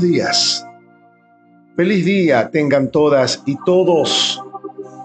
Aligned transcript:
días. 0.00 0.64
Feliz 1.76 2.04
día 2.04 2.50
tengan 2.50 2.90
todas 2.90 3.42
y 3.46 3.56
todos. 3.64 4.42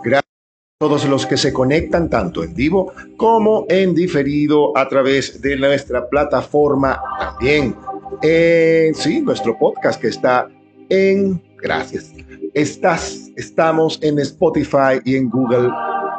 Gracias 0.03 0.31
a 0.79 0.85
todos 0.85 1.05
los 1.05 1.25
que 1.25 1.37
se 1.37 1.53
conectan 1.53 2.09
tanto 2.09 2.43
en 2.43 2.53
vivo 2.55 2.91
como 3.17 3.65
en 3.69 3.93
diferido 3.93 4.75
a 4.77 4.89
través 4.89 5.41
de 5.41 5.55
nuestra 5.55 6.09
plataforma 6.09 6.99
también. 7.19 7.75
En, 8.21 8.95
sí, 8.95 9.21
nuestro 9.21 9.57
podcast 9.57 10.01
que 10.01 10.07
está 10.07 10.49
en, 10.89 11.41
gracias, 11.61 12.11
estás, 12.53 13.31
estamos 13.35 13.99
en 14.01 14.19
Spotify 14.19 14.99
y 15.05 15.15
en 15.15 15.29
Google 15.29 15.69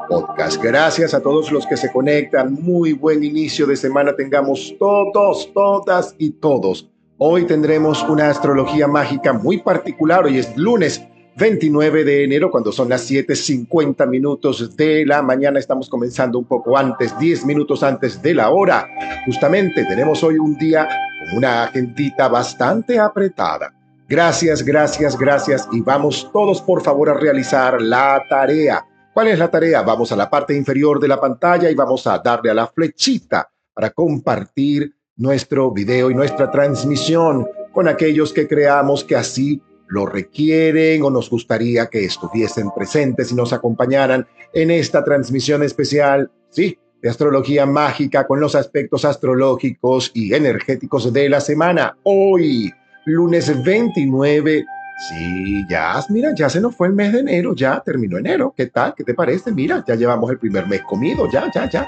Podcast. 0.08 0.62
Gracias 0.62 1.14
a 1.14 1.20
todos 1.20 1.50
los 1.50 1.66
que 1.66 1.76
se 1.76 1.90
conectan. 1.90 2.54
Muy 2.54 2.92
buen 2.92 3.24
inicio 3.24 3.66
de 3.66 3.76
semana 3.76 4.14
tengamos 4.14 4.74
todos, 4.78 5.50
todas 5.52 6.14
y 6.18 6.30
todos. 6.30 6.88
Hoy 7.26 7.46
tendremos 7.46 8.02
una 8.02 8.28
astrología 8.28 8.86
mágica 8.86 9.32
muy 9.32 9.56
particular. 9.56 10.26
Hoy 10.26 10.36
es 10.36 10.54
lunes 10.58 11.02
29 11.38 12.04
de 12.04 12.24
enero, 12.24 12.50
cuando 12.50 12.70
son 12.70 12.90
las 12.90 13.10
7:50 13.10 14.04
minutos 14.04 14.76
de 14.76 15.06
la 15.06 15.22
mañana. 15.22 15.58
Estamos 15.58 15.88
comenzando 15.88 16.38
un 16.38 16.44
poco 16.44 16.76
antes, 16.76 17.18
10 17.18 17.46
minutos 17.46 17.82
antes 17.82 18.20
de 18.20 18.34
la 18.34 18.50
hora. 18.50 18.86
Justamente 19.24 19.86
tenemos 19.86 20.22
hoy 20.22 20.36
un 20.36 20.58
día 20.58 20.86
con 20.86 21.38
una 21.38 21.62
agendita 21.62 22.28
bastante 22.28 22.98
apretada. 22.98 23.72
Gracias, 24.06 24.62
gracias, 24.62 25.18
gracias. 25.18 25.66
Y 25.72 25.80
vamos 25.80 26.28
todos, 26.30 26.60
por 26.60 26.82
favor, 26.82 27.08
a 27.08 27.14
realizar 27.14 27.80
la 27.80 28.22
tarea. 28.28 28.84
¿Cuál 29.14 29.28
es 29.28 29.38
la 29.38 29.50
tarea? 29.50 29.80
Vamos 29.80 30.12
a 30.12 30.16
la 30.16 30.28
parte 30.28 30.54
inferior 30.54 31.00
de 31.00 31.08
la 31.08 31.18
pantalla 31.18 31.70
y 31.70 31.74
vamos 31.74 32.06
a 32.06 32.18
darle 32.18 32.50
a 32.50 32.54
la 32.54 32.66
flechita 32.66 33.48
para 33.72 33.88
compartir 33.88 34.94
nuestro 35.16 35.70
video 35.70 36.10
y 36.10 36.14
nuestra 36.14 36.50
transmisión 36.50 37.46
con 37.72 37.88
aquellos 37.88 38.32
que 38.32 38.48
creamos 38.48 39.04
que 39.04 39.16
así 39.16 39.60
lo 39.88 40.06
requieren 40.06 41.02
o 41.02 41.10
nos 41.10 41.30
gustaría 41.30 41.86
que 41.86 42.04
estuviesen 42.04 42.70
presentes 42.70 43.30
y 43.30 43.34
nos 43.34 43.52
acompañaran 43.52 44.26
en 44.52 44.70
esta 44.70 45.04
transmisión 45.04 45.62
especial, 45.62 46.30
sí, 46.50 46.78
de 47.02 47.10
astrología 47.10 47.66
mágica 47.66 48.26
con 48.26 48.40
los 48.40 48.54
aspectos 48.54 49.04
astrológicos 49.04 50.10
y 50.14 50.32
energéticos 50.34 51.12
de 51.12 51.28
la 51.28 51.40
semana. 51.40 51.96
Hoy, 52.02 52.72
lunes 53.04 53.62
29. 53.62 54.64
Sí, 55.08 55.64
ya, 55.68 56.02
mira, 56.08 56.30
ya 56.34 56.48
se 56.48 56.60
nos 56.60 56.74
fue 56.74 56.86
el 56.86 56.94
mes 56.94 57.12
de 57.12 57.20
enero, 57.20 57.54
ya 57.54 57.82
terminó 57.84 58.16
enero. 58.16 58.54
¿Qué 58.56 58.66
tal? 58.66 58.94
¿Qué 58.96 59.04
te 59.04 59.12
parece? 59.12 59.52
Mira, 59.52 59.84
ya 59.86 59.96
llevamos 59.96 60.30
el 60.30 60.38
primer 60.38 60.66
mes 60.66 60.82
comido, 60.82 61.28
ya, 61.30 61.50
ya, 61.52 61.68
ya. 61.68 61.86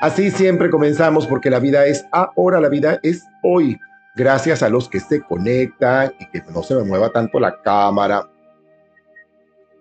Así 0.00 0.30
siempre 0.30 0.70
comenzamos 0.70 1.26
porque 1.26 1.48
la 1.48 1.58
vida 1.58 1.86
es 1.86 2.04
ahora, 2.12 2.60
la 2.60 2.68
vida 2.68 3.00
es 3.02 3.24
hoy. 3.42 3.78
Gracias 4.14 4.62
a 4.62 4.68
los 4.68 4.88
que 4.88 5.00
se 5.00 5.22
conectan 5.22 6.12
y 6.20 6.30
que 6.30 6.42
no 6.52 6.62
se 6.62 6.74
me 6.74 6.84
mueva 6.84 7.10
tanto 7.10 7.40
la 7.40 7.62
cámara. 7.62 8.30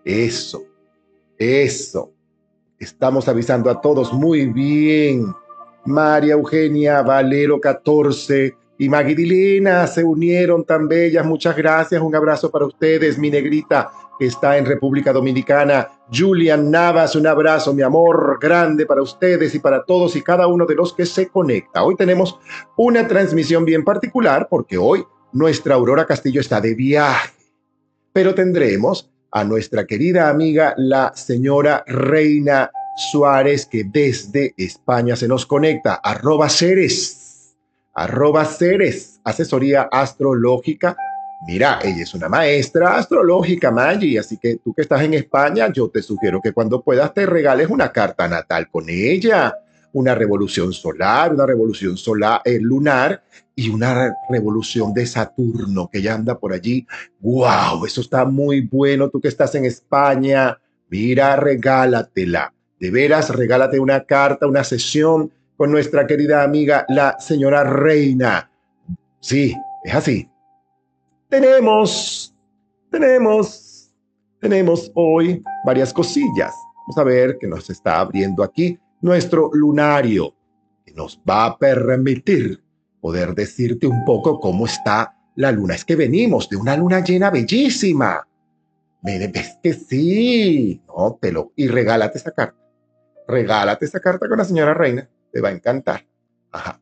Eso, 0.03 0.63
eso. 1.37 2.11
Estamos 2.79 3.27
avisando 3.27 3.69
a 3.69 3.81
todos 3.81 4.13
muy 4.13 4.45
bien. 4.47 5.33
María 5.85 6.33
Eugenia 6.33 7.01
Valero 7.01 7.59
14 7.59 8.55
y 8.77 8.89
Magdalena 8.89 9.85
se 9.87 10.03
unieron 10.03 10.63
tan 10.63 10.87
bellas. 10.87 11.25
Muchas 11.25 11.55
gracias. 11.55 12.01
Un 12.01 12.15
abrazo 12.15 12.49
para 12.49 12.65
ustedes, 12.65 13.17
mi 13.17 13.29
negrita 13.29 13.91
está 14.19 14.57
en 14.57 14.65
República 14.65 15.11
Dominicana. 15.11 15.89
Julian 16.13 16.71
Navas, 16.71 17.15
un 17.15 17.27
abrazo, 17.27 17.73
mi 17.73 17.81
amor, 17.81 18.37
grande 18.39 18.85
para 18.85 19.01
ustedes 19.01 19.53
y 19.55 19.59
para 19.59 19.83
todos 19.83 20.15
y 20.15 20.21
cada 20.21 20.47
uno 20.47 20.65
de 20.65 20.75
los 20.75 20.93
que 20.93 21.05
se 21.05 21.27
conecta. 21.27 21.83
Hoy 21.83 21.95
tenemos 21.95 22.39
una 22.77 23.07
transmisión 23.07 23.65
bien 23.65 23.83
particular 23.83 24.47
porque 24.49 24.77
hoy 24.77 25.03
nuestra 25.33 25.75
Aurora 25.75 26.05
Castillo 26.05 26.41
está 26.41 26.61
de 26.61 26.75
viaje, 26.75 27.33
pero 28.13 28.33
tendremos 28.33 29.11
a 29.31 29.43
nuestra 29.43 29.85
querida 29.85 30.29
amiga, 30.29 30.73
la 30.77 31.11
señora 31.13 31.83
Reina 31.87 32.71
Suárez, 33.11 33.65
que 33.65 33.83
desde 33.83 34.53
España 34.55 35.17
se 35.17 35.27
nos 35.27 35.45
conecta, 35.45 35.95
arroba 35.95 36.47
Ceres, 36.47 37.53
arroba 37.93 38.45
Ceres, 38.45 39.19
asesoría 39.25 39.89
astrológica 39.91 40.95
Mira, 41.41 41.79
ella 41.83 42.03
es 42.03 42.13
una 42.13 42.29
maestra 42.29 42.97
astrológica, 42.97 43.69
Maggie, 43.69 44.17
así 44.17 44.37
que 44.37 44.55
tú 44.57 44.73
que 44.73 44.81
estás 44.81 45.01
en 45.03 45.13
España, 45.13 45.71
yo 45.71 45.89
te 45.89 46.01
sugiero 46.01 46.41
que 46.41 46.53
cuando 46.53 46.81
puedas 46.81 47.13
te 47.13 47.25
regales 47.25 47.69
una 47.69 47.91
carta 47.91 48.27
natal 48.27 48.69
con 48.69 48.89
ella, 48.89 49.55
una 49.93 50.15
revolución 50.15 50.73
solar, 50.73 51.33
una 51.33 51.45
revolución 51.45 51.97
solar 51.97 52.41
eh, 52.45 52.57
lunar 52.59 53.23
y 53.55 53.69
una 53.69 54.13
revolución 54.29 54.93
de 54.93 55.05
Saturno 55.05 55.89
que 55.91 56.01
ya 56.01 56.15
anda 56.15 56.37
por 56.37 56.51
allí. 56.51 56.85
¡Wow! 57.19 57.85
Eso 57.85 58.01
está 58.01 58.25
muy 58.25 58.61
bueno. 58.61 59.09
Tú 59.09 59.21
que 59.21 59.29
estás 59.29 59.55
en 59.55 59.65
España, 59.65 60.59
mira, 60.89 61.35
regálatela. 61.35 62.53
De 62.79 62.91
veras, 62.91 63.29
regálate 63.29 63.79
una 63.79 64.03
carta, 64.03 64.47
una 64.47 64.63
sesión 64.63 65.31
con 65.55 65.71
nuestra 65.71 66.05
querida 66.05 66.43
amiga, 66.43 66.85
la 66.89 67.17
señora 67.19 67.63
Reina. 67.63 68.51
Sí, 69.21 69.55
es 69.85 69.95
así 69.95 70.27
tenemos, 71.39 72.33
tenemos, 72.89 73.93
tenemos 74.39 74.91
hoy 74.95 75.43
varias 75.65 75.91
cosillas. 75.91 76.53
Vamos 76.79 76.97
a 76.97 77.03
ver 77.03 77.37
que 77.37 77.47
nos 77.47 77.69
está 77.69 77.99
abriendo 77.99 78.41
aquí 78.41 78.79
nuestro 79.01 79.49
lunario, 79.53 80.33
nos 80.95 81.21
va 81.29 81.45
a 81.45 81.57
permitir 81.57 82.63
poder 83.01 83.35
decirte 83.35 83.85
un 83.85 84.05
poco 84.05 84.39
cómo 84.39 84.65
está 84.65 85.13
la 85.35 85.51
luna. 85.51 85.75
Es 85.75 85.83
que 85.83 85.97
venimos 85.97 86.47
de 86.49 86.55
una 86.55 86.77
luna 86.77 87.03
llena 87.03 87.29
bellísima. 87.29 88.25
¿Ves 89.01 89.57
que 89.61 89.73
sí? 89.73 90.81
No, 90.87 91.19
te 91.21 91.33
lo... 91.33 91.51
Y 91.57 91.67
regálate 91.67 92.17
esa 92.17 92.31
carta. 92.31 92.57
Regálate 93.27 93.85
esa 93.85 93.99
carta 93.99 94.29
con 94.29 94.37
la 94.37 94.45
señora 94.45 94.73
Reina. 94.73 95.07
Te 95.33 95.41
va 95.41 95.49
a 95.49 95.51
encantar. 95.51 96.05
Ajá. 96.51 96.79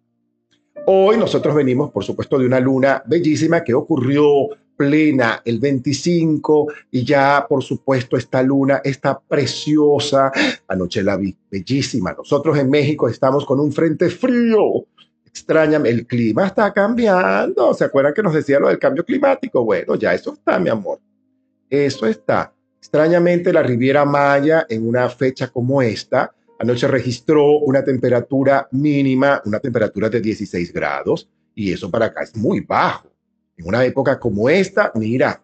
Hoy 0.86 1.16
nosotros 1.16 1.56
venimos, 1.56 1.92
por 1.92 2.04
supuesto, 2.04 2.38
de 2.38 2.46
una 2.46 2.60
luna 2.60 3.02
bellísima 3.06 3.64
que 3.64 3.74
ocurrió 3.74 4.50
plena 4.76 5.42
el 5.46 5.60
25 5.60 6.68
y 6.92 7.06
ya, 7.06 7.46
por 7.48 7.64
supuesto, 7.64 8.18
esta 8.18 8.44
luna 8.44 8.82
está 8.84 9.18
preciosa. 9.18 10.30
Anoche 10.68 11.02
la 11.02 11.16
vi 11.16 11.34
bellísima. 11.50 12.12
Nosotros 12.12 12.58
en 12.58 12.70
México 12.70 13.08
estamos 13.08 13.46
con 13.46 13.62
un 13.62 13.72
frente 13.72 14.10
frío. 14.10 14.86
Extrañame, 15.26 15.90
el 15.90 16.06
clima 16.06 16.48
está 16.48 16.74
cambiando. 16.74 17.74
¿Se 17.74 17.86
acuerdan 17.86 18.14
que 18.14 18.24
nos 18.24 18.34
decía 18.34 18.60
lo 18.60 18.68
del 18.68 18.78
cambio 18.78 19.06
climático? 19.06 19.64
Bueno, 19.64 19.96
ya 19.96 20.14
eso 20.14 20.34
está, 20.34 20.60
mi 20.60 20.70
amor. 20.70 21.00
Eso 21.70 22.06
está. 22.08 22.54
Extrañamente, 22.78 23.54
la 23.54 23.64
Riviera 23.64 24.04
Maya 24.04 24.66
en 24.68 24.86
una 24.86 25.08
fecha 25.08 25.48
como 25.48 25.82
esta 25.82 26.34
Anoche 26.64 26.88
registró 26.88 27.58
una 27.58 27.84
temperatura 27.84 28.70
mínima, 28.72 29.42
una 29.44 29.60
temperatura 29.60 30.10
de 30.10 30.22
16 30.22 30.72
grados, 30.72 31.30
y 31.54 31.74
eso 31.74 31.92
para 31.92 32.06
acá 32.06 32.24
es 32.24 32.38
muy 32.38 32.62
bajo. 32.62 33.10
En 33.58 33.68
una 33.68 33.84
época 33.84 34.18
como 34.18 34.48
esta, 34.48 34.90
mira, 34.96 35.44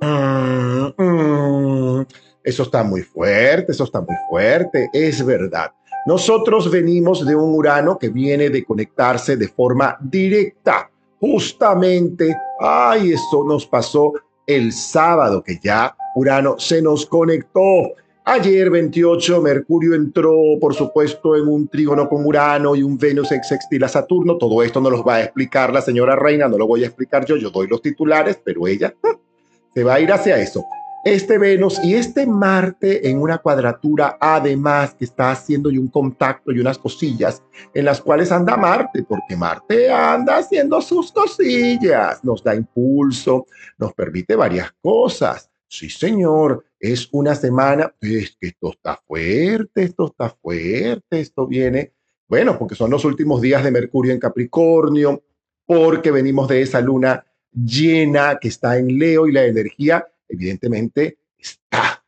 mm, 0.00 0.86
mm, 0.96 2.06
eso 2.42 2.62
está 2.62 2.82
muy 2.82 3.02
fuerte, 3.02 3.72
eso 3.72 3.84
está 3.84 4.00
muy 4.00 4.16
fuerte, 4.30 4.88
es 4.94 5.22
verdad. 5.22 5.70
Nosotros 6.06 6.70
venimos 6.70 7.26
de 7.26 7.36
un 7.36 7.54
Urano 7.54 7.98
que 7.98 8.08
viene 8.08 8.48
de 8.48 8.64
conectarse 8.64 9.36
de 9.36 9.48
forma 9.48 9.98
directa. 10.00 10.90
Justamente, 11.20 12.34
ay, 12.58 13.12
eso 13.12 13.44
nos 13.46 13.66
pasó 13.66 14.14
el 14.46 14.72
sábado 14.72 15.42
que 15.42 15.60
ya 15.62 15.94
Urano 16.14 16.58
se 16.58 16.80
nos 16.80 17.04
conectó. 17.04 17.92
Ayer 18.24 18.70
28, 18.70 19.42
Mercurio 19.42 19.94
entró, 19.94 20.32
por 20.60 20.74
supuesto, 20.74 21.34
en 21.34 21.48
un 21.48 21.66
trígono 21.66 22.08
con 22.08 22.24
Urano 22.24 22.76
y 22.76 22.82
un 22.84 22.96
Venus 22.96 23.32
en 23.32 23.42
sextil 23.42 23.82
a 23.82 23.88
Saturno. 23.88 24.38
Todo 24.38 24.62
esto 24.62 24.80
no 24.80 24.90
los 24.90 25.02
va 25.02 25.16
a 25.16 25.22
explicar 25.24 25.72
la 25.72 25.82
señora 25.82 26.14
Reina, 26.14 26.46
no 26.46 26.56
lo 26.56 26.68
voy 26.68 26.84
a 26.84 26.86
explicar 26.86 27.24
yo, 27.24 27.36
yo 27.36 27.50
doy 27.50 27.66
los 27.66 27.82
titulares, 27.82 28.40
pero 28.44 28.68
ella 28.68 28.94
se 29.74 29.82
va 29.82 29.94
a 29.94 30.00
ir 30.00 30.12
hacia 30.12 30.38
eso. 30.38 30.64
Este 31.04 31.36
Venus 31.36 31.80
y 31.82 31.94
este 31.94 32.24
Marte 32.24 33.10
en 33.10 33.20
una 33.20 33.38
cuadratura, 33.38 34.18
además 34.20 34.94
que 34.94 35.04
está 35.04 35.32
haciendo 35.32 35.68
y 35.68 35.76
un 35.76 35.88
contacto 35.88 36.52
y 36.52 36.60
unas 36.60 36.78
cosillas 36.78 37.42
en 37.74 37.84
las 37.84 38.00
cuales 38.00 38.30
anda 38.30 38.56
Marte, 38.56 39.02
porque 39.02 39.34
Marte 39.34 39.90
anda 39.92 40.36
haciendo 40.36 40.80
sus 40.80 41.10
cosillas, 41.10 42.22
nos 42.22 42.44
da 42.44 42.54
impulso, 42.54 43.46
nos 43.78 43.92
permite 43.94 44.36
varias 44.36 44.70
cosas. 44.80 45.51
Sí, 45.72 45.88
señor, 45.88 46.66
es 46.78 47.08
una 47.12 47.34
semana, 47.34 47.94
es 47.98 48.36
que 48.38 48.48
esto 48.48 48.72
está 48.72 49.02
fuerte, 49.06 49.84
esto 49.84 50.08
está 50.08 50.28
fuerte, 50.28 51.18
esto 51.18 51.46
viene, 51.46 51.94
bueno, 52.28 52.58
porque 52.58 52.74
son 52.74 52.90
los 52.90 53.06
últimos 53.06 53.40
días 53.40 53.64
de 53.64 53.70
Mercurio 53.70 54.12
en 54.12 54.20
Capricornio, 54.20 55.24
porque 55.64 56.10
venimos 56.10 56.46
de 56.48 56.60
esa 56.60 56.82
luna 56.82 57.24
llena 57.50 58.38
que 58.38 58.48
está 58.48 58.76
en 58.76 58.98
Leo 58.98 59.26
y 59.26 59.32
la 59.32 59.46
energía, 59.46 60.06
evidentemente, 60.28 61.20
está. 61.38 62.04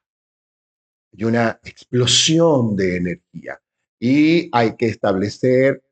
Hay 1.17 1.25
una 1.25 1.58
explosión 1.64 2.76
de 2.76 2.96
energía 2.99 3.62
y 3.99 4.50
hay 4.52 4.76
que 4.76 4.88
establecer, 4.88 5.82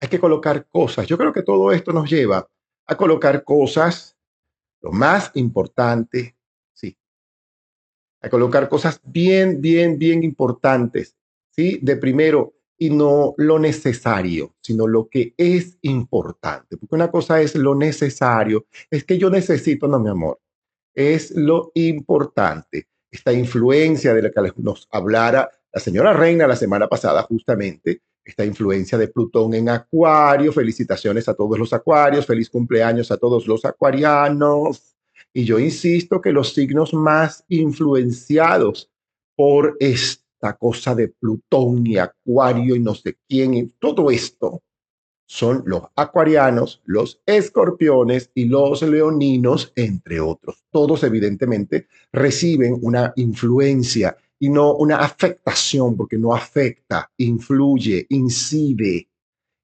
hay 0.00 0.08
que 0.08 0.18
colocar 0.18 0.66
cosas. 0.66 1.06
Yo 1.06 1.16
creo 1.16 1.32
que 1.32 1.44
todo 1.44 1.70
esto 1.70 1.92
nos 1.92 2.10
lleva 2.10 2.50
a 2.84 2.96
colocar 2.96 3.44
cosas, 3.44 4.16
lo 4.80 4.90
más 4.90 5.30
importante, 5.34 6.34
a 8.20 8.28
colocar 8.28 8.68
cosas 8.68 9.00
bien, 9.04 9.60
bien, 9.60 9.98
bien 9.98 10.22
importantes, 10.22 11.16
¿sí? 11.50 11.78
De 11.82 11.96
primero, 11.96 12.54
y 12.78 12.90
no 12.90 13.34
lo 13.36 13.58
necesario, 13.58 14.54
sino 14.60 14.86
lo 14.86 15.08
que 15.08 15.34
es 15.36 15.78
importante. 15.82 16.76
Porque 16.76 16.94
una 16.94 17.10
cosa 17.10 17.40
es 17.40 17.54
lo 17.56 17.74
necesario, 17.74 18.66
es 18.90 19.04
que 19.04 19.18
yo 19.18 19.30
necesito, 19.30 19.88
no, 19.88 19.98
mi 19.98 20.08
amor, 20.08 20.40
es 20.94 21.32
lo 21.32 21.72
importante. 21.74 22.88
Esta 23.10 23.32
influencia 23.32 24.14
de 24.14 24.22
la 24.22 24.30
que 24.30 24.52
nos 24.58 24.86
hablara 24.90 25.50
la 25.72 25.80
señora 25.80 26.12
Reina 26.12 26.46
la 26.46 26.56
semana 26.56 26.88
pasada, 26.88 27.22
justamente, 27.22 28.02
esta 28.24 28.44
influencia 28.44 28.98
de 28.98 29.08
Plutón 29.08 29.54
en 29.54 29.68
Acuario. 29.68 30.52
Felicitaciones 30.52 31.28
a 31.28 31.34
todos 31.34 31.58
los 31.58 31.72
acuarios, 31.72 32.26
feliz 32.26 32.50
cumpleaños 32.50 33.10
a 33.10 33.16
todos 33.16 33.46
los 33.46 33.64
acuarianos. 33.64 34.97
Y 35.38 35.44
yo 35.44 35.60
insisto 35.60 36.20
que 36.20 36.32
los 36.32 36.52
signos 36.52 36.92
más 36.92 37.44
influenciados 37.46 38.90
por 39.36 39.76
esta 39.78 40.56
cosa 40.58 40.96
de 40.96 41.10
Plutón 41.10 41.86
y 41.86 41.96
Acuario 41.96 42.74
y 42.74 42.80
no 42.80 42.92
sé 42.96 43.18
quién 43.28 43.54
y 43.54 43.66
todo 43.78 44.10
esto 44.10 44.64
son 45.28 45.62
los 45.64 45.82
acuarianos, 45.94 46.82
los 46.86 47.20
escorpiones 47.24 48.32
y 48.34 48.46
los 48.46 48.82
leoninos, 48.82 49.72
entre 49.76 50.18
otros. 50.18 50.64
Todos 50.72 51.04
evidentemente 51.04 51.86
reciben 52.10 52.76
una 52.82 53.12
influencia 53.14 54.16
y 54.40 54.48
no 54.48 54.74
una 54.74 54.96
afectación, 54.96 55.96
porque 55.96 56.18
no 56.18 56.34
afecta, 56.34 57.12
influye, 57.16 58.06
incide, 58.08 59.08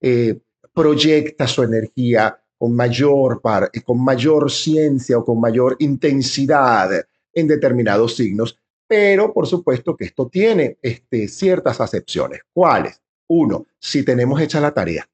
eh, 0.00 0.38
proyecta 0.72 1.48
su 1.48 1.64
energía 1.64 2.43
con 2.58 2.74
mayor, 2.74 3.40
par, 3.40 3.70
con 3.84 4.02
mayor 4.02 4.50
ciencia 4.50 5.18
o 5.18 5.24
con 5.24 5.40
mayor 5.40 5.76
intensidad 5.78 6.90
en 7.32 7.48
determinados 7.48 8.16
signos 8.16 8.58
pero 8.86 9.32
por 9.32 9.46
supuesto 9.46 9.96
que 9.96 10.04
esto 10.04 10.28
tiene 10.28 10.78
este, 10.82 11.28
ciertas 11.28 11.80
acepciones. 11.80 12.42
¿Cuáles? 12.52 13.00
Uno, 13.28 13.66
si 13.78 14.02
tenemos 14.02 14.40
hecha 14.40 14.60
la 14.60 14.72
tarea. 14.72 15.08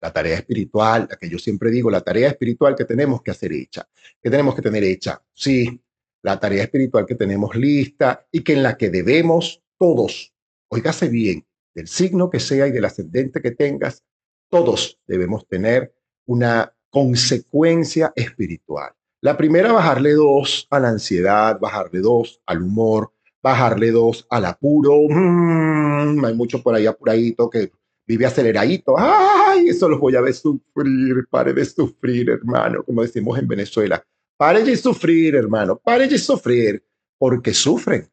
La 0.00 0.12
tarea 0.12 0.36
espiritual, 0.36 1.08
la 1.10 1.16
que 1.16 1.28
yo 1.28 1.38
siempre 1.38 1.70
digo, 1.70 1.90
la 1.90 2.00
tarea 2.00 2.28
espiritual 2.28 2.76
que 2.76 2.84
tenemos 2.84 3.22
que 3.22 3.30
hacer 3.30 3.52
hecha, 3.52 3.88
que 4.22 4.30
tenemos 4.30 4.54
que 4.54 4.62
tener 4.62 4.84
hecha. 4.84 5.22
Sí, 5.32 5.80
la 6.22 6.38
tarea 6.38 6.64
espiritual 6.64 7.06
que 7.06 7.14
tenemos 7.14 7.56
lista 7.56 8.26
y 8.30 8.42
que 8.42 8.52
en 8.52 8.62
la 8.62 8.76
que 8.76 8.90
debemos 8.90 9.62
todos, 9.76 10.32
oígase 10.68 11.08
bien, 11.08 11.46
del 11.74 11.88
signo 11.88 12.30
que 12.30 12.40
sea 12.40 12.66
y 12.66 12.72
del 12.72 12.84
ascendente 12.84 13.40
que 13.40 13.52
tengas, 13.52 14.04
todos 14.48 14.98
debemos 15.06 15.46
tener 15.46 15.94
una 16.26 16.72
consecuencia 16.90 18.12
espiritual. 18.16 18.92
La 19.20 19.36
primera, 19.36 19.72
bajarle 19.72 20.12
dos 20.12 20.66
a 20.70 20.78
la 20.78 20.90
ansiedad, 20.90 21.58
bajarle 21.58 22.00
dos 22.00 22.40
al 22.46 22.62
humor, 22.62 23.12
bajarle 23.42 23.90
dos 23.90 24.26
al 24.30 24.44
apuro. 24.44 25.00
Mm, 25.08 26.24
hay 26.24 26.34
mucho 26.34 26.62
por 26.62 26.74
ahí 26.74 26.86
apuradito 26.86 27.50
que 27.50 27.72
vive 28.06 28.26
aceleradito. 28.26 28.94
¡Ay! 28.96 29.68
Eso 29.68 29.88
los 29.88 29.98
voy 29.98 30.14
a 30.16 30.20
ver 30.20 30.34
sufrir. 30.34 31.26
Pare 31.28 31.52
de 31.52 31.64
sufrir, 31.64 32.30
hermano, 32.30 32.84
como 32.84 33.02
decimos 33.02 33.38
en 33.38 33.48
Venezuela. 33.48 34.04
Pare 34.36 34.62
de 34.62 34.76
sufrir, 34.76 35.34
hermano. 35.34 35.76
Pare 35.78 36.06
de 36.06 36.18
sufrir, 36.18 36.84
porque 37.18 37.52
sufren. 37.52 38.08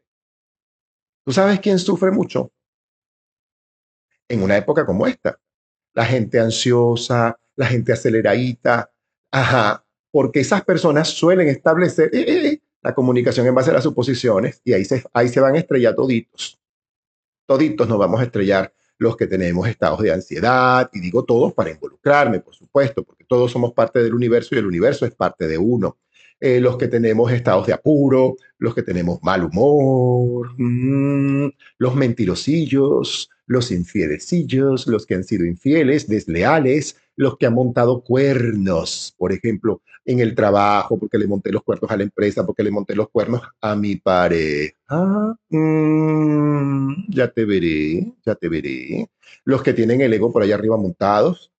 ¿Tú 1.24 1.32
sabes 1.32 1.60
quién 1.60 1.78
sufre 1.80 2.12
mucho? 2.12 2.52
En 4.28 4.42
una 4.42 4.58
época 4.58 4.86
como 4.86 5.06
esta. 5.06 5.40
La 5.96 6.06
gente 6.06 6.40
ansiosa, 6.40 7.40
la 7.56 7.66
gente 7.66 7.94
aceleradita. 7.94 8.92
Ajá, 9.32 9.84
porque 10.12 10.40
esas 10.42 10.64
personas 10.64 11.10
suelen 11.10 11.48
establecer 11.48 12.10
eh, 12.14 12.22
eh, 12.22 12.48
eh, 12.48 12.62
la 12.82 12.94
comunicación 12.94 13.48
en 13.48 13.56
base 13.56 13.72
a 13.72 13.74
las 13.74 13.84
suposiciones 13.84 14.62
y 14.64 14.74
ahí 14.74 14.86
se, 14.86 15.04
ahí 15.12 15.28
se 15.28 15.40
van 15.42 15.56
a 15.56 15.58
estrellar 15.58 15.96
toditos. 15.96 16.60
Toditos 17.46 17.88
nos 17.90 17.98
vamos 17.98 18.22
a 18.22 18.24
estrellar 18.24 18.72
los 18.98 19.18
que 19.18 19.28
tenemos 19.28 19.68
estados 19.68 20.02
de 20.02 20.14
ansiedad, 20.14 20.90
y 20.94 21.02
digo 21.02 21.26
todos 21.26 21.54
para 21.54 21.72
involucrarme, 21.72 22.40
por 22.40 22.56
supuesto, 22.56 23.04
porque 23.04 23.26
todos 23.26 23.52
somos 23.52 23.74
parte 23.74 24.02
del 24.02 24.14
universo 24.14 24.56
y 24.56 24.60
el 24.60 24.66
universo 24.66 25.06
es 25.06 25.14
parte 25.14 25.48
de 25.48 25.58
uno. 25.58 25.98
Los 26.40 26.78
que 26.78 26.88
tenemos 26.88 27.32
estados 27.32 27.66
de 27.68 27.74
apuro, 27.74 28.36
los 28.60 28.76
que 28.76 28.84
tenemos 28.84 29.22
mal 29.24 29.44
humor, 29.44 30.54
mm, 30.58 31.50
los 31.78 31.96
mentirosillos, 31.96 33.30
los 33.48 33.72
infielecillos, 33.72 34.88
los 34.88 35.06
que 35.06 35.16
han 35.16 35.24
sido 35.24 35.46
infieles, 35.46 36.08
desleales, 36.08 36.98
los 37.16 37.38
que 37.38 37.46
han 37.46 37.54
montado 37.54 38.02
cuernos, 38.02 39.14
por 39.18 39.32
ejemplo, 39.32 39.82
en 40.04 40.20
el 40.20 40.36
trabajo, 40.36 41.00
porque 41.00 41.18
le 41.18 41.28
monté 41.28 41.52
los 41.52 41.64
cuernos 41.64 41.90
a 41.90 41.98
la 41.98 42.04
empresa, 42.04 42.46
porque 42.46 42.64
le 42.64 42.72
monté 42.72 42.96
los 42.96 43.10
cuernos 43.10 43.42
a 43.62 43.76
mi 43.76 43.96
pareja. 43.96 44.76
Mm, 45.50 47.06
ya 47.10 47.30
te 47.32 47.46
veré, 47.46 48.14
ya 48.26 48.36
te 48.36 48.50
veré. 48.50 49.10
Los 49.44 49.64
que 49.64 49.74
tienen 49.74 50.02
el 50.02 50.14
ego 50.14 50.32
por 50.32 50.44
allá 50.44 50.56
arriba 50.56 50.78
montados, 50.78 51.52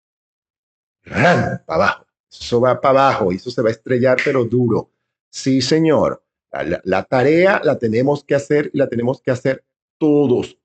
para 1.04 1.62
abajo. 1.66 2.05
Eso 2.40 2.60
va 2.60 2.80
para 2.80 3.08
abajo 3.08 3.32
eso 3.32 3.50
se 3.50 3.62
va 3.62 3.68
a 3.68 3.72
estrellar, 3.72 4.18
pero 4.24 4.44
duro. 4.44 4.90
Sí, 5.30 5.60
señor. 5.60 6.22
La, 6.52 6.80
la 6.84 7.02
tarea 7.04 7.60
la 7.62 7.78
tenemos 7.78 8.24
que 8.24 8.34
hacer 8.34 8.70
y 8.72 8.78
la 8.78 8.88
tenemos 8.88 9.20
que 9.20 9.30
hacer 9.30 9.64
todos 9.98 10.56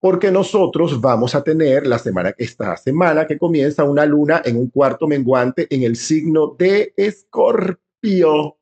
porque 0.00 0.32
nosotros 0.32 0.98
vamos 1.00 1.34
a 1.34 1.44
tener 1.44 1.86
la 1.86 1.98
semana, 1.98 2.34
esta 2.38 2.76
semana 2.78 3.26
que 3.26 3.38
comienza 3.38 3.84
una 3.84 4.06
luna 4.06 4.40
en 4.44 4.56
un 4.56 4.70
cuarto 4.70 5.06
menguante 5.06 5.66
en 5.70 5.82
el 5.82 5.94
signo 5.94 6.56
de 6.58 6.94
Escorpio. 6.96 8.56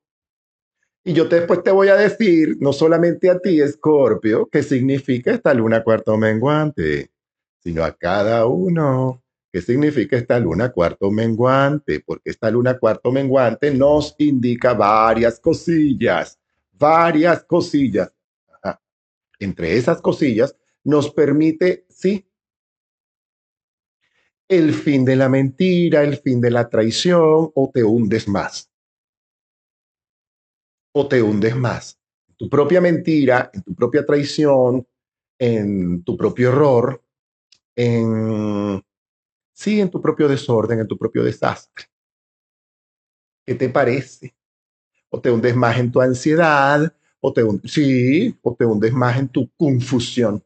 Y 1.04 1.12
yo 1.12 1.26
después 1.26 1.62
te 1.62 1.70
voy 1.70 1.88
a 1.88 1.94
decir, 1.94 2.56
no 2.60 2.72
solamente 2.72 3.30
a 3.30 3.38
ti, 3.38 3.60
Escorpio, 3.60 4.48
qué 4.50 4.64
significa 4.64 5.30
esta 5.30 5.54
luna 5.54 5.84
cuarto 5.84 6.16
menguante, 6.16 7.12
sino 7.60 7.84
a 7.84 7.92
cada 7.92 8.44
uno. 8.46 9.22
¿Qué 9.50 9.62
significa 9.62 10.16
esta 10.16 10.38
luna 10.38 10.70
cuarto 10.70 11.10
menguante? 11.10 12.00
Porque 12.00 12.30
esta 12.30 12.50
luna 12.50 12.78
cuarto 12.78 13.10
menguante 13.10 13.72
nos 13.72 14.14
indica 14.18 14.74
varias 14.74 15.40
cosillas, 15.40 16.38
varias 16.72 17.44
cosillas. 17.44 18.12
Entre 19.38 19.76
esas 19.76 20.02
cosillas 20.02 20.54
nos 20.84 21.10
permite, 21.10 21.86
sí, 21.88 22.28
el 24.48 24.74
fin 24.74 25.04
de 25.04 25.16
la 25.16 25.28
mentira, 25.28 26.02
el 26.02 26.18
fin 26.18 26.40
de 26.40 26.50
la 26.50 26.68
traición, 26.68 27.50
o 27.54 27.70
te 27.72 27.84
hundes 27.84 28.28
más. 28.28 28.70
O 30.92 31.06
te 31.06 31.22
hundes 31.22 31.56
más. 31.56 31.98
Tu 32.36 32.48
propia 32.48 32.80
mentira, 32.80 33.50
en 33.52 33.62
tu 33.62 33.74
propia 33.74 34.04
traición, 34.04 34.86
en 35.38 36.02
tu 36.02 36.16
propio 36.16 36.48
error, 36.48 37.02
en, 37.76 38.82
sí, 39.58 39.80
en 39.80 39.90
tu 39.90 40.00
propio 40.00 40.28
desorden, 40.28 40.78
en 40.78 40.86
tu 40.86 40.96
propio 40.96 41.24
desastre. 41.24 41.86
¿Qué 43.44 43.54
te 43.56 43.68
parece? 43.68 44.34
O 45.10 45.20
te 45.20 45.30
hundes 45.30 45.56
más 45.56 45.78
en 45.78 45.90
tu 45.90 46.00
ansiedad, 46.00 46.94
o 47.20 47.32
te, 47.32 47.42
hundes 47.42 48.92
más 48.92 49.18
en 49.18 49.28
tu 49.28 49.50
confusión. 49.56 50.44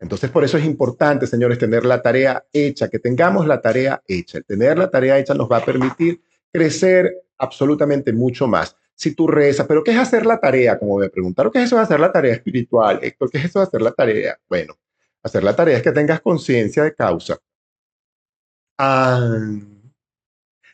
Entonces, 0.00 0.28
por 0.30 0.42
eso 0.42 0.58
es 0.58 0.64
importante, 0.64 1.26
señores, 1.26 1.58
tener 1.58 1.84
la 1.84 2.02
tarea 2.02 2.44
hecha, 2.52 2.88
que 2.88 2.98
tengamos 2.98 3.46
la 3.46 3.60
tarea 3.60 4.02
hecha. 4.08 4.38
El 4.38 4.44
tener 4.44 4.76
la 4.76 4.90
tarea 4.90 5.18
hecha 5.18 5.34
nos 5.34 5.50
va 5.50 5.58
a 5.58 5.64
permitir 5.64 6.20
crecer 6.52 7.22
absolutamente 7.38 8.12
mucho 8.12 8.48
más. 8.48 8.76
Si 8.96 9.14
tú 9.14 9.28
rezas, 9.28 9.66
pero 9.68 9.84
¿qué 9.84 9.92
es 9.92 9.98
hacer 9.98 10.26
la 10.26 10.40
tarea? 10.40 10.78
Como 10.78 10.98
me 10.98 11.10
preguntaron, 11.10 11.52
¿qué 11.52 11.60
es 11.60 11.66
eso 11.66 11.76
de 11.76 11.82
hacer 11.82 12.00
la 12.00 12.10
tarea 12.10 12.34
espiritual? 12.34 12.98
Héctor, 13.02 13.30
¿qué 13.30 13.38
es 13.38 13.44
eso 13.44 13.60
de 13.60 13.66
hacer 13.66 13.82
la 13.82 13.92
tarea? 13.92 14.38
Bueno, 14.48 14.76
hacer 15.22 15.44
la 15.44 15.54
tarea 15.54 15.76
es 15.76 15.82
que 15.82 15.92
tengas 15.92 16.20
conciencia 16.20 16.82
de 16.82 16.94
causa. 16.94 17.38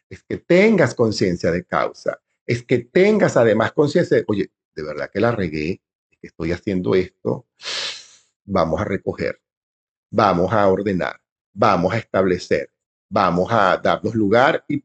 Es 0.09 0.23
que 0.29 0.39
tengas 0.39 0.95
conciencia 0.95 1.51
de 1.51 1.65
causa. 1.65 2.21
Es 2.47 2.63
que 2.65 2.79
tengas 2.79 3.37
además 3.37 3.73
conciencia 3.73 4.17
de, 4.17 4.25
oye, 4.27 4.51
de 4.75 4.83
verdad 4.83 5.11
que 5.13 5.21
la 5.21 5.31
regué, 5.31 5.81
que 6.11 6.27
estoy 6.27 6.53
haciendo 6.53 6.95
esto 6.95 7.47
vamos 8.51 8.81
a 8.81 8.85
recoger, 8.85 9.41
vamos 10.11 10.53
a 10.53 10.69
ordenar, 10.69 11.21
vamos 11.55 11.93
a 11.93 11.99
establecer, 11.99 12.71
vamos 13.09 13.49
a 13.51 13.77
darnos 13.83 14.15
lugar 14.15 14.65
y, 14.69 14.79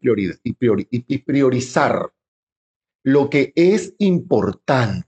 priorizar 1.19 2.11
lo 3.03 3.29
que 3.29 3.53
es 3.55 3.93
importante. 3.99 5.05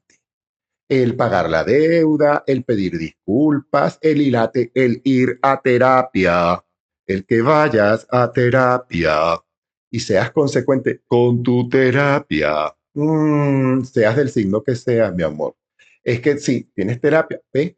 El 0.90 1.18
pagar 1.18 1.50
la 1.50 1.66
deuda, 1.66 2.44
el 2.48 2.64
pedir 2.64 2.98
disculpas, 2.98 4.00
el 4.02 4.22
ir 4.22 4.38
el 4.74 5.02
ir 5.04 5.38
a 5.42 5.62
terapia, 5.62 6.64
el 7.08 7.26
que 7.26 7.42
vayas 7.42 8.06
a 8.12 8.32
terapia 8.32 9.42
y 9.90 10.00
seas 10.02 10.32
consecuente 10.32 11.02
con 11.08 11.42
tu 11.42 11.68
terapia, 11.70 12.76
mm, 12.94 13.84
seas 13.84 14.18
del 14.18 14.30
signo 14.30 14.62
que 14.62 14.76
seas, 14.76 15.16
mi 15.16 15.24
amor. 15.24 15.56
Es 16.04 16.20
que 16.20 16.38
si 16.38 16.66
tienes 16.76 17.00
terapia, 17.00 17.42
ve, 17.54 17.78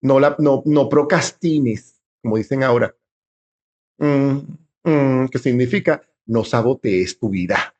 no, 0.00 0.18
la, 0.18 0.34
no, 0.38 0.62
no 0.64 0.88
procrastines, 0.88 2.00
como 2.22 2.38
dicen 2.38 2.62
ahora. 2.62 2.96
Mm, 3.98 4.38
mm, 4.82 5.28
que 5.28 5.38
significa 5.38 6.02
no 6.26 6.42
sabotees 6.42 7.18
tu 7.18 7.28
vida, 7.28 7.74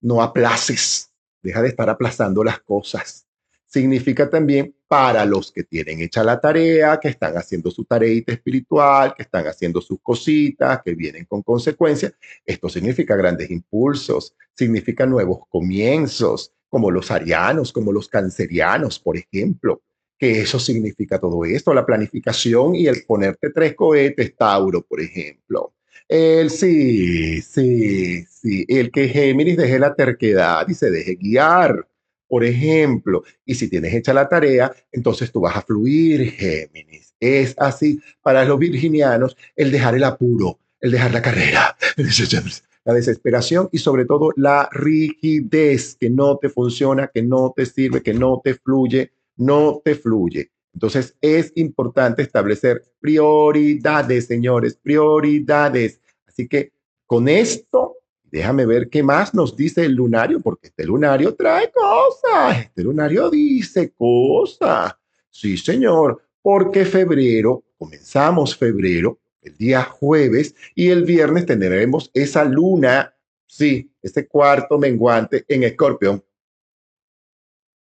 no 0.00 0.22
aplaces, 0.22 1.12
deja 1.42 1.62
de 1.62 1.68
estar 1.68 1.88
aplazando 1.90 2.42
las 2.42 2.60
cosas. 2.60 3.26
Significa 3.70 4.28
también 4.28 4.74
para 4.88 5.24
los 5.24 5.52
que 5.52 5.62
tienen 5.62 6.00
hecha 6.00 6.24
la 6.24 6.40
tarea, 6.40 6.98
que 6.98 7.08
están 7.08 7.36
haciendo 7.36 7.70
su 7.70 7.84
tareita 7.84 8.32
espiritual, 8.32 9.14
que 9.16 9.22
están 9.22 9.46
haciendo 9.46 9.80
sus 9.80 10.00
cositas, 10.02 10.82
que 10.82 10.94
vienen 10.94 11.24
con 11.24 11.42
consecuencias. 11.42 12.12
Esto 12.44 12.68
significa 12.68 13.14
grandes 13.14 13.48
impulsos, 13.48 14.34
significa 14.54 15.06
nuevos 15.06 15.46
comienzos, 15.48 16.52
como 16.68 16.90
los 16.90 17.12
arianos, 17.12 17.72
como 17.72 17.92
los 17.92 18.08
cancerianos, 18.08 18.98
por 18.98 19.16
ejemplo 19.16 19.80
que 20.18 20.42
eso 20.42 20.60
significa 20.60 21.18
todo 21.18 21.46
esto, 21.46 21.72
la 21.72 21.86
planificación 21.86 22.74
y 22.74 22.86
el 22.86 23.04
ponerte 23.04 23.48
tres 23.50 23.74
cohetes, 23.74 24.36
Tauro, 24.36 24.82
por 24.82 25.00
ejemplo. 25.00 25.72
El 26.06 26.50
sí, 26.50 27.40
sí, 27.40 28.26
sí, 28.26 28.66
el 28.68 28.90
que 28.90 29.08
Géminis 29.08 29.56
deje 29.56 29.78
la 29.78 29.94
terquedad 29.94 30.68
y 30.68 30.74
se 30.74 30.90
deje 30.90 31.14
guiar, 31.14 31.86
por 32.30 32.44
ejemplo. 32.44 33.24
Y 33.44 33.56
si 33.56 33.68
tienes 33.68 33.92
hecha 33.92 34.14
la 34.14 34.28
tarea, 34.28 34.72
entonces 34.92 35.30
tú 35.30 35.40
vas 35.40 35.56
a 35.56 35.62
fluir, 35.62 36.30
Géminis. 36.30 37.12
Es 37.20 37.54
así. 37.58 38.00
Para 38.22 38.44
los 38.44 38.58
virginianos, 38.58 39.36
el 39.56 39.70
dejar 39.70 39.96
el 39.96 40.04
apuro, 40.04 40.60
el 40.80 40.92
dejar 40.92 41.12
la 41.12 41.20
carrera, 41.20 41.76
la 42.84 42.94
desesperación 42.94 43.68
y 43.72 43.78
sobre 43.78 44.06
todo 44.06 44.30
la 44.36 44.68
rigidez 44.72 45.96
que 46.00 46.08
no 46.08 46.38
te 46.38 46.48
funciona, 46.48 47.08
que 47.08 47.22
no 47.22 47.52
te 47.54 47.66
sirve, 47.66 48.02
que 48.02 48.14
no 48.14 48.40
te 48.42 48.54
fluye 48.54 49.10
no 49.40 49.80
te 49.82 49.94
fluye. 49.94 50.50
Entonces 50.72 51.16
es 51.20 51.52
importante 51.56 52.22
establecer 52.22 52.84
prioridades, 53.00 54.26
señores, 54.26 54.76
prioridades. 54.76 56.00
Así 56.26 56.46
que 56.46 56.72
con 57.06 57.28
esto, 57.28 57.96
déjame 58.30 58.66
ver 58.66 58.88
qué 58.88 59.02
más 59.02 59.34
nos 59.34 59.56
dice 59.56 59.84
el 59.84 59.94
lunario, 59.94 60.40
porque 60.40 60.68
este 60.68 60.84
lunario 60.84 61.34
trae 61.34 61.70
cosas, 61.70 62.60
este 62.66 62.82
lunario 62.82 63.30
dice 63.30 63.92
cosas. 63.92 64.96
Sí, 65.28 65.56
señor, 65.56 66.22
porque 66.42 66.84
febrero, 66.84 67.64
comenzamos 67.78 68.56
febrero, 68.56 69.18
el 69.42 69.56
día 69.56 69.82
jueves, 69.82 70.54
y 70.74 70.88
el 70.88 71.04
viernes 71.04 71.46
tendremos 71.46 72.10
esa 72.12 72.44
luna, 72.44 73.14
sí, 73.46 73.90
ese 74.02 74.26
cuarto 74.26 74.78
menguante 74.78 75.44
en 75.48 75.64
Escorpio. 75.64 76.24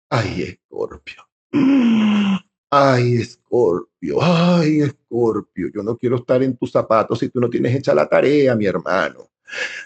Ay, 0.09 0.43
Escorpio. 0.43 1.27
Ay, 2.69 3.17
Escorpio, 3.17 4.21
ay, 4.21 4.81
Escorpio, 4.81 5.69
yo 5.73 5.81
no 5.81 5.97
quiero 5.97 6.17
estar 6.17 6.43
en 6.43 6.57
tus 6.57 6.71
zapatos 6.71 7.19
si 7.19 7.29
tú 7.29 7.39
no 7.39 7.49
tienes 7.49 7.75
hecha 7.75 7.95
la 7.95 8.07
tarea, 8.07 8.55
mi 8.55 8.65
hermano. 8.65 9.29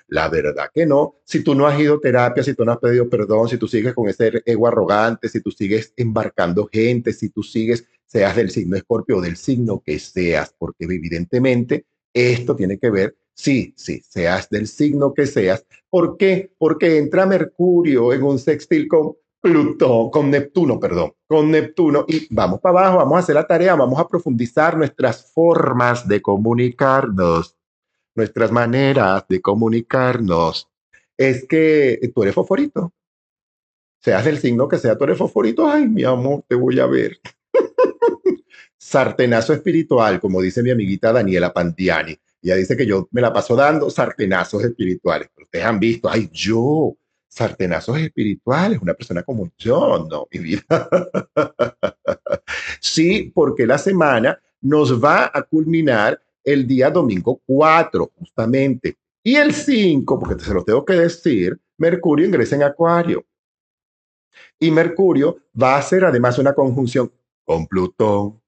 La 0.07 0.29
verdad 0.29 0.69
que 0.73 0.85
no. 0.85 1.15
Si 1.23 1.43
tú 1.43 1.55
no 1.55 1.67
has 1.67 1.79
ido 1.79 1.95
a 1.95 1.99
terapia, 1.99 2.43
si 2.43 2.53
tú 2.53 2.65
no 2.65 2.71
has 2.71 2.77
pedido 2.79 3.09
perdón, 3.09 3.47
si 3.47 3.57
tú 3.57 3.67
sigues 3.67 3.93
con 3.93 4.09
ese 4.09 4.41
ego 4.45 4.67
arrogante, 4.67 5.29
si 5.29 5.41
tú 5.41 5.51
sigues 5.51 5.93
embarcando 5.95 6.69
gente, 6.71 7.13
si 7.13 7.29
tú 7.29 7.43
sigues, 7.43 7.85
seas 8.05 8.35
del 8.35 8.49
signo 8.49 8.75
Escorpio 8.75 9.17
o 9.17 9.21
del 9.21 9.37
signo 9.37 9.81
que 9.85 9.99
seas, 9.99 10.53
porque 10.57 10.85
evidentemente 10.85 11.85
esto 12.13 12.55
tiene 12.55 12.79
que 12.79 12.89
ver, 12.89 13.15
sí, 13.33 13.73
sí, 13.77 14.01
seas 14.07 14.49
del 14.49 14.67
signo 14.67 15.13
que 15.13 15.27
seas. 15.27 15.65
¿Por 15.89 16.17
qué? 16.17 16.51
Porque 16.57 16.97
entra 16.97 17.25
Mercurio 17.25 18.13
en 18.13 18.23
un 18.23 18.39
sextil 18.39 18.87
con 18.87 19.15
Plutón, 19.41 20.09
con 20.09 20.29
Neptuno, 20.29 20.79
perdón, 20.79 21.13
con 21.27 21.49
Neptuno. 21.49 22.05
Y 22.07 22.27
vamos 22.29 22.59
para 22.59 22.79
abajo, 22.79 22.97
vamos 22.97 23.15
a 23.15 23.19
hacer 23.19 23.35
la 23.35 23.47
tarea, 23.47 23.75
vamos 23.75 23.99
a 23.99 24.07
profundizar 24.07 24.77
nuestras 24.77 25.31
formas 25.31 26.07
de 26.07 26.21
comunicarnos, 26.21 27.55
nuestras 28.15 28.51
maneras 28.51 29.25
de 29.27 29.41
comunicarnos. 29.41 30.69
Es 31.17 31.45
que 31.47 31.99
tú 32.13 32.23
eres 32.23 32.35
fosforito. 32.35 32.93
Seas 34.01 34.23
del 34.23 34.39
signo 34.39 34.67
que 34.67 34.77
sea, 34.77 34.97
tú 34.97 35.03
eres 35.03 35.17
fosforito. 35.17 35.69
Ay, 35.69 35.87
mi 35.87 36.03
amor, 36.03 36.43
te 36.47 36.55
voy 36.55 36.79
a 36.79 36.85
ver. 36.85 37.19
Sartenazo 38.77 39.53
espiritual, 39.53 40.19
como 40.19 40.41
dice 40.41 40.63
mi 40.63 40.71
amiguita 40.71 41.11
Daniela 41.11 41.53
Pantiani. 41.53 42.17
Ella 42.41 42.55
dice 42.55 42.77
que 42.77 42.85
yo 42.85 43.07
me 43.11 43.21
la 43.21 43.33
paso 43.33 43.55
dando 43.55 43.89
sartenazos 43.89 44.63
espirituales. 44.63 45.29
ustedes 45.37 45.65
han 45.65 45.79
visto, 45.79 46.09
ay, 46.09 46.29
yo 46.31 46.95
sartenazos 47.27 47.99
espirituales, 47.99 48.81
una 48.81 48.93
persona 48.93 49.23
como 49.23 49.51
yo, 49.57 50.07
no, 50.09 50.27
mi 50.31 50.39
vida. 50.39 50.63
sí, 52.79 53.31
porque 53.33 53.67
la 53.67 53.77
semana 53.77 54.39
nos 54.61 55.01
va 55.01 55.29
a 55.33 55.43
culminar 55.43 56.21
el 56.51 56.67
día 56.67 56.89
domingo 56.89 57.41
4, 57.45 58.11
justamente. 58.17 58.97
Y 59.23 59.35
el 59.35 59.53
5, 59.53 60.19
porque 60.19 60.43
se 60.43 60.53
lo 60.53 60.63
tengo 60.63 60.85
que 60.85 60.93
decir, 60.93 61.59
Mercurio 61.77 62.25
ingresa 62.25 62.55
en 62.55 62.63
Acuario. 62.63 63.25
Y 64.59 64.71
Mercurio 64.71 65.37
va 65.61 65.75
a 65.75 65.79
hacer 65.79 66.05
además 66.05 66.37
una 66.37 66.53
conjunción 66.53 67.11
con 67.45 67.67
Plutón. 67.67 68.41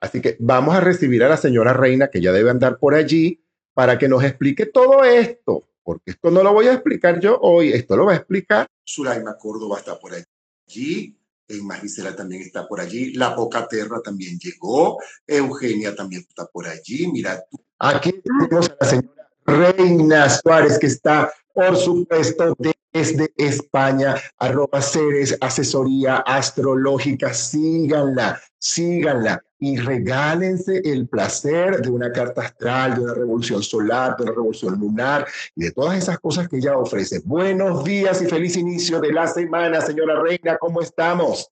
Así 0.00 0.20
que 0.20 0.36
vamos 0.38 0.74
a 0.74 0.80
recibir 0.80 1.22
a 1.24 1.28
la 1.28 1.36
señora 1.36 1.72
reina 1.72 2.08
que 2.08 2.20
ya 2.20 2.32
debe 2.32 2.50
andar 2.50 2.78
por 2.78 2.94
allí 2.94 3.44
para 3.74 3.98
que 3.98 4.08
nos 4.08 4.24
explique 4.24 4.66
todo 4.66 5.04
esto 5.04 5.70
porque 5.90 6.12
esto 6.12 6.30
no 6.30 6.44
lo 6.44 6.52
voy 6.52 6.68
a 6.68 6.74
explicar 6.74 7.18
yo 7.18 7.38
hoy, 7.40 7.72
esto 7.72 7.96
lo 7.96 8.06
va 8.06 8.12
a 8.12 8.16
explicar. 8.16 8.66
Suraima 8.84 9.36
Córdoba 9.36 9.78
está 9.78 9.98
por 9.98 10.12
allí, 10.14 11.18
en 11.50 12.16
también 12.16 12.42
está 12.42 12.66
por 12.66 12.80
allí, 12.80 13.14
La 13.14 13.34
Poca 13.34 13.66
Terra 13.66 14.00
también 14.02 14.38
llegó, 14.38 14.98
Eugenia 15.26 15.94
también 15.94 16.24
está 16.28 16.46
por 16.46 16.66
allí, 16.66 17.06
mira 17.10 17.44
tú. 17.50 17.60
Aquí 17.78 18.12
tenemos 18.22 18.70
a 18.70 18.76
la 18.80 18.86
señora 18.86 19.30
Reina 19.46 20.28
Suárez 20.28 20.78
que 20.78 20.86
está, 20.86 21.32
por 21.52 21.76
supuesto, 21.76 22.56
desde 22.92 23.32
España, 23.36 24.16
arroba 24.38 24.80
Ceres, 24.82 25.36
asesoría 25.40 26.18
astrológica, 26.18 27.32
síganla, 27.32 28.40
síganla 28.60 29.42
y 29.58 29.78
regálense 29.78 30.80
el 30.84 31.08
placer 31.08 31.80
de 31.80 31.90
una 31.90 32.12
carta 32.12 32.42
astral, 32.42 32.94
de 32.94 33.00
una 33.00 33.14
revolución 33.14 33.62
solar, 33.62 34.16
de 34.16 34.24
una 34.24 34.32
revolución 34.32 34.78
lunar 34.78 35.26
y 35.56 35.64
de 35.64 35.72
todas 35.72 35.98
esas 35.98 36.18
cosas 36.20 36.48
que 36.48 36.58
ella 36.58 36.76
ofrece. 36.76 37.20
Buenos 37.24 37.82
días 37.84 38.22
y 38.22 38.26
feliz 38.26 38.56
inicio 38.56 39.00
de 39.00 39.12
la 39.12 39.26
semana, 39.26 39.80
señora 39.80 40.22
Reina, 40.22 40.58
¿cómo 40.58 40.82
estamos? 40.82 41.50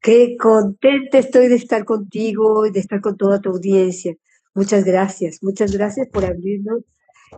Qué 0.00 0.36
contenta 0.38 1.18
estoy 1.18 1.48
de 1.48 1.56
estar 1.56 1.84
contigo 1.84 2.66
y 2.66 2.72
de 2.72 2.80
estar 2.80 3.00
con 3.00 3.16
toda 3.16 3.40
tu 3.40 3.50
audiencia. 3.50 4.16
Muchas 4.54 4.84
gracias, 4.84 5.42
muchas 5.42 5.72
gracias 5.72 6.08
por 6.08 6.24
abrirnos 6.24 6.82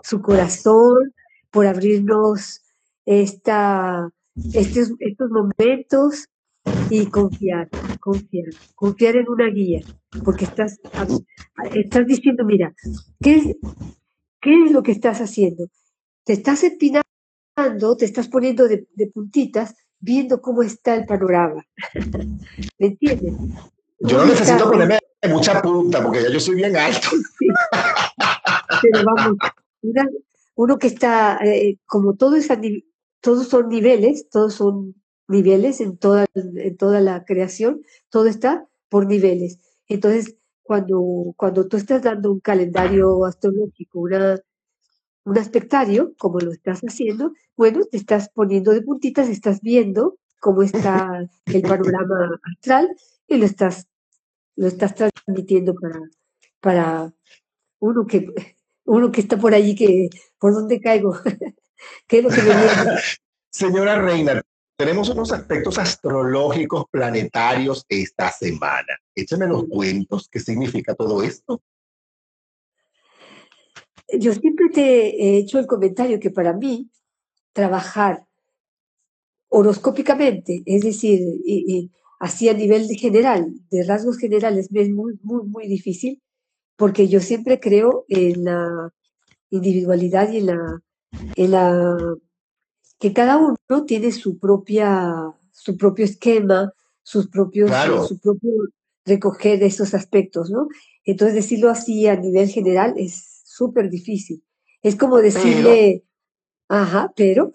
su 0.02 0.22
corazón, 0.22 1.12
por 1.50 1.66
abrirnos 1.66 2.62
esta, 3.04 4.08
estos, 4.54 4.92
estos 5.00 5.30
momentos 5.30 6.28
y 6.90 7.06
confiar, 7.06 7.68
confiar, 8.00 8.46
confiar 8.74 9.16
en 9.16 9.28
una 9.28 9.48
guía, 9.48 9.80
porque 10.24 10.44
estás, 10.44 10.80
estás 11.74 12.06
diciendo, 12.06 12.44
mira, 12.44 12.74
¿qué, 13.20 13.56
¿qué 14.40 14.64
es 14.64 14.72
lo 14.72 14.82
que 14.82 14.92
estás 14.92 15.20
haciendo? 15.20 15.68
Te 16.24 16.34
estás 16.34 16.62
empinando, 16.64 17.96
te 17.98 18.04
estás 18.04 18.28
poniendo 18.28 18.68
de, 18.68 18.86
puntitas, 19.12 19.74
viendo 19.98 20.40
cómo 20.40 20.62
está 20.62 20.94
el 20.94 21.06
panorama. 21.06 21.64
¿Me 22.78 22.86
entiendes? 22.86 23.34
Yo 24.00 24.18
no 24.18 24.26
necesito 24.26 24.70
ponerme 24.70 24.98
mucha 25.30 25.62
punta, 25.62 26.02
porque 26.02 26.22
ya 26.22 26.30
yo 26.30 26.40
soy 26.40 26.56
bien 26.56 26.76
alto. 26.76 27.08
Pero 28.82 29.04
vamos, 29.04 29.38
uno 30.56 30.78
que 30.78 30.88
está, 30.88 31.38
eh, 31.44 31.78
como 31.86 32.14
todo 32.14 32.36
es 32.36 32.48
todos 33.20 33.48
son 33.48 33.68
niveles, 33.68 34.28
todos 34.30 34.54
son 34.54 35.01
niveles 35.28 35.80
en 35.80 35.96
toda, 35.96 36.26
en 36.34 36.76
toda 36.76 37.00
la 37.00 37.24
creación, 37.24 37.82
todo 38.10 38.26
está 38.26 38.66
por 38.88 39.06
niveles. 39.06 39.58
Entonces, 39.88 40.36
cuando, 40.62 41.34
cuando 41.36 41.66
tú 41.68 41.76
estás 41.76 42.02
dando 42.02 42.32
un 42.32 42.40
calendario 42.40 43.24
astrológico, 43.24 44.00
una, 44.00 44.40
un 45.24 45.38
aspectario, 45.38 46.14
como 46.18 46.38
lo 46.40 46.52
estás 46.52 46.80
haciendo, 46.80 47.32
bueno, 47.56 47.84
te 47.84 47.96
estás 47.96 48.28
poniendo 48.30 48.72
de 48.72 48.82
puntitas, 48.82 49.28
estás 49.28 49.60
viendo 49.60 50.18
cómo 50.40 50.62
está 50.62 51.28
el 51.46 51.62
panorama 51.62 52.40
astral 52.56 52.88
y 53.26 53.36
lo 53.36 53.46
estás, 53.46 53.86
lo 54.56 54.66
estás 54.66 54.94
transmitiendo 54.94 55.74
para, 55.74 56.00
para 56.60 57.14
uno 57.78 58.06
que 58.06 58.26
uno 58.84 59.10
que 59.12 59.20
está 59.20 59.36
por 59.36 59.54
allí, 59.54 59.74
que 59.74 60.08
por 60.38 60.52
dónde 60.52 60.80
caigo, 60.80 61.16
qué 62.06 62.18
es 62.18 62.24
lo 62.24 62.30
que 62.30 62.42
me 62.42 62.48
viene. 62.48 63.00
Señora 63.50 64.00
Reina, 64.00 64.42
tenemos 64.76 65.08
unos 65.08 65.32
aspectos 65.32 65.78
astrológicos 65.78 66.84
planetarios 66.90 67.84
esta 67.88 68.30
semana. 68.30 68.98
Échame 69.14 69.46
los 69.46 69.64
cuentos, 69.68 70.28
¿qué 70.28 70.40
significa 70.40 70.94
todo 70.94 71.22
esto? 71.22 71.62
Yo 74.18 74.32
siempre 74.34 74.68
te 74.70 75.24
he 75.24 75.38
hecho 75.38 75.58
el 75.58 75.66
comentario 75.66 76.20
que 76.20 76.30
para 76.30 76.52
mí 76.52 76.90
trabajar 77.52 78.26
horoscópicamente, 79.48 80.62
es 80.64 80.82
decir, 80.82 81.20
así 82.18 82.48
a 82.48 82.54
nivel 82.54 82.88
general, 82.96 83.52
de 83.70 83.84
rasgos 83.84 84.18
generales, 84.18 84.68
es 84.72 84.90
muy, 84.90 85.18
muy, 85.22 85.44
muy 85.44 85.68
difícil, 85.68 86.22
porque 86.76 87.08
yo 87.08 87.20
siempre 87.20 87.60
creo 87.60 88.04
en 88.08 88.44
la 88.44 88.92
individualidad 89.50 90.32
y 90.32 90.38
en 90.38 91.50
la, 91.50 92.16
que 93.02 93.12
cada 93.12 93.36
uno 93.36 93.84
tiene 93.84 94.12
su 94.12 94.38
propia, 94.38 95.34
su 95.50 95.76
propio 95.76 96.04
esquema, 96.04 96.72
sus 97.02 97.26
propios, 97.26 97.68
su 98.06 98.20
propio 98.20 98.52
recoger 99.04 99.60
esos 99.64 99.92
aspectos, 99.92 100.50
¿no? 100.50 100.68
Entonces 101.02 101.34
decirlo 101.34 101.68
así 101.68 102.06
a 102.06 102.14
nivel 102.14 102.48
general 102.48 102.94
es 102.96 103.42
súper 103.44 103.90
difícil. 103.90 104.44
Es 104.82 104.94
como 104.94 105.16
decirle, 105.18 106.04
ajá, 106.68 107.12
pero, 107.16 107.50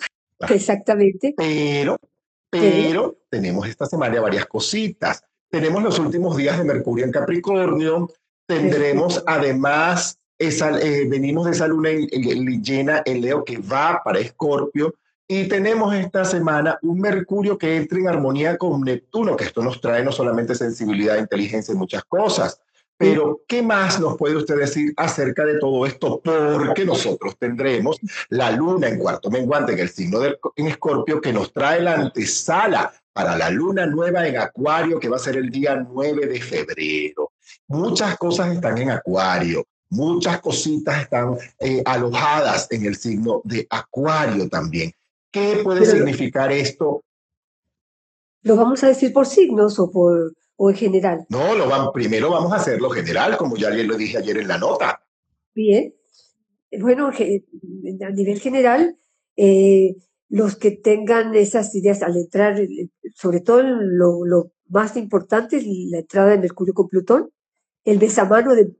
exactamente. 0.50 1.34
Pero, 1.38 1.98
pero, 2.50 3.18
tenemos 3.30 3.70
esta 3.70 3.86
semana 3.86 4.20
varias 4.20 4.48
cositas. 4.48 5.24
Tenemos 5.50 5.82
los 5.82 5.98
últimos 5.98 6.36
días 6.36 6.58
de 6.58 6.66
Mercurio 6.66 7.06
en 7.06 7.12
Capricornio, 7.12 8.10
tendremos 8.46 9.24
además, 9.25 10.20
esa, 10.38 10.77
eh, 10.77 11.08
venimos 11.08 11.46
de 11.46 11.51
esa 11.54 11.68
luna 11.68 11.92
llena 11.92 13.01
en 13.06 13.22
Leo 13.22 13.46
que 13.46 13.60
va 13.60 14.01
para 14.04 14.20
Escorpio, 14.20 14.94
y 15.27 15.48
tenemos 15.48 15.93
esta 15.93 16.24
semana 16.24 16.79
un 16.81 17.01
Mercurio 17.01 17.57
que 17.57 17.75
entra 17.75 18.00
en 18.00 18.07
armonía 18.07 18.57
con 18.57 18.81
Neptuno, 18.81 19.36
que 19.36 19.43
esto 19.43 19.62
nos 19.62 19.81
trae 19.81 20.03
no 20.03 20.12
solamente 20.12 20.55
sensibilidad, 20.55 21.17
inteligencia 21.17 21.74
y 21.74 21.77
muchas 21.77 22.03
cosas. 22.05 22.62
Pero, 23.00 23.41
¿qué 23.48 23.62
más 23.62 24.00
nos 24.00 24.17
puede 24.17 24.38
usted 24.38 24.57
decir 24.57 24.91
acerca 24.98 25.46
de 25.46 25.60
todo 25.60 25.86
esto? 25.86 26.19
Porque 26.24 26.84
nosotros 26.84 27.38
tendremos 27.38 27.98
la 28.29 28.50
luna 28.51 28.88
en 28.88 28.98
cuarto 28.98 29.29
menguante, 29.29 29.74
en 29.74 29.79
el 29.79 29.89
signo 29.89 30.19
de 30.19 30.36
en 30.55 30.67
Escorpio, 30.67 31.22
que 31.22 31.31
nos 31.31 31.53
trae 31.53 31.79
la 31.79 31.93
antesala 31.93 32.91
para 33.13 33.38
la 33.38 33.51
luna 33.51 33.86
nueva 33.86 34.27
en 34.27 34.38
Acuario, 34.38 35.00
que 35.00 35.10
va 35.10 35.17
a 35.17 35.19
ser 35.19 35.36
el 35.36 35.51
día 35.51 35.75
9 35.75 36.25
de 36.25 36.41
febrero. 36.41 37.34
Muchas 37.67 38.17
cosas 38.17 38.51
están 38.53 38.79
en 38.79 38.89
Acuario, 38.89 39.67
muchas 39.89 40.41
cositas 40.41 41.01
están 41.01 41.38
eh, 41.60 41.84
alojadas 41.86 42.67
en 42.72 42.86
el 42.86 42.96
signo 42.96 43.41
de 43.43 43.67
Acuario 43.69 44.50
también. 44.50 44.91
¿Qué 45.31 45.62
puede 45.63 45.86
significar 45.86 46.51
esto? 46.51 47.03
¿Lo 48.44 48.55
vamos 48.55 48.83
a 48.83 48.87
decir 48.87 49.11
por 49.11 49.25
signos 49.25 49.77
o 49.79 49.92
por 49.92 50.33
o 50.55 50.70
en 50.70 50.75
general? 50.75 51.25
No, 51.29 51.55
lo 51.55 51.68
van, 51.68 51.92
primero 51.92 52.31
vamos 52.31 52.51
a 52.51 52.55
hacerlo 52.55 52.90
general, 52.90 53.37
como 53.37 53.57
ya 53.57 53.70
lo 53.70 53.98
dije 53.98 54.18
ayer 54.18 54.37
en 54.37 54.48
la 54.48 54.57
nota. 54.57 55.03
Bien. 55.53 55.94
Bueno, 56.79 57.07
a 57.09 58.09
nivel 58.09 58.40
general, 58.40 58.98
eh, 59.35 59.96
los 60.29 60.55
que 60.55 60.72
tengan 60.72 61.35
esas 61.35 61.74
ideas 61.75 62.01
al 62.01 62.18
entrar, 62.18 62.59
sobre 63.16 63.42
todo 63.42 63.63
lo, 63.63 64.25
lo 64.25 64.51
más 64.68 64.98
importante 64.98 65.57
es 65.57 65.66
la 65.66 66.00
entrada 66.00 66.31
de 66.31 66.40
Mercurio 66.40 66.74
con 66.74 66.90
Plutón, 66.90 67.31
el 67.85 68.00
besamano 68.00 68.55
de 68.55 68.72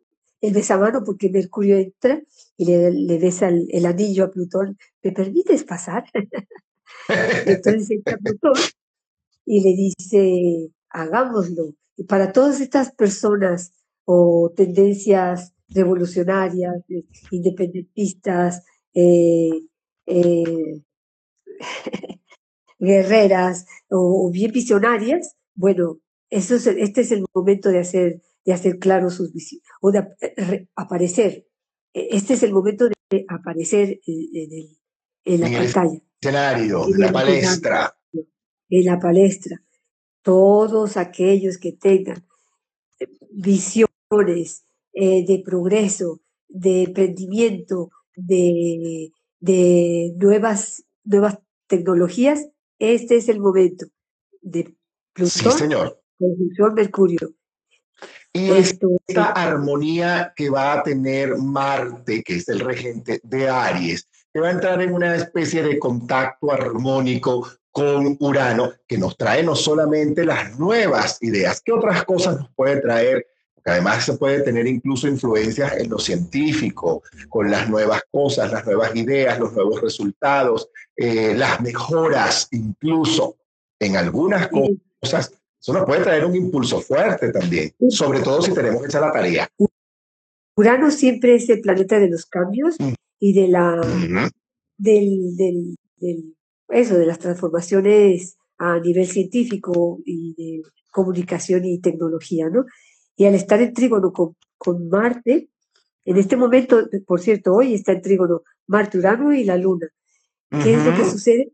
el 0.42 0.54
besamano 0.54 1.04
porque 1.04 1.30
Mercurio 1.30 1.78
entra 1.78 2.22
y 2.58 2.66
le, 2.66 2.92
le 2.92 3.20
besa 3.20 3.50
el, 3.50 3.86
anillo 3.86 4.26
a 4.26 4.32
Plutón. 4.32 4.78
¿Me 5.04 5.12
permites 5.12 5.64
pasar? 5.64 6.06
Entonces 7.46 7.92
entra 7.92 8.18
Plutón 8.18 8.54
y 9.46 9.62
le 9.62 9.76
dice, 9.76 10.72
hagámoslo. 10.90 11.76
Y 11.96 12.04
para 12.04 12.32
todas 12.32 12.60
estas 12.60 12.92
personas 12.92 13.72
o 14.06 14.52
tendencias 14.56 15.54
revolucionarias, 15.70 16.76
eh, 16.90 17.04
independentistas, 17.32 18.64
eh, 18.94 19.50
eh, 20.06 20.82
guerreras 22.80 23.66
o, 23.90 24.30
bien 24.32 24.52
visionarias, 24.52 25.36
bueno, 25.56 26.00
eso 26.30 26.56
este 26.56 27.02
es 27.02 27.12
el 27.12 27.26
momento 27.34 27.70
de 27.70 27.80
hacer 27.80 28.22
de 28.48 28.54
hacer 28.54 28.80
claro 28.80 29.10
sus 29.10 29.34
visiones 29.34 29.68
o 29.82 29.92
de 29.92 30.08
aparecer. 30.76 31.47
E, 31.98 32.10
este 32.12 32.36
es 32.36 32.44
el 32.44 32.54
momento 32.54 32.88
de 32.88 33.26
aparecer 33.28 34.00
en, 34.06 35.40
la 35.40 35.50
pantalla. 35.50 36.00
escenario, 36.22 36.86
en 36.86 37.00
la 37.00 37.12
palestra. 37.12 37.98
En 38.70 38.86
la 38.86 39.00
palestra. 39.00 39.64
Todos 40.22 40.98
aquellos 40.98 41.58
que 41.58 41.72
tengan 41.72 42.24
eh, 43.00 43.08
visiones 43.32 44.66
eh, 44.94 45.26
de 45.26 45.42
progreso, 45.44 46.22
de 46.48 46.84
emprendimiento, 46.84 47.90
de, 48.16 49.12
de 49.40 50.14
nuevas, 50.18 50.84
nuevas 51.04 51.40
tecnologías, 51.68 52.48
este 52.78 53.18
es 53.18 53.28
el 53.30 53.40
momento 53.40 53.88
de 54.42 54.76
Plutón, 55.14 55.52
sí, 55.52 55.58
señor. 55.58 56.00
conjunción 56.18 56.74
Mercurio, 56.76 57.34
y 58.34 58.52
esta 58.52 59.32
armonía 59.32 60.34
que 60.36 60.50
va 60.50 60.74
a 60.74 60.84
tener 60.84 61.38
Marte, 61.38 62.24
que 62.24 62.36
es 62.36 62.48
el 62.50 62.60
regente 62.60 63.20
de 63.24 63.50
Aries, 63.50 64.08
que 64.34 64.40
va 64.40 64.50
a 64.50 64.52
entrar 64.52 64.82
en 64.82 64.94
una 64.94 65.16
especie 65.16 65.64
de 65.64 65.80
contacto 65.80 66.52
armónico 66.52 67.48
con 67.72 68.18
Urano, 68.20 68.74
que 68.88 68.98
nos 68.98 69.18
trae 69.18 69.44
no 69.44 69.56
solamente 69.56 70.26
las 70.26 70.58
nuevas 70.60 71.18
ideas, 71.22 71.62
¿qué 71.64 71.72
otras 71.72 72.04
cosas 72.06 72.38
nos 72.38 72.50
puede 72.56 72.82
traer? 72.82 73.26
Porque 73.54 73.72
además 73.72 74.06
se 74.06 74.14
puede 74.18 74.42
tener 74.42 74.68
incluso 74.68 75.08
influencias 75.08 75.74
en 75.78 75.90
lo 75.90 76.00
científico, 76.00 77.04
con 77.30 77.50
las 77.50 77.70
nuevas 77.70 78.02
cosas, 78.12 78.52
las 78.52 78.66
nuevas 78.66 78.96
ideas, 78.96 79.40
los 79.40 79.54
nuevos 79.54 79.82
resultados, 79.82 80.70
eh, 80.96 81.34
las 81.36 81.62
mejoras 81.62 82.48
incluso 82.52 83.38
en 83.80 83.96
algunas 83.96 84.50
cosas 84.50 85.32
eso 85.68 85.78
nos 85.78 85.86
puede 85.86 86.02
traer 86.02 86.24
un 86.24 86.34
impulso 86.34 86.80
fuerte 86.80 87.30
también, 87.30 87.74
sobre 87.90 88.22
todo 88.22 88.42
si 88.42 88.54
tenemos 88.54 88.80
que 88.80 88.88
echar 88.88 89.02
la 89.02 89.12
tarea. 89.12 89.50
Urano 90.56 90.90
siempre 90.92 91.36
es 91.36 91.50
el 91.50 91.60
planeta 91.60 92.00
de 92.00 92.10
los 92.10 92.26
cambios 92.26 92.78
y 93.20 93.34
de 93.34 93.50
la 93.50 93.82
del, 94.78 95.36
del, 95.36 96.36
eso, 96.70 96.98
de 96.98 97.06
las 97.06 97.20
transformaciones 97.20 98.38
a 98.58 98.80
nivel 98.80 99.08
científico 99.08 100.00
y 100.06 100.36
de 100.36 100.62
comunicación 100.90 101.66
y 101.66 101.82
tecnología, 101.82 102.50
¿no? 102.50 102.64
Y 103.18 103.26
al 103.26 103.36
estar 103.36 103.62
en 103.62 103.74
trígono 103.74 104.14
con, 104.14 104.38
con 104.58 104.88
Marte, 104.88 105.50
en 106.06 106.16
este 106.16 106.38
momento, 106.38 106.88
por 107.06 107.20
cierto, 107.20 107.54
hoy 107.54 107.74
está 107.74 107.92
en 107.92 108.02
trígono 108.02 108.44
Marte, 108.68 109.00
Urano 109.00 109.34
y 109.34 109.44
la 109.44 109.58
Luna. 109.58 109.90
¿Qué 110.50 110.76
es 110.76 110.86
lo 110.86 110.96
que 110.96 111.04
sucede? 111.04 111.52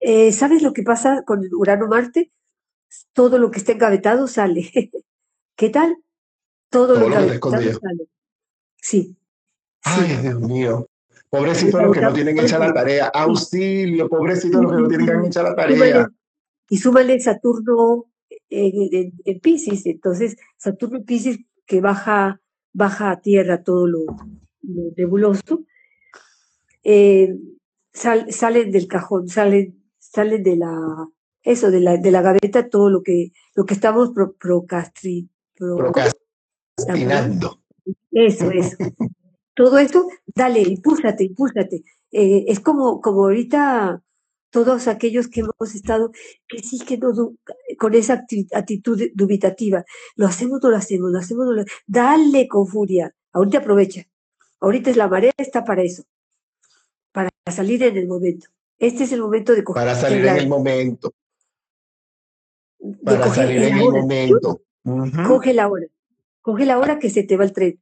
Eh, 0.00 0.32
¿Sabes 0.32 0.60
lo 0.60 0.72
que 0.72 0.82
pasa 0.82 1.22
con 1.24 1.40
Urano-Marte? 1.56 2.32
Todo 3.12 3.38
lo 3.38 3.50
que 3.50 3.58
está 3.58 3.72
engavetado 3.72 4.26
sale. 4.26 4.70
¿Qué 5.56 5.70
tal? 5.70 5.96
Todo, 6.68 6.98
lo, 6.98 7.06
que 7.06 7.72
sale. 7.72 8.08
Sí. 8.76 9.16
Ay, 9.82 10.16
Dios 10.22 10.40
mío. 10.40 10.88
Pobrecito 11.30 11.80
los 11.82 11.92
que 11.92 12.00
no 12.00 12.12
tienen 12.12 12.38
hecha 12.38 12.58
la 12.58 12.72
tarea. 12.72 13.06
Auxilio, 13.08 14.08
pobrecito 14.08 14.62
los 14.62 14.72
que 14.72 14.82
no 14.82 14.88
tienen 14.88 15.24
hecha 15.24 15.42
la 15.42 15.54
tarea. 15.54 16.08
Y 16.68 16.78
súmale 16.78 17.18
Saturno 17.20 18.06
en, 18.48 19.12
en, 19.24 19.40
Pisces. 19.40 19.86
Entonces, 19.86 20.36
Saturno 20.56 20.98
en 20.98 21.04
Pisces 21.04 21.38
que 21.66 21.80
baja, 21.80 22.40
baja 22.72 23.10
a 23.10 23.20
tierra 23.20 23.62
todo 23.62 23.86
lo, 23.86 24.04
nebuloso, 24.96 25.64
eh, 26.82 27.36
salen 27.92 28.70
del 28.70 28.86
cajón, 28.86 29.28
salen, 29.28 29.82
salen 29.98 30.42
de 30.42 30.56
la 30.56 31.08
eso, 31.44 31.70
de 31.70 31.80
la, 31.80 31.96
de 31.98 32.10
la 32.10 32.22
gaveta, 32.22 32.68
todo 32.68 32.90
lo 32.90 33.02
que, 33.02 33.32
lo 33.54 33.64
que 33.64 33.74
estamos 33.74 34.10
procrastinando. 34.38 35.28
Eso, 38.10 38.50
eso. 38.50 38.76
todo 39.54 39.78
esto, 39.78 40.08
dale, 40.34 40.62
impúlsate, 40.62 41.24
impúlsate. 41.24 41.84
Eh, 42.10 42.46
es 42.48 42.60
como, 42.60 43.00
como 43.00 43.24
ahorita 43.24 44.02
todos 44.50 44.88
aquellos 44.88 45.28
que 45.28 45.40
hemos 45.40 45.74
estado, 45.74 46.12
que 46.48 46.60
sí, 46.60 46.78
que 46.78 46.96
no, 46.96 47.12
con 47.78 47.94
esa 47.94 48.24
actitud 48.52 49.02
dubitativa, 49.14 49.84
lo 50.16 50.26
hacemos, 50.26 50.60
no 50.62 50.70
lo 50.70 50.76
hacemos, 50.76 51.10
lo 51.10 51.18
hacemos, 51.18 51.44
no 51.46 51.52
lo 51.52 51.64
dale 51.86 52.48
con 52.48 52.66
furia, 52.66 53.14
ahorita 53.32 53.58
aprovecha, 53.58 54.06
ahorita 54.60 54.90
es 54.90 54.96
la 54.96 55.08
marea, 55.08 55.32
está 55.36 55.64
para 55.64 55.82
eso, 55.82 56.04
para 57.12 57.30
salir 57.52 57.82
en 57.82 57.96
el 57.96 58.06
momento. 58.06 58.46
Este 58.78 59.04
es 59.04 59.12
el 59.12 59.20
momento 59.20 59.54
de 59.54 59.64
coger. 59.64 59.82
Para 59.82 59.94
salir 59.96 60.24
en 60.24 60.36
el 60.36 60.48
momento 60.48 61.12
para 63.04 63.32
salir 63.32 63.62
en 63.62 63.78
el 63.78 63.90
momento. 63.90 64.62
Coge 65.26 65.54
la 65.54 65.68
hora, 65.68 65.86
coge 66.42 66.66
la 66.66 66.78
hora 66.78 66.98
que 66.98 67.10
se 67.10 67.22
te 67.22 67.36
va 67.36 67.44
el 67.44 67.52
tren. 67.52 67.80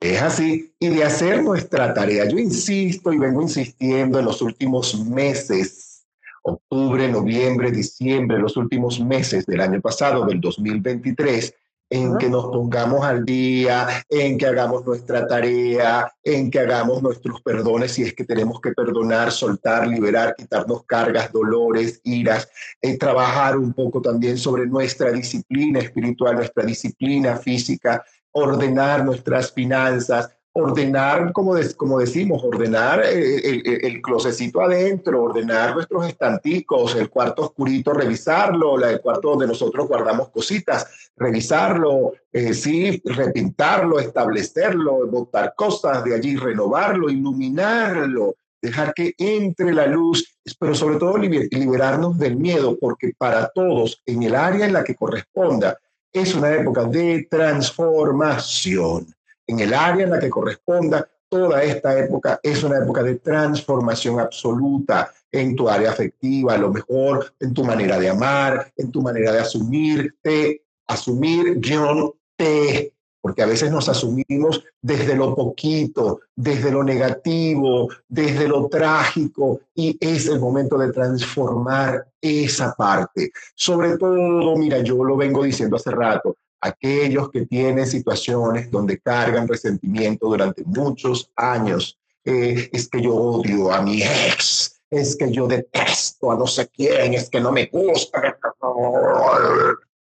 Es 0.00 0.20
así, 0.20 0.74
y 0.78 0.88
de 0.88 1.04
hacer 1.04 1.42
nuestra 1.42 1.94
tarea. 1.94 2.26
Yo 2.28 2.38
insisto 2.38 3.12
y 3.12 3.18
vengo 3.18 3.40
insistiendo 3.40 4.18
en 4.18 4.26
los 4.26 4.42
últimos 4.42 5.00
meses, 5.00 6.04
octubre, 6.42 7.08
noviembre, 7.08 7.70
diciembre, 7.70 8.38
los 8.38 8.56
últimos 8.56 9.00
meses 9.00 9.46
del 9.46 9.62
año 9.62 9.80
pasado, 9.80 10.26
del 10.26 10.40
2023, 10.40 11.54
en 11.90 12.16
que 12.18 12.28
nos 12.28 12.46
pongamos 12.46 13.04
al 13.04 13.24
día, 13.24 13.86
en 14.08 14.38
que 14.38 14.46
hagamos 14.46 14.84
nuestra 14.84 15.26
tarea, 15.26 16.12
en 16.22 16.50
que 16.50 16.60
hagamos 16.60 17.02
nuestros 17.02 17.40
perdones 17.42 17.92
si 17.92 18.02
es 18.02 18.14
que 18.14 18.24
tenemos 18.24 18.60
que 18.60 18.72
perdonar, 18.72 19.30
soltar, 19.30 19.86
liberar, 19.86 20.34
quitarnos 20.36 20.84
cargas, 20.84 21.32
dolores, 21.32 22.00
iras, 22.04 22.48
eh, 22.80 22.98
trabajar 22.98 23.56
un 23.56 23.72
poco 23.72 24.00
también 24.00 24.38
sobre 24.38 24.66
nuestra 24.66 25.12
disciplina 25.12 25.80
espiritual, 25.80 26.36
nuestra 26.36 26.64
disciplina 26.64 27.36
física, 27.36 28.04
ordenar 28.32 29.04
nuestras 29.04 29.52
finanzas, 29.52 30.30
ordenar, 30.56 31.32
como, 31.32 31.56
como 31.76 31.98
decimos, 31.98 32.42
ordenar 32.44 33.04
el, 33.04 33.62
el, 33.66 34.00
closecito 34.00 34.60
adentro, 34.60 35.24
ordenar 35.24 35.74
nuestros 35.74 36.06
estanticos, 36.06 36.94
el 36.94 37.10
cuarto 37.10 37.42
oscurito, 37.42 37.92
revisarlo, 37.92 38.78
el 38.84 39.00
cuarto 39.00 39.30
donde 39.30 39.48
nosotros 39.48 39.88
guardamos 39.88 40.28
cositas, 40.28 41.10
revisarlo, 41.16 42.12
eh, 42.32 42.54
sí, 42.54 43.02
repintarlo, 43.04 43.98
establecerlo, 43.98 45.08
botar 45.08 45.54
cosas 45.56 46.04
de 46.04 46.14
allí, 46.14 46.36
renovarlo, 46.36 47.10
iluminarlo, 47.10 48.36
dejar 48.62 48.94
que 48.94 49.12
entre 49.18 49.74
la 49.74 49.88
luz, 49.88 50.38
pero 50.60 50.76
sobre 50.76 50.98
todo 50.98 51.18
liberarnos 51.18 52.16
del 52.16 52.36
miedo, 52.36 52.78
porque 52.80 53.12
para 53.18 53.48
todos, 53.48 54.00
en 54.06 54.22
el 54.22 54.36
área 54.36 54.66
en 54.66 54.72
la 54.72 54.84
que 54.84 54.94
corresponda, 54.94 55.76
es 56.12 56.32
una 56.32 56.54
época 56.54 56.84
de 56.84 57.26
transformación. 57.28 59.12
En 59.46 59.60
el 59.60 59.74
área 59.74 60.04
en 60.04 60.10
la 60.10 60.20
que 60.20 60.30
corresponda, 60.30 61.08
toda 61.28 61.62
esta 61.62 61.98
época 61.98 62.38
es 62.42 62.62
una 62.62 62.78
época 62.78 63.02
de 63.02 63.16
transformación 63.16 64.20
absoluta 64.20 65.12
en 65.32 65.56
tu 65.56 65.68
área 65.68 65.90
afectiva, 65.90 66.54
a 66.54 66.58
lo 66.58 66.72
mejor 66.72 67.34
en 67.40 67.52
tu 67.52 67.64
manera 67.64 67.98
de 67.98 68.08
amar, 68.08 68.72
en 68.76 68.90
tu 68.90 69.02
manera 69.02 69.32
de 69.32 69.40
asumirte, 69.40 70.62
asumir 70.86 71.58
guion 71.58 72.12
te 72.36 72.94
porque 73.24 73.40
a 73.40 73.46
veces 73.46 73.70
nos 73.70 73.88
asumimos 73.88 74.62
desde 74.82 75.16
lo 75.16 75.34
poquito, 75.34 76.20
desde 76.36 76.70
lo 76.70 76.84
negativo, 76.84 77.88
desde 78.06 78.46
lo 78.46 78.68
trágico, 78.68 79.62
y 79.74 79.96
es 79.98 80.26
el 80.26 80.38
momento 80.38 80.76
de 80.76 80.92
transformar 80.92 82.06
esa 82.20 82.74
parte. 82.74 83.32
Sobre 83.54 83.96
todo, 83.96 84.54
mira, 84.58 84.80
yo 84.80 85.02
lo 85.02 85.16
vengo 85.16 85.42
diciendo 85.42 85.76
hace 85.76 85.90
rato, 85.90 86.36
aquellos 86.64 87.30
que 87.30 87.44
tienen 87.44 87.86
situaciones 87.86 88.70
donde 88.70 88.98
cargan 88.98 89.46
resentimiento 89.46 90.26
durante 90.26 90.64
muchos 90.64 91.30
años, 91.36 91.98
eh, 92.24 92.70
es 92.72 92.88
que 92.88 93.02
yo 93.02 93.14
odio 93.14 93.70
a 93.70 93.82
mi 93.82 94.02
ex, 94.02 94.80
es 94.90 95.14
que 95.14 95.30
yo 95.30 95.46
detesto 95.46 96.32
a 96.32 96.36
no 96.36 96.46
sé 96.46 96.66
quién, 96.68 97.12
es 97.12 97.28
que 97.28 97.38
no 97.38 97.52
me 97.52 97.66
gusta 97.66 98.38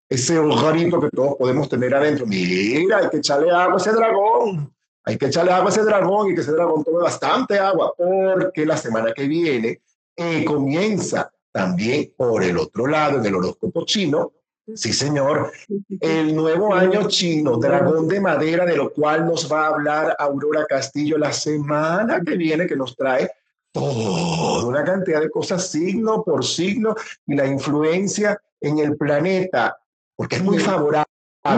ese 0.07 0.39
hogarito 0.39 1.01
que 1.01 1.09
todos 1.09 1.35
podemos 1.35 1.67
tener 1.67 1.93
adentro. 1.95 2.25
Mira, 2.25 2.99
hay 2.99 3.09
que 3.09 3.17
echarle 3.17 3.51
agua 3.51 3.73
a 3.73 3.77
ese 3.77 3.91
dragón. 3.91 4.73
Hay 5.03 5.17
que 5.17 5.25
echarle 5.25 5.51
agua 5.51 5.69
a 5.69 5.73
ese 5.73 5.83
dragón 5.83 6.31
y 6.31 6.35
que 6.35 6.41
ese 6.41 6.51
dragón 6.53 6.83
tome 6.83 6.99
bastante 6.99 7.59
agua, 7.59 7.93
porque 7.97 8.65
la 8.65 8.77
semana 8.77 9.11
que 9.11 9.27
viene 9.27 9.81
eh, 10.15 10.45
comienza 10.45 11.29
también 11.51 12.13
por 12.15 12.41
el 12.41 12.57
otro 12.57 12.87
lado, 12.87 13.17
en 13.17 13.25
el 13.25 13.35
horóscopo 13.35 13.83
chino, 13.85 14.31
Sí, 14.75 14.93
señor. 14.93 15.51
El 15.99 16.35
nuevo 16.35 16.73
año 16.73 17.07
chino, 17.07 17.57
dragón 17.57 18.07
de 18.07 18.21
madera, 18.21 18.65
de 18.65 18.77
lo 18.77 18.93
cual 18.93 19.25
nos 19.25 19.51
va 19.51 19.65
a 19.65 19.69
hablar 19.69 20.15
Aurora 20.19 20.65
Castillo 20.65 21.17
la 21.17 21.33
semana 21.33 22.21
que 22.25 22.35
viene, 22.37 22.65
que 22.65 22.75
nos 22.75 22.95
trae 22.95 23.29
toda 23.73 24.65
una 24.65 24.83
cantidad 24.83 25.19
de 25.19 25.29
cosas 25.29 25.67
signo 25.69 26.23
por 26.23 26.45
signo 26.45 26.95
y 27.25 27.35
la 27.35 27.45
influencia 27.45 28.39
en 28.61 28.79
el 28.79 28.95
planeta 28.95 29.77
porque 30.15 30.37
es 30.37 30.43
muy 30.43 30.59
favorable 30.59 31.05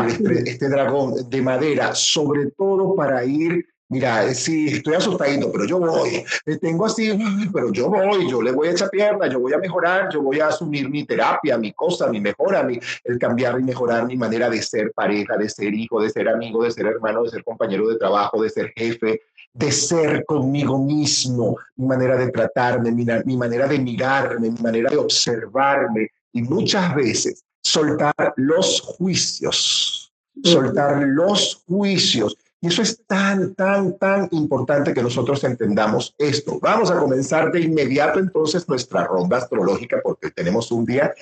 este, 0.08 0.50
este, 0.50 0.70
dragón 0.70 1.30
de 1.30 1.42
madera, 1.42 1.94
sobre 1.94 2.52
todo 2.52 2.96
para 2.96 3.24
ir, 3.26 3.66
mira, 3.90 4.34
sí, 4.34 4.68
estoy 4.68 4.96
asustadito, 4.96 5.52
pero 5.52 5.66
yo 5.66 5.80
voy, 5.80 6.24
tengo 6.60 6.86
así, 6.86 7.18
pero 7.54 7.72
yo 7.72 7.90
voy, 7.90 8.30
yo 8.30 8.42
le 8.42 8.52
voy 8.52 8.68
a 8.68 8.72
echar 8.72 8.90
pierna, 8.90 9.28
yo 9.28 9.40
voy 9.40 9.54
a 9.54 9.58
mejorar, 9.58 10.10
yo 10.12 10.22
voy 10.22 10.40
a 10.40 10.48
asumir 10.48 10.90
mi 10.90 11.06
terapia, 11.06 11.58
mi 11.58 11.72
cosa, 11.74 12.08
mi 12.08 12.20
mejora, 12.20 12.64
mi, 12.64 12.80
el 13.04 13.20
cambiar 13.20 13.60
y 13.60 13.64
mejorar 13.64 14.06
mi 14.06 14.18
manera 14.18 14.50
de 14.50 14.62
ser 14.62 14.92
pareja, 14.94 15.38
de 15.38 15.50
ser 15.50 15.74
hijo, 15.74 16.02
de 16.02 16.10
ser 16.10 16.30
amigo, 16.30 16.64
de 16.64 16.72
ser 16.72 16.88
hermano, 16.88 17.24
de 17.24 17.30
ser 17.30 17.44
compañero 17.44 17.88
de 17.88 17.98
trabajo, 17.98 18.42
de 18.42 18.50
ser 18.50 18.74
jefe, 18.76 19.22
de 19.54 19.72
ser 19.72 20.26
conmigo 20.26 20.78
mismo, 20.78 21.58
mi 21.78 21.88
manera 21.88 22.18
de 22.18 22.30
tratarme, 22.30 22.92
mi, 22.92 23.06
mi 23.26 23.38
manera 23.38 23.68
de 23.68 23.80
mirarme, 23.80 24.52
mi 24.52 24.60
manera 24.60 24.90
de 24.90 24.98
observarme. 24.98 26.10
Y 26.34 26.42
muchas 26.42 26.94
veces 26.94 27.46
soltar 27.64 28.34
los 28.36 28.82
juicios, 28.82 30.14
soltar 30.44 31.04
los 31.04 31.64
juicios. 31.66 32.38
Y 32.66 32.70
eso 32.70 32.82
es 32.82 33.00
tan, 33.06 33.54
tan, 33.54 33.96
tan 34.00 34.28
importante 34.32 34.92
que 34.92 35.04
nosotros 35.04 35.44
entendamos 35.44 36.16
esto. 36.18 36.58
Vamos 36.60 36.90
a 36.90 36.98
comenzar 36.98 37.52
de 37.52 37.62
inmediato 37.62 38.18
entonces 38.18 38.68
nuestra 38.68 39.06
ronda 39.06 39.38
astrológica 39.38 40.02
porque 40.04 40.32
tenemos 40.32 40.72
un 40.72 40.84
día, 40.84 41.14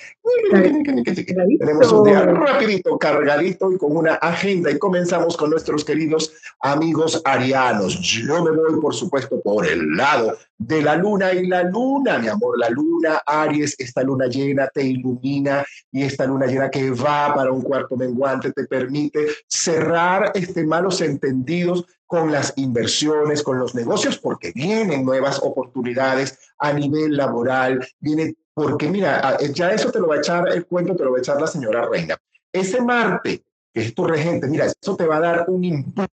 tenemos 1.60 1.91
un 1.91 2.03
día 2.06 2.21
rapidito, 2.21 2.97
cargadito 2.97 3.73
y 3.73 3.77
con 3.77 3.97
una 3.97 4.13
agenda 4.13 4.71
y 4.71 4.79
comenzamos 4.79 5.36
con 5.36 5.49
nuestros 5.49 5.84
queridos 5.84 6.32
amigos 6.62 7.21
arianos. 7.25 7.99
Yo 7.99 8.41
me 8.41 8.51
voy, 8.51 8.79
por 8.79 8.95
supuesto, 8.95 9.41
por 9.41 9.67
el 9.67 9.97
lado 9.97 10.38
de 10.65 10.82
la 10.82 10.95
luna 10.95 11.34
y 11.34 11.47
la 11.47 11.63
luna, 11.63 12.19
mi 12.19 12.28
amor, 12.28 12.58
la 12.58 12.69
luna, 12.69 13.21
Aries, 13.26 13.76
esta 13.78 14.02
luna 14.02 14.28
llena 14.28 14.67
te 14.67 14.84
ilumina 14.84 15.63
y 15.91 16.04
esta 16.04 16.26
luna 16.26 16.45
llena 16.45 16.69
que 16.69 16.91
va 16.91 17.34
para 17.36 17.52
un 17.52 17.62
cuarto 17.62 17.97
menguante 17.97 18.52
te 18.52 18.65
permite 18.65 19.28
cerrar 19.47 20.32
este 20.34 20.65
malos 20.65 21.02
entendidos 21.02 21.86
con 22.08 22.32
las 22.32 22.54
inversiones, 22.58 23.43
con 23.43 23.60
los 23.60 23.76
negocios, 23.76 24.17
porque 24.17 24.52
vienen 24.54 25.04
nuevas 25.04 25.39
oportunidades 25.41 26.38
a 26.60 26.71
nivel 26.71 27.17
laboral, 27.17 27.86
viene, 27.99 28.36
porque 28.54 28.89
mira, 28.89 29.38
ya 29.54 29.71
eso 29.71 29.91
te 29.91 29.99
lo 29.99 30.08
va 30.08 30.15
a 30.15 30.19
echar 30.19 30.47
el 30.49 30.65
cuento, 30.65 30.95
te 30.95 31.04
lo 31.04 31.12
va 31.12 31.17
a 31.17 31.21
echar 31.21 31.41
la 31.41 31.47
señora 31.47 31.89
Reina. 31.89 32.15
Ese 32.54 32.82
Marte, 32.82 33.43
que 33.73 33.82
es 33.82 33.95
tu 33.95 34.06
regente, 34.06 34.47
mira, 34.47 34.67
eso 34.67 34.95
te 34.95 35.06
va 35.06 35.17
a 35.17 35.21
dar 35.21 35.45
un 35.47 35.63
impulso 35.63 36.08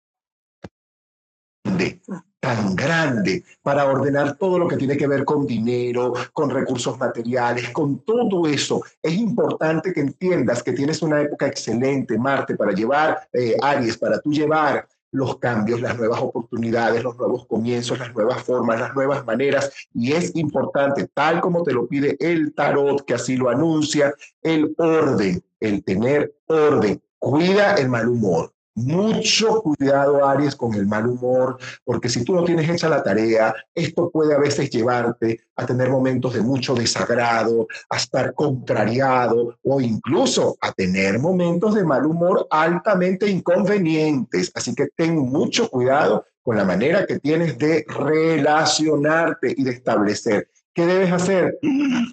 tan 2.40 2.76
grande 2.76 3.44
para 3.62 3.86
ordenar 3.86 4.38
todo 4.38 4.60
lo 4.60 4.68
que 4.68 4.78
tiene 4.78 4.98
que 4.98 5.08
ver 5.08 5.26
con 5.26 5.46
dinero, 5.46 6.14
con 6.34 6.50
recursos 6.50 6.98
materiales, 6.98 7.70
con 7.70 8.00
todo 8.00 8.48
eso. 8.48 8.82
Es 9.02 9.14
importante 9.14 9.94
que 9.94 10.02
entiendas 10.02 10.64
que 10.64 10.74
tienes 10.74 11.02
una 11.02 11.22
época 11.22 11.48
excelente, 11.48 12.18
Marte, 12.18 12.56
para 12.56 12.72
llevar, 12.72 13.28
eh, 13.34 13.56
Aries, 13.62 13.98
para 13.98 14.20
tú 14.20 14.32
llevar 14.32 14.88
los 15.12 15.38
cambios, 15.40 15.82
las 15.82 15.98
nuevas 15.98 16.22
oportunidades, 16.22 17.04
los 17.04 17.18
nuevos 17.18 17.46
comienzos, 17.48 18.00
las 18.00 18.14
nuevas 18.14 18.44
formas, 18.44 18.80
las 18.80 18.94
nuevas 18.94 19.26
maneras. 19.26 19.72
Y 19.94 20.14
es 20.14 20.36
importante, 20.36 21.08
tal 21.14 21.42
como 21.42 21.64
te 21.64 21.74
lo 21.74 21.88
pide 21.88 22.16
el 22.20 22.54
tarot, 22.54 23.04
que 23.06 23.16
así 23.16 23.36
lo 23.36 23.50
anuncia, 23.50 24.14
el 24.42 24.74
orden, 24.78 25.42
el 25.60 25.84
tener 25.84 26.36
orden. 26.48 27.02
Cuida 27.18 27.76
el 27.76 27.90
mal 27.90 28.08
humor. 28.08 28.54
Mucho 28.80 29.62
cuidado, 29.62 30.26
Aries, 30.26 30.56
con 30.56 30.74
el 30.74 30.88
mal 30.88 31.06
humor, 31.06 31.58
porque 31.84 32.08
si 32.08 32.24
tú 32.24 32.34
no 32.34 32.46
tienes 32.46 32.70
hecha 32.70 32.88
la 32.88 33.04
tarea, 33.04 33.54
esto 33.76 34.10
puede 34.10 34.34
a 34.34 34.40
veces 34.40 34.70
llevarte 34.70 35.42
a 35.58 35.66
tener 35.66 35.90
momentos 35.90 36.34
de 36.34 36.42
mucho 36.42 36.74
desagrado, 36.76 37.68
a 37.90 37.98
estar 37.98 38.34
contrariado 38.34 39.58
o 39.64 39.82
incluso 39.82 40.58
a 40.62 40.72
tener 40.72 41.20
momentos 41.20 41.76
de 41.76 41.84
mal 41.84 42.06
humor 42.06 42.48
altamente 42.50 43.30
inconvenientes. 43.30 44.50
Así 44.56 44.74
que 44.74 44.88
ten 44.96 45.18
mucho 45.18 45.70
cuidado 45.70 46.26
con 46.42 46.56
la 46.56 46.64
manera 46.64 47.06
que 47.06 47.20
tienes 47.20 47.58
de 47.58 47.86
relacionarte 47.86 49.54
y 49.58 49.64
de 49.64 49.72
establecer. 49.72 50.50
¿Qué 50.74 50.86
debes 50.86 51.12
hacer? 51.12 51.60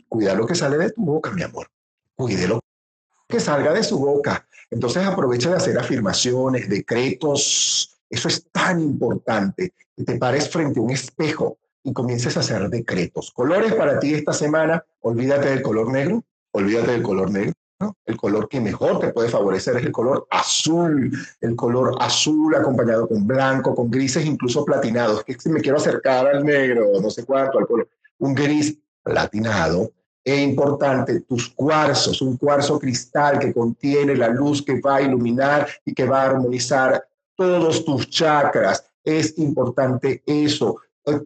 Cuida 0.08 0.34
lo 0.34 0.46
que 0.46 0.56
sale 0.56 0.78
de 0.78 0.90
tu 0.90 1.04
boca, 1.04 1.30
mi 1.30 1.42
amor. 1.42 1.68
Cuide 2.16 2.48
lo 2.48 2.58
que 3.28 3.38
salga 3.38 3.72
de 3.72 3.84
su 3.84 3.98
boca 3.98 4.46
entonces 4.70 5.04
aprovecha 5.04 5.50
de 5.50 5.56
hacer 5.56 5.78
afirmaciones, 5.78 6.68
decretos. 6.68 7.98
Eso 8.10 8.28
es 8.28 8.46
tan 8.50 8.80
importante. 8.80 9.72
Que 9.96 10.04
te 10.04 10.18
pares 10.18 10.48
frente 10.48 10.80
a 10.80 10.82
un 10.82 10.90
espejo 10.90 11.58
y 11.82 11.92
comiences 11.92 12.36
a 12.36 12.40
hacer 12.40 12.68
decretos. 12.68 13.30
Colores 13.30 13.74
para 13.74 13.98
ti 13.98 14.14
esta 14.14 14.32
semana. 14.32 14.84
Olvídate 15.00 15.50
del 15.50 15.62
color 15.62 15.92
negro. 15.92 16.24
Olvídate 16.50 16.92
del 16.92 17.02
color 17.02 17.30
negro. 17.30 17.52
El 18.06 18.16
color 18.16 18.48
que 18.48 18.60
mejor 18.60 18.98
te 19.00 19.12
puede 19.12 19.28
favorecer 19.28 19.76
es 19.76 19.84
el 19.84 19.92
color 19.92 20.26
azul, 20.30 21.12
el 21.42 21.56
color 21.56 21.94
azul 22.00 22.54
acompañado 22.54 23.06
con 23.06 23.26
blanco, 23.26 23.74
con 23.74 23.90
grises 23.90 24.24
incluso 24.24 24.64
platinados. 24.64 25.22
Que 25.24 25.34
si 25.38 25.50
me 25.50 25.60
quiero 25.60 25.76
acercar 25.76 26.26
al 26.26 26.42
negro, 26.42 26.86
no 27.00 27.10
sé 27.10 27.24
cuánto, 27.24 27.58
al 27.58 27.66
color, 27.66 27.88
un 28.18 28.34
gris 28.34 28.78
platinado 29.02 29.92
es 30.26 30.40
importante 30.40 31.20
tus 31.20 31.50
cuarzos, 31.50 32.20
un 32.20 32.36
cuarzo 32.36 32.80
cristal 32.80 33.38
que 33.38 33.54
contiene 33.54 34.16
la 34.16 34.26
luz 34.26 34.60
que 34.60 34.80
va 34.80 34.96
a 34.96 35.02
iluminar 35.02 35.68
y 35.84 35.94
que 35.94 36.04
va 36.04 36.22
a 36.22 36.26
armonizar 36.26 37.06
todos 37.36 37.84
tus 37.84 38.10
chakras. 38.10 38.84
Es 39.04 39.38
importante 39.38 40.24
eso. 40.26 40.78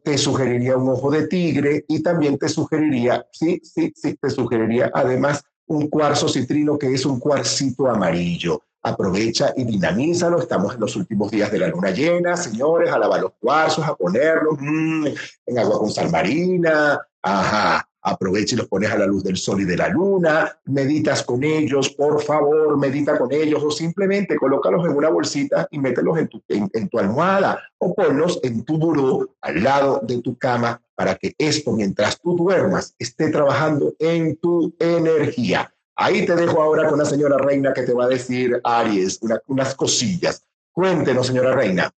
Te 0.05 0.19
sugeriría 0.19 0.77
un 0.77 0.91
ojo 0.91 1.11
de 1.11 1.29
tigre 1.29 1.87
y 1.89 2.03
también 2.03 2.37
te 2.37 2.51
sugeriría, 2.51 3.27
sí, 3.33 3.59
sí, 3.65 3.91
sí, 3.97 4.19
te 4.21 4.29
sugeriría 4.29 4.91
además 4.93 5.43
un 5.65 5.89
cuarzo 5.89 6.29
citrino 6.29 6.79
que 6.79 6.93
es 6.93 7.07
un 7.07 7.19
cuarcito 7.19 7.89
amarillo. 7.89 8.61
Aprovecha 8.83 9.55
y 9.57 9.65
dinamízalo. 9.65 10.41
Estamos 10.41 10.75
en 10.75 10.81
los 10.81 10.95
últimos 10.97 11.31
días 11.31 11.51
de 11.51 11.59
la 11.59 11.69
luna 11.69 11.91
llena, 11.91 12.37
señores, 12.37 12.93
a 12.93 12.99
lavar 12.99 13.23
los 13.23 13.33
cuarzos, 13.41 13.83
a 13.87 13.95
ponerlos 13.95 14.59
mm, 14.61 15.07
en 15.47 15.59
agua 15.59 15.79
con 15.79 15.91
sal 15.91 16.11
marina. 16.11 17.01
Ajá 17.23 17.90
aprovecha 18.03 18.55
y 18.55 18.59
los 18.59 18.69
pones 18.69 18.91
a 18.91 18.99
la 18.99 19.07
luz 19.07 19.23
del 19.23 19.37
sol 19.37 19.61
y 19.61 19.65
de 19.65 19.77
la 19.77 19.89
luna, 19.89 20.59
meditas 20.65 21.23
con 21.23 21.45
ellos, 21.45 21.91
por 21.91 22.23
favor, 22.23 22.79
medita 22.79 23.19
con 23.19 23.33
ellos 23.33 23.63
o 23.63 23.71
simplemente 23.71 24.37
colócalos 24.37 24.87
en 24.87 24.97
una 24.97 25.09
bolsita 25.09 25.69
y 25.71 25.79
mételos 25.79 26.19
en 26.19 26.29
tu, 26.29 26.43
en, 26.49 26.89
tu 26.89 26.99
almohada 26.99 27.63
o 27.79 27.95
ponlos 27.95 28.41
en 28.43 28.65
tu 28.65 28.79
buró 28.79 29.37
al 29.41 29.63
lado 29.63 30.01
de 30.03 30.21
tu 30.23 30.37
cama 30.37 30.83
para 30.95 31.15
que 31.15 31.35
esto, 31.39 31.73
mientras 31.73 32.21
tú 32.21 32.37
duermas, 32.37 32.95
esté 32.99 33.31
trabajando 33.31 33.95
en 33.99 34.37
tu 34.37 34.75
energía. 34.79 35.73
Ahí 35.97 36.25
te 36.25 36.35
dejo 36.35 36.63
ahora 36.63 36.89
con 36.89 36.99
la 36.99 37.05
señora 37.05 37.37
Reina 37.37 37.73
que 37.75 37.83
te 37.83 37.93
va 37.93 38.05
a 38.05 38.09
decir, 38.09 38.61
Aries, 38.65 39.21
unas 39.47 39.75
cosillas. 39.75 40.43
Cuéntenos, 40.73 41.27
señora 41.27 41.55
Reina. 41.55 41.91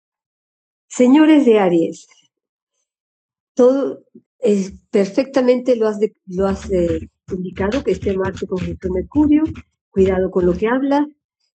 Señores 0.89 1.45
de 1.45 1.59
Aries, 1.59 2.07
todo 3.55 4.03
es, 4.41 4.73
perfectamente 4.91 5.77
lo 5.77 5.89
has, 5.89 5.99
lo 6.27 6.47
has 6.47 6.71
eh, 6.71 7.09
indicado, 7.31 7.85
que 7.85 7.93
este 7.93 8.17
Marte 8.17 8.47
con 8.47 8.61
Mercurio, 8.93 9.45
cuidado 9.91 10.31
con 10.31 10.47
lo 10.47 10.55
que 10.55 10.69
hablas, 10.69 11.07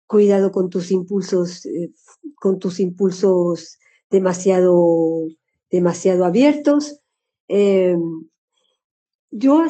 cuidado 0.08 0.52
con 0.52 0.70
tus 0.70 0.92
impulsos, 0.92 1.66
eh, 1.66 1.92
con 2.36 2.60
tus 2.60 2.80
impulsos 2.80 3.78
demasiado, 4.10 5.28
demasiado 5.70 6.26
abiertos. 6.26 7.00
Em, 7.48 8.28
yo 9.32 9.64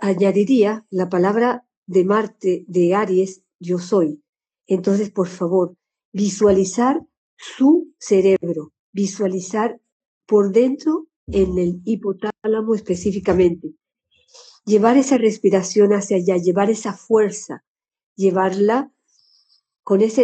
añadiría 0.00 0.86
la 0.90 1.08
palabra 1.08 1.66
de 1.86 2.04
Marte, 2.04 2.64
de 2.68 2.94
Aries, 2.94 3.42
yo 3.58 3.78
soy. 3.78 4.22
Entonces, 4.66 5.10
por 5.10 5.28
favor, 5.28 5.76
visualizar 6.12 7.00
su 7.36 7.92
cerebro, 7.98 8.72
visualizar 8.92 9.80
por 10.26 10.52
dentro 10.52 11.08
en 11.26 11.58
el 11.58 11.80
hipotálamo 11.84 12.74
específicamente. 12.74 13.74
Llevar 14.64 14.96
esa 14.96 15.18
respiración 15.18 15.92
hacia 15.92 16.16
allá, 16.16 16.36
llevar 16.36 16.70
esa 16.70 16.94
fuerza, 16.94 17.64
llevarla 18.16 18.90
con 19.82 20.00
esa 20.00 20.22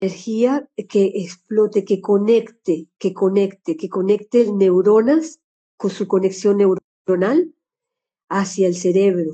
energía 0.00 0.68
que 0.88 1.12
explote, 1.14 1.84
que 1.84 2.00
conecte, 2.00 2.88
que 2.98 3.12
conecte, 3.12 3.76
que 3.76 3.88
conecte 3.88 4.50
neuronas 4.52 5.40
con 5.76 5.90
su 5.90 6.06
conexión 6.08 6.58
neuronal 6.58 7.54
hacia 8.28 8.68
el 8.68 8.74
cerebro. 8.74 9.32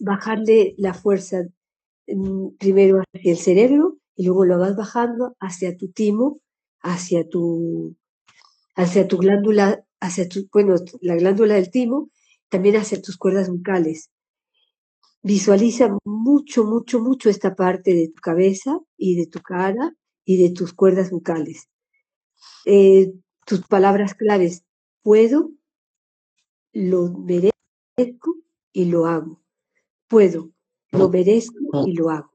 Bajarle 0.00 0.74
la 0.78 0.94
fuerza 0.94 1.44
mm, 2.06 2.56
primero 2.58 3.02
hacia 3.14 3.32
el 3.32 3.38
cerebro 3.38 3.98
y 4.16 4.24
luego 4.24 4.44
lo 4.44 4.58
vas 4.58 4.76
bajando 4.76 5.36
hacia 5.40 5.76
tu 5.76 5.88
timo, 5.92 6.40
hacia 6.80 7.28
tu 7.28 7.96
hacia 8.76 9.08
tu 9.08 9.16
glándula, 9.16 9.84
hacia 10.00 10.28
tu, 10.28 10.48
bueno, 10.52 10.76
la 11.00 11.16
glándula 11.16 11.54
del 11.54 11.70
timo, 11.70 12.10
también 12.48 12.76
hacia 12.76 13.00
tus 13.00 13.16
cuerdas 13.16 13.48
bucales. 13.48 14.10
Visualiza 15.22 15.96
mucho, 16.04 16.64
mucho, 16.64 17.00
mucho 17.00 17.28
esta 17.28 17.56
parte 17.56 17.94
de 17.94 18.08
tu 18.08 18.20
cabeza 18.20 18.78
y 18.96 19.16
de 19.16 19.26
tu 19.26 19.40
cara 19.40 19.92
y 20.24 20.36
de 20.40 20.54
tus 20.54 20.72
cuerdas 20.72 21.10
bucales. 21.10 21.68
Eh, 22.64 23.12
tus 23.44 23.66
palabras 23.66 24.14
claves, 24.14 24.64
puedo, 25.02 25.50
lo 26.72 27.08
merezco 27.08 28.36
y 28.72 28.84
lo 28.84 29.06
hago. 29.06 29.42
Puedo, 30.06 30.50
lo 30.92 31.08
merezco 31.08 31.58
y 31.86 31.94
lo 31.94 32.10
hago. 32.10 32.32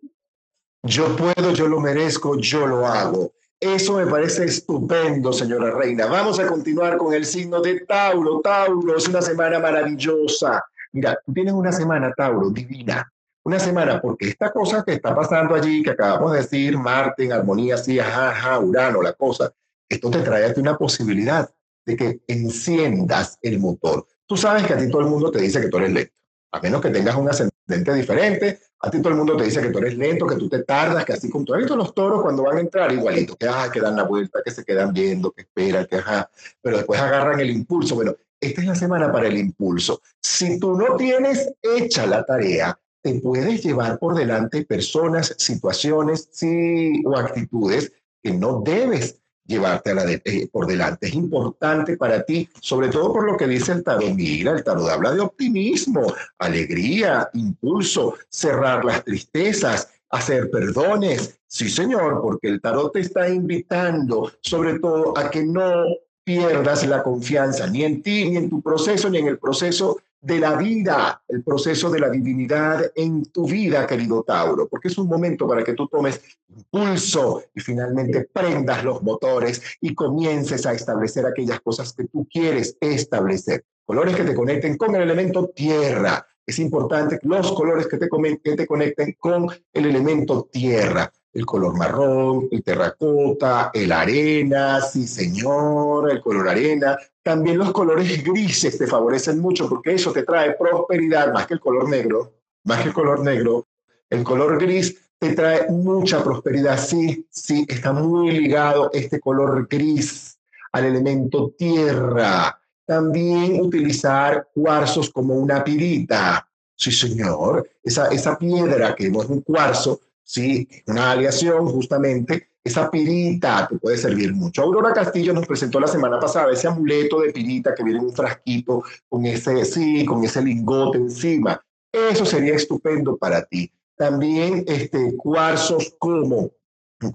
Yo 0.84 1.16
puedo, 1.16 1.54
yo 1.54 1.68
lo 1.68 1.80
merezco, 1.80 2.38
yo 2.40 2.66
lo 2.66 2.86
hago. 2.86 3.32
Eso 3.62 3.94
me 3.94 4.08
parece 4.08 4.46
estupendo, 4.46 5.32
señora 5.32 5.70
Reina. 5.70 6.08
Vamos 6.08 6.40
a 6.40 6.48
continuar 6.48 6.98
con 6.98 7.14
el 7.14 7.24
signo 7.24 7.62
de 7.62 7.82
Tauro. 7.82 8.42
Tauro 8.42 8.98
es 8.98 9.08
una 9.08 9.22
semana 9.22 9.60
maravillosa. 9.60 10.64
Mira, 10.94 11.16
tú 11.24 11.32
tienes 11.32 11.54
una 11.54 11.72
semana, 11.72 12.12
Tauro, 12.18 12.50
divina. 12.50 13.08
Una 13.44 13.60
semana, 13.60 14.02
porque 14.02 14.30
esta 14.30 14.52
cosa 14.52 14.84
que 14.84 14.94
está 14.94 15.14
pasando 15.14 15.54
allí, 15.54 15.84
que 15.84 15.92
acabamos 15.92 16.32
de 16.32 16.40
decir, 16.40 16.76
Marte 16.76 17.26
en 17.26 17.34
armonía, 17.34 17.78
sí, 17.78 18.00
ajá, 18.00 18.58
Urano, 18.58 19.00
la 19.04 19.14
cosa, 19.14 19.54
esto 19.88 20.10
te 20.10 20.22
trae 20.22 20.46
a 20.46 20.54
ti 20.56 20.60
una 20.60 20.76
posibilidad 20.76 21.48
de 21.86 21.96
que 21.96 22.22
enciendas 22.26 23.38
el 23.44 23.60
motor. 23.60 24.08
Tú 24.26 24.38
sabes 24.38 24.66
que 24.66 24.74
a 24.74 24.78
ti 24.78 24.90
todo 24.90 25.02
el 25.02 25.08
mundo 25.08 25.30
te 25.30 25.40
dice 25.40 25.62
que 25.62 25.68
tú 25.68 25.78
eres 25.78 25.92
lento, 25.92 26.14
a 26.52 26.60
menos 26.62 26.82
que 26.82 26.90
tengas 26.90 27.16
un 27.16 27.30
ascendente 27.30 27.61
diferente, 27.78 28.60
a 28.80 28.90
ti 28.90 29.00
todo 29.00 29.10
el 29.10 29.18
mundo 29.18 29.38
te 29.38 29.44
dice 29.44 29.62
que 29.62 29.70
tú 29.70 29.78
eres 29.80 29.98
lento, 29.98 30.26
que 30.26 30.36
tú 30.36 30.50
te 30.50 30.64
tardas, 30.64 31.06
que 31.06 31.14
así 31.14 31.30
como 31.30 31.46
tú 31.46 31.54
has 31.54 31.70
los 31.70 31.94
toros 31.94 32.22
cuando 32.22 32.44
van 32.44 32.58
a 32.58 32.62
entrar 32.62 32.92
igualito, 32.92 33.36
que, 33.36 33.48
ah, 33.48 33.70
que 33.72 33.80
dan 33.80 33.96
la 33.96 34.04
vuelta, 34.04 34.42
que 34.44 34.52
se 34.52 34.64
quedan 34.64 34.92
viendo, 34.94 35.32
que 35.32 35.42
esperan, 35.42 35.86
que 35.86 35.98
ajá, 35.98 36.30
pero 36.62 36.78
después 36.78 37.00
agarran 37.00 37.40
el 37.40 37.50
impulso. 37.52 37.96
Bueno, 37.96 38.16
esta 38.40 38.62
es 38.62 38.68
la 38.68 38.76
semana 38.76 39.12
para 39.12 39.28
el 39.28 39.38
impulso. 39.38 40.02
Si 40.22 40.60
tú 40.60 40.76
no 40.76 40.96
tienes 40.96 41.54
hecha 41.62 42.08
la 42.08 42.26
tarea, 42.26 42.78
te 43.02 43.20
puedes 43.20 43.64
llevar 43.64 44.00
por 44.00 44.16
delante 44.16 44.66
personas, 44.66 45.36
situaciones 45.38 46.30
sí, 46.32 47.04
o 47.06 47.16
actitudes 47.18 47.92
que 48.24 48.32
no 48.32 48.62
debes 48.62 49.20
llevarte 49.52 49.92
a 49.92 49.96
la 49.96 50.12
eh, 50.12 50.50
por 50.52 50.66
delante. 50.66 51.08
Es 51.08 51.14
importante 51.14 51.98
para 51.98 52.24
ti, 52.24 52.50
sobre 52.60 52.90
todo 52.90 53.14
por 53.14 53.26
lo 53.26 53.38
que 53.38 53.48
dice 53.48 53.74
el 53.74 53.84
tarot. 53.84 54.14
Mira, 54.14 54.54
el 54.54 54.64
tarot 54.64 54.90
habla 54.90 55.12
de 55.12 55.20
optimismo, 55.20 56.14
alegría, 56.40 57.30
impulso, 57.34 58.16
cerrar 58.30 58.84
las 58.84 59.04
tristezas, 59.04 59.90
hacer 60.10 60.50
perdones. 60.50 61.40
Sí, 61.48 61.70
señor, 61.70 62.22
porque 62.22 62.48
el 62.48 62.62
tarot 62.62 62.94
te 62.94 63.02
está 63.02 63.30
invitando 63.30 64.32
sobre 64.42 64.80
todo 64.80 65.18
a 65.18 65.30
que 65.30 65.44
no 65.44 65.86
pierdas 66.24 66.88
la 66.88 67.04
confianza 67.04 67.68
ni 67.68 67.84
en 67.84 68.02
ti, 68.02 68.30
ni 68.30 68.38
en 68.38 68.50
tu 68.50 68.62
proceso, 68.62 69.10
ni 69.10 69.18
en 69.18 69.28
el 69.28 69.38
proceso 69.38 70.00
de 70.22 70.40
la 70.40 70.56
vida, 70.56 71.24
el 71.28 71.44
proceso 71.44 71.90
de 71.90 72.00
la 72.00 72.10
divinidad 72.10 72.92
en 72.96 73.26
tu 73.26 73.48
vida, 73.48 73.88
querido 73.88 74.24
Tauro, 74.24 74.68
porque 74.68 74.88
es 74.88 74.98
un 74.98 75.08
momento 75.08 75.48
para 75.48 75.64
que 75.64 75.74
tú 75.74 75.88
tomes 75.88 76.22
impulso 76.48 77.44
y 77.56 77.60
finalmente 77.60 78.30
prendas 78.32 78.84
los 78.84 79.02
motores 79.02 79.62
y 79.82 79.96
comiences 79.96 80.66
a 80.66 80.74
establecer 80.74 81.26
aquellas 81.26 81.60
cosas 81.62 81.94
que 81.94 82.06
tú 82.06 82.28
quieres 82.32 82.78
establecer. 82.80 83.66
Colores 83.84 84.16
que 84.16 84.24
te 84.24 84.36
conecten 84.36 84.78
con 84.78 84.96
el 84.96 85.02
elemento 85.02 85.48
tierra. 85.48 86.26
Es 86.46 86.60
importante 86.60 87.20
los 87.24 87.52
colores 87.54 87.88
que 87.88 87.98
te, 87.98 88.08
que 88.44 88.56
te 88.56 88.68
conecten 88.68 89.16
con 89.20 89.48
el 89.74 89.86
elemento 89.86 90.48
tierra 90.52 91.12
el 91.34 91.46
color 91.46 91.78
marrón, 91.78 92.48
el 92.52 92.64
terracota, 92.64 93.72
el 93.74 93.92
arena, 93.92 94.82
sí 94.82 95.08
señor, 95.08 96.12
el 96.12 96.22
color 96.22 96.50
arena. 96.50 96.98
También 97.24 97.58
los 97.58 97.72
colores 97.72 98.24
grises 98.24 98.78
te 98.78 98.88
favorecen 98.88 99.40
mucho 99.40 99.70
porque 99.70 99.94
eso 99.94 100.12
te 100.12 100.24
trae 100.24 100.56
prosperidad 100.56 101.34
más 101.34 101.48
que 101.48 101.54
el 101.54 101.60
color 101.60 101.90
negro, 101.90 102.34
más 102.66 102.82
que 102.82 102.90
el 102.90 102.94
color 102.94 103.22
negro. 103.22 103.68
El 104.10 104.24
color 104.24 104.60
gris 104.60 104.98
te 105.18 105.34
trae 105.34 105.70
mucha 105.70 106.24
prosperidad. 106.24 106.78
Sí, 106.78 107.26
sí, 107.30 107.66
está 107.70 107.94
muy 107.94 108.32
ligado 108.32 108.90
este 108.92 109.20
color 109.20 109.68
gris 109.70 110.38
al 110.74 110.86
elemento 110.86 111.54
tierra. 111.58 112.60
También 112.86 113.62
utilizar 113.62 114.50
cuarzos 114.54 115.10
como 115.10 115.36
una 115.36 115.64
pirita. 115.64 116.46
Sí, 116.76 116.92
señor, 116.92 117.70
esa, 117.84 118.08
esa 118.08 118.38
piedra 118.38 118.96
que 118.96 119.08
es 119.08 119.14
un 119.14 119.42
cuarzo 119.42 120.02
¿sí? 120.32 120.68
Una 120.88 121.12
aleación, 121.12 121.68
justamente, 121.68 122.48
esa 122.64 122.90
pirita 122.90 123.68
te 123.68 123.78
puede 123.78 123.98
servir 123.98 124.34
mucho. 124.34 124.62
Aurora 124.62 124.94
Castillo 124.94 125.34
nos 125.34 125.46
presentó 125.46 125.80
la 125.80 125.88
semana 125.88 126.20
pasada 126.20 126.54
ese 126.54 126.68
amuleto 126.68 127.20
de 127.20 127.34
pirita 127.34 127.76
que 127.76 127.84
viene 127.84 128.00
en 128.00 128.06
un 128.06 128.16
frasquito 128.16 128.84
con 129.10 129.26
ese, 129.26 129.66
sí, 129.66 130.06
con 130.06 130.24
ese 130.24 130.42
lingote 130.42 131.00
encima. 131.00 131.62
Eso 131.92 132.26
sería 132.26 132.56
estupendo 132.56 133.18
para 133.18 133.44
ti. 133.44 133.70
También 133.98 134.64
este, 134.68 135.18
cuarzos 135.18 135.96
como 136.00 136.52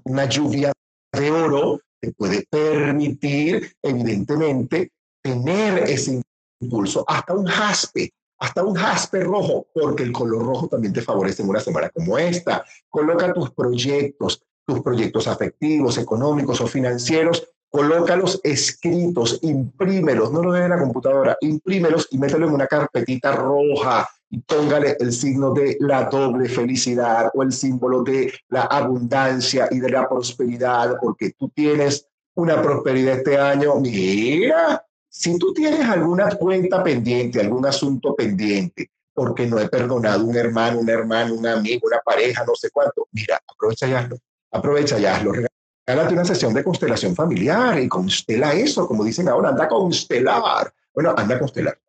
una 0.03 0.25
lluvia 0.25 0.71
de 1.11 1.31
oro 1.31 1.81
te 1.99 2.11
puede 2.11 2.45
permitir, 2.47 3.73
evidentemente, 3.81 4.91
tener 5.23 5.89
ese 5.89 6.21
impulso. 6.59 7.03
Hasta 7.07 7.33
un 7.33 7.47
jaspe 7.47 8.11
hasta 8.39 8.63
un 8.63 8.75
jaspe 8.75 9.21
rojo, 9.21 9.67
porque 9.73 10.03
el 10.03 10.11
color 10.11 10.45
rojo 10.45 10.67
también 10.67 10.93
te 10.93 11.01
favorece 11.01 11.41
en 11.41 11.49
una 11.49 11.59
semana 11.59 11.89
como 11.89 12.17
esta. 12.17 12.63
Coloca 12.89 13.33
tus 13.33 13.51
proyectos, 13.51 14.43
tus 14.65 14.81
proyectos 14.81 15.27
afectivos, 15.27 15.97
económicos 15.97 16.61
o 16.61 16.67
financieros, 16.67 17.47
colócalos 17.69 18.39
escritos, 18.43 19.39
imprímelos, 19.41 20.31
no 20.31 20.43
lo 20.43 20.53
de 20.53 20.69
la 20.69 20.79
computadora, 20.79 21.37
imprímelos 21.41 22.07
y 22.11 22.17
mételo 22.17 22.47
en 22.47 22.53
una 22.53 22.67
carpetita 22.67 23.31
roja 23.33 24.07
y 24.29 24.39
póngale 24.39 24.97
el 24.99 25.11
signo 25.13 25.53
de 25.53 25.77
la 25.79 26.05
doble 26.05 26.49
felicidad 26.49 27.31
o 27.33 27.43
el 27.43 27.51
símbolo 27.51 28.03
de 28.03 28.33
la 28.49 28.63
abundancia 28.63 29.67
y 29.71 29.79
de 29.79 29.89
la 29.89 30.07
prosperidad, 30.07 30.97
porque 31.01 31.31
tú 31.31 31.49
tienes 31.49 32.07
una 32.35 32.61
prosperidad 32.61 33.17
este 33.17 33.37
año. 33.37 33.75
Mira, 33.75 34.85
si 35.17 35.35
tú 35.39 35.51
tienes 35.51 35.81
alguna 35.89 36.29
cuenta 36.35 36.83
pendiente, 36.83 37.41
algún 37.41 37.65
asunto 37.65 38.13
pendiente, 38.15 38.91
porque 39.11 39.47
no 39.47 39.59
he 39.59 39.67
perdonado 39.67 40.23
un 40.23 40.37
hermano, 40.37 40.79
un 40.79 40.87
hermano, 40.87 41.33
un 41.33 41.47
amigo, 41.47 41.87
una 41.87 41.99
pareja, 42.05 42.45
no 42.45 42.53
sé 42.53 42.69
cuánto, 42.69 43.07
mira, 43.11 43.41
aprovecha 43.51 43.87
ya, 43.87 44.07
aprovecha 44.51 44.99
ya, 44.99 45.19
lo 45.23 45.31
regálate 45.31 46.13
una 46.13 46.23
sesión 46.23 46.53
de 46.53 46.63
constelación 46.63 47.15
familiar 47.15 47.79
y 47.79 47.87
constela 47.87 48.53
eso, 48.53 48.87
como 48.87 49.03
dicen 49.03 49.27
ahora, 49.27 49.49
anda 49.49 49.63
a 49.63 49.67
constelar. 49.67 50.71
Bueno, 50.93 51.15
anda 51.17 51.35
a 51.35 51.39
constelar. 51.39 51.79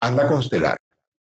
anda 0.00 0.24
a 0.24 0.28
constelar. 0.28 0.76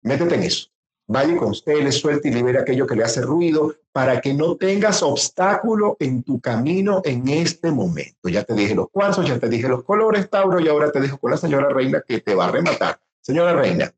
Métete 0.02 0.34
en 0.34 0.42
eso. 0.42 0.68
Vaya 1.08 1.34
y 1.34 1.36
constele, 1.36 1.92
suelta 1.92 2.26
y 2.26 2.32
libera 2.32 2.62
aquello 2.62 2.86
que 2.86 2.96
le 2.96 3.04
hace 3.04 3.22
ruido 3.22 3.74
para 3.92 4.20
que 4.20 4.34
no 4.34 4.56
tengas 4.56 5.02
obstáculo 5.02 5.96
en 6.00 6.24
tu 6.24 6.40
camino 6.40 7.00
en 7.04 7.28
este 7.28 7.70
momento. 7.70 8.28
Ya 8.28 8.42
te 8.42 8.54
dije 8.54 8.74
los 8.74 8.90
cuarzos, 8.90 9.28
ya 9.28 9.38
te 9.38 9.48
dije 9.48 9.68
los 9.68 9.84
colores, 9.84 10.28
Tauro, 10.28 10.58
y 10.58 10.66
ahora 10.66 10.90
te 10.90 11.00
dejo 11.00 11.18
con 11.18 11.30
la 11.30 11.36
señora 11.36 11.68
Reina 11.68 12.02
que 12.06 12.20
te 12.20 12.34
va 12.34 12.46
a 12.46 12.50
rematar. 12.50 13.00
Señora 13.20 13.54
Reina. 13.54 13.94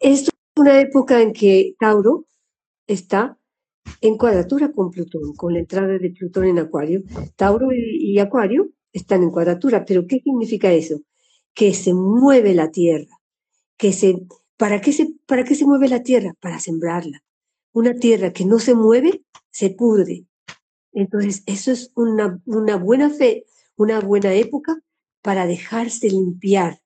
Es 0.00 0.30
una 0.56 0.80
época 0.80 1.20
en 1.20 1.32
que 1.32 1.74
Tauro 1.78 2.26
está 2.86 3.38
en 4.00 4.16
cuadratura 4.16 4.72
con 4.72 4.90
Plutón, 4.90 5.34
con 5.34 5.52
la 5.52 5.60
entrada 5.60 5.98
de 5.98 6.10
Plutón 6.10 6.46
en 6.46 6.58
Acuario. 6.58 7.02
Tauro 7.36 7.68
y, 7.72 8.18
Acuario 8.18 8.70
están 8.92 9.22
en 9.22 9.30
cuadratura, 9.30 9.84
pero 9.84 10.06
¿qué 10.06 10.20
significa 10.20 10.72
eso? 10.72 11.00
Que 11.54 11.74
se 11.74 11.94
mueve 11.94 12.54
la 12.54 12.70
Tierra, 12.70 13.20
que 13.76 13.92
se 13.92 14.20
¿Para 14.60 14.82
qué, 14.82 14.92
se, 14.92 15.14
¿Para 15.24 15.42
qué 15.42 15.54
se 15.54 15.64
mueve 15.64 15.88
la 15.88 16.02
tierra? 16.02 16.34
Para 16.38 16.60
sembrarla. 16.60 17.24
Una 17.72 17.94
tierra 17.94 18.30
que 18.34 18.44
no 18.44 18.58
se 18.58 18.74
mueve, 18.74 19.24
se 19.50 19.70
pudre. 19.70 20.26
Entonces, 20.92 21.42
eso 21.46 21.72
es 21.72 21.92
una, 21.94 22.42
una 22.44 22.76
buena 22.76 23.08
fe, 23.08 23.46
una 23.76 24.00
buena 24.00 24.34
época 24.34 24.78
para 25.22 25.46
dejarse 25.46 26.10
limpiar. 26.10 26.82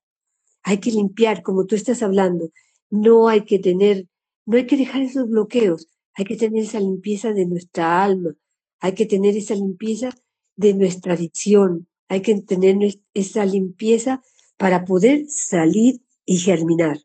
Hay 0.63 0.77
que 0.77 0.89
limpiar, 0.89 1.43
como 1.43 1.65
tú 1.65 1.75
estás 1.75 2.01
hablando. 2.01 2.49
No 2.89 3.27
hay 3.27 3.43
que 3.43 3.59
tener, 3.59 4.07
no 4.45 4.55
hay 4.55 4.67
que 4.67 4.77
dejar 4.77 5.01
esos 5.01 5.29
bloqueos. 5.29 5.89
Hay 6.13 6.23
que 6.23 6.37
tener 6.37 6.63
esa 6.63 6.79
limpieza 6.79 7.33
de 7.33 7.45
nuestra 7.45 8.05
alma. 8.05 8.37
Hay 8.79 8.93
que 8.93 9.05
tener 9.05 9.35
esa 9.35 9.53
limpieza 9.53 10.15
de 10.55 10.75
nuestra 10.75 11.15
adicción. 11.15 11.89
Hay 12.07 12.21
que 12.21 12.39
tener 12.39 12.77
esa 13.13 13.45
limpieza 13.45 14.21
para 14.55 14.85
poder 14.85 15.25
salir 15.27 15.99
y 16.25 16.37
germinar. 16.37 17.04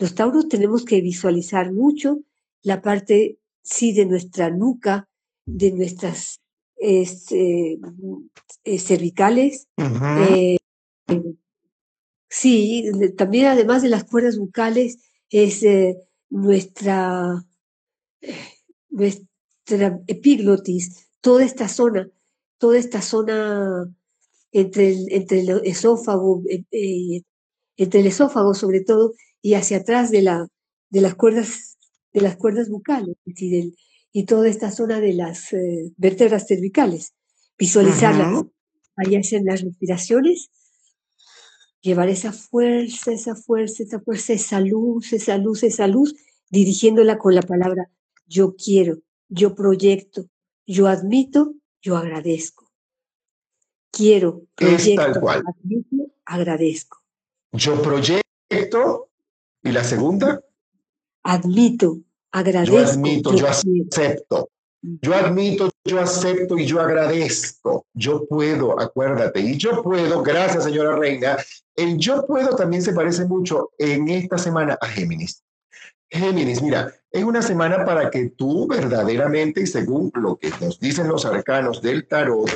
Los 0.00 0.14
tauros 0.14 0.48
tenemos 0.48 0.86
que 0.86 1.02
visualizar 1.02 1.72
mucho 1.72 2.20
la 2.62 2.80
parte, 2.80 3.38
sí, 3.62 3.92
de 3.92 4.06
nuestra 4.06 4.48
nuca, 4.48 5.10
de 5.44 5.72
nuestras 5.72 6.40
este, 6.76 7.78
eh, 8.64 8.78
cervicales. 8.78 9.68
Eh, 9.76 10.56
sí, 12.30 12.90
también 13.18 13.48
además 13.48 13.82
de 13.82 13.90
las 13.90 14.04
cuerdas 14.04 14.38
bucales, 14.38 14.96
es 15.28 15.62
eh, 15.64 15.98
nuestra, 16.30 17.44
nuestra 18.88 20.00
epiglotis, 20.06 21.10
toda 21.20 21.44
esta 21.44 21.68
zona, 21.68 22.08
toda 22.56 22.78
esta 22.78 23.02
zona 23.02 23.94
entre 24.50 24.92
el, 24.92 25.12
entre 25.12 25.40
el 25.40 25.60
esófago, 25.64 26.42
entre 27.76 28.00
el 28.00 28.06
esófago 28.06 28.54
sobre 28.54 28.80
todo, 28.80 29.12
y 29.42 29.54
hacia 29.54 29.78
atrás 29.78 30.10
de, 30.10 30.22
la, 30.22 30.48
de, 30.90 31.00
las, 31.00 31.14
cuerdas, 31.14 31.78
de 32.12 32.20
las 32.20 32.36
cuerdas 32.36 32.68
bucales 32.68 33.16
y, 33.24 33.74
y 34.12 34.24
toda 34.24 34.48
esta 34.48 34.70
zona 34.70 35.00
de 35.00 35.14
las 35.14 35.52
eh, 35.52 35.92
vértebras 35.96 36.46
cervicales. 36.46 37.14
Visualizarla. 37.58 38.46
Ahí 38.96 39.16
hacen 39.16 39.44
las 39.44 39.62
respiraciones, 39.62 40.50
llevar 41.80 42.08
esa 42.08 42.32
fuerza, 42.32 43.12
esa 43.12 43.34
fuerza, 43.34 43.82
esa 43.82 44.00
fuerza, 44.00 44.32
esa 44.34 44.60
luz, 44.60 45.12
esa 45.12 45.38
luz, 45.38 45.62
esa 45.62 45.86
luz, 45.86 46.14
dirigiéndola 46.50 47.16
con 47.18 47.34
la 47.34 47.42
palabra 47.42 47.90
yo 48.30 48.54
quiero, 48.54 48.98
yo 49.28 49.56
proyecto, 49.56 50.26
yo 50.64 50.86
admito, 50.86 51.54
yo 51.82 51.96
agradezco. 51.96 52.70
Quiero, 53.90 54.46
proyecto, 54.54 55.28
admito, 55.28 55.96
agradezco. 56.24 57.02
Yo 57.52 57.82
proyecto, 57.82 59.09
¿Y 59.62 59.72
la 59.72 59.84
segunda? 59.84 60.40
Admito, 61.22 61.98
agradezco. 62.32 62.76
Yo 62.76 62.86
admito, 62.86 63.34
yo, 63.34 63.46
acepto. 63.46 64.50
Yo 64.82 65.14
admito, 65.14 65.70
yo 65.84 66.00
acepto 66.00 66.58
y 66.58 66.64
yo 66.64 66.80
agradezco. 66.80 67.86
Yo 67.92 68.26
puedo, 68.26 68.80
acuérdate. 68.80 69.40
Y 69.40 69.58
yo 69.58 69.82
puedo, 69.82 70.22
gracias 70.22 70.64
señora 70.64 70.96
Reina. 70.96 71.36
El 71.76 71.98
yo 71.98 72.26
puedo 72.26 72.56
también 72.56 72.82
se 72.82 72.94
parece 72.94 73.26
mucho 73.26 73.70
en 73.78 74.08
esta 74.08 74.38
semana 74.38 74.78
a 74.80 74.86
Géminis. 74.86 75.44
Géminis, 76.08 76.60
mira, 76.60 76.92
es 77.12 77.22
una 77.22 77.40
semana 77.40 77.84
para 77.84 78.10
que 78.10 78.30
tú 78.30 78.66
verdaderamente, 78.66 79.62
y 79.62 79.66
según 79.66 80.10
lo 80.14 80.36
que 80.36 80.50
nos 80.60 80.80
dicen 80.80 81.06
los 81.06 81.24
arcanos 81.24 81.80
del 81.82 82.08
tarot, 82.08 82.50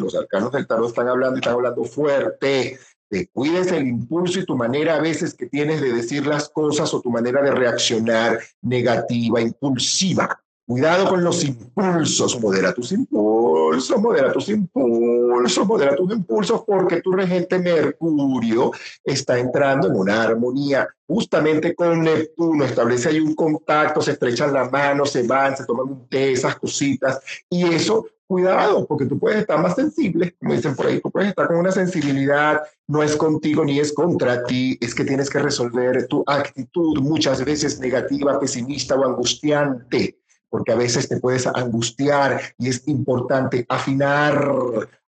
los 0.00 0.14
arcanos 0.14 0.52
del 0.52 0.66
tarot 0.66 0.88
están 0.88 1.08
hablando 1.08 1.36
y 1.36 1.40
están 1.40 1.54
hablando 1.54 1.84
fuerte, 1.84 2.78
te 3.08 3.28
cuides 3.28 3.70
el 3.72 3.86
impulso 3.86 4.40
y 4.40 4.44
tu 4.44 4.56
manera 4.56 4.96
a 4.96 5.00
veces 5.00 5.34
que 5.34 5.46
tienes 5.46 5.80
de 5.80 5.92
decir 5.92 6.26
las 6.26 6.48
cosas 6.48 6.92
o 6.94 7.00
tu 7.00 7.10
manera 7.10 7.42
de 7.42 7.52
reaccionar 7.52 8.40
negativa, 8.62 9.40
impulsiva. 9.40 10.43
Cuidado 10.66 11.10
con 11.10 11.22
los 11.22 11.44
impulsos, 11.44 12.40
modera 12.40 12.72
tus 12.72 12.90
impulsos, 12.92 14.00
modera 14.00 14.32
tus 14.32 14.48
impulsos, 14.48 15.66
modera 15.66 15.94
tus 15.94 16.10
impulsos, 16.10 16.62
porque 16.66 17.02
tu 17.02 17.12
regente 17.12 17.58
Mercurio 17.58 18.72
está 19.04 19.38
entrando 19.38 19.88
en 19.88 19.96
una 19.96 20.22
armonía. 20.22 20.88
Justamente 21.06 21.74
con 21.74 22.02
Neptuno, 22.02 22.64
establece 22.64 23.10
ahí 23.10 23.20
un 23.20 23.34
contacto, 23.34 24.00
se 24.00 24.12
estrechan 24.12 24.54
las 24.54 24.72
manos, 24.72 25.10
se 25.10 25.26
van, 25.26 25.54
se 25.54 25.66
toman 25.66 25.86
un 25.86 26.08
té, 26.08 26.32
esas 26.32 26.56
cositas, 26.56 27.20
y 27.50 27.64
eso 27.64 28.06
cuidado, 28.26 28.86
porque 28.86 29.04
tú 29.04 29.18
puedes 29.18 29.40
estar 29.40 29.60
más 29.60 29.74
sensible, 29.74 30.34
como 30.40 30.54
dicen 30.54 30.74
por 30.74 30.86
ahí, 30.86 30.98
tú 30.98 31.10
puedes 31.10 31.28
estar 31.28 31.46
con 31.46 31.56
una 31.56 31.72
sensibilidad, 31.72 32.62
no 32.88 33.02
es 33.02 33.16
contigo 33.16 33.64
ni 33.66 33.78
es 33.80 33.92
contra 33.92 34.44
ti, 34.44 34.78
es 34.80 34.94
que 34.94 35.04
tienes 35.04 35.28
que 35.28 35.40
resolver 35.40 36.06
tu 36.06 36.24
actitud 36.26 37.00
muchas 37.00 37.44
veces 37.44 37.78
negativa, 37.80 38.40
pesimista 38.40 38.94
o 38.94 39.04
angustiante, 39.04 40.18
porque 40.54 40.70
a 40.70 40.76
veces 40.76 41.08
te 41.08 41.18
puedes 41.18 41.48
angustiar 41.48 42.40
y 42.58 42.68
es 42.68 42.86
importante 42.86 43.66
afinar, 43.68 44.48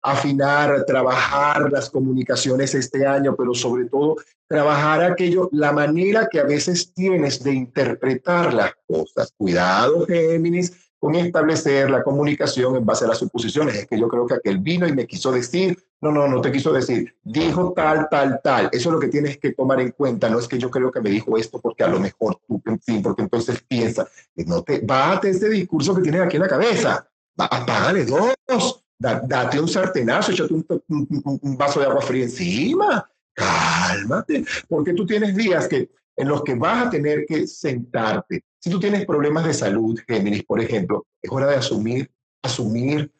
afinar, 0.00 0.86
trabajar 0.86 1.70
las 1.70 1.90
comunicaciones 1.90 2.74
este 2.74 3.06
año, 3.06 3.36
pero 3.36 3.52
sobre 3.52 3.84
todo 3.84 4.16
trabajar 4.48 5.02
aquello, 5.02 5.50
la 5.52 5.70
manera 5.70 6.28
que 6.30 6.40
a 6.40 6.44
veces 6.44 6.94
tienes 6.94 7.44
de 7.44 7.52
interpretar 7.52 8.54
las 8.54 8.72
cosas. 8.86 9.34
Cuidado, 9.36 10.06
Géminis, 10.06 10.72
con 11.04 11.14
establecer 11.16 11.90
la 11.90 12.02
comunicación 12.02 12.76
en 12.76 12.86
base 12.86 13.04
a 13.04 13.08
las 13.08 13.18
suposiciones. 13.18 13.74
Es 13.74 13.86
que 13.86 14.00
yo 14.00 14.08
creo 14.08 14.26
que 14.26 14.36
aquel 14.36 14.56
vino 14.56 14.88
y 14.88 14.94
me 14.94 15.06
quiso 15.06 15.30
decir, 15.30 15.78
no, 16.00 16.10
no, 16.10 16.26
no 16.26 16.40
te 16.40 16.50
quiso 16.50 16.72
decir, 16.72 17.14
dijo 17.22 17.74
tal, 17.76 18.08
tal, 18.10 18.40
tal. 18.42 18.70
Eso 18.72 18.88
es 18.88 18.92
lo 18.94 18.98
que 18.98 19.08
tienes 19.08 19.36
que 19.36 19.52
tomar 19.52 19.82
en 19.82 19.90
cuenta. 19.90 20.30
No 20.30 20.38
es 20.38 20.48
que 20.48 20.56
yo 20.56 20.70
creo 20.70 20.90
que 20.90 21.02
me 21.02 21.10
dijo 21.10 21.36
esto 21.36 21.60
porque 21.60 21.84
a 21.84 21.88
lo 21.88 22.00
mejor 22.00 22.40
tú, 22.48 22.62
en 22.86 23.02
porque 23.02 23.20
entonces 23.20 23.62
piensa, 23.68 24.08
no 24.46 24.62
te, 24.62 24.78
bate 24.78 25.28
ese 25.28 25.50
discurso 25.50 25.94
que 25.94 26.00
tienes 26.00 26.22
aquí 26.22 26.36
en 26.36 26.42
la 26.44 26.48
cabeza. 26.48 27.06
apágale 27.36 28.06
dos, 28.06 28.82
date 28.98 29.60
un 29.60 29.68
sartenazo, 29.68 30.32
échate 30.32 30.54
un, 30.54 30.64
un 30.88 31.58
vaso 31.58 31.80
de 31.80 31.86
agua 31.86 32.00
fría 32.00 32.24
encima. 32.24 33.06
Cálmate, 33.34 34.42
porque 34.66 34.94
tú 34.94 35.04
tienes 35.04 35.36
días 35.36 35.68
que 35.68 35.90
en 36.16 36.28
los 36.28 36.42
que 36.42 36.54
vas 36.54 36.86
a 36.86 36.90
tener 36.90 37.26
que 37.26 37.46
sentarte. 37.46 38.42
Si 38.64 38.70
tú 38.70 38.80
tienes 38.80 39.04
problemas 39.04 39.44
de 39.44 39.52
salud, 39.52 40.00
Géminis, 40.08 40.42
por 40.42 40.58
ejemplo, 40.58 41.04
es 41.20 41.30
hora 41.30 41.48
de 41.48 41.56
asumir, 41.56 42.10
asumir, 42.40 43.12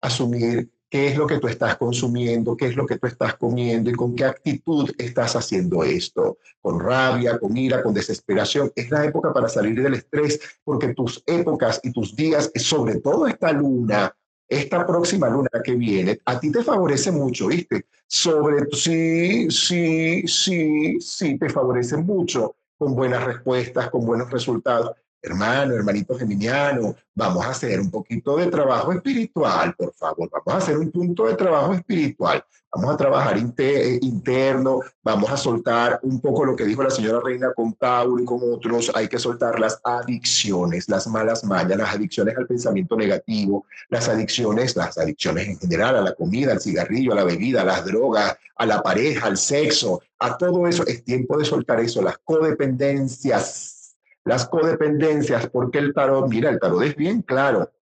asumir 0.00 0.68
qué 0.88 1.06
es 1.06 1.16
lo 1.16 1.28
que 1.28 1.38
tú 1.38 1.46
estás 1.46 1.76
consumiendo, 1.76 2.56
qué 2.56 2.66
es 2.66 2.74
lo 2.74 2.86
que 2.86 2.98
tú 2.98 3.06
estás 3.06 3.36
comiendo 3.36 3.88
y 3.88 3.92
con 3.92 4.16
qué 4.16 4.24
actitud 4.24 4.90
estás 4.98 5.36
haciendo 5.36 5.84
esto. 5.84 6.38
Con 6.60 6.80
rabia, 6.80 7.38
con 7.38 7.56
ira, 7.56 7.84
con 7.84 7.94
desesperación. 7.94 8.72
Es 8.74 8.90
la 8.90 9.04
época 9.04 9.32
para 9.32 9.48
salir 9.48 9.80
del 9.80 9.94
estrés, 9.94 10.40
porque 10.64 10.92
tus 10.92 11.22
épocas 11.24 11.78
y 11.84 11.92
tus 11.92 12.16
días, 12.16 12.50
sobre 12.56 12.96
todo 12.96 13.28
esta 13.28 13.52
luna, 13.52 14.12
esta 14.48 14.84
próxima 14.84 15.30
luna 15.30 15.50
que 15.62 15.76
viene, 15.76 16.20
a 16.24 16.40
ti 16.40 16.50
te 16.50 16.64
favorece 16.64 17.12
mucho, 17.12 17.46
¿viste? 17.46 17.86
Sobre, 18.08 18.66
sí, 18.72 19.48
sí, 19.52 20.26
sí, 20.26 20.96
sí, 21.00 21.38
te 21.38 21.48
favorece 21.48 21.96
mucho, 21.96 22.56
con 22.80 22.94
buenas 22.94 23.22
respuestas, 23.22 23.90
con 23.90 24.06
buenos 24.06 24.30
resultados. 24.30 24.92
Hermano, 25.20 25.74
hermanito 25.74 26.16
geminiano, 26.16 26.96
vamos 27.14 27.44
a 27.44 27.50
hacer 27.50 27.78
un 27.78 27.90
poquito 27.90 28.38
de 28.38 28.46
trabajo 28.46 28.90
espiritual, 28.90 29.74
por 29.74 29.92
favor, 29.92 30.30
vamos 30.32 30.54
a 30.54 30.56
hacer 30.56 30.78
un 30.78 30.90
punto 30.90 31.26
de 31.26 31.34
trabajo 31.34 31.74
espiritual. 31.74 32.42
Vamos 32.72 32.94
a 32.94 32.96
trabajar 32.96 33.36
eh, 33.36 33.98
interno, 34.00 34.80
vamos 35.02 35.28
a 35.28 35.36
soltar 35.36 35.98
un 36.04 36.20
poco 36.20 36.44
lo 36.44 36.54
que 36.54 36.64
dijo 36.64 36.84
la 36.84 36.90
señora 36.90 37.18
Reina 37.22 37.52
con 37.52 37.74
Tauro 37.74 38.22
y 38.22 38.24
con 38.24 38.38
otros. 38.44 38.92
Hay 38.94 39.08
que 39.08 39.18
soltar 39.18 39.58
las 39.58 39.80
adicciones, 39.82 40.88
las 40.88 41.08
malas 41.08 41.42
mañas, 41.42 41.76
las 41.76 41.94
adicciones 41.96 42.36
al 42.36 42.46
pensamiento 42.46 42.96
negativo, 42.96 43.66
las 43.88 44.08
adicciones, 44.08 44.76
las 44.76 44.96
adicciones 44.98 45.48
en 45.48 45.58
general 45.58 45.96
a 45.96 46.00
la 46.00 46.14
comida, 46.14 46.52
al 46.52 46.60
cigarrillo, 46.60 47.12
a 47.12 47.16
la 47.16 47.24
bebida, 47.24 47.62
a 47.62 47.64
las 47.64 47.84
drogas, 47.84 48.36
a 48.54 48.66
la 48.66 48.80
pareja, 48.82 49.26
al 49.26 49.36
sexo, 49.36 50.00
a 50.20 50.38
todo 50.38 50.68
eso. 50.68 50.86
Es 50.86 51.02
tiempo 51.02 51.36
de 51.38 51.44
soltar 51.46 51.80
eso, 51.80 52.00
las 52.02 52.18
codependencias, 52.18 53.96
las 54.24 54.46
codependencias, 54.46 55.48
porque 55.48 55.78
el 55.78 55.92
tarot, 55.92 56.28
mira, 56.28 56.50
el 56.50 56.60
tarot 56.60 56.84
es 56.84 56.94
bien 56.94 57.22
claro. 57.22 57.72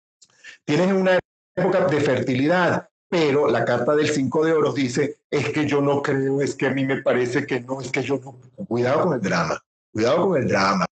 Tienes 0.65 0.91
una 0.93 1.19
época 1.55 1.85
de 1.87 2.01
fertilidad, 2.01 2.89
pero 3.09 3.49
la 3.49 3.65
carta 3.65 3.95
del 3.95 4.09
cinco 4.09 4.45
de 4.45 4.53
oros 4.53 4.75
dice, 4.75 5.21
es 5.31 5.49
que 5.51 5.67
yo 5.67 5.81
no 5.81 6.03
creo, 6.03 6.43
es 6.43 6.55
que 6.55 6.67
a 6.67 6.71
mí 6.71 6.85
me 6.85 7.03
parece 7.03 7.47
que 7.47 7.61
no, 7.61 7.81
es 7.81 7.91
que 7.91 8.03
yo 8.03 8.21
no. 8.23 8.39
Cuidado 8.67 9.05
con 9.05 9.15
el 9.15 9.21
drama, 9.21 9.63
cuidado 9.93 10.29
con 10.29 10.43
el 10.43 10.49
drama. 10.49 10.87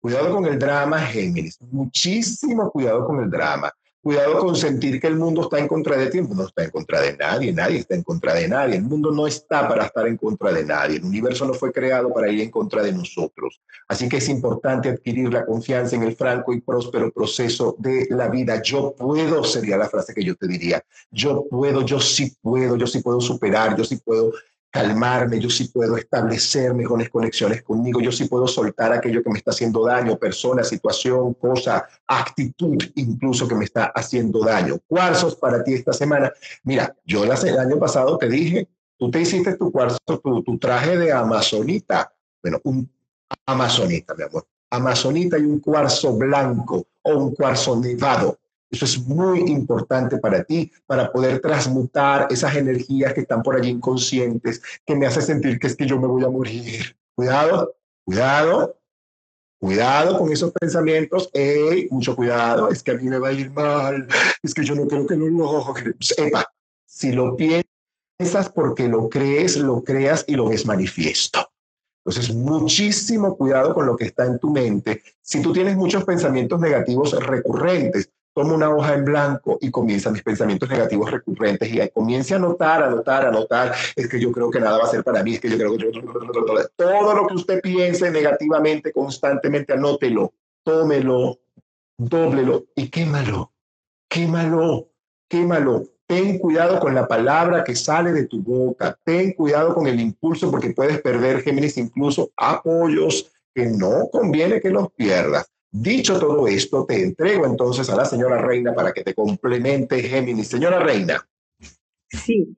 Cuidado 0.00 0.32
con 0.32 0.44
el 0.46 0.56
drama, 0.56 1.00
Géminis. 1.00 1.60
Muchísimo 1.60 2.70
cuidado 2.70 3.04
con 3.06 3.24
el 3.24 3.28
drama. 3.28 3.72
Cuidado 4.06 4.38
con 4.38 4.54
sentir 4.54 5.00
que 5.00 5.08
el 5.08 5.16
mundo 5.16 5.42
está 5.42 5.58
en 5.58 5.66
contra 5.66 5.96
de 5.96 6.06
ti. 6.06 6.20
No 6.20 6.46
está 6.46 6.62
en 6.62 6.70
contra 6.70 7.00
de 7.00 7.16
nadie, 7.16 7.52
nadie 7.52 7.78
está 7.78 7.96
en 7.96 8.04
contra 8.04 8.34
de 8.34 8.46
nadie. 8.46 8.76
El 8.76 8.84
mundo 8.84 9.10
no 9.10 9.26
está 9.26 9.66
para 9.66 9.86
estar 9.86 10.06
en 10.06 10.16
contra 10.16 10.52
de 10.52 10.64
nadie. 10.64 10.98
El 10.98 11.04
universo 11.06 11.44
no 11.44 11.52
fue 11.52 11.72
creado 11.72 12.14
para 12.14 12.30
ir 12.30 12.40
en 12.40 12.52
contra 12.52 12.84
de 12.84 12.92
nosotros. 12.92 13.60
Así 13.88 14.08
que 14.08 14.18
es 14.18 14.28
importante 14.28 14.90
adquirir 14.90 15.32
la 15.32 15.44
confianza 15.44 15.96
en 15.96 16.04
el 16.04 16.14
franco 16.14 16.52
y 16.52 16.60
próspero 16.60 17.10
proceso 17.10 17.74
de 17.80 18.06
la 18.10 18.28
vida. 18.28 18.62
Yo 18.62 18.94
puedo, 18.94 19.42
sería 19.42 19.76
la 19.76 19.88
frase 19.88 20.14
que 20.14 20.22
yo 20.22 20.36
te 20.36 20.46
diría. 20.46 20.80
Yo 21.10 21.44
puedo, 21.50 21.82
yo 21.82 21.98
sí 21.98 22.32
puedo, 22.40 22.76
yo 22.76 22.86
sí 22.86 23.00
puedo 23.00 23.20
superar, 23.20 23.76
yo 23.76 23.82
sí 23.82 23.96
puedo 23.96 24.30
calmarme, 24.70 25.40
yo 25.40 25.48
sí 25.48 25.68
puedo 25.68 25.96
establecer 25.96 26.74
mejores 26.74 27.08
conexiones 27.08 27.62
conmigo, 27.62 28.00
yo 28.00 28.12
sí 28.12 28.26
puedo 28.26 28.46
soltar 28.46 28.92
aquello 28.92 29.22
que 29.22 29.30
me 29.30 29.38
está 29.38 29.50
haciendo 29.50 29.84
daño, 29.84 30.18
persona, 30.18 30.62
situación, 30.64 31.34
cosa, 31.34 31.88
actitud 32.06 32.76
incluso 32.96 33.48
que 33.48 33.54
me 33.54 33.64
está 33.64 33.86
haciendo 33.86 34.44
daño. 34.44 34.78
Cuarzos 34.86 35.36
para 35.36 35.64
ti 35.64 35.74
esta 35.74 35.92
semana. 35.92 36.32
Mira, 36.64 36.94
yo 37.04 37.24
el 37.24 37.58
año 37.58 37.78
pasado 37.78 38.18
te 38.18 38.28
dije, 38.28 38.68
tú 38.98 39.10
te 39.10 39.20
hiciste 39.20 39.56
tu 39.56 39.72
cuarzo, 39.72 39.98
tu, 40.22 40.42
tu 40.42 40.58
traje 40.58 40.96
de 40.98 41.12
amazonita, 41.12 42.12
bueno, 42.42 42.60
un 42.64 42.90
amazonita, 43.46 44.14
mi 44.14 44.24
amor, 44.24 44.46
amazonita 44.70 45.38
y 45.38 45.42
un 45.42 45.60
cuarzo 45.60 46.16
blanco 46.16 46.86
o 47.02 47.16
un 47.16 47.34
cuarzo 47.34 47.76
nevado 47.80 48.38
eso 48.70 48.84
es 48.84 48.98
muy 48.98 49.40
importante 49.40 50.18
para 50.18 50.42
ti, 50.42 50.72
para 50.86 51.12
poder 51.12 51.40
transmutar 51.40 52.26
esas 52.30 52.56
energías 52.56 53.14
que 53.14 53.20
están 53.20 53.42
por 53.42 53.56
allí 53.56 53.70
inconscientes, 53.70 54.60
que 54.84 54.96
me 54.96 55.06
hace 55.06 55.22
sentir 55.22 55.58
que 55.58 55.68
es 55.68 55.76
que 55.76 55.86
yo 55.86 56.00
me 56.00 56.06
voy 56.06 56.24
a 56.24 56.28
morir. 56.28 56.96
Cuidado, 57.14 57.76
cuidado, 58.04 58.78
cuidado 59.58 60.18
con 60.18 60.32
esos 60.32 60.52
pensamientos. 60.52 61.30
Hey, 61.32 61.86
mucho 61.90 62.16
cuidado, 62.16 62.68
es 62.70 62.82
que 62.82 62.90
a 62.90 62.94
mí 62.94 63.04
me 63.04 63.18
va 63.18 63.28
a 63.28 63.32
ir 63.32 63.50
mal, 63.50 64.06
es 64.42 64.52
que 64.52 64.64
yo 64.64 64.74
no 64.74 64.86
creo 64.86 65.06
que 65.06 65.16
lo 65.16 65.28
logre. 65.28 65.94
Sepa, 66.00 66.44
si 66.84 67.12
lo 67.12 67.36
piensas 67.36 68.50
porque 68.54 68.88
lo 68.88 69.08
crees, 69.08 69.56
lo 69.56 69.84
creas 69.84 70.24
y 70.26 70.34
lo 70.34 70.48
ves 70.48 70.66
manifiesto. 70.66 71.50
Entonces, 72.04 72.34
muchísimo 72.34 73.36
cuidado 73.36 73.74
con 73.74 73.86
lo 73.86 73.96
que 73.96 74.04
está 74.04 74.26
en 74.26 74.38
tu 74.38 74.50
mente. 74.50 75.02
Si 75.22 75.42
tú 75.42 75.52
tienes 75.52 75.76
muchos 75.76 76.04
pensamientos 76.04 76.60
negativos 76.60 77.12
recurrentes, 77.26 78.10
tomo 78.36 78.54
una 78.54 78.68
hoja 78.68 78.92
en 78.92 79.06
blanco 79.06 79.56
y 79.62 79.70
comienza 79.70 80.10
mis 80.10 80.22
pensamientos 80.22 80.68
negativos 80.68 81.10
recurrentes 81.10 81.72
y 81.72 81.88
comience 81.88 82.34
a 82.34 82.36
anotar, 82.36 82.82
anotar, 82.82 83.24
anotar, 83.24 83.72
es 83.96 84.06
que 84.10 84.20
yo 84.20 84.30
creo 84.30 84.50
que 84.50 84.60
nada 84.60 84.76
va 84.76 84.84
a 84.84 84.88
ser 84.88 85.02
para 85.02 85.22
mí, 85.22 85.36
es 85.36 85.40
que 85.40 85.48
yo 85.48 85.56
creo 85.56 85.78
que 85.78 85.90
todo 86.76 87.14
lo 87.14 87.26
que 87.26 87.34
usted 87.34 87.62
piense 87.62 88.10
negativamente 88.10 88.92
constantemente, 88.92 89.72
anótelo, 89.72 90.34
tómelo, 90.62 91.38
dóblelo 91.96 92.66
y 92.74 92.90
quémalo, 92.90 93.52
quémalo, 94.06 94.90
quémalo. 95.30 95.84
Ten 96.06 96.38
cuidado 96.38 96.78
con 96.78 96.94
la 96.94 97.08
palabra 97.08 97.64
que 97.64 97.74
sale 97.74 98.12
de 98.12 98.26
tu 98.26 98.42
boca, 98.42 98.98
ten 99.02 99.32
cuidado 99.32 99.74
con 99.74 99.86
el 99.86 99.98
impulso 99.98 100.50
porque 100.50 100.74
puedes 100.74 101.00
perder, 101.00 101.40
Géminis, 101.40 101.78
incluso 101.78 102.30
apoyos 102.36 103.32
que 103.54 103.64
no 103.64 104.10
conviene 104.12 104.60
que 104.60 104.68
los 104.68 104.92
pierdas. 104.92 105.50
Dicho 105.78 106.18
todo 106.18 106.48
esto, 106.48 106.86
te 106.86 107.02
entrego 107.02 107.44
entonces 107.44 107.90
a 107.90 107.96
la 107.96 108.06
señora 108.06 108.40
Reina 108.40 108.74
para 108.74 108.92
que 108.92 109.04
te 109.04 109.14
complemente 109.14 110.02
Géminis. 110.02 110.48
Señora 110.48 110.78
Reina. 110.78 111.28
Sí, 112.08 112.56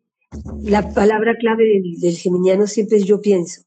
la 0.62 0.92
palabra 0.94 1.36
clave 1.36 1.82
del, 2.00 2.16
geminiano 2.16 2.68
siempre 2.68 2.98
es 2.98 3.04
yo 3.04 3.20
pienso. 3.20 3.62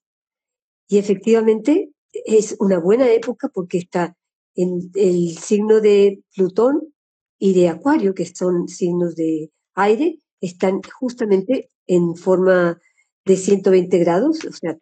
Y 0.87 0.99
efectivamente 0.99 1.89
es 2.13 2.55
una 2.59 2.79
buena 2.79 3.11
época 3.11 3.49
porque 3.49 3.79
está 3.79 4.15
en 4.55 4.89
el 4.95 5.37
signo 5.37 5.81
de 5.81 6.23
Plutón 6.33 6.93
y 7.37 7.53
de 7.53 7.67
Acuario, 7.67 8.13
que 8.13 8.25
son 8.25 8.69
signos 8.69 9.15
de 9.15 9.51
aire, 9.75 10.19
están 10.39 10.81
justamente 10.97 11.71
en 11.87 12.15
forma 12.15 12.79
de 13.25 13.35
120 13.35 13.97
grados, 13.99 14.45
o 14.45 14.53
sea, 14.53 14.77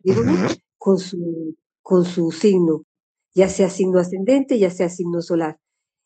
con, 0.78 0.99
su, 0.99 1.55
con 1.82 2.05
su 2.05 2.32
signo 2.32 2.86
ya 3.34 3.49
sea 3.49 3.69
signo 3.69 3.99
ascendente, 3.99 4.57
ya 4.59 4.69
sea 4.69 4.89
signo 4.89 5.21
solar. 5.21 5.59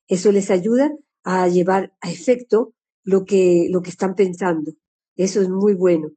Eso 0.08 0.32
les 0.32 0.52
ayuda 0.52 0.92
a 1.24 1.48
llevar 1.48 1.94
a 2.02 2.12
efecto 2.12 2.74
lo 3.04 3.26
que, 3.26 3.68
lo 3.70 3.82
que 3.82 3.90
están 3.90 4.16
pensando. 4.16 4.74
Eso 5.16 5.42
es 5.42 5.50
muy 5.50 5.74
bueno. 5.74 6.10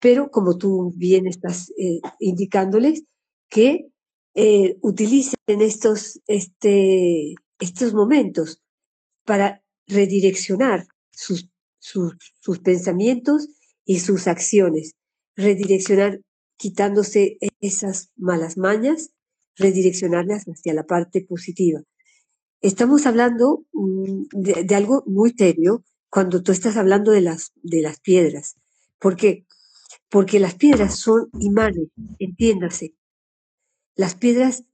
Pero 0.00 0.30
como 0.30 0.58
tú 0.58 0.92
bien 0.96 1.26
estás 1.26 1.70
eh, 1.78 2.00
indicándoles, 2.18 3.04
que 3.48 3.88
eh, 4.34 4.76
utilicen 4.80 5.36
estos, 5.46 6.20
este, 6.26 7.34
estos 7.60 7.94
momentos 7.94 8.62
para 9.24 9.62
redireccionar 9.86 10.86
sus, 11.10 11.50
sus, 11.78 12.16
sus 12.40 12.58
pensamientos 12.60 13.48
y 13.84 14.00
sus 14.00 14.26
acciones. 14.26 14.94
Redireccionar 15.36 16.20
quitándose 16.56 17.38
esas 17.60 18.10
malas 18.16 18.56
mañas 18.56 19.10
redireccionarlas 19.56 20.44
hacia 20.44 20.74
la 20.74 20.84
parte 20.84 21.24
positiva. 21.24 21.82
Estamos 22.60 23.06
hablando 23.06 23.64
mm, 23.72 24.22
de, 24.32 24.74
algo 24.74 25.02
muy 25.06 25.34
serio 25.36 25.84
cuando 26.08 26.42
tú 26.42 26.52
estás 26.52 26.76
hablando 26.76 27.10
de 27.10 27.20
las, 27.20 27.52
de 27.62 27.82
las 27.82 28.00
piedras. 28.00 28.56
¿Por 28.98 29.16
qué? 29.16 29.46
Porque 30.08 30.38
las 30.38 30.54
piedras 30.54 30.96
son 30.96 31.30
imanes, 31.40 31.88
entiéndase. 32.18 32.94
Las 33.96 34.14
piedras 34.14 34.64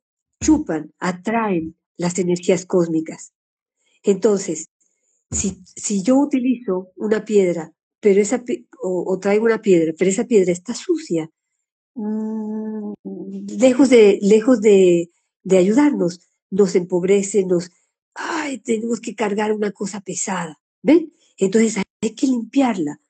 chupan, 0.41 0.93
atraen 0.99 1.77
las 1.97 2.19
energías 2.19 2.67
cósmicas. 2.67 3.33
Entonces, 4.03 4.71
si, 5.31 5.63
si 5.65 6.03
yo 6.03 6.17
utilizo 6.17 6.93
una 6.97 7.25
piedra, 7.25 7.73
pero 8.01 8.21
esa, 8.21 8.43
o 8.81 9.19
traigo 9.19 9.45
una 9.45 9.61
piedra, 9.61 9.93
pero 9.99 10.11
esa 10.11 10.25
piedra 10.25 10.53
está 10.53 10.75
sucia, 10.75 11.31
Mm, 12.01 12.93
lejos 13.59 13.91
de, 13.91 14.21
lejos 14.23 14.61
de, 14.61 15.11
de 15.43 15.59
ayudarnos, 15.59 16.21
nos 16.49 16.77
empobrece, 16.77 17.45
nos, 17.45 17.73
ay, 18.15 18.59
tenemos 18.59 19.01
que 19.01 19.17
cargar 19.17 19.53
una 19.53 19.73
cosa 19.73 20.01
pesada, 20.01 20.61
¿ven? 20.81 21.13
Entonces 21.39 21.77
hay 22.01 22.15
que 22.15 22.29
limpiarla. 22.29 23.01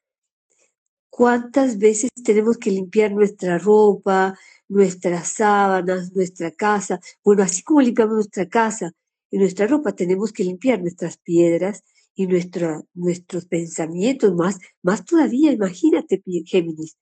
¿Cuántas 1.11 1.79
veces 1.79 2.11
tenemos 2.25 2.57
que 2.57 2.71
limpiar 2.71 3.13
nuestra 3.13 3.59
ropa, 3.59 4.39
nuestras 4.69 5.29
sábanas, 5.29 6.15
nuestra 6.15 6.51
casa? 6.53 6.99
Bueno, 7.23 7.43
así 7.43 7.63
como 7.63 7.83
limpiamos 7.83 8.15
nuestra 8.15 8.49
casa 8.49 8.93
y 9.31 9.37
nuestra 9.37 9.67
ropa, 9.67 9.93
tenemos 9.93 10.33
que 10.33 10.45
limpiar 10.45 10.81
nuestras 10.81 11.19
piedras 11.19 11.85
y 12.15 12.27
nuestra, 12.27 12.83
nuestros 12.95 13.45
pensamientos, 13.45 14.35
más, 14.35 14.59
más 14.83 15.05
todavía, 15.05 15.53
imagínate, 15.53 16.23
Géminis, 16.47 16.97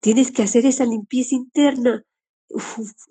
Tienes 0.00 0.30
que 0.32 0.42
hacer 0.42 0.66
esa 0.66 0.84
limpieza 0.84 1.34
interna. 1.34 2.04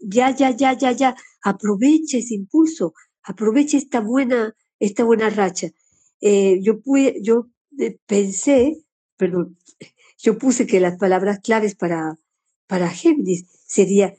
ya, 0.02 0.36
ya, 0.36 0.52
ya, 0.52 0.74
ya, 0.74 0.92
ya. 0.92 1.16
Aprovecha 1.42 2.18
ese 2.18 2.34
impulso, 2.36 2.94
aprovecha 3.24 3.78
esta 3.78 4.02
buena, 4.02 4.56
esta 4.80 5.04
buena 5.04 5.30
racha. 5.30 5.70
Eh, 6.22 6.60
yo, 6.62 6.82
pude, 6.82 7.20
yo 7.22 7.48
eh, 7.78 7.98
pensé, 8.06 8.84
perdón, 9.18 9.58
yo 10.18 10.38
puse 10.38 10.68
que 10.68 10.80
las 10.80 10.98
palabras 10.98 11.40
claves 11.40 11.76
para, 11.76 12.18
para 12.68 12.90
Géminis 12.90 13.46
sería 13.66 14.16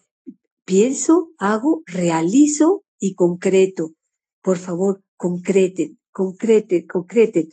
pienso, 0.65 1.33
hago, 1.39 1.83
realizo 1.87 2.85
y 3.01 3.15
concreto. 3.15 3.95
Por 4.41 4.57
favor, 4.57 5.03
concreten, 5.17 5.99
concreten, 6.13 6.87
concreten. 6.87 7.53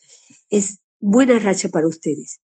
Es 0.49 0.79
buena 0.99 1.39
racha 1.39 1.69
para 1.69 1.87
ustedes. 1.87 2.39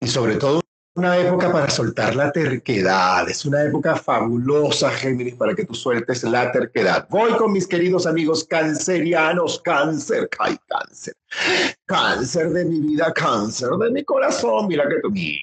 Y 0.00 0.08
sobre 0.08 0.36
todo 0.36 0.62
una 0.94 1.16
época 1.16 1.50
para 1.50 1.70
soltar 1.70 2.14
la 2.14 2.30
terquedad, 2.30 3.28
es 3.28 3.46
una 3.46 3.62
época 3.62 3.96
fabulosa, 3.96 4.90
Géminis, 4.90 5.34
para 5.36 5.54
que 5.54 5.64
tú 5.64 5.74
sueltes 5.74 6.22
la 6.24 6.52
terquedad. 6.52 7.06
Voy 7.08 7.32
con 7.32 7.52
mis 7.52 7.66
queridos 7.66 8.06
amigos 8.06 8.44
cancerianos, 8.44 9.60
cáncer, 9.64 10.28
cáncer, 10.28 11.14
cáncer 11.86 12.50
de 12.50 12.64
mi 12.66 12.80
vida, 12.80 13.10
cáncer 13.14 13.70
de 13.70 13.90
mi 13.90 14.04
corazón, 14.04 14.68
mira 14.68 14.86
que 14.86 14.96
tú, 15.02 15.10
mira, 15.10 15.40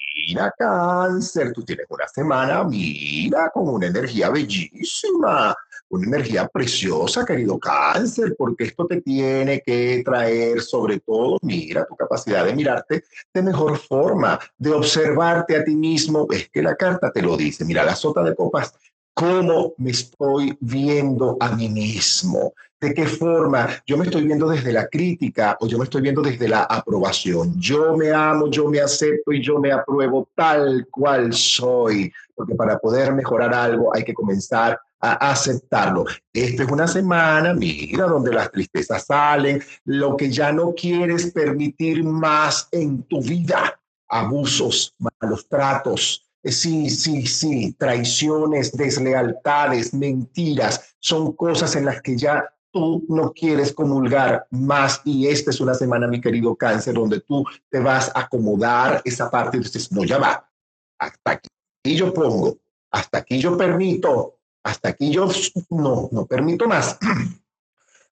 cáncer, 0.57 1.51
tú 1.53 1.63
tienes 1.63 1.85
una 1.89 2.07
semana, 2.07 2.63
mira, 2.63 3.49
con 3.53 3.67
una 3.69 3.87
energía 3.87 4.29
bellísima, 4.29 5.55
una 5.89 6.07
energía 6.07 6.47
preciosa, 6.47 7.25
querido 7.25 7.59
cáncer, 7.59 8.35
porque 8.37 8.65
esto 8.65 8.85
te 8.85 9.01
tiene 9.01 9.61
que 9.65 10.01
traer 10.05 10.61
sobre 10.61 10.99
todo, 10.99 11.37
mira, 11.41 11.85
tu 11.85 11.95
capacidad 11.95 12.45
de 12.45 12.53
mirarte 12.53 13.03
de 13.33 13.41
mejor 13.41 13.77
forma, 13.77 14.39
de 14.57 14.71
observarte 14.71 15.57
a 15.57 15.63
ti 15.63 15.75
mismo. 15.75 16.27
Es 16.31 16.49
que 16.49 16.61
la 16.61 16.75
carta 16.75 17.11
te 17.11 17.21
lo 17.21 17.35
dice. 17.35 17.65
Mira, 17.65 17.83
la 17.83 17.95
sota 17.95 18.21
de 18.23 18.35
copas 18.35 18.73
cómo 19.19 19.73
me 19.77 19.91
estoy 19.91 20.57
viendo 20.61 21.35
a 21.41 21.51
mí 21.51 21.67
mismo, 21.67 22.53
de 22.79 22.93
qué 22.93 23.05
forma 23.05 23.67
yo 23.85 23.97
me 23.97 24.05
estoy 24.05 24.23
viendo 24.23 24.47
desde 24.47 24.71
la 24.71 24.87
crítica 24.87 25.57
o 25.59 25.67
yo 25.67 25.77
me 25.77 25.83
estoy 25.83 26.01
viendo 26.01 26.21
desde 26.21 26.47
la 26.47 26.63
aprobación. 26.63 27.59
Yo 27.59 27.97
me 27.97 28.11
amo, 28.11 28.49
yo 28.49 28.69
me 28.69 28.79
acepto 28.79 29.33
y 29.33 29.43
yo 29.43 29.59
me 29.59 29.73
apruebo 29.73 30.29
tal 30.33 30.87
cual 30.89 31.33
soy, 31.33 32.09
porque 32.33 32.55
para 32.55 32.79
poder 32.79 33.13
mejorar 33.13 33.53
algo 33.53 33.93
hay 33.93 34.05
que 34.05 34.13
comenzar 34.13 34.79
a 35.01 35.31
aceptarlo. 35.31 36.05
Esta 36.31 36.63
es 36.63 36.71
una 36.71 36.87
semana, 36.87 37.53
mira, 37.53 38.05
donde 38.05 38.33
las 38.33 38.49
tristezas 38.49 39.05
salen, 39.05 39.61
lo 39.83 40.15
que 40.15 40.31
ya 40.31 40.53
no 40.53 40.73
quieres 40.73 41.33
permitir 41.33 42.05
más 42.05 42.69
en 42.71 43.03
tu 43.03 43.21
vida, 43.21 43.77
abusos, 44.07 44.95
malos 44.97 45.45
tratos, 45.49 46.28
Sí, 46.43 46.89
sí, 46.89 47.25
sí, 47.27 47.73
traiciones, 47.77 48.71
deslealtades, 48.71 49.93
mentiras, 49.93 50.95
son 50.99 51.33
cosas 51.33 51.75
en 51.75 51.85
las 51.85 52.01
que 52.01 52.15
ya 52.15 52.45
tú 52.71 53.03
no 53.09 53.33
quieres 53.33 53.73
comulgar 53.73 54.47
más. 54.51 55.01
Y 55.03 55.27
esta 55.27 55.51
es 55.51 55.59
una 55.59 55.73
semana, 55.73 56.07
mi 56.07 56.21
querido 56.21 56.55
cáncer, 56.55 56.93
donde 56.93 57.19
tú 57.21 57.43
te 57.69 57.79
vas 57.79 58.11
a 58.15 58.21
acomodar. 58.21 59.01
Esa 59.03 59.29
parte 59.29 59.57
y 59.57 59.61
dices, 59.61 59.91
no, 59.91 60.05
ya 60.05 60.17
va, 60.17 60.49
hasta 60.97 61.31
aquí 61.31 61.49
yo 61.83 62.13
pongo, 62.13 62.57
hasta 62.91 63.19
aquí 63.19 63.39
yo 63.39 63.57
permito, 63.57 64.37
hasta 64.63 64.89
aquí 64.89 65.11
yo 65.11 65.29
no, 65.69 66.09
no 66.11 66.25
permito 66.25 66.67
más. 66.67 66.97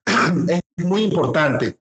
es 0.48 0.60
muy 0.84 1.04
importante 1.04 1.78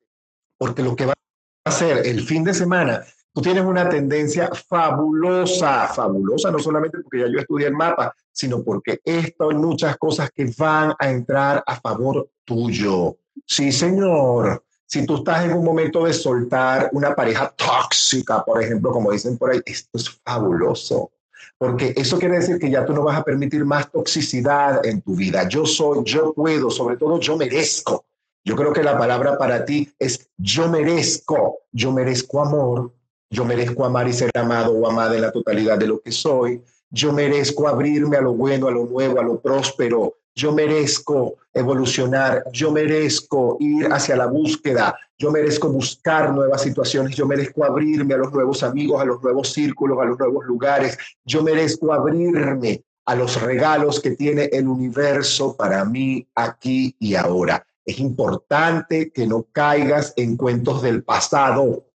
porque 0.58 0.82
lo 0.82 0.96
que 0.96 1.06
va 1.06 1.14
a 1.14 1.70
hacer 1.70 2.06
el 2.06 2.22
fin 2.22 2.44
de 2.44 2.54
semana 2.54 3.04
tú 3.38 3.44
tienes 3.44 3.64
una 3.66 3.88
tendencia 3.88 4.50
fabulosa, 4.68 5.88
fabulosa, 5.90 6.50
no 6.50 6.58
solamente 6.58 6.98
porque 6.98 7.20
ya 7.20 7.28
yo 7.28 7.38
estudié 7.38 7.68
el 7.68 7.76
mapa, 7.76 8.12
sino 8.32 8.64
porque 8.64 9.00
esto 9.06 9.52
hay 9.52 9.56
muchas 9.56 9.96
cosas 9.98 10.32
que 10.32 10.52
van 10.58 10.96
a 10.98 11.12
entrar 11.12 11.64
a 11.68 11.80
favor 11.80 12.32
tuyo. 12.44 13.16
Sí, 13.46 13.72
señor. 13.72 14.64
Si 14.88 15.06
tú 15.06 15.18
estás 15.18 15.46
en 15.46 15.54
un 15.54 15.64
momento 15.64 16.06
de 16.06 16.14
soltar 16.14 16.90
una 16.94 17.14
pareja 17.14 17.54
tóxica, 17.56 18.44
por 18.44 18.60
ejemplo, 18.60 18.90
como 18.90 19.12
dicen 19.12 19.38
por 19.38 19.52
ahí, 19.52 19.62
esto 19.68 20.00
es 20.00 20.20
fabuloso. 20.26 21.12
Porque 21.60 21.94
eso 21.96 22.18
quiere 22.18 22.38
decir 22.38 22.58
que 22.58 22.72
ya 22.72 22.88
tú 22.88 22.94
no 22.94 23.04
vas 23.04 23.20
a 23.20 23.24
permitir 23.24 23.64
más 23.66 23.92
toxicidad 23.92 24.84
en 24.84 25.00
tu 25.04 25.16
vida. 25.16 25.48
Yo 25.48 25.64
soy, 25.68 26.00
yo 26.06 26.34
puedo, 26.34 26.72
sobre 26.72 26.98
todo 26.98 27.20
yo 27.20 27.38
merezco. 27.38 28.04
Yo 28.44 28.56
creo 28.56 28.74
que 28.74 28.82
la 28.82 28.98
palabra 28.98 29.38
para 29.38 29.64
ti 29.64 29.94
es 30.00 30.28
yo 30.38 30.70
merezco. 30.70 31.60
Yo 31.72 31.92
merezco 31.92 32.42
amor, 32.42 32.97
yo 33.30 33.44
merezco 33.44 33.86
amar 33.86 34.08
y 34.08 34.14
ser 34.14 34.32
amado 34.36 34.72
o 34.72 34.90
amada 34.90 35.16
en 35.16 35.22
la 35.22 35.32
totalidad 35.32 35.78
de 35.78 35.88
lo 35.88 36.00
que 36.00 36.12
soy. 36.12 36.62
Yo 36.90 37.12
merezco 37.12 37.68
abrirme 37.68 38.18
a 38.18 38.22
lo 38.22 38.34
bueno, 38.34 38.68
a 38.68 38.72
lo 38.72 38.86
nuevo, 38.86 39.20
a 39.20 39.24
lo 39.24 39.40
próspero. 39.42 40.16
Yo 40.34 40.54
merezco 40.54 41.36
evolucionar. 41.54 42.46
Yo 42.54 42.72
merezco 42.72 43.58
ir 43.60 43.88
hacia 43.92 44.16
la 44.16 44.28
búsqueda. 44.28 44.96
Yo 45.18 45.32
merezco 45.32 45.70
buscar 45.70 46.34
nuevas 46.34 46.62
situaciones. 46.62 47.16
Yo 47.16 47.26
merezco 47.28 47.66
abrirme 47.66 48.14
a 48.14 48.18
los 48.18 48.32
nuevos 48.32 48.64
amigos, 48.64 49.02
a 49.02 49.06
los 49.06 49.22
nuevos 49.22 49.52
círculos, 49.52 50.00
a 50.00 50.06
los 50.06 50.18
nuevos 50.18 50.46
lugares. 50.46 50.98
Yo 51.26 51.44
merezco 51.44 51.92
abrirme 51.92 52.84
a 53.06 53.16
los 53.16 53.42
regalos 53.42 54.00
que 54.00 54.12
tiene 54.12 54.50
el 54.54 54.68
universo 54.68 55.56
para 55.58 55.84
mí 55.84 56.28
aquí 56.36 56.96
y 57.00 57.16
ahora. 57.16 57.66
Es 57.86 58.00
importante 58.00 59.12
que 59.12 59.26
no 59.26 59.48
caigas 59.52 60.14
en 60.18 60.38
cuentos 60.38 60.82
del 60.82 61.04
pasado 61.04 61.87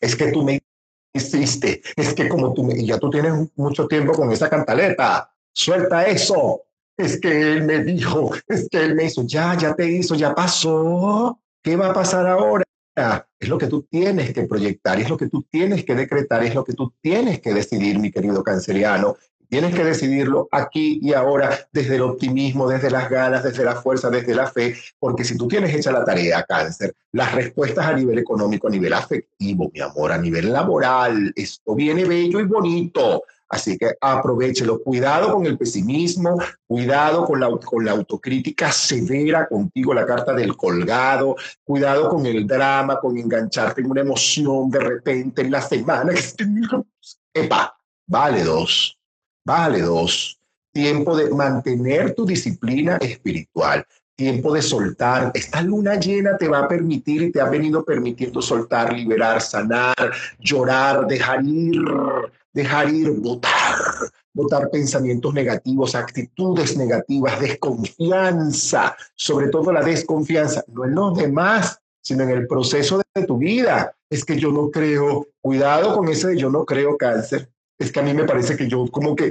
es 0.00 0.16
que 0.16 0.32
tú 0.32 0.42
me 0.42 0.60
hiciste, 1.12 1.82
es 1.96 2.14
que 2.14 2.28
como 2.28 2.52
tú 2.52 2.64
me, 2.64 2.84
ya 2.84 2.98
tú 2.98 3.10
tienes 3.10 3.32
mucho 3.56 3.86
tiempo 3.86 4.12
con 4.12 4.30
esa 4.32 4.50
cantaleta, 4.50 5.30
suelta 5.52 6.06
eso. 6.06 6.62
Es 6.96 7.20
que 7.20 7.52
él 7.52 7.64
me 7.64 7.82
dijo, 7.82 8.32
es 8.46 8.68
que 8.68 8.78
él 8.78 8.94
me 8.94 9.04
hizo, 9.04 9.22
ya, 9.26 9.56
ya 9.56 9.74
te 9.74 9.90
hizo, 9.90 10.14
ya 10.14 10.34
pasó. 10.34 11.40
¿Qué 11.62 11.76
va 11.76 11.90
a 11.90 11.94
pasar 11.94 12.26
ahora? 12.26 12.64
Es 13.40 13.48
lo 13.48 13.58
que 13.58 13.66
tú 13.66 13.82
tienes 13.82 14.32
que 14.32 14.44
proyectar, 14.44 15.00
es 15.00 15.10
lo 15.10 15.16
que 15.16 15.28
tú 15.28 15.42
tienes 15.50 15.84
que 15.84 15.94
decretar, 15.96 16.44
es 16.44 16.54
lo 16.54 16.64
que 16.64 16.74
tú 16.74 16.94
tienes 17.00 17.40
que 17.40 17.52
decidir, 17.52 17.98
mi 17.98 18.12
querido 18.12 18.44
canceriano. 18.44 19.16
Tienes 19.54 19.72
que 19.72 19.84
decidirlo 19.84 20.48
aquí 20.50 20.98
y 21.00 21.12
ahora, 21.12 21.56
desde 21.70 21.94
el 21.94 22.02
optimismo, 22.02 22.68
desde 22.68 22.90
las 22.90 23.08
ganas, 23.08 23.44
desde 23.44 23.62
la 23.62 23.76
fuerza, 23.76 24.10
desde 24.10 24.34
la 24.34 24.48
fe, 24.48 24.74
porque 24.98 25.22
si 25.22 25.38
tú 25.38 25.46
tienes 25.46 25.72
hecha 25.72 25.92
la 25.92 26.04
tarea, 26.04 26.42
cáncer, 26.42 26.92
las 27.12 27.32
respuestas 27.32 27.86
a 27.86 27.92
nivel 27.92 28.18
económico, 28.18 28.66
a 28.66 28.70
nivel 28.72 28.92
afectivo, 28.92 29.70
mi 29.72 29.78
amor, 29.78 30.10
a 30.10 30.18
nivel 30.18 30.52
laboral, 30.52 31.32
esto 31.36 31.76
viene 31.76 32.04
bello 32.04 32.40
y 32.40 32.46
bonito. 32.46 33.22
Así 33.48 33.78
que 33.78 33.92
aprovechelo. 34.00 34.82
Cuidado 34.82 35.32
con 35.32 35.46
el 35.46 35.56
pesimismo, 35.56 36.36
cuidado 36.66 37.24
con 37.24 37.38
la, 37.38 37.48
con 37.48 37.84
la 37.84 37.92
autocrítica 37.92 38.72
severa 38.72 39.46
contigo, 39.46 39.94
la 39.94 40.04
carta 40.04 40.32
del 40.34 40.56
colgado, 40.56 41.36
cuidado 41.62 42.08
con 42.08 42.26
el 42.26 42.44
drama, 42.44 42.98
con 42.98 43.16
engancharte 43.16 43.82
en 43.82 43.90
una 43.92 44.00
emoción 44.00 44.68
de 44.68 44.80
repente 44.80 45.42
en 45.42 45.52
la 45.52 45.62
semana. 45.62 46.12
Epa, 47.32 47.78
vale 48.08 48.42
dos. 48.42 48.98
Vale, 49.44 49.82
dos. 49.82 50.40
Tiempo 50.72 51.16
de 51.16 51.30
mantener 51.30 52.14
tu 52.14 52.24
disciplina 52.24 52.96
espiritual. 52.96 53.86
Tiempo 54.16 54.54
de 54.54 54.62
soltar. 54.62 55.32
Esta 55.34 55.60
luna 55.60 55.96
llena 55.96 56.36
te 56.36 56.48
va 56.48 56.60
a 56.60 56.68
permitir 56.68 57.22
y 57.22 57.32
te 57.32 57.40
ha 57.40 57.48
venido 57.48 57.84
permitiendo 57.84 58.40
soltar, 58.40 58.92
liberar, 58.92 59.42
sanar, 59.42 59.94
llorar, 60.38 61.06
dejar 61.06 61.44
ir, 61.44 61.82
dejar 62.52 62.88
ir, 62.90 63.10
votar, 63.10 63.76
votar 64.32 64.70
pensamientos 64.70 65.34
negativos, 65.34 65.94
actitudes 65.94 66.76
negativas, 66.76 67.40
desconfianza, 67.40 68.96
sobre 69.14 69.48
todo 69.48 69.72
la 69.72 69.82
desconfianza, 69.82 70.64
no 70.68 70.84
en 70.84 70.94
los 70.94 71.18
demás, 71.18 71.80
sino 72.00 72.22
en 72.22 72.30
el 72.30 72.46
proceso 72.46 73.02
de 73.14 73.26
tu 73.26 73.38
vida. 73.38 73.94
Es 74.08 74.24
que 74.24 74.38
yo 74.38 74.52
no 74.52 74.70
creo, 74.70 75.26
cuidado 75.40 75.96
con 75.96 76.08
ese 76.08 76.28
de 76.28 76.38
yo 76.38 76.50
no 76.50 76.64
creo 76.64 76.96
cáncer, 76.96 77.50
es 77.78 77.92
que 77.92 78.00
a 78.00 78.02
mí 78.02 78.14
me 78.14 78.24
parece 78.24 78.56
que 78.56 78.68
yo 78.68 78.86
como 78.90 79.16
que 79.16 79.30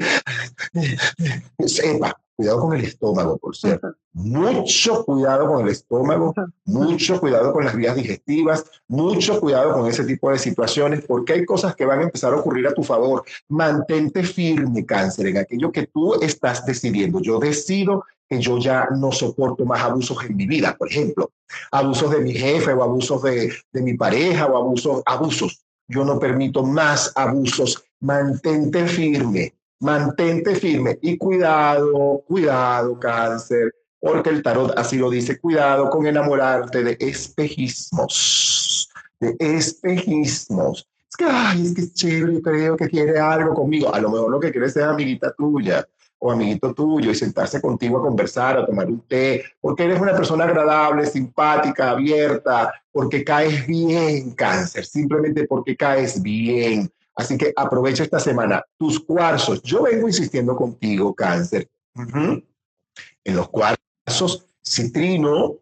sepa, 1.66 2.20
cuidado 2.36 2.60
con 2.62 2.74
el 2.76 2.84
estómago, 2.84 3.38
por 3.38 3.56
cierto. 3.56 3.96
Mucho 4.14 5.06
cuidado 5.06 5.48
con 5.48 5.66
el 5.66 5.72
estómago, 5.72 6.34
mucho 6.66 7.20
cuidado 7.20 7.54
con 7.54 7.66
las 7.66 7.76
vías 7.76 7.96
digestivas, 7.96 8.66
mucho 8.88 9.40
cuidado 9.40 9.74
con 9.74 9.88
ese 9.88 10.04
tipo 10.04 10.30
de 10.30 10.40
situaciones, 10.40 11.04
porque 11.08 11.34
hay 11.34 11.46
cosas 11.46 11.76
que 11.76 11.86
van 11.86 12.00
a 12.00 12.04
empezar 12.04 12.34
a 12.34 12.38
ocurrir 12.38 12.68
a 12.68 12.74
tu 12.74 12.84
favor. 12.84 13.24
Mantente 13.48 14.24
firme, 14.24 14.86
cáncer, 14.86 15.28
en 15.28 15.38
aquello 15.38 15.72
que 15.72 15.88
tú 15.88 16.16
estás 16.22 16.66
decidiendo. 16.66 17.22
Yo 17.22 17.40
decido 17.40 18.04
que 18.30 18.40
yo 18.40 18.58
ya 18.58 18.88
no 18.92 19.12
soporto 19.12 19.66
más 19.66 19.82
abusos 19.82 20.18
en 20.24 20.36
mi 20.36 20.48
vida, 20.48 20.76
por 20.78 20.90
ejemplo, 20.90 21.32
abusos 21.72 22.12
de 22.12 22.20
mi 22.20 22.34
jefe 22.34 22.74
o 22.74 22.84
abusos 22.84 23.22
de, 23.24 23.54
de 23.72 23.82
mi 23.82 23.96
pareja 23.96 24.48
o 24.48 24.58
abusos, 24.58 25.02
abusos. 25.06 25.64
Yo 25.88 26.06
no 26.06 26.20
permito 26.20 26.64
más 26.64 27.12
abusos 27.16 27.84
mantente 28.00 28.88
firme, 28.88 29.54
mantente 29.80 30.56
firme 30.56 30.98
y 31.02 31.18
cuidado, 31.18 32.24
cuidado, 32.28 33.00
cáncer, 33.00 33.74
porque 34.00 34.30
el 34.30 34.44
tarot 34.44 34.78
así 34.78 34.98
lo 34.98 35.10
dice, 35.10 35.40
cuidado 35.40 35.90
con 35.90 36.06
enamorarte 36.06 36.84
de 36.84 36.98
espejismos, 37.00 38.90
de 39.20 39.36
espejismos. 39.40 40.88
Es 41.10 41.18
que, 41.18 41.26
ay, 41.26 41.66
es 41.66 41.74
que 41.74 41.82
es 41.82 41.94
chévere, 41.94 42.42
creo 42.42 42.76
que 42.76 42.90
quiere 42.90 43.20
algo 43.20 43.54
conmigo. 43.54 43.94
A 43.94 44.02
lo 44.02 44.10
mejor 44.10 44.32
lo 44.32 44.40
que 44.40 44.52
quiere 44.52 44.68
es 44.68 44.74
ser 44.74 44.84
amiguita 44.84 45.34
tuya 45.34 45.88
o 46.26 46.32
amiguito 46.32 46.74
tuyo 46.74 47.12
y 47.12 47.16
sentarse 47.16 47.60
contigo 47.60 47.98
a 47.98 48.02
conversar, 48.02 48.58
a 48.58 48.66
tomar 48.66 48.88
un 48.88 49.02
té, 49.02 49.44
porque 49.60 49.84
eres 49.84 50.00
una 50.00 50.16
persona 50.16 50.46
agradable, 50.46 51.06
simpática, 51.06 51.92
abierta, 51.92 52.74
porque 52.94 53.26
caes 53.26 53.68
bien, 53.68 54.32
cáncer, 54.32 54.86
simplemente 54.86 55.46
porque 55.46 55.76
caes 55.76 56.22
bien. 56.22 56.90
Así 57.14 57.38
que 57.38 57.52
aprovecha 57.54 58.04
esta 58.04 58.22
semana. 58.22 58.64
Tus 58.78 59.02
cuarzos, 59.02 59.62
yo 59.64 59.84
vengo 59.84 60.08
insistiendo 60.08 60.56
contigo, 60.56 61.14
cáncer, 61.14 61.68
en 61.94 63.36
los 63.36 63.50
cuarzos 63.50 64.46
citrino, 64.66 65.56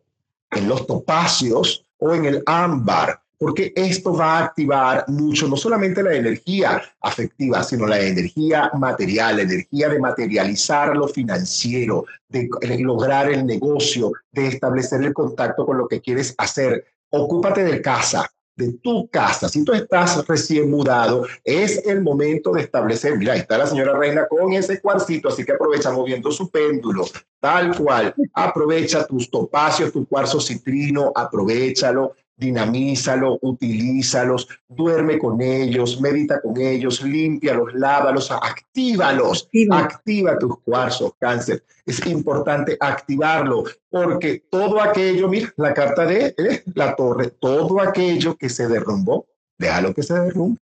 en 0.51 0.69
los 0.69 0.85
topacios 0.85 1.87
o 1.97 2.13
en 2.13 2.25
el 2.25 2.43
ámbar, 2.45 3.19
porque 3.41 3.73
esto 3.75 4.13
va 4.13 4.37
a 4.37 4.45
activar 4.45 5.03
mucho, 5.07 5.47
no 5.47 5.57
solamente 5.57 6.03
la 6.03 6.13
energía 6.13 6.79
afectiva, 7.01 7.63
sino 7.63 7.87
la 7.87 7.99
energía 7.99 8.69
material, 8.75 9.37
la 9.37 9.41
energía 9.41 9.89
de 9.89 9.97
materializar 9.97 10.95
lo 10.95 11.07
financiero, 11.07 12.05
de 12.29 12.47
lograr 12.81 13.31
el 13.31 13.47
negocio, 13.47 14.11
de 14.31 14.45
establecer 14.45 15.01
el 15.01 15.11
contacto 15.15 15.65
con 15.65 15.79
lo 15.79 15.87
que 15.87 16.01
quieres 16.01 16.35
hacer. 16.37 16.85
Ocúpate 17.09 17.63
de 17.63 17.81
casa, 17.81 18.29
de 18.55 18.73
tu 18.73 19.07
casa, 19.09 19.49
si 19.49 19.63
tú 19.63 19.73
estás 19.73 20.23
recién 20.27 20.69
mudado, 20.69 21.25
es 21.43 21.83
el 21.87 22.01
momento 22.01 22.51
de 22.51 22.61
establecer, 22.61 23.17
mira, 23.17 23.33
ahí 23.33 23.39
está 23.39 23.57
la 23.57 23.65
señora 23.65 23.97
Reina 23.97 24.27
con 24.27 24.53
ese 24.53 24.79
cuarcito, 24.79 25.29
así 25.29 25.43
que 25.43 25.53
aprovecha 25.53 25.89
moviendo 25.91 26.31
su 26.31 26.51
péndulo, 26.51 27.05
tal 27.39 27.75
cual, 27.75 28.13
aprovecha 28.33 29.05
tus 29.07 29.31
topacios, 29.31 29.91
tu 29.91 30.05
cuarzo 30.05 30.39
citrino, 30.39 31.11
aprovechalo, 31.15 32.13
dinamízalo, 32.41 33.37
utilízalos, 33.43 34.47
duerme 34.67 35.19
con 35.19 35.39
ellos, 35.41 36.01
medita 36.01 36.41
con 36.41 36.59
ellos, 36.59 37.03
límpialos, 37.03 37.73
lávalos, 37.75 38.31
actívalos, 38.31 39.47
activa 39.69 40.39
tus 40.39 40.59
cuarzos, 40.61 41.13
cáncer. 41.19 41.63
Es 41.85 42.03
importante 42.07 42.75
activarlo 42.79 43.65
porque 43.89 44.43
todo 44.49 44.81
aquello, 44.81 45.29
mira, 45.29 45.53
la 45.55 45.73
carta 45.73 46.05
de 46.05 46.33
eh, 46.35 46.63
la 46.73 46.95
torre, 46.95 47.29
todo 47.29 47.79
aquello 47.79 48.35
que 48.35 48.49
se 48.49 48.67
derrumbó, 48.67 49.27
déjalo 49.59 49.93
que 49.93 50.01
se 50.01 50.15
derrumbe, 50.15 50.59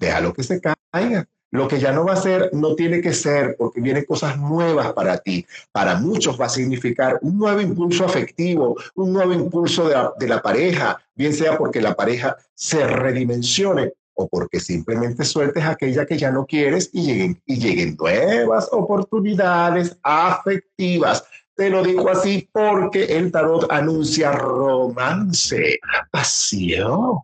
déjalo 0.00 0.32
que 0.32 0.42
se 0.42 0.58
caiga. 0.60 1.28
Lo 1.54 1.68
que 1.68 1.78
ya 1.78 1.92
no 1.92 2.04
va 2.04 2.14
a 2.14 2.16
ser, 2.16 2.50
no 2.52 2.74
tiene 2.74 3.00
que 3.00 3.12
ser, 3.12 3.54
porque 3.56 3.80
vienen 3.80 4.04
cosas 4.06 4.36
nuevas 4.36 4.92
para 4.92 5.18
ti. 5.18 5.46
Para 5.70 5.94
muchos 5.94 6.38
va 6.38 6.46
a 6.46 6.48
significar 6.48 7.20
un 7.22 7.38
nuevo 7.38 7.60
impulso 7.60 8.04
afectivo, 8.04 8.76
un 8.96 9.12
nuevo 9.12 9.32
impulso 9.32 9.88
de 10.18 10.26
la, 10.26 10.42
pareja, 10.42 11.00
bien 11.14 11.32
sea 11.32 11.56
porque 11.56 11.80
la 11.80 11.94
pareja 11.94 12.36
se 12.54 12.84
redimensione 12.84 13.92
o 14.14 14.26
porque 14.26 14.58
simplemente 14.58 15.24
sueltes 15.24 15.62
aquella 15.62 16.04
que 16.06 16.18
ya 16.18 16.32
no 16.32 16.44
quieres 16.44 16.90
y 16.92 17.02
lleguen, 17.02 17.40
y 17.46 17.60
lleguen 17.60 17.96
nuevas 18.00 18.68
oportunidades 18.72 19.96
afectivas. 20.02 21.24
Te 21.54 21.70
lo 21.70 21.84
digo 21.84 22.10
así 22.10 22.48
porque 22.50 23.04
el 23.04 23.30
tarot 23.30 23.70
anuncia 23.70 24.32
romance, 24.32 25.78
pasión 26.10 27.20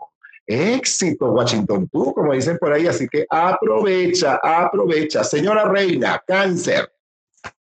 éxito, 0.51 1.33
Washington, 1.33 1.89
tú, 1.89 2.13
como 2.13 2.33
dicen 2.33 2.59
por 2.59 2.73
ahí. 2.73 2.87
Así 2.87 3.09
que 3.09 3.27
aprovecha, 3.29 4.41
aprovecha. 4.43 5.25
Señora 5.25 5.71
Reina, 5.71 6.23
cáncer. 6.27 6.93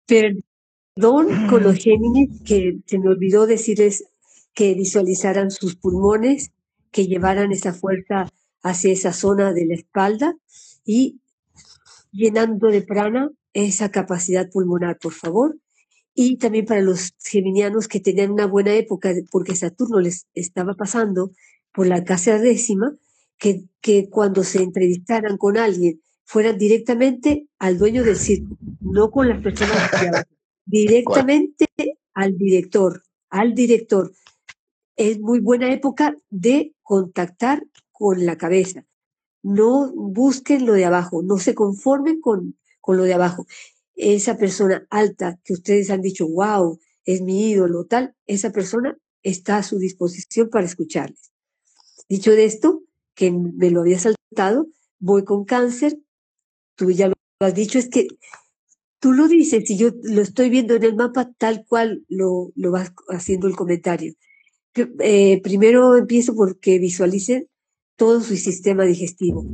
Perdón 0.06 1.48
con 1.50 1.64
los 1.64 1.76
Géminis 1.76 2.42
que 2.44 2.80
se 2.86 3.00
me 3.00 3.10
olvidó 3.10 3.46
decirles 3.46 4.06
que 4.54 4.74
visualizaran 4.74 5.52
sus 5.52 5.76
pulmones, 5.76 6.52
que 6.92 7.08
llevaran 7.08 7.52
esa 7.52 7.74
fuerza 7.74 8.28
hacia 8.64 8.92
esa 8.92 9.14
zona 9.14 9.54
de 9.54 9.66
la 9.66 9.76
espalda 9.76 10.36
y 10.84 11.20
llenando 12.12 12.68
de 12.70 12.82
prana 12.82 13.30
esa 13.54 13.92
capacidad 13.92 14.50
pulmonar, 14.50 14.98
por 14.98 15.14
favor. 15.14 15.58
Y 16.14 16.38
también 16.38 16.66
para 16.66 16.82
los 16.82 17.14
geminianos 17.24 17.88
que 17.88 18.00
tenían 18.00 18.32
una 18.32 18.48
buena 18.48 18.74
época, 18.74 19.14
porque 19.30 19.56
Saturno 19.56 20.00
les 20.00 20.26
estaba 20.34 20.74
pasando 20.74 21.32
por 21.78 21.86
la 21.86 22.04
casa 22.04 22.40
décima, 22.40 22.98
que, 23.38 23.66
que 23.82 24.10
cuando 24.10 24.44
se 24.44 24.64
entrevistaran 24.64 25.38
con 25.38 25.60
alguien 25.60 26.02
fueran 26.24 26.58
directamente 26.58 27.50
al 27.60 27.78
dueño 27.78 28.04
del 28.04 28.16
circo, 28.16 28.58
no 28.82 29.12
con 29.12 29.30
las 29.30 29.44
personas 29.44 29.92
directamente 30.66 31.68
al 32.16 32.36
director, 32.36 33.04
al 33.30 33.54
director. 33.54 34.12
Es 34.96 35.20
muy 35.20 35.40
buena 35.40 35.72
época 35.72 36.16
de 36.32 36.74
contactar 36.82 37.64
con 37.92 38.26
la 38.26 38.38
cabeza. 38.38 38.84
No 39.44 39.94
busquen 39.94 40.66
lo 40.66 40.74
de 40.74 40.86
abajo, 40.86 41.22
no 41.22 41.38
se 41.38 41.54
conformen 41.54 42.22
con, 42.22 42.58
con 42.82 42.98
lo 42.98 43.04
de 43.04 43.14
abajo. 43.14 43.46
Esa 43.94 44.36
persona 44.36 44.88
alta 44.90 45.40
que 45.44 45.54
ustedes 45.54 45.92
han 45.92 46.02
dicho, 46.02 46.28
wow, 46.28 46.80
es 47.06 47.22
mi 47.22 47.52
ídolo, 47.52 47.86
tal, 47.86 48.16
esa 48.26 48.52
persona 48.52 48.98
está 49.22 49.58
a 49.58 49.64
su 49.64 49.78
disposición 49.78 50.50
para 50.50 50.66
escucharles. 50.66 51.32
Dicho 52.10 52.32
de 52.32 52.46
esto, 52.46 52.84
que 53.16 53.32
me 53.32 53.72
lo 53.72 53.82
había 53.82 54.00
saltado, 54.00 54.68
voy 55.00 55.24
con 55.24 55.46
cáncer, 55.46 55.98
tú 56.76 56.92
ya 56.92 57.08
lo 57.08 57.16
has 57.40 57.56
dicho, 57.56 57.80
es 57.80 57.90
que 57.90 58.08
tú 59.00 59.14
lo 59.14 59.28
dices 59.28 59.70
y 59.70 59.78
yo 59.78 59.90
lo 60.04 60.22
estoy 60.22 60.50
viendo 60.50 60.76
en 60.76 60.84
el 60.84 60.96
mapa 60.96 61.32
tal 61.38 61.66
cual 61.68 62.04
lo, 62.08 62.52
lo 62.56 62.72
vas 62.72 62.94
haciendo 63.10 63.48
el 63.48 63.56
comentario. 63.56 64.14
Eh, 65.00 65.42
primero 65.42 65.96
empiezo 65.96 66.36
porque 66.36 66.80
visualicen 66.80 67.48
todo 67.96 68.22
su 68.22 68.36
sistema 68.36 68.86
digestivo. 68.86 69.46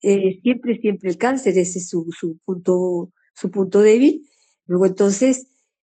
Eh, 0.00 0.40
siempre, 0.42 0.80
siempre 0.80 1.10
el 1.10 1.18
cáncer, 1.18 1.56
ese 1.58 1.78
es 1.78 1.88
su, 1.88 2.10
su, 2.18 2.38
punto, 2.44 3.12
su 3.34 3.50
punto 3.50 3.80
débil. 3.80 4.28
Luego 4.66 4.86
entonces 4.86 5.46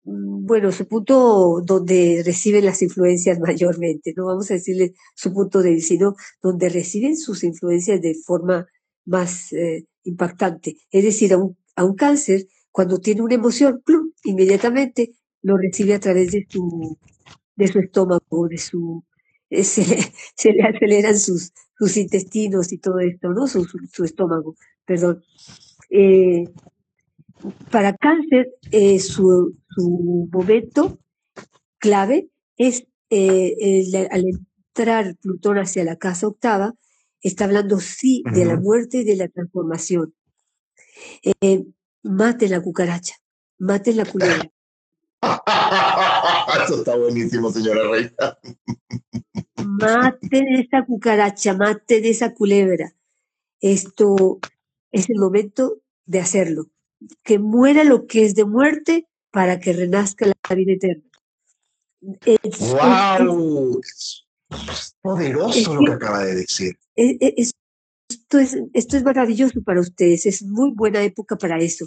bueno, 0.07 0.71
su 0.71 0.87
punto 0.87 1.61
donde 1.65 2.23
reciben 2.25 2.65
las 2.65 2.81
influencias 2.83 3.39
mayormente, 3.41 4.15
no 4.17 4.27
vamos 4.27 4.51
a 4.51 4.55
decirle 4.55 4.95
su 5.15 5.33
punto 5.33 5.63
débil, 5.63 5.83
sino 5.83 6.15
donde 6.43 6.69
reciben 6.69 7.17
sus 7.17 7.43
influencias 7.45 8.01
de 8.01 8.15
forma 8.15 8.67
más 9.05 9.53
eh, 9.53 9.87
impactante. 10.05 10.77
Es 10.91 11.05
decir, 11.05 11.33
a 11.33 11.39
un, 11.39 11.57
a 11.75 11.85
un, 11.85 11.97
cáncer, 11.97 12.47
cuando 12.71 12.99
tiene 12.99 13.23
una 13.23 13.35
emoción, 13.35 13.83
¡plum! 13.85 14.13
inmediatamente 14.25 15.13
lo 15.43 15.57
recibe 15.57 15.95
a 15.95 16.01
través 16.01 16.33
de 16.33 16.47
su, 16.49 16.97
de 17.57 17.69
su 17.69 17.81
estómago, 17.81 18.49
de 18.49 18.59
su, 18.59 19.05
se, 19.51 19.85
se, 20.37 20.53
le 20.53 20.63
aceleran 20.63 21.19
sus, 21.19 21.53
sus 21.79 21.97
intestinos 21.97 22.73
y 22.73 22.79
todo 22.79 23.01
esto, 23.01 23.31
¿no? 23.31 23.47
Su, 23.49 23.65
su, 23.65 24.05
estómago, 24.05 24.55
perdón. 24.85 25.23
Eh, 25.91 26.45
para 27.71 27.97
cáncer, 27.97 28.49
eh, 28.71 28.99
su, 28.99 29.55
su, 29.77 30.29
momento 30.33 30.99
clave 31.79 32.31
es 32.57 32.87
eh, 33.11 34.09
al 34.11 34.25
entrar 34.25 35.17
Plutón 35.17 35.59
hacia 35.59 35.85
la 35.85 35.97
casa 35.97 36.27
octava, 36.27 36.75
está 37.21 37.45
hablando 37.45 37.81
sí 37.81 38.23
de 38.33 38.45
la 38.45 38.57
muerte 38.57 38.99
y 38.99 39.05
de 39.05 39.17
la 39.17 39.29
transformación. 39.29 40.15
Eh, 41.41 41.65
mate 42.03 42.49
la 42.49 42.61
cucaracha, 42.61 43.15
mate 43.59 43.95
la 43.95 44.05
culebra. 44.05 44.51
Eso 46.65 46.79
está 46.79 46.97
buenísimo, 46.97 47.51
señora 47.51 47.89
Reina. 47.91 48.39
Maten 49.65 50.47
esa 50.57 50.85
cucaracha, 50.85 51.55
maten 51.55 52.05
esa 52.05 52.35
culebra. 52.35 52.95
Esto 53.61 54.39
es 54.93 55.11
el 55.11 55.19
momento 55.19 55.79
de 56.05 56.21
hacerlo 56.21 56.71
que 57.23 57.39
muera 57.39 57.85
lo 57.85 58.07
que 58.07 58.25
es 58.25 58.35
de 58.35 58.45
muerte 58.45 59.06
para 59.37 59.61
que 59.61 59.75
renazca 59.75 60.25
la 60.27 60.55
vida 60.55 60.73
eterna. 60.73 61.05
¡Wow! 62.01 63.81
Es, 63.83 64.25
poderoso 65.03 65.75
lo 65.75 65.85
que 65.85 65.93
acaba 65.93 66.25
de 66.25 66.37
decir. 66.37 66.75
esto, 66.95 68.39
es, 68.39 68.57
esto 68.73 68.97
es 68.97 69.05
maravilloso 69.05 69.63
para 69.63 69.83
ustedes, 69.83 70.25
es 70.25 70.43
muy 70.43 70.73
buena 70.75 71.03
época 71.03 71.37
para 71.37 71.59
eso. 71.59 71.85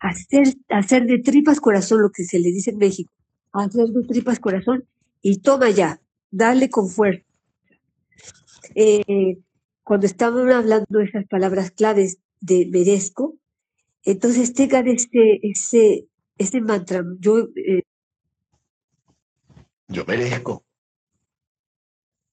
Hacer, 0.00 0.54
hacer 0.70 1.04
de 1.04 1.18
tripas 1.18 1.60
corazón 1.60 2.00
lo 2.00 2.10
que 2.10 2.24
se 2.24 2.38
le 2.38 2.48
dice 2.48 2.70
en 2.70 2.78
México, 2.78 3.12
hacer 3.52 3.88
de 3.88 4.02
tripas 4.08 4.40
corazón 4.40 4.88
y 5.20 5.40
toma 5.40 5.68
ya, 5.68 6.00
dale 6.30 6.70
con 6.70 6.88
fuerza. 6.88 7.26
Eh, 8.74 9.36
cuando 9.82 10.06
estaban 10.06 10.50
hablando 10.50 10.98
de 10.98 11.04
esas 11.04 11.26
palabras 11.26 11.72
claves 11.72 12.16
de 12.40 12.66
merezco, 12.72 13.36
entonces 14.02 14.54
tengan 14.54 14.88
ese, 14.88 15.40
ese, 15.42 16.06
ese 16.38 16.60
mantra. 16.60 17.04
Yo, 17.18 17.48
eh, 17.56 17.82
yo 19.88 20.04
merezco. 20.06 20.64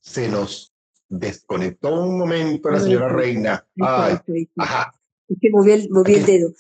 Se 0.02 0.28
nos 0.28 0.74
desconectó 1.08 2.04
un 2.04 2.18
momento 2.18 2.70
la 2.70 2.80
señora 2.80 3.10
Reina. 3.10 3.66
Ay, 3.80 4.18
ajá. 4.58 4.94
Es 5.30 5.38
que 5.40 5.50
moví 5.50 5.72
el, 5.72 5.90
moví 5.90 6.16
el 6.16 6.26
dedo. 6.26 6.54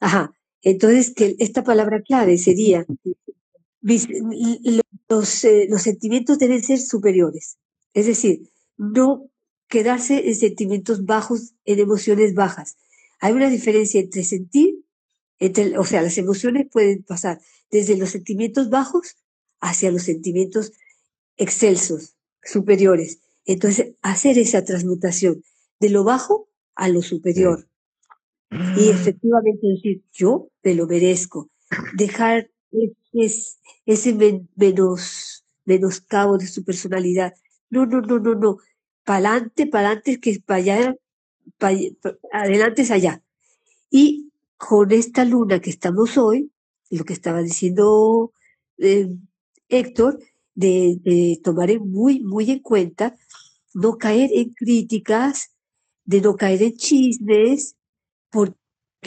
Ajá. 0.00 0.32
Entonces, 0.62 1.12
que 1.14 1.36
esta 1.38 1.64
palabra 1.64 2.02
clave 2.02 2.38
sería, 2.38 2.86
los, 3.80 5.44
eh, 5.44 5.66
los 5.68 5.82
sentimientos 5.82 6.38
deben 6.38 6.62
ser 6.62 6.78
superiores. 6.78 7.58
Es 7.94 8.06
decir, 8.06 8.50
no 8.76 9.30
quedarse 9.68 10.28
en 10.28 10.34
sentimientos 10.34 11.04
bajos, 11.04 11.54
en 11.64 11.78
emociones 11.78 12.34
bajas, 12.34 12.76
hay 13.20 13.32
una 13.32 13.50
diferencia 13.50 14.00
entre 14.00 14.24
sentir, 14.24 14.79
entre, 15.40 15.76
o 15.78 15.84
sea, 15.84 16.02
las 16.02 16.18
emociones 16.18 16.68
pueden 16.70 17.02
pasar 17.02 17.40
desde 17.70 17.96
los 17.96 18.10
sentimientos 18.10 18.70
bajos 18.70 19.16
hacia 19.60 19.90
los 19.90 20.02
sentimientos 20.02 20.72
excelsos, 21.36 22.14
superiores. 22.42 23.20
Entonces, 23.46 23.94
hacer 24.02 24.38
esa 24.38 24.64
transmutación 24.64 25.42
de 25.80 25.90
lo 25.90 26.04
bajo 26.04 26.48
a 26.74 26.88
lo 26.88 27.02
superior. 27.02 27.66
Y 28.76 28.88
efectivamente 28.90 29.66
decir, 29.66 30.02
yo 30.12 30.50
me 30.62 30.74
lo 30.74 30.86
merezco. 30.86 31.50
Dejar 31.94 32.50
ese, 33.12 33.56
ese 33.86 34.40
menos, 34.56 35.44
menoscabo 35.64 36.36
de 36.36 36.46
su 36.46 36.64
personalidad. 36.64 37.32
No, 37.70 37.86
no, 37.86 38.00
no, 38.00 38.18
no, 38.18 38.34
no. 38.34 38.58
Para 39.04 39.30
adelante, 39.30 39.66
para 39.66 39.88
adelante, 39.88 40.20
que 40.20 40.40
para 40.44 40.58
allá 40.58 40.96
adelante 42.32 42.82
es 42.82 42.90
allá. 42.90 43.22
Y 43.90 44.29
con 44.60 44.92
esta 44.92 45.24
luna 45.24 45.58
que 45.58 45.70
estamos 45.70 46.18
hoy, 46.18 46.52
lo 46.90 47.04
que 47.04 47.14
estaba 47.14 47.40
diciendo 47.40 48.30
eh, 48.76 49.08
Héctor, 49.70 50.18
de, 50.54 51.40
tomar 51.42 51.70
muy, 51.80 52.20
muy 52.20 52.50
en 52.50 52.58
cuenta 52.58 53.16
no 53.72 53.96
caer 53.96 54.28
en 54.34 54.52
críticas, 54.52 55.56
de 56.04 56.20
no 56.20 56.36
caer 56.36 56.62
en 56.62 56.74
chismes, 56.74 57.76
porque 58.30 58.54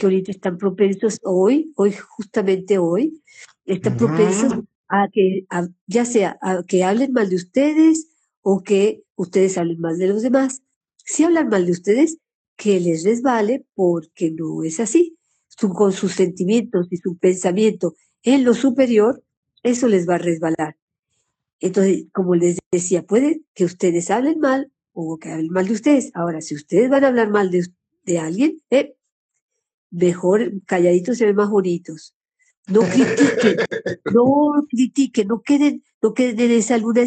ahorita 0.02 0.32
están 0.32 0.58
propensos 0.58 1.20
hoy, 1.22 1.72
hoy 1.76 1.92
justamente 1.92 2.78
hoy, 2.78 3.22
están 3.64 3.96
propensos 3.96 4.54
a 4.88 5.06
que, 5.12 5.46
ya 5.86 6.04
sea 6.04 6.36
a 6.42 6.64
que 6.66 6.82
hablen 6.82 7.12
mal 7.12 7.30
de 7.30 7.36
ustedes 7.36 8.08
o 8.42 8.60
que 8.62 9.04
ustedes 9.14 9.56
hablen 9.56 9.80
mal 9.80 9.98
de 9.98 10.08
los 10.08 10.22
demás. 10.22 10.62
Si 10.96 11.22
hablan 11.22 11.48
mal 11.48 11.64
de 11.64 11.72
ustedes, 11.72 12.18
que 12.56 12.80
les 12.80 13.04
resbale 13.04 13.64
porque 13.74 14.32
no 14.32 14.64
es 14.64 14.80
así. 14.80 15.16
Con 15.56 15.92
sus 15.92 16.12
sentimientos 16.12 16.88
y 16.90 16.96
su 16.96 17.16
pensamiento 17.16 17.94
en 18.22 18.44
lo 18.44 18.54
superior, 18.54 19.22
eso 19.62 19.88
les 19.88 20.08
va 20.08 20.16
a 20.16 20.18
resbalar. 20.18 20.76
Entonces, 21.60 22.06
como 22.12 22.34
les 22.34 22.58
decía, 22.70 23.04
puede 23.04 23.42
que 23.54 23.64
ustedes 23.64 24.10
hablen 24.10 24.40
mal 24.40 24.70
o 24.92 25.18
que 25.18 25.30
hablen 25.30 25.50
mal 25.50 25.66
de 25.66 25.74
ustedes. 25.74 26.10
Ahora, 26.14 26.40
si 26.40 26.54
ustedes 26.54 26.90
van 26.90 27.04
a 27.04 27.08
hablar 27.08 27.30
mal 27.30 27.50
de, 27.50 27.66
de 28.04 28.18
alguien, 28.18 28.60
eh, 28.70 28.96
mejor 29.90 30.52
calladitos 30.66 31.18
se 31.18 31.26
ven 31.26 31.36
más 31.36 31.50
bonitos. 31.50 32.14
No 32.66 32.80
critiquen, 32.80 33.56
no 34.14 34.66
critiquen, 34.68 35.28
no 35.28 35.42
queden, 35.42 35.82
no 36.02 36.14
queden 36.14 36.40
en 36.40 36.50
esa 36.52 36.78
luna. 36.78 37.04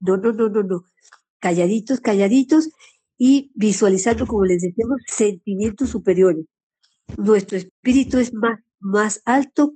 No, 0.00 0.16
no, 0.16 0.32
no, 0.32 0.48
no, 0.48 0.62
no. 0.62 0.84
Calladitos, 1.38 2.00
calladitos 2.00 2.70
y 3.16 3.52
visualizando, 3.54 4.26
como 4.26 4.44
les 4.44 4.62
decíamos, 4.62 5.00
sentimientos 5.06 5.90
superiores. 5.90 6.44
Nuestro 7.16 7.58
espíritu 7.58 8.18
es 8.18 8.32
más, 8.34 8.60
más 8.80 9.22
alto, 9.24 9.74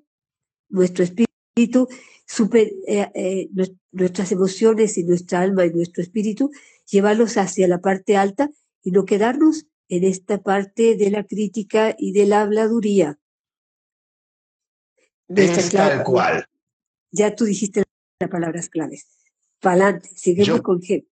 nuestro 0.69 1.05
espíritu, 1.05 1.89
super, 2.27 2.71
eh, 2.87 3.11
eh, 3.15 3.49
nuestras 3.93 4.33
emociones 4.33 4.99
y 4.99 5.05
nuestra 5.05 5.41
alma 5.41 5.65
y 5.65 5.71
nuestro 5.71 6.03
espíritu, 6.03 6.51
llevarlos 6.91 7.37
hacia 7.37 7.69
la 7.69 7.81
parte 7.81 8.17
alta 8.17 8.51
y 8.83 8.91
no 8.91 9.05
quedarnos 9.05 9.67
en 9.89 10.05
esta 10.05 10.43
parte 10.43 10.97
de 10.97 11.11
la 11.11 11.25
crítica 11.25 11.95
y 11.99 12.13
de 12.13 12.27
la 12.27 12.43
habladuría. 12.43 13.19
Es 15.29 15.71
tal 15.71 16.05
cual. 16.05 16.47
Ya 17.11 17.35
tú 17.35 17.45
dijiste 17.45 17.85
las 18.21 18.31
palabras 18.31 18.69
claves. 18.69 19.07
Pa'lante, 19.61 20.09
seguimos 20.15 20.61
con 20.63 20.81
G. 20.81 21.07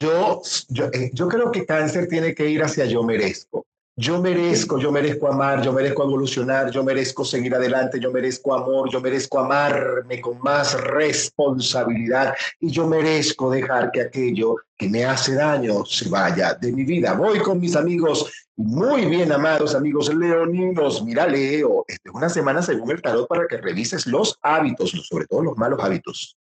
Yo, 0.00 0.42
yo, 0.68 0.86
eh, 0.92 1.10
yo 1.12 1.28
creo 1.28 1.50
que 1.50 1.64
cáncer 1.64 2.08
tiene 2.08 2.34
que 2.34 2.48
ir 2.50 2.62
hacia 2.62 2.84
yo 2.84 3.02
merezco. 3.02 3.66
Yo 3.96 4.20
merezco, 4.20 4.76
yo 4.76 4.90
merezco 4.90 5.28
amar, 5.28 5.62
yo 5.62 5.72
merezco 5.72 6.02
evolucionar, 6.02 6.68
yo 6.68 6.82
merezco 6.82 7.24
seguir 7.24 7.54
adelante, 7.54 8.00
yo 8.00 8.10
merezco 8.10 8.52
amor, 8.52 8.90
yo 8.90 9.00
merezco 9.00 9.38
amarme 9.38 10.20
con 10.20 10.40
más 10.40 10.74
responsabilidad 10.82 12.34
y 12.58 12.72
yo 12.72 12.88
merezco 12.88 13.52
dejar 13.52 13.92
que 13.92 14.00
aquello 14.00 14.56
que 14.76 14.88
me 14.88 15.04
hace 15.04 15.36
daño 15.36 15.84
se 15.84 16.08
vaya 16.08 16.54
de 16.54 16.72
mi 16.72 16.82
vida. 16.82 17.14
Voy 17.14 17.38
con 17.38 17.60
mis 17.60 17.76
amigos, 17.76 18.32
muy 18.56 19.04
bien 19.06 19.30
amados 19.30 19.76
amigos 19.76 20.12
leoninos. 20.12 21.04
Mira, 21.04 21.28
Leo, 21.28 21.84
esta 21.86 22.08
es 22.08 22.14
una 22.16 22.28
semana 22.28 22.62
según 22.62 22.90
el 22.90 23.00
tarot 23.00 23.28
para 23.28 23.46
que 23.46 23.58
revises 23.58 24.08
los 24.08 24.36
hábitos, 24.42 24.90
sobre 24.90 25.26
todo 25.26 25.44
los 25.44 25.56
malos 25.56 25.78
hábitos. 25.80 26.36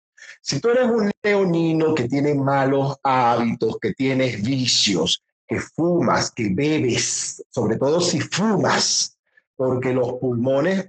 Si 0.43 0.61
tú 0.61 0.69
eres 0.69 0.85
un 0.85 1.11
leonino 1.23 1.95
que 1.95 2.09
tiene 2.09 2.35
malos 2.35 2.99
hábitos, 3.03 3.79
que 3.81 3.95
tienes 3.95 4.43
vicios, 4.43 5.23
que 5.49 5.59
fumas, 5.61 6.31
que 6.31 6.51
bebes, 6.51 7.43
sobre 7.51 7.77
todo 7.77 8.01
si 8.01 8.21
fumas, 8.21 9.17
porque 9.57 9.93
los 9.93 10.15
pulmones, 10.15 10.87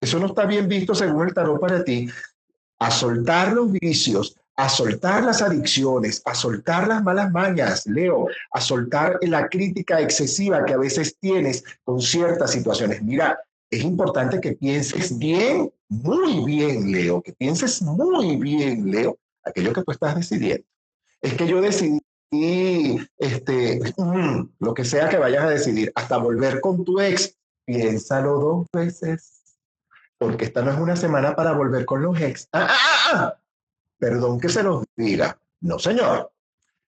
eso 0.00 0.18
no 0.20 0.26
está 0.26 0.46
bien 0.46 0.68
visto 0.68 0.94
según 0.94 1.28
el 1.28 1.34
tarot 1.34 1.60
para 1.60 1.82
ti, 1.82 2.08
a 2.78 2.90
soltar 2.90 3.52
los 3.52 3.72
vicios, 3.72 4.36
a 4.54 4.68
soltar 4.68 5.24
las 5.24 5.42
adicciones, 5.42 6.22
a 6.24 6.34
soltar 6.34 6.86
las 6.88 7.02
malas 7.02 7.30
mañas, 7.32 7.86
Leo, 7.86 8.28
a 8.52 8.60
soltar 8.60 9.18
la 9.22 9.48
crítica 9.48 10.00
excesiva 10.00 10.64
que 10.64 10.74
a 10.74 10.78
veces 10.78 11.16
tienes 11.20 11.64
con 11.84 12.00
ciertas 12.00 12.52
situaciones. 12.52 13.02
Mira, 13.02 13.38
es 13.70 13.82
importante 13.82 14.40
que 14.40 14.52
pienses 14.52 15.16
bien, 15.18 15.72
muy 15.88 16.44
bien, 16.44 16.90
Leo, 16.90 17.20
que 17.20 17.32
pienses 17.32 17.82
muy 17.82 18.36
bien, 18.36 18.90
Leo, 18.90 19.18
aquello 19.44 19.72
que 19.72 19.82
tú 19.82 19.92
estás 19.92 20.16
decidiendo. 20.16 20.64
Es 21.20 21.34
que 21.34 21.46
yo 21.46 21.60
decidí 21.60 22.00
y 22.30 22.98
este, 23.16 23.80
mm, 23.96 24.50
lo 24.58 24.74
que 24.74 24.84
sea 24.84 25.08
que 25.08 25.18
vayas 25.18 25.44
a 25.44 25.50
decidir, 25.50 25.92
hasta 25.94 26.18
volver 26.18 26.60
con 26.60 26.84
tu 26.84 27.00
ex, 27.00 27.36
piénsalo 27.64 28.38
dos 28.38 28.66
veces, 28.72 29.42
porque 30.18 30.46
esta 30.46 30.62
no 30.62 30.72
es 30.72 30.78
una 30.78 30.96
semana 30.96 31.34
para 31.34 31.52
volver 31.52 31.84
con 31.84 32.02
los 32.02 32.20
ex. 32.20 32.48
Ah, 32.52 32.68
ah, 32.70 33.10
ah, 33.12 33.38
Perdón 33.98 34.40
que 34.40 34.48
se 34.48 34.62
los 34.62 34.84
diga. 34.96 35.38
No, 35.60 35.78
señor. 35.78 36.30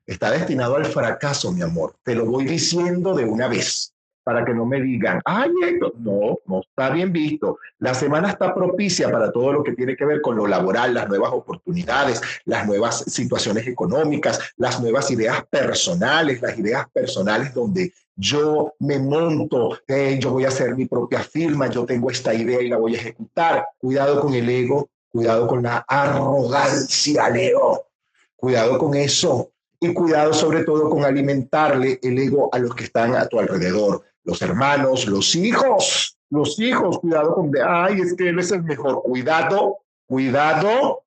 Está 0.05 0.31
destinado 0.31 0.75
al 0.75 0.85
fracaso, 0.85 1.51
mi 1.51 1.61
amor. 1.61 1.95
Te 2.03 2.15
lo 2.15 2.25
voy 2.25 2.45
diciendo 2.45 3.15
de 3.15 3.25
una 3.25 3.47
vez 3.47 3.93
para 4.29 4.45
que 4.45 4.53
no 4.53 4.63
me 4.63 4.79
digan, 4.79 5.19
ay, 5.25 5.49
no, 5.97 6.37
no 6.45 6.59
está 6.61 6.91
bien 6.91 7.11
visto. 7.11 7.57
La 7.79 7.95
semana 7.95 8.29
está 8.29 8.53
propicia 8.53 9.09
para 9.09 9.31
todo 9.31 9.51
lo 9.51 9.63
que 9.63 9.71
tiene 9.71 9.95
que 9.95 10.05
ver 10.05 10.21
con 10.21 10.35
lo 10.35 10.45
laboral, 10.45 10.93
las 10.93 11.09
nuevas 11.09 11.31
oportunidades, 11.33 12.21
las 12.45 12.67
nuevas 12.67 13.05
situaciones 13.07 13.65
económicas, 13.65 14.39
las 14.57 14.79
nuevas 14.79 15.09
ideas 15.09 15.43
personales, 15.49 16.43
las 16.43 16.59
ideas 16.59 16.87
personales 16.93 17.55
donde 17.55 17.91
yo 18.15 18.75
me 18.77 18.99
monto, 18.99 19.79
yo 20.19 20.29
voy 20.29 20.45
a 20.45 20.49
hacer 20.49 20.75
mi 20.75 20.85
propia 20.85 21.23
firma, 21.23 21.67
yo 21.67 21.83
tengo 21.83 22.11
esta 22.11 22.31
idea 22.31 22.61
y 22.61 22.69
la 22.69 22.77
voy 22.77 22.93
a 22.93 22.99
ejecutar. 22.99 23.65
Cuidado 23.79 24.21
con 24.21 24.35
el 24.35 24.47
ego, 24.47 24.91
cuidado 25.09 25.47
con 25.47 25.63
la 25.63 25.83
arrogancia, 25.87 27.31
Leo. 27.31 27.87
Cuidado 28.35 28.77
con 28.77 28.93
eso. 28.93 29.49
Y 29.79 29.91
cuidado 29.91 30.33
sobre 30.33 30.65
todo 30.65 30.87
con 30.87 31.03
alimentarle 31.03 31.99
el 32.03 32.19
ego 32.19 32.53
a 32.53 32.59
los 32.59 32.75
que 32.75 32.83
están 32.83 33.15
a 33.15 33.25
tu 33.25 33.39
alrededor 33.39 34.03
los 34.23 34.41
hermanos, 34.41 35.07
los 35.07 35.35
hijos, 35.35 36.17
los 36.29 36.59
hijos, 36.59 36.99
cuidado 36.99 37.35
con 37.35 37.51
de, 37.51 37.61
ay, 37.61 38.01
es 38.01 38.15
que 38.15 38.29
él 38.29 38.39
es 38.39 38.51
el 38.51 38.63
mejor, 38.63 39.01
cuidado, 39.01 39.79
cuidado, 40.07 41.03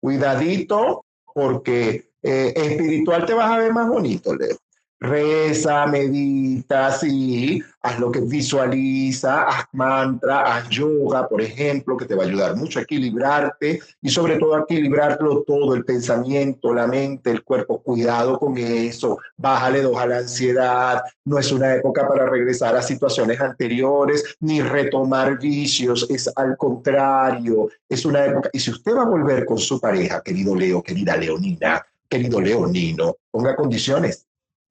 cuidadito, 0.00 1.04
porque 1.34 2.10
eh, 2.22 2.52
espiritual 2.56 3.24
te 3.24 3.34
vas 3.34 3.50
a 3.50 3.58
ver 3.58 3.72
más 3.72 3.88
bonito, 3.88 4.34
Leo. 4.34 4.56
Reza, 4.98 5.86
medita, 5.86 6.90
sí, 6.90 7.62
haz 7.82 8.00
lo 8.00 8.10
que 8.10 8.20
visualiza, 8.20 9.42
haz 9.42 9.66
mantra, 9.72 10.56
haz 10.56 10.70
yoga, 10.70 11.28
por 11.28 11.42
ejemplo, 11.42 11.98
que 11.98 12.06
te 12.06 12.14
va 12.14 12.24
a 12.24 12.26
ayudar 12.26 12.56
mucho 12.56 12.78
a 12.78 12.82
equilibrarte 12.82 13.80
y 14.00 14.08
sobre 14.08 14.38
todo 14.38 14.54
a 14.54 14.60
equilibrarlo 14.60 15.42
todo, 15.42 15.74
el 15.74 15.84
pensamiento, 15.84 16.72
la 16.72 16.86
mente, 16.86 17.30
el 17.30 17.44
cuerpo. 17.44 17.82
Cuidado 17.82 18.38
con 18.38 18.56
eso, 18.56 19.18
bájale 19.36 19.82
dos 19.82 19.98
a 19.98 20.06
la 20.06 20.18
ansiedad. 20.18 21.02
No 21.26 21.38
es 21.38 21.52
una 21.52 21.74
época 21.74 22.08
para 22.08 22.24
regresar 22.24 22.74
a 22.74 22.80
situaciones 22.80 23.38
anteriores 23.38 24.36
ni 24.40 24.62
retomar 24.62 25.38
vicios, 25.38 26.06
es 26.08 26.32
al 26.36 26.56
contrario, 26.56 27.68
es 27.86 28.06
una 28.06 28.24
época. 28.24 28.48
Y 28.50 28.60
si 28.60 28.70
usted 28.70 28.96
va 28.96 29.02
a 29.02 29.06
volver 29.06 29.44
con 29.44 29.58
su 29.58 29.78
pareja, 29.78 30.22
querido 30.22 30.54
Leo, 30.54 30.82
querida 30.82 31.18
Leonina, 31.18 31.84
querido 32.08 32.40
Leonino, 32.40 33.16
ponga 33.30 33.54
condiciones 33.54 34.25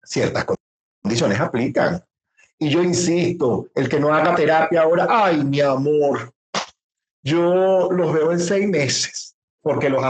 ciertas 0.05 0.45
condiciones 1.03 1.39
aplican. 1.39 2.03
Y 2.57 2.69
yo 2.69 2.81
insisto, 2.81 3.67
el 3.75 3.89
que 3.89 3.99
no 3.99 4.13
haga 4.13 4.35
terapia 4.35 4.83
ahora, 4.83 5.07
ay, 5.09 5.43
mi 5.43 5.59
amor, 5.59 6.31
yo 7.21 7.91
los 7.91 8.13
veo 8.13 8.31
en 8.31 8.39
seis 8.39 8.67
meses, 8.67 9.35
porque 9.61 9.89
los 9.89 10.03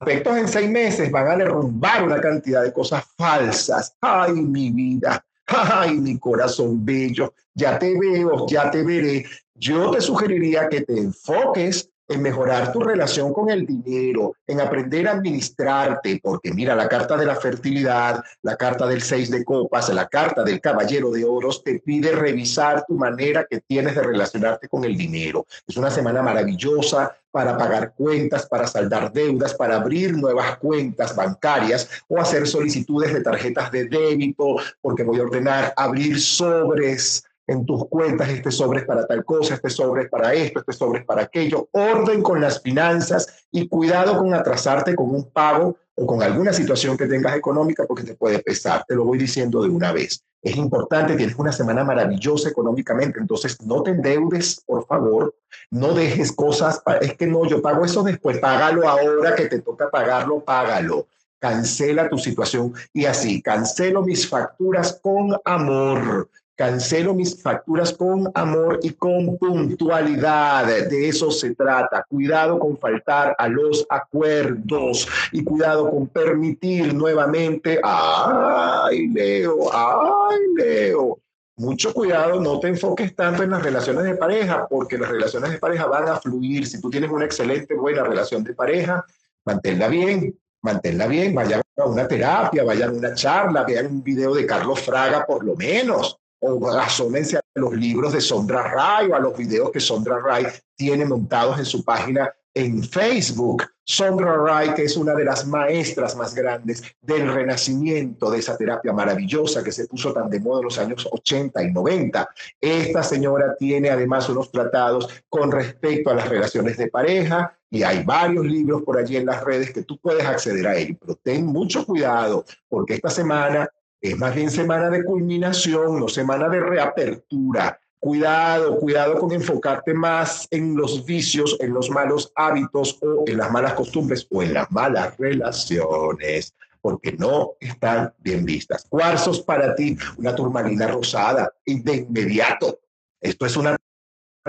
aspectos 0.00 0.36
en 0.36 0.48
seis 0.48 0.68
meses 0.68 1.10
van 1.10 1.28
a 1.28 1.36
derrumbar 1.36 2.04
una 2.04 2.20
cantidad 2.20 2.62
de 2.62 2.72
cosas 2.72 3.04
falsas. 3.16 3.96
Ay, 4.00 4.32
mi 4.32 4.70
vida, 4.70 5.24
ay, 5.46 5.96
mi 5.96 6.18
corazón 6.18 6.84
bello, 6.84 7.32
ya 7.54 7.78
te 7.78 7.98
veo, 7.98 8.46
ya 8.46 8.70
te 8.70 8.82
veré. 8.82 9.24
Yo 9.54 9.92
te 9.92 10.00
sugeriría 10.00 10.68
que 10.68 10.82
te 10.82 10.98
enfoques 10.98 11.88
en 12.08 12.22
mejorar 12.22 12.72
tu 12.72 12.80
relación 12.80 13.32
con 13.32 13.50
el 13.50 13.66
dinero, 13.66 14.34
en 14.46 14.60
aprender 14.60 15.08
a 15.08 15.12
administrarte, 15.12 16.20
porque 16.22 16.52
mira, 16.52 16.74
la 16.74 16.88
carta 16.88 17.16
de 17.16 17.26
la 17.26 17.36
fertilidad, 17.36 18.22
la 18.42 18.56
carta 18.56 18.86
del 18.86 19.02
seis 19.02 19.30
de 19.30 19.44
copas, 19.44 19.88
la 19.88 20.08
carta 20.08 20.42
del 20.42 20.60
caballero 20.60 21.10
de 21.10 21.24
oros 21.24 21.62
te 21.62 21.80
pide 21.80 22.12
revisar 22.12 22.84
tu 22.86 22.94
manera 22.94 23.46
que 23.48 23.60
tienes 23.60 23.94
de 23.94 24.02
relacionarte 24.02 24.68
con 24.68 24.84
el 24.84 24.96
dinero. 24.96 25.46
Es 25.66 25.76
una 25.76 25.90
semana 25.90 26.22
maravillosa 26.22 27.16
para 27.30 27.58
pagar 27.58 27.94
cuentas, 27.96 28.46
para 28.46 28.66
saldar 28.66 29.12
deudas, 29.12 29.54
para 29.54 29.76
abrir 29.76 30.16
nuevas 30.16 30.56
cuentas 30.58 31.16
bancarias 31.16 31.88
o 32.06 32.20
hacer 32.20 32.46
solicitudes 32.46 33.12
de 33.12 33.22
tarjetas 33.22 33.72
de 33.72 33.88
débito, 33.88 34.56
porque 34.80 35.02
voy 35.02 35.18
a 35.18 35.24
ordenar 35.24 35.74
abrir 35.76 36.20
sobres 36.20 37.24
en 37.46 37.66
tus 37.66 37.86
cuentas, 37.88 38.28
este 38.28 38.50
sobre 38.50 38.80
es 38.80 38.86
para 38.86 39.06
tal 39.06 39.24
cosa, 39.24 39.54
este 39.54 39.70
sobre 39.70 40.04
es 40.04 40.08
para 40.08 40.32
esto, 40.32 40.60
este 40.60 40.72
sobre 40.72 41.00
es 41.00 41.04
para 41.04 41.22
aquello. 41.22 41.68
Orden 41.72 42.22
con 42.22 42.40
las 42.40 42.60
finanzas 42.62 43.46
y 43.50 43.68
cuidado 43.68 44.18
con 44.18 44.32
atrasarte 44.34 44.94
con 44.94 45.10
un 45.10 45.30
pago 45.30 45.76
o 45.94 46.06
con 46.06 46.22
alguna 46.22 46.52
situación 46.52 46.96
que 46.96 47.06
tengas 47.06 47.36
económica 47.36 47.84
porque 47.86 48.04
te 48.04 48.14
puede 48.14 48.38
pesar. 48.40 48.84
Te 48.88 48.94
lo 48.94 49.04
voy 49.04 49.18
diciendo 49.18 49.62
de 49.62 49.68
una 49.68 49.92
vez. 49.92 50.24
Es 50.42 50.56
importante, 50.56 51.16
tienes 51.16 51.36
una 51.36 51.52
semana 51.52 51.84
maravillosa 51.84 52.50
económicamente, 52.50 53.18
entonces 53.18 53.60
no 53.62 53.82
te 53.82 53.92
endeudes, 53.92 54.60
por 54.66 54.86
favor, 54.86 55.34
no 55.70 55.94
dejes 55.94 56.32
cosas, 56.32 56.82
es 57.00 57.16
que 57.16 57.26
no, 57.26 57.46
yo 57.46 57.62
pago 57.62 57.82
eso 57.82 58.02
después, 58.02 58.38
págalo 58.38 58.86
ahora 58.86 59.34
que 59.34 59.46
te 59.46 59.60
toca 59.60 59.90
pagarlo, 59.90 60.40
págalo 60.40 61.06
cancela 61.38 62.08
tu 62.08 62.16
situación 62.16 62.72
y 62.94 63.04
así, 63.04 63.42
cancelo 63.42 64.00
mis 64.00 64.26
facturas 64.26 64.98
con 65.02 65.36
amor 65.44 66.30
Cancelo 66.56 67.14
mis 67.14 67.42
facturas 67.42 67.92
con 67.92 68.30
amor 68.32 68.78
y 68.80 68.90
con 68.90 69.36
puntualidad. 69.38 70.66
De 70.88 71.08
eso 71.08 71.32
se 71.32 71.52
trata. 71.56 72.06
Cuidado 72.08 72.60
con 72.60 72.78
faltar 72.78 73.34
a 73.36 73.48
los 73.48 73.84
acuerdos 73.90 75.08
y 75.32 75.42
cuidado 75.42 75.90
con 75.90 76.06
permitir 76.06 76.94
nuevamente. 76.94 77.80
Ay, 77.82 79.08
Leo, 79.08 79.68
ay, 79.72 80.38
Leo. 80.56 81.18
Mucho 81.56 81.92
cuidado, 81.92 82.40
no 82.40 82.60
te 82.60 82.68
enfoques 82.68 83.16
tanto 83.16 83.42
en 83.42 83.50
las 83.50 83.62
relaciones 83.62 84.04
de 84.04 84.16
pareja, 84.16 84.66
porque 84.68 84.98
las 84.98 85.10
relaciones 85.10 85.50
de 85.50 85.58
pareja 85.58 85.86
van 85.86 86.08
a 86.08 86.20
fluir. 86.20 86.66
Si 86.66 86.80
tú 86.80 86.88
tienes 86.88 87.10
una 87.10 87.24
excelente, 87.24 87.74
buena 87.74 88.04
relación 88.04 88.44
de 88.44 88.54
pareja, 88.54 89.04
manténla 89.44 89.88
bien, 89.88 90.36
manténla 90.62 91.06
bien, 91.08 91.34
vayan 91.34 91.62
a 91.76 91.84
una 91.84 92.06
terapia, 92.06 92.62
vayan 92.64 92.90
a 92.90 92.92
una 92.92 93.14
charla, 93.14 93.64
vean 93.64 93.86
un 93.86 94.02
video 94.04 94.34
de 94.34 94.46
Carlos 94.46 94.80
Fraga 94.80 95.26
por 95.26 95.44
lo 95.44 95.56
menos 95.56 96.20
o 96.52 96.70
asómense 96.70 97.38
a 97.38 97.42
los 97.54 97.74
libros 97.74 98.12
de 98.12 98.20
Sondra 98.20 98.62
Ray 98.62 99.10
o 99.10 99.14
a 99.14 99.20
los 99.20 99.36
videos 99.36 99.70
que 99.70 99.80
Sondra 99.80 100.18
Ray 100.18 100.46
tiene 100.76 101.04
montados 101.04 101.58
en 101.58 101.64
su 101.64 101.84
página 101.84 102.32
en 102.54 102.82
Facebook. 102.82 103.64
Sondra 103.86 104.74
que 104.74 104.84
es 104.84 104.96
una 104.96 105.14
de 105.14 105.24
las 105.24 105.46
maestras 105.46 106.16
más 106.16 106.34
grandes 106.34 106.82
del 107.02 107.30
renacimiento 107.30 108.30
de 108.30 108.38
esa 108.38 108.56
terapia 108.56 108.94
maravillosa 108.94 109.62
que 109.62 109.72
se 109.72 109.86
puso 109.86 110.12
tan 110.12 110.30
de 110.30 110.40
moda 110.40 110.60
en 110.60 110.64
los 110.64 110.78
años 110.78 111.06
80 111.10 111.62
y 111.62 111.72
90. 111.72 112.28
Esta 112.60 113.02
señora 113.02 113.54
tiene 113.58 113.90
además 113.90 114.28
unos 114.30 114.50
tratados 114.50 115.08
con 115.28 115.52
respecto 115.52 116.10
a 116.10 116.14
las 116.14 116.28
relaciones 116.30 116.78
de 116.78 116.88
pareja 116.88 117.58
y 117.70 117.82
hay 117.82 118.02
varios 118.04 118.46
libros 118.46 118.82
por 118.82 118.96
allí 118.96 119.16
en 119.16 119.26
las 119.26 119.44
redes 119.44 119.70
que 119.72 119.82
tú 119.82 119.98
puedes 119.98 120.24
acceder 120.24 120.66
a 120.66 120.76
ellos. 120.76 120.96
Pero 120.98 121.18
ten 121.22 121.44
mucho 121.44 121.84
cuidado 121.84 122.46
porque 122.68 122.94
esta 122.94 123.10
semana 123.10 123.68
es 124.04 124.18
más 124.18 124.34
bien 124.34 124.50
semana 124.50 124.90
de 124.90 125.02
culminación, 125.02 125.98
no 125.98 126.08
semana 126.08 126.50
de 126.50 126.60
reapertura. 126.60 127.80
Cuidado, 127.98 128.78
cuidado 128.78 129.18
con 129.18 129.32
enfocarte 129.32 129.94
más 129.94 130.46
en 130.50 130.76
los 130.76 131.06
vicios, 131.06 131.56
en 131.58 131.72
los 131.72 131.88
malos 131.88 132.30
hábitos 132.36 132.98
o 133.00 133.24
en 133.26 133.38
las 133.38 133.50
malas 133.50 133.72
costumbres 133.72 134.26
o 134.30 134.42
en 134.42 134.52
las 134.52 134.70
malas 134.70 135.16
relaciones, 135.16 136.54
porque 136.82 137.12
no 137.12 137.52
están 137.58 138.12
bien 138.18 138.44
vistas. 138.44 138.84
Cuarzos 138.90 139.40
para 139.40 139.74
ti, 139.74 139.96
una 140.18 140.34
turmalina 140.34 140.86
rosada 140.86 141.50
y 141.64 141.80
de 141.80 141.96
inmediato. 141.96 142.80
Esto 143.22 143.46
es 143.46 143.56
una 143.56 143.74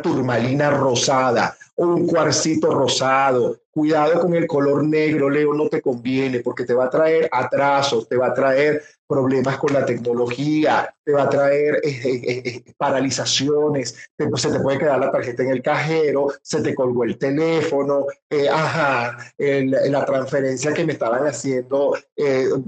turmalina 0.03 0.69
rosada 0.69 1.55
o 1.75 1.85
un 1.85 2.07
cuarcito 2.07 2.73
rosado. 2.73 3.61
Cuidado 3.71 4.19
con 4.19 4.35
el 4.35 4.47
color 4.47 4.83
negro, 4.83 5.29
Leo, 5.29 5.53
no 5.53 5.69
te 5.69 5.81
conviene 5.81 6.41
porque 6.41 6.65
te 6.65 6.73
va 6.73 6.85
a 6.85 6.89
traer 6.89 7.29
atrasos, 7.31 8.09
te 8.09 8.17
va 8.17 8.27
a 8.27 8.33
traer 8.33 8.83
problemas 9.07 9.57
con 9.57 9.73
la 9.73 9.85
tecnología, 9.85 10.93
te 11.03 11.11
va 11.11 11.23
a 11.23 11.29
traer 11.29 11.75
eh, 11.83 12.01
eh, 12.03 12.41
eh, 12.45 12.73
paralizaciones, 12.77 13.95
se 14.35 14.51
te 14.51 14.59
puede 14.59 14.79
quedar 14.79 14.99
la 14.99 15.11
tarjeta 15.11 15.43
en 15.43 15.49
el 15.49 15.61
cajero, 15.61 16.27
se 16.41 16.61
te 16.61 16.73
colgó 16.73 17.03
el 17.03 17.17
teléfono, 17.17 18.05
ajá, 18.51 19.17
la 19.37 20.05
transferencia 20.05 20.73
que 20.73 20.85
me 20.85 20.93
estaban 20.93 21.27
haciendo 21.27 21.95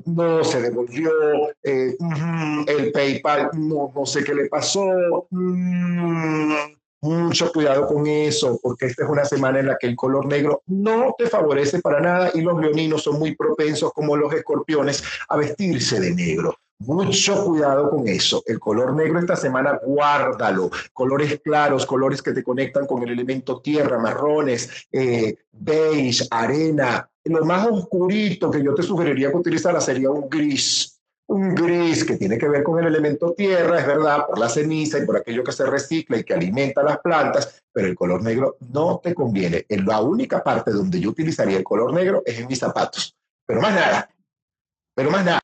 no 0.05 0.43
se 0.43 0.61
devolvió, 0.61 1.11
el 1.63 2.91
PayPal 2.93 3.49
no, 3.53 3.91
no 3.95 4.05
sé 4.05 4.23
qué 4.23 4.35
le 4.35 4.47
pasó. 4.47 5.27
Mm, 5.31 6.77
mucho 7.01 7.51
cuidado 7.51 7.87
con 7.87 8.07
eso, 8.07 8.59
porque 8.61 8.87
esta 8.87 9.03
es 9.03 9.09
una 9.09 9.25
semana 9.25 9.59
en 9.59 9.67
la 9.67 9.77
que 9.77 9.87
el 9.87 9.95
color 9.95 10.25
negro 10.25 10.63
no 10.67 11.15
te 11.17 11.27
favorece 11.27 11.79
para 11.79 11.99
nada 11.99 12.31
y 12.33 12.41
los 12.41 12.59
leoninos 12.59 13.03
son 13.03 13.19
muy 13.19 13.35
propensos, 13.35 13.93
como 13.93 14.15
los 14.15 14.33
escorpiones, 14.33 15.03
a 15.29 15.37
vestirse 15.37 15.99
de 15.99 16.13
negro. 16.13 16.55
Mucho 16.79 17.43
cuidado 17.43 17.89
con 17.89 18.07
eso. 18.07 18.43
El 18.45 18.59
color 18.59 18.93
negro 18.93 19.19
esta 19.19 19.35
semana, 19.35 19.79
guárdalo. 19.83 20.69
Colores 20.93 21.39
claros, 21.43 21.87
colores 21.87 22.21
que 22.21 22.33
te 22.33 22.43
conectan 22.43 22.85
con 22.85 23.01
el 23.01 23.09
elemento 23.09 23.61
tierra, 23.61 23.97
marrones, 23.97 24.87
eh, 24.91 25.37
beige, 25.51 26.27
arena. 26.29 27.09
Lo 27.23 27.43
más 27.45 27.67
oscurito 27.67 28.51
que 28.51 28.63
yo 28.63 28.75
te 28.75 28.83
sugeriría 28.83 29.31
que 29.31 29.37
utilizara 29.37 29.81
sería 29.81 30.11
un 30.11 30.29
gris 30.29 30.96
un 31.27 31.53
gris 31.53 32.05
que 32.05 32.15
tiene 32.15 32.37
que 32.37 32.47
ver 32.47 32.63
con 32.63 32.79
el 32.79 32.87
elemento 32.87 33.33
tierra, 33.33 33.79
es 33.79 33.87
verdad, 33.87 34.25
por 34.25 34.39
la 34.39 34.47
ceniza 34.47 34.97
y 34.97 35.05
por 35.05 35.17
aquello 35.17 35.43
que 35.43 35.51
se 35.51 35.65
recicla 35.65 36.17
y 36.17 36.23
que 36.23 36.33
alimenta 36.33 36.81
las 36.83 36.99
plantas, 36.99 37.63
pero 37.71 37.87
el 37.87 37.95
color 37.95 38.23
negro 38.23 38.57
no 38.71 38.99
te 39.03 39.13
conviene. 39.13 39.65
En 39.67 39.85
la 39.85 40.01
única 40.01 40.43
parte 40.43 40.71
donde 40.71 40.99
yo 40.99 41.09
utilizaría 41.09 41.57
el 41.57 41.63
color 41.63 41.93
negro 41.93 42.23
es 42.25 42.39
en 42.39 42.47
mis 42.47 42.59
zapatos, 42.59 43.15
pero 43.45 43.61
más 43.61 43.75
nada, 43.75 44.09
pero 44.95 45.11
más 45.11 45.25
nada. 45.25 45.41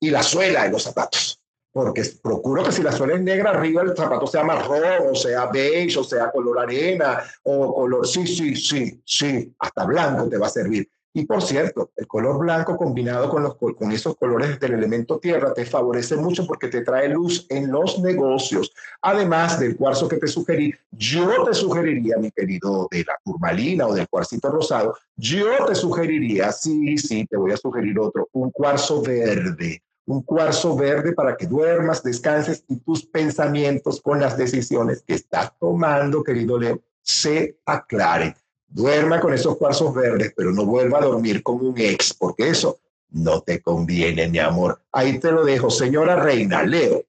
Y 0.00 0.10
la 0.10 0.22
suela 0.22 0.64
de 0.64 0.70
los 0.70 0.82
zapatos, 0.82 1.38
porque 1.70 2.02
procuro 2.22 2.64
que 2.64 2.72
si 2.72 2.82
la 2.82 2.92
suela 2.92 3.14
es 3.14 3.20
negra, 3.20 3.50
arriba 3.50 3.82
el 3.82 3.94
zapato 3.94 4.26
sea 4.26 4.44
marrón, 4.44 5.08
o 5.12 5.14
sea 5.14 5.46
beige, 5.46 5.98
o 5.98 6.04
sea 6.04 6.30
color 6.30 6.60
arena, 6.60 7.22
o 7.42 7.74
color, 7.74 8.06
sí, 8.06 8.26
sí, 8.26 8.56
sí, 8.56 9.02
sí, 9.04 9.54
hasta 9.58 9.84
blanco 9.84 10.26
te 10.28 10.38
va 10.38 10.46
a 10.46 10.50
servir 10.50 10.88
y 11.18 11.26
por 11.26 11.42
cierto, 11.42 11.90
el 11.96 12.06
color 12.06 12.38
blanco 12.38 12.76
combinado 12.76 13.28
con, 13.28 13.42
los, 13.42 13.56
con 13.56 13.90
esos 13.90 14.16
colores 14.16 14.60
del 14.60 14.74
elemento 14.74 15.18
tierra 15.18 15.52
te 15.52 15.66
favorece 15.66 16.14
mucho 16.14 16.46
porque 16.46 16.68
te 16.68 16.82
trae 16.82 17.08
luz 17.08 17.44
en 17.48 17.72
los 17.72 17.98
negocios. 17.98 18.72
Además 19.02 19.58
del 19.58 19.76
cuarzo 19.76 20.06
que 20.06 20.18
te 20.18 20.28
sugerí, 20.28 20.72
yo 20.92 21.42
te 21.42 21.54
sugeriría, 21.54 22.18
mi 22.18 22.30
querido, 22.30 22.86
de 22.88 23.04
la 23.04 23.18
turmalina 23.24 23.88
o 23.88 23.94
del 23.94 24.08
cuarcito 24.08 24.48
rosado, 24.48 24.94
yo 25.16 25.66
te 25.66 25.74
sugeriría, 25.74 26.52
sí, 26.52 26.96
sí, 26.98 27.26
te 27.26 27.36
voy 27.36 27.50
a 27.50 27.56
sugerir 27.56 27.98
otro, 27.98 28.28
un 28.32 28.52
cuarzo 28.52 29.02
verde 29.02 29.82
un 30.06 30.22
cuarzo 30.22 30.74
verde 30.74 31.12
para 31.12 31.36
que 31.36 31.46
duermas, 31.46 32.02
descanses 32.02 32.64
y 32.66 32.76
tus 32.76 33.04
pensamientos 33.04 34.00
con 34.00 34.20
las 34.20 34.38
decisiones 34.38 35.02
que 35.02 35.12
estás 35.12 35.52
tomando, 35.58 36.24
querido 36.24 36.58
Leo, 36.58 36.80
se 37.02 37.58
aclaren. 37.66 38.34
Duerma 38.68 39.20
con 39.20 39.32
esos 39.32 39.56
cuarzos 39.56 39.94
verdes, 39.94 40.32
pero 40.36 40.52
no 40.52 40.64
vuelva 40.64 40.98
a 40.98 41.06
dormir 41.06 41.42
con 41.42 41.64
un 41.64 41.78
ex, 41.78 42.12
porque 42.12 42.50
eso 42.50 42.80
no 43.10 43.40
te 43.40 43.60
conviene, 43.60 44.28
mi 44.28 44.38
amor. 44.38 44.82
Ahí 44.92 45.18
te 45.18 45.32
lo 45.32 45.44
dejo, 45.44 45.70
señora 45.70 46.16
reina, 46.16 46.62
Leo. 46.62 47.04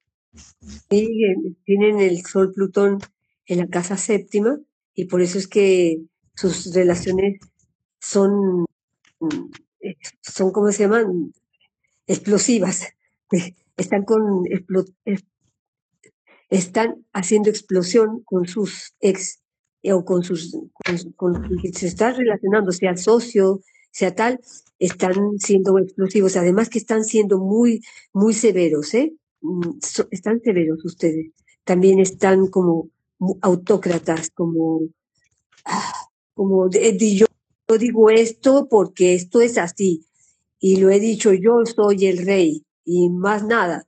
Sí, 0.90 1.26
tienen 1.66 2.00
el 2.00 2.26
Sol 2.26 2.54
Plutón 2.54 3.00
en 3.46 3.60
la 3.60 3.68
casa 3.68 3.98
séptima 3.98 4.58
y 4.94 5.06
por 5.06 5.22
eso 5.22 5.38
es 5.38 5.48
que 5.48 6.02
sus 6.36 6.74
relaciones 6.74 7.40
son, 8.00 8.66
son 10.22 10.52
¿cómo 10.52 10.72
se 10.72 10.84
llaman? 10.84 11.34
Explosivas. 12.08 12.88
Están 13.78 14.04
con 14.04 14.44
están 16.50 17.06
haciendo 17.14 17.50
explosión 17.50 18.24
con 18.24 18.48
sus 18.48 18.96
ex 19.00 19.39
o 19.84 20.04
con 20.04 20.24
sus 20.24 20.56
con, 21.16 21.62
se 21.74 21.88
está 21.88 22.12
relacionando, 22.12 22.72
sea 22.72 22.98
socio, 22.98 23.62
sea 23.92 24.14
tal, 24.14 24.40
están 24.78 25.40
siendo 25.40 25.78
explosivos. 25.78 26.36
Además 26.38 26.70
que 26.70 26.80
están 26.80 27.04
siendo 27.04 27.40
muy, 27.40 27.82
muy 28.14 28.34
severos, 28.34 28.94
¿eh? 28.94 29.14
Mm, 29.42 29.78
están 30.12 30.42
severos 30.42 30.84
ustedes. 30.86 31.32
También 31.64 32.00
están 32.00 32.48
como 32.48 32.90
autócratas, 33.42 34.32
como, 34.32 34.82
ah, 35.66 35.94
como 36.34 36.70
yo, 36.70 37.28
yo 37.68 37.78
digo 37.78 38.10
esto 38.10 38.68
porque 38.70 39.14
esto 39.14 39.42
es 39.42 39.58
así. 39.58 40.06
Y 40.60 40.78
lo 40.78 40.90
he 40.90 41.00
dicho 41.00 41.34
yo 41.34 41.64
soy 41.66 42.08
el 42.08 42.26
rey 42.26 42.64
y 42.84 43.10
más 43.10 43.46
nada. 43.46 43.86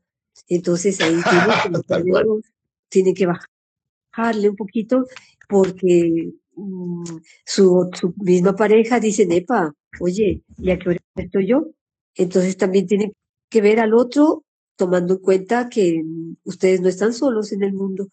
Entonces 0.48 1.00
ahí 1.02 1.16
tiene 2.90 3.14
que 3.14 3.26
bajarle 3.26 4.50
un 4.50 4.56
poquito 4.56 5.06
porque 5.50 6.32
mm, 6.56 7.04
su, 7.46 7.90
misma 8.18 8.56
pareja 8.56 9.00
dice, 9.00 9.26
Nepa, 9.26 9.74
oye, 10.00 10.44
¿y 10.58 10.72
a 10.72 10.80
qué 10.80 10.90
hora 10.90 11.00
estoy 11.16 11.48
yo? 11.48 11.68
Entonces 12.16 12.58
también 12.58 12.88
tiene 12.88 13.14
que 13.50 13.62
ver 13.62 13.80
al 13.80 13.94
otro 13.94 14.44
tomando 14.76 15.16
en 15.16 15.20
cuenta 15.20 15.70
que 15.70 16.02
mm, 16.04 16.38
ustedes 16.44 16.82
no 16.82 16.90
están 16.90 17.14
solos 17.14 17.52
en 17.52 17.64
el 17.64 17.74
mundo. 17.74 18.10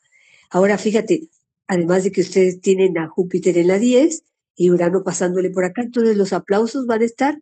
Ahora 0.50 0.78
fíjate, 0.78 1.28
además 1.66 2.04
de 2.04 2.12
que 2.12 2.22
ustedes 2.22 2.60
tienen 2.60 2.98
a 2.98 3.08
Júpiter 3.08 3.58
en 3.58 3.68
la 3.68 3.78
10 3.78 4.24
y 4.56 4.70
Urano 4.70 5.04
pasándole 5.04 5.50
por 5.50 5.64
acá, 5.64 5.82
entonces 5.82 6.16
los 6.16 6.32
aplausos 6.32 6.86
van 6.86 7.02
a 7.02 7.06
estar 7.06 7.40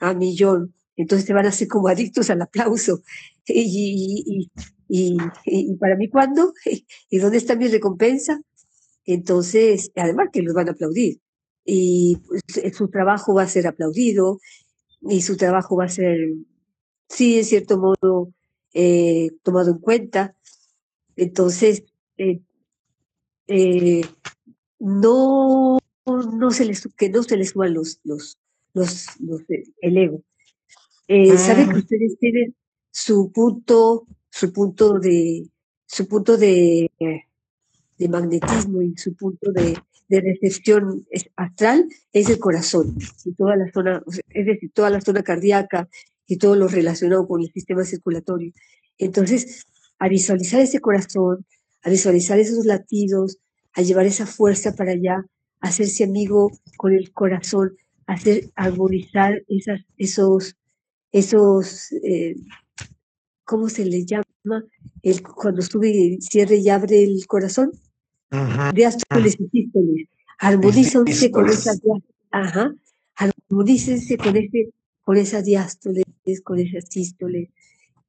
a 0.00 0.14
millón. 0.14 0.74
Entonces 0.96 1.26
te 1.26 1.32
van 1.32 1.46
a 1.46 1.50
hacer 1.50 1.68
como 1.68 1.88
adictos 1.88 2.30
al 2.30 2.42
aplauso. 2.42 3.02
Y, 3.46 4.50
y, 4.88 5.16
y 5.46 5.74
para 5.76 5.96
mí, 5.96 6.08
¿cuándo? 6.10 6.52
¿Y 7.10 7.18
dónde 7.18 7.38
está 7.38 7.56
mi 7.56 7.68
recompensa? 7.68 8.40
Entonces, 9.04 9.90
además 9.96 10.28
que 10.32 10.42
los 10.42 10.54
van 10.54 10.68
a 10.68 10.72
aplaudir. 10.72 11.20
Y 11.64 12.18
pues, 12.26 12.42
su 12.74 12.88
trabajo 12.88 13.34
va 13.34 13.42
a 13.42 13.48
ser 13.48 13.66
aplaudido 13.66 14.40
y 15.02 15.22
su 15.22 15.36
trabajo 15.36 15.76
va 15.76 15.84
a 15.84 15.88
ser, 15.88 16.18
sí, 17.08 17.38
en 17.38 17.44
cierto 17.44 17.78
modo, 17.78 18.32
eh, 18.74 19.30
tomado 19.42 19.72
en 19.72 19.78
cuenta. 19.78 20.36
Entonces, 21.16 21.84
eh, 22.16 22.40
eh, 23.48 24.02
no, 24.78 25.78
no 26.06 26.50
se 26.50 26.64
les, 26.64 26.88
que 26.96 27.10
no 27.10 27.22
se 27.22 27.36
les 27.36 27.50
suban 27.50 27.74
los, 27.74 28.00
los, 28.04 28.38
los, 28.72 29.18
el 29.80 29.96
ego. 29.96 30.22
Saben 31.36 31.68
que 31.68 31.74
ah. 31.74 31.78
ustedes 31.78 32.18
tienen 32.18 32.54
su 32.90 33.30
punto, 33.32 34.06
su 34.30 34.52
punto 34.52 34.98
de, 34.98 35.48
su 35.86 36.08
punto 36.08 36.36
de, 36.36 36.90
de 38.02 38.08
magnetismo 38.08 38.82
y 38.82 38.96
su 38.96 39.14
punto 39.14 39.52
de, 39.52 39.76
de 40.08 40.20
recepción 40.20 41.06
astral 41.36 41.88
es 42.12 42.28
el 42.28 42.38
corazón 42.38 42.96
y 43.24 43.32
toda 43.32 43.56
la 43.56 43.70
zona, 43.72 44.02
es 44.28 44.46
decir, 44.46 44.70
toda 44.74 44.90
la 44.90 45.00
zona 45.00 45.22
cardíaca 45.22 45.88
y 46.26 46.36
todo 46.36 46.56
lo 46.56 46.68
relacionado 46.68 47.26
con 47.26 47.40
el 47.40 47.50
sistema 47.52 47.84
circulatorio. 47.84 48.52
Entonces, 48.98 49.64
a 49.98 50.08
visualizar 50.08 50.60
ese 50.60 50.80
corazón, 50.80 51.46
a 51.82 51.90
visualizar 51.90 52.38
esos 52.38 52.66
latidos, 52.66 53.38
a 53.72 53.82
llevar 53.82 54.06
esa 54.06 54.26
fuerza 54.26 54.74
para 54.74 54.92
allá, 54.92 55.24
a 55.60 55.68
hacerse 55.68 56.04
amigo 56.04 56.50
con 56.76 56.92
el 56.92 57.12
corazón, 57.12 57.76
a 58.06 58.14
hacer 58.14 58.50
armonizar 58.54 59.42
esas, 59.48 59.80
esos, 59.96 60.56
esos, 61.12 61.92
eh, 62.04 62.36
¿cómo 63.44 63.68
se 63.68 63.84
le 63.84 64.04
llama? 64.04 64.64
El, 65.02 65.22
cuando 65.22 65.62
sube, 65.62 66.18
cierre 66.20 66.56
y 66.56 66.68
abre 66.68 67.02
el 67.02 67.26
corazón, 67.26 67.72
diástoles 68.74 69.36
y 69.38 69.48
sístoles. 69.48 70.08
Armonícense 70.38 71.30
con 71.30 71.48
esas 71.48 71.80
ajá, 72.30 72.74
armonícense 73.14 74.16
con 74.16 74.36
ese, 74.36 74.70
con 75.02 75.16
esas 75.16 75.44
diástoles, 75.44 76.04
con 76.42 76.58
esas 76.58 76.86
sístoles. 76.88 77.50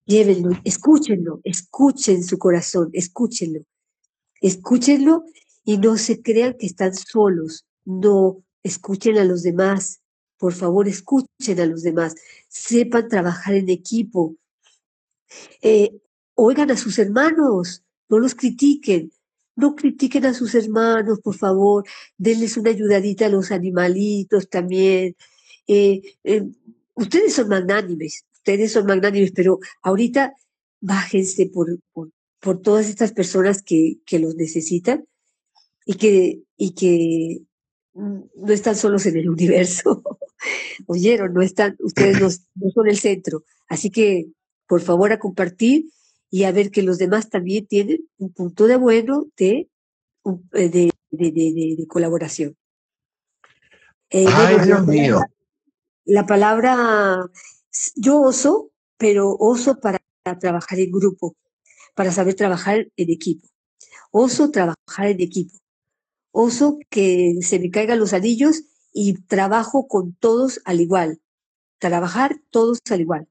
Llévenlo, 0.05 0.51
escúchenlo, 0.63 1.41
escuchen 1.43 2.23
su 2.23 2.37
corazón, 2.37 2.89
escúchenlo. 2.93 3.61
Escúchenlo 4.41 5.23
y 5.63 5.77
no 5.77 5.97
se 5.97 6.21
crean 6.21 6.55
que 6.57 6.65
están 6.65 6.93
solos. 6.93 7.65
No, 7.85 8.43
escuchen 8.63 9.17
a 9.17 9.23
los 9.23 9.43
demás. 9.43 10.01
Por 10.37 10.53
favor, 10.53 10.87
escuchen 10.87 11.59
a 11.59 11.65
los 11.65 11.83
demás. 11.83 12.15
Sepan 12.49 13.07
trabajar 13.07 13.53
en 13.55 13.69
equipo. 13.69 14.35
Eh, 15.61 15.91
oigan 16.35 16.71
a 16.71 16.77
sus 16.77 16.99
hermanos, 16.99 17.83
no 18.09 18.19
los 18.19 18.35
critiquen. 18.35 19.11
No 19.55 19.75
critiquen 19.75 20.25
a 20.25 20.33
sus 20.33 20.55
hermanos, 20.55 21.19
por 21.19 21.35
favor. 21.35 21.85
Denles 22.17 22.57
una 22.57 22.71
ayudadita 22.71 23.27
a 23.27 23.29
los 23.29 23.51
animalitos 23.51 24.49
también. 24.49 25.15
Eh, 25.67 26.01
eh, 26.23 26.43
ustedes 26.95 27.33
son 27.33 27.49
magnánimes, 27.49 28.25
ustedes 28.33 28.71
son 28.71 28.85
magnánimes, 28.85 29.31
pero 29.31 29.59
ahorita 29.81 30.33
bájense 30.81 31.47
por, 31.47 31.79
por, 31.93 32.61
todas 32.61 32.89
estas 32.89 33.13
personas 33.13 33.61
que, 33.61 33.99
que, 34.05 34.19
los 34.19 34.35
necesitan 34.35 35.05
y 35.85 35.93
que, 35.93 36.41
y 36.57 36.71
que 36.71 37.41
no 37.93 38.53
están 38.53 38.75
solos 38.75 39.05
en 39.05 39.17
el 39.17 39.29
universo. 39.29 40.03
Oyeron, 40.87 41.33
no 41.33 41.41
están, 41.41 41.77
ustedes 41.79 42.19
no, 42.19 42.27
no 42.55 42.71
son 42.71 42.89
el 42.89 42.97
centro. 42.97 43.43
Así 43.69 43.89
que, 43.89 44.27
por 44.67 44.81
favor, 44.81 45.13
a 45.13 45.19
compartir 45.19 45.85
y 46.33 46.45
a 46.45 46.51
ver 46.51 46.71
que 46.71 46.81
los 46.81 46.97
demás 46.97 47.29
también 47.29 47.67
tienen 47.67 48.09
un 48.17 48.33
punto 48.33 48.65
de 48.65 48.75
bueno 48.75 49.27
de, 49.37 49.69
eh, 50.53 50.69
de, 50.69 50.91
de, 51.11 51.75
de 51.77 51.87
colaboración. 51.87 52.57
Eh, 54.09 54.25
Ay, 54.27 54.65
Dios 54.65 54.83
mío. 54.87 55.19
La 56.05 56.25
palabra, 56.25 57.29
yo 57.97 58.19
oso, 58.19 58.71
pero 58.97 59.29
oso 59.37 59.79
para 59.79 60.01
trabajar 60.39 60.79
en 60.79 60.91
grupo, 60.91 61.35
para 61.93 62.11
saber 62.11 62.33
trabajar 62.33 62.87
en 62.97 63.11
equipo. 63.11 63.47
Oso 64.09 64.49
trabajar 64.49 65.05
en 65.05 65.21
equipo. 65.21 65.53
Oso 66.31 66.79
que 66.89 67.35
se 67.43 67.59
me 67.59 67.69
caigan 67.69 67.99
los 67.99 68.11
anillos 68.11 68.63
y 68.91 69.21
trabajo 69.27 69.87
con 69.87 70.15
todos 70.15 70.61
al 70.65 70.81
igual. 70.81 71.21
Trabajar 71.77 72.41
todos 72.49 72.79
al 72.89 73.01
igual. 73.01 73.27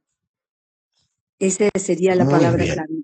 Esa 1.42 1.68
sería 1.74 2.14
la 2.14 2.24
palabra 2.24 2.64
clave. 2.64 3.02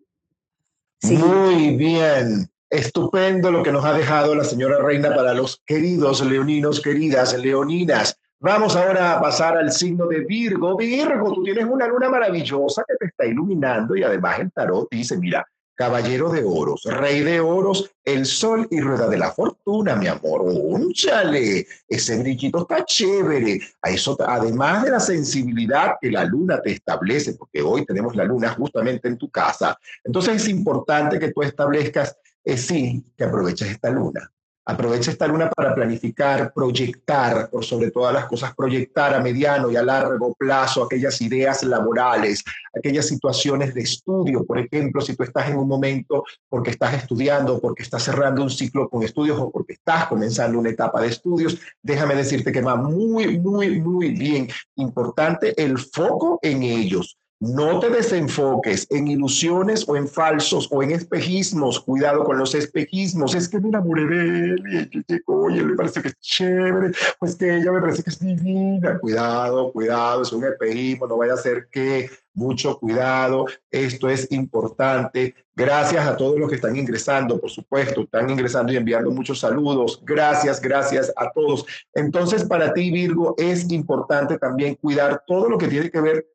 Muy 1.03 1.76
bien. 1.76 2.49
Estupendo 2.70 3.51
lo 3.51 3.64
que 3.64 3.72
nos 3.72 3.84
ha 3.84 3.93
dejado 3.93 4.32
la 4.36 4.45
señora 4.45 4.78
Reina 4.78 5.12
para 5.12 5.34
los 5.34 5.61
queridos 5.66 6.24
leoninos, 6.24 6.80
queridas 6.80 7.36
leoninas. 7.36 8.16
Vamos 8.39 8.76
ahora 8.76 9.14
a 9.16 9.20
pasar 9.20 9.57
al 9.57 9.72
signo 9.72 10.07
de 10.07 10.20
Virgo. 10.20 10.76
Virgo, 10.76 11.32
tú 11.34 11.43
tienes 11.43 11.64
una 11.64 11.89
luna 11.89 12.11
maravillosa 12.11 12.84
que 12.86 12.95
te 12.95 13.07
está 13.07 13.26
iluminando 13.26 13.97
y 13.97 14.05
además 14.05 14.39
el 14.39 14.53
tarot 14.53 14.86
dice, 14.89 15.18
mira, 15.18 15.45
caballero 15.79 16.29
de 16.29 16.43
oros, 16.45 16.83
rey 16.85 17.20
de 17.20 17.39
oros, 17.39 17.89
el 18.05 18.26
sol 18.26 18.66
y 18.68 18.81
rueda 18.81 19.09
de 19.09 19.16
la 19.16 19.31
fortuna, 19.31 19.95
mi 19.95 20.09
amor. 20.09 20.43
¡Únchale! 20.43 21.68
Ese 21.87 22.18
brillito 22.18 22.62
está 22.62 22.85
chévere. 22.85 23.61
A 23.83 23.91
eso, 23.91 24.16
además 24.26 24.83
de 24.83 24.91
la 24.91 24.99
sensibilidad 24.99 25.95
que 26.01 26.11
la 26.11 26.24
luna 26.24 26.61
te 26.61 26.72
establece, 26.72 27.35
porque 27.35 27.62
hoy 27.62 27.87
tenemos 27.87 28.16
la 28.16 28.24
luna 28.24 28.49
justamente 28.55 29.07
en 29.07 29.16
tu 29.16 29.31
casa, 29.31 29.79
entonces 30.03 30.43
es 30.43 30.49
importante 30.49 31.20
que 31.20 31.31
tú 31.31 31.43
establezcas, 31.43 32.16
eh, 32.43 32.57
sí, 32.57 33.05
que 33.16 33.24
aproveches 33.24 33.68
esta 33.68 33.91
luna 33.91 34.29
Aprovecha 34.71 35.11
esta 35.11 35.27
luna 35.27 35.49
para 35.49 35.75
planificar, 35.75 36.53
proyectar, 36.53 37.49
por 37.49 37.64
sobre 37.64 37.91
todas 37.91 38.12
las 38.12 38.27
cosas, 38.27 38.55
proyectar 38.55 39.14
a 39.14 39.21
mediano 39.21 39.71
y 39.71 39.77
a 39.77 39.83
largo 39.83 40.35
plazo 40.35 40.85
aquellas 40.85 41.23
ideas 41.23 41.62
laborales, 41.62 42.45
aquellas 42.77 43.07
situaciones 43.07 43.73
de 43.73 43.81
estudio. 43.81 44.45
Por 44.45 44.59
ejemplo, 44.59 45.01
si 45.01 45.16
tú 45.16 45.23
estás 45.23 45.49
en 45.49 45.57
un 45.57 45.66
momento 45.66 46.23
porque 46.51 46.69
estás 46.69 46.93
estudiando, 46.93 47.59
porque 47.62 47.83
estás 47.83 48.03
cerrando 48.03 48.43
un 48.43 48.51
ciclo 48.51 48.91
con 48.91 49.03
estudios 49.03 49.39
o 49.41 49.51
porque 49.51 49.73
estás 49.73 50.07
comenzando 50.07 50.59
una 50.59 50.69
etapa 50.69 51.01
de 51.01 51.09
estudios, 51.09 51.59
déjame 51.83 52.14
decirte 52.14 52.53
que 52.53 52.61
va 52.61 52.77
muy, 52.77 53.39
muy, 53.39 53.81
muy 53.81 54.11
bien. 54.11 54.49
Importante 54.77 55.55
el 55.57 55.79
foco 55.79 56.41
en 56.43 56.62
ellos 56.62 57.16
no 57.41 57.78
te 57.78 57.89
desenfoques 57.89 58.86
en 58.91 59.07
ilusiones 59.07 59.89
o 59.89 59.97
en 59.97 60.09
falsos 60.09 60.68
o 60.72 60.82
en 60.82 60.91
espejismos. 60.91 61.80
Cuidado 61.80 62.24
con 62.24 62.36
los 62.36 62.55
espejismos. 62.55 63.34
Es 63.34 63.49
que 63.49 63.61
me 63.61 63.68
enamoré 63.68 64.07
de 64.07 64.45
él 64.45 64.89
y 65.09 65.20
oye, 65.26 65.62
me 65.62 65.76
parece 65.76 66.03
que 66.03 66.09
es 66.09 66.18
chévere. 66.18 66.93
Pues 67.20 67.36
que 67.36 67.57
ella 67.57 67.70
me 67.70 67.80
parece 67.80 68.03
que 68.03 68.11
es 68.11 68.18
divina. 68.18 68.99
Cuidado, 68.99 69.72
cuidado, 69.72 70.22
es 70.22 70.32
un 70.32 70.45
espejismo. 70.45 71.07
No 71.07 71.18
vaya 71.18 71.34
a 71.34 71.36
ser 71.36 71.68
que 71.70 72.11
mucho 72.34 72.78
cuidado. 72.78 73.47
Esto 73.70 74.09
es 74.09 74.30
importante. 74.32 75.34
Gracias 75.55 76.07
a 76.07 76.16
todos 76.16 76.39
los 76.39 76.49
que 76.49 76.57
están 76.57 76.76
ingresando, 76.76 77.41
por 77.41 77.51
supuesto, 77.51 78.03
están 78.03 78.30
ingresando 78.30 78.72
y 78.72 78.76
enviando 78.76 79.11
muchos 79.11 79.41
saludos. 79.41 80.01
Gracias, 80.05 80.61
gracias 80.61 81.12
a 81.16 81.30
todos. 81.32 81.66
Entonces, 81.95 82.45
para 82.45 82.72
ti, 82.72 82.91
Virgo, 82.91 83.34
es 83.39 83.70
importante 83.70 84.39
también 84.39 84.76
cuidar 84.76 85.22
todo 85.26 85.49
lo 85.49 85.59
que 85.59 85.68
tiene 85.68 85.91
que 85.91 86.01
ver 86.01 86.26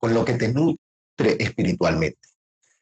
con 0.00 0.14
lo 0.14 0.24
que 0.24 0.34
te 0.34 0.48
nutre 0.48 1.36
espiritualmente. 1.38 2.18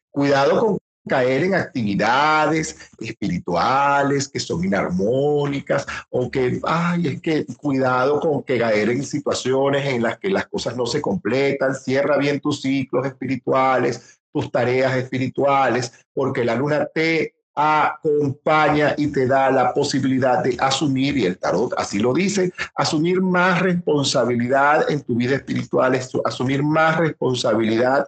Cuidado 0.09 0.59
con 0.59 0.77
caer 1.07 1.43
en 1.43 1.55
actividades 1.55 2.91
espirituales 2.99 4.27
que 4.27 4.39
son 4.39 4.63
inarmónicas 4.63 5.85
o 6.09 6.29
que, 6.29 6.59
ay, 6.63 7.07
es 7.07 7.21
que 7.21 7.45
cuidado 7.57 8.19
con 8.19 8.43
que 8.43 8.59
caer 8.59 8.89
en 8.89 9.03
situaciones 9.03 9.85
en 9.87 10.03
las 10.03 10.17
que 10.19 10.29
las 10.29 10.47
cosas 10.47 10.77
no 10.77 10.85
se 10.85 11.01
completan, 11.01 11.75
cierra 11.75 12.17
bien 12.17 12.39
tus 12.39 12.61
ciclos 12.61 13.05
espirituales, 13.05 14.19
tus 14.31 14.51
tareas 14.51 14.95
espirituales, 14.95 15.91
porque 16.13 16.45
la 16.45 16.55
luna 16.55 16.87
te 16.93 17.33
acompaña 17.55 18.93
y 18.97 19.07
te 19.07 19.27
da 19.27 19.51
la 19.51 19.73
posibilidad 19.73 20.43
de 20.43 20.55
asumir, 20.59 21.17
y 21.17 21.25
el 21.25 21.37
tarot 21.37 21.73
así 21.77 21.99
lo 21.99 22.13
dice, 22.13 22.53
asumir 22.75 23.21
más 23.21 23.61
responsabilidad 23.61 24.89
en 24.89 25.01
tu 25.01 25.15
vida 25.15 25.35
espiritual, 25.35 25.99
asumir 26.23 26.63
más 26.63 26.97
responsabilidad, 26.97 28.07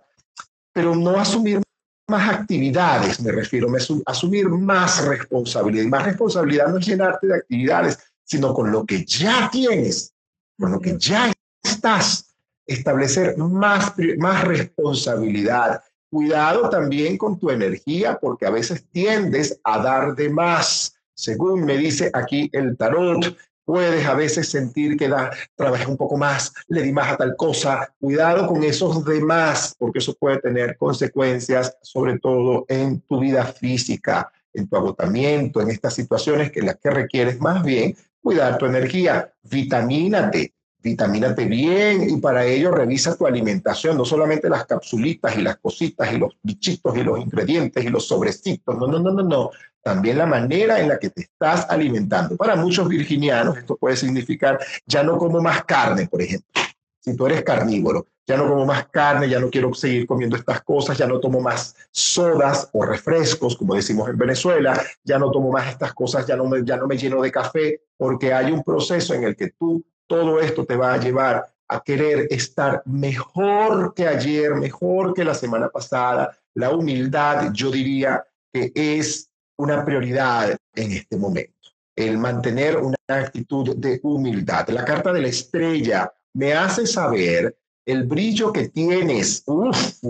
pero 0.73 0.95
no 0.95 1.19
asumir 1.19 1.61
más 2.07 2.29
actividades, 2.29 3.19
me 3.21 3.31
refiero, 3.31 3.67
a 3.69 4.11
asumir 4.11 4.49
más 4.49 5.05
responsabilidad. 5.05 5.83
Y 5.85 5.87
más 5.87 6.05
responsabilidad 6.05 6.67
no 6.67 6.77
es 6.77 6.85
llenarte 6.85 7.27
de 7.27 7.35
actividades, 7.35 7.99
sino 8.23 8.53
con 8.53 8.71
lo 8.71 8.85
que 8.85 9.05
ya 9.05 9.49
tienes, 9.51 10.13
con 10.59 10.71
lo 10.71 10.79
que 10.79 10.97
ya 10.97 11.31
estás, 11.63 12.35
establecer 12.65 13.37
más, 13.37 13.93
más 14.17 14.43
responsabilidad, 14.43 15.81
Cuidado 16.11 16.69
también 16.69 17.17
con 17.17 17.39
tu 17.39 17.49
energía 17.51 18.19
porque 18.19 18.45
a 18.45 18.49
veces 18.49 18.85
tiendes 18.91 19.61
a 19.63 19.81
dar 19.81 20.13
de 20.13 20.29
más. 20.29 20.93
Según 21.13 21.63
me 21.63 21.77
dice 21.77 22.11
aquí 22.13 22.49
el 22.51 22.75
tarot, 22.75 23.33
puedes 23.63 24.05
a 24.05 24.13
veces 24.13 24.49
sentir 24.49 24.97
que 24.97 25.07
da, 25.07 25.31
trabajé 25.55 25.89
un 25.89 25.95
poco 25.95 26.17
más, 26.17 26.53
le 26.67 26.81
di 26.81 26.91
más 26.91 27.13
a 27.13 27.15
tal 27.15 27.37
cosa. 27.37 27.93
Cuidado 27.97 28.45
con 28.45 28.61
esos 28.61 29.05
demás, 29.05 29.73
porque 29.79 29.99
eso 29.99 30.13
puede 30.15 30.39
tener 30.39 30.75
consecuencias, 30.75 31.77
sobre 31.81 32.19
todo 32.19 32.65
en 32.67 32.99
tu 32.99 33.21
vida 33.21 33.45
física, 33.45 34.29
en 34.53 34.67
tu 34.67 34.75
agotamiento, 34.75 35.61
en 35.61 35.69
estas 35.69 35.93
situaciones 35.93 36.51
que 36.51 36.61
las 36.61 36.75
que 36.75 36.89
requieres 36.89 37.39
más 37.39 37.63
bien 37.63 37.95
cuidar 38.21 38.57
tu 38.57 38.65
energía. 38.65 39.31
Vitamínate, 39.43 40.53
vitamínate 40.81 41.45
bien 41.45 42.09
y 42.09 42.17
para 42.17 42.45
ello 42.45 42.71
revisa 42.71 43.15
tu 43.15 43.27
alimentación, 43.27 43.97
no 43.97 44.05
solamente 44.05 44.49
las 44.49 44.65
capsulitas 44.65 45.37
y 45.37 45.41
las 45.41 45.57
cositas 45.57 46.11
y 46.11 46.17
los 46.17 46.35
bichitos 46.41 46.97
y 46.97 47.03
los 47.03 47.19
ingredientes 47.19 47.83
y 47.83 47.89
los 47.89 48.07
sobrecitos, 48.07 48.77
no, 48.77 48.87
no, 48.87 48.99
no, 48.99 49.11
no, 49.11 49.23
no, 49.23 49.51
también 49.81 50.17
la 50.17 50.25
manera 50.25 50.79
en 50.79 50.89
la 50.89 50.99
que 50.99 51.09
te 51.09 51.21
estás 51.21 51.67
alimentando. 51.69 52.35
Para 52.35 52.55
muchos 52.55 52.87
virginianos 52.87 53.57
esto 53.57 53.75
puede 53.77 53.95
significar 53.95 54.59
ya 54.85 55.03
no 55.03 55.17
como 55.17 55.41
más 55.41 55.63
carne, 55.65 56.07
por 56.07 56.21
ejemplo, 56.21 56.61
si 56.99 57.15
tú 57.15 57.25
eres 57.25 57.43
carnívoro, 57.43 58.07
ya 58.27 58.37
no 58.37 58.47
como 58.47 58.65
más 58.65 58.87
carne, 58.87 59.27
ya 59.27 59.39
no 59.39 59.49
quiero 59.49 59.73
seguir 59.73 60.05
comiendo 60.05 60.37
estas 60.37 60.61
cosas, 60.61 60.97
ya 60.97 61.07
no 61.07 61.19
tomo 61.19 61.41
más 61.41 61.75
sodas 61.91 62.69
o 62.71 62.85
refrescos, 62.85 63.57
como 63.57 63.75
decimos 63.75 64.07
en 64.09 64.17
Venezuela, 64.17 64.79
ya 65.03 65.17
no 65.17 65.31
tomo 65.31 65.51
más 65.51 65.67
estas 65.67 65.93
cosas, 65.93 66.25
ya 66.25 66.35
no 66.35 66.45
me, 66.45 66.63
ya 66.63 66.77
no 66.77 66.87
me 66.87 66.97
lleno 66.97 67.21
de 67.21 67.31
café, 67.31 67.81
porque 67.97 68.33
hay 68.33 68.51
un 68.51 68.63
proceso 68.63 69.13
en 69.15 69.23
el 69.23 69.35
que 69.35 69.49
tú, 69.49 69.83
todo 70.11 70.41
esto 70.41 70.65
te 70.65 70.75
va 70.75 70.93
a 70.93 70.97
llevar 70.97 71.47
a 71.69 71.79
querer 71.79 72.27
estar 72.29 72.83
mejor 72.85 73.93
que 73.93 74.05
ayer, 74.05 74.53
mejor 74.55 75.13
que 75.13 75.23
la 75.23 75.33
semana 75.33 75.69
pasada. 75.69 76.37
La 76.55 76.75
humildad, 76.75 77.53
yo 77.53 77.71
diría 77.71 78.21
que 78.51 78.73
es 78.75 79.29
una 79.57 79.85
prioridad 79.85 80.57
en 80.75 80.91
este 80.91 81.15
momento 81.15 81.55
el 81.95 82.17
mantener 82.17 82.75
una 82.75 82.97
actitud 83.07 83.73
de 83.77 84.01
humildad. 84.03 84.67
La 84.67 84.83
carta 84.83 85.13
de 85.13 85.21
la 85.21 85.29
estrella 85.29 86.11
me 86.33 86.51
hace 86.53 86.85
saber 86.85 87.57
el 87.85 88.03
brillo 88.03 88.51
que 88.51 88.67
tienes. 88.67 89.41
Uf, 89.45 90.01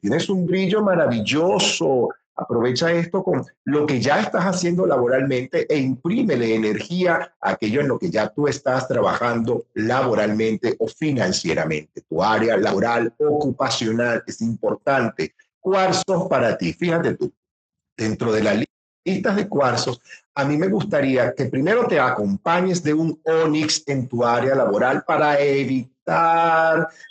tienes 0.00 0.30
un 0.30 0.46
brillo 0.46 0.82
maravilloso. 0.82 2.08
Aprovecha 2.40 2.90
esto 2.90 3.22
con 3.22 3.44
lo 3.64 3.84
que 3.84 4.00
ya 4.00 4.20
estás 4.20 4.44
haciendo 4.44 4.86
laboralmente 4.86 5.66
e 5.68 5.76
imprímele 5.76 6.54
energía 6.54 7.34
a 7.38 7.50
aquello 7.50 7.82
en 7.82 7.88
lo 7.88 7.98
que 7.98 8.10
ya 8.10 8.28
tú 8.28 8.48
estás 8.48 8.88
trabajando 8.88 9.66
laboralmente 9.74 10.74
o 10.78 10.88
financieramente. 10.88 12.00
Tu 12.08 12.22
área 12.22 12.56
laboral, 12.56 13.12
ocupacional 13.18 14.24
es 14.26 14.40
importante. 14.40 15.34
Cuarzos 15.60 16.28
para 16.30 16.56
ti. 16.56 16.72
Fíjate 16.72 17.14
tú, 17.14 17.30
dentro 17.94 18.32
de 18.32 18.42
la 18.42 18.54
listas 19.04 19.36
de 19.36 19.48
cuarzos, 19.48 20.00
a 20.34 20.44
mí 20.44 20.56
me 20.56 20.68
gustaría 20.68 21.34
que 21.34 21.46
primero 21.46 21.86
te 21.86 22.00
acompañes 22.00 22.82
de 22.82 22.94
un 22.94 23.20
onix 23.24 23.82
en 23.86 24.08
tu 24.08 24.24
área 24.24 24.54
laboral 24.54 25.04
para 25.06 25.38
evitar, 25.38 25.99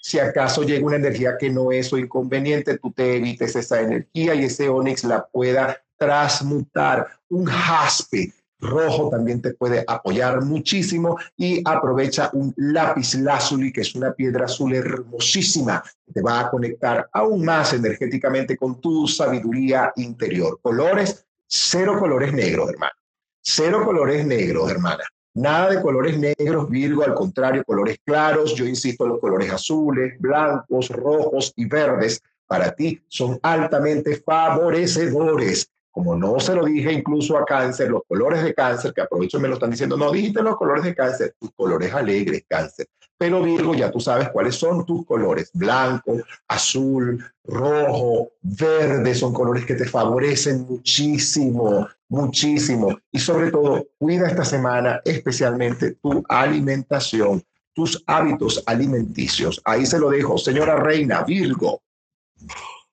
si 0.01 0.19
acaso 0.19 0.63
llega 0.63 0.85
una 0.85 0.97
energía 0.97 1.37
que 1.37 1.49
no 1.49 1.71
es 1.71 1.91
o 1.93 1.97
inconveniente, 1.97 2.77
tú 2.77 2.91
te 2.91 3.15
evites 3.17 3.55
esa 3.55 3.81
energía 3.81 4.35
y 4.35 4.45
ese 4.45 4.69
onix 4.69 5.03
la 5.03 5.25
pueda 5.25 5.81
transmutar. 5.97 7.07
Un 7.29 7.45
jaspe 7.45 8.33
rojo 8.61 9.09
también 9.09 9.41
te 9.41 9.53
puede 9.53 9.85
apoyar 9.87 10.43
muchísimo 10.43 11.17
y 11.37 11.61
aprovecha 11.63 12.29
un 12.33 12.53
lápiz 12.57 13.15
lazuli, 13.15 13.71
que 13.71 13.81
es 13.81 13.95
una 13.95 14.11
piedra 14.11 14.45
azul 14.45 14.75
hermosísima, 14.75 15.81
te 16.13 16.21
va 16.21 16.41
a 16.41 16.49
conectar 16.49 17.09
aún 17.13 17.45
más 17.45 17.73
energéticamente 17.73 18.57
con 18.57 18.81
tu 18.81 19.07
sabiduría 19.07 19.93
interior. 19.95 20.59
Colores 20.61 21.25
Cero 21.51 21.97
colores 21.97 22.31
negros, 22.31 22.69
hermano. 22.69 22.93
Cero 23.41 23.83
colores 23.83 24.23
negros, 24.23 24.69
hermana. 24.69 25.03
Nada 25.39 25.69
de 25.69 25.81
colores 25.81 26.19
negros, 26.19 26.69
Virgo, 26.69 27.01
al 27.01 27.13
contrario, 27.13 27.63
colores 27.63 27.97
claros. 28.03 28.53
Yo 28.55 28.65
insisto, 28.65 29.07
los 29.07 29.21
colores 29.21 29.49
azules, 29.49 30.19
blancos, 30.19 30.89
rojos 30.89 31.53
y 31.55 31.63
verdes 31.63 32.21
para 32.45 32.75
ti 32.75 33.01
son 33.07 33.39
altamente 33.41 34.17
favorecedores. 34.17 35.69
Como 35.91 36.17
no 36.17 36.41
se 36.41 36.53
lo 36.53 36.65
dije 36.65 36.91
incluso 36.91 37.37
a 37.37 37.45
cáncer, 37.45 37.89
los 37.89 38.01
colores 38.05 38.43
de 38.43 38.53
cáncer, 38.53 38.93
que 38.93 38.99
aprovecho 38.99 39.39
me 39.39 39.47
lo 39.47 39.53
están 39.53 39.71
diciendo, 39.71 39.95
no 39.95 40.11
dijiste 40.11 40.41
los 40.41 40.57
colores 40.57 40.83
de 40.83 40.93
cáncer, 40.93 41.33
tus 41.39 41.51
colores 41.53 41.93
alegres, 41.93 42.43
cáncer. 42.45 42.87
Pero 43.17 43.41
Virgo, 43.41 43.73
ya 43.73 43.89
tú 43.89 44.01
sabes 44.01 44.29
cuáles 44.29 44.55
son 44.55 44.85
tus 44.85 45.05
colores, 45.05 45.51
blanco, 45.53 46.17
azul, 46.49 47.23
rojo, 47.45 48.31
verde, 48.41 49.15
son 49.15 49.33
colores 49.33 49.65
que 49.65 49.75
te 49.75 49.85
favorecen 49.85 50.65
muchísimo, 50.67 51.87
muchísimo. 52.09 52.99
Y 53.11 53.19
sobre 53.19 53.51
todo, 53.51 53.87
cuida 53.97 54.27
esta 54.27 54.43
semana 54.43 55.01
especialmente 55.05 55.93
tu 55.93 56.23
alimentación, 56.27 57.43
tus 57.73 58.03
hábitos 58.07 58.63
alimenticios. 58.65 59.61
Ahí 59.63 59.85
se 59.85 59.99
lo 59.99 60.09
dejo, 60.09 60.37
señora 60.37 60.75
Reina, 60.75 61.23
Virgo. 61.23 61.81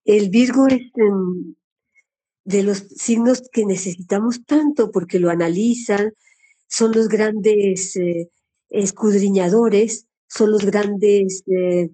El 0.04 0.30
Virgo 0.30 0.68
es 0.68 0.82
em, 0.94 1.54
de 2.44 2.62
los 2.62 2.78
signos 2.78 3.42
que 3.50 3.66
necesitamos 3.66 4.44
tanto 4.44 4.92
porque 4.92 5.18
lo 5.18 5.30
analizan, 5.30 6.12
son 6.68 6.92
los 6.92 7.08
grandes 7.08 7.96
eh, 7.96 8.30
escudriñadores 8.70 10.06
son 10.28 10.52
los 10.52 10.64
grandes 10.64 11.42
eh, 11.46 11.90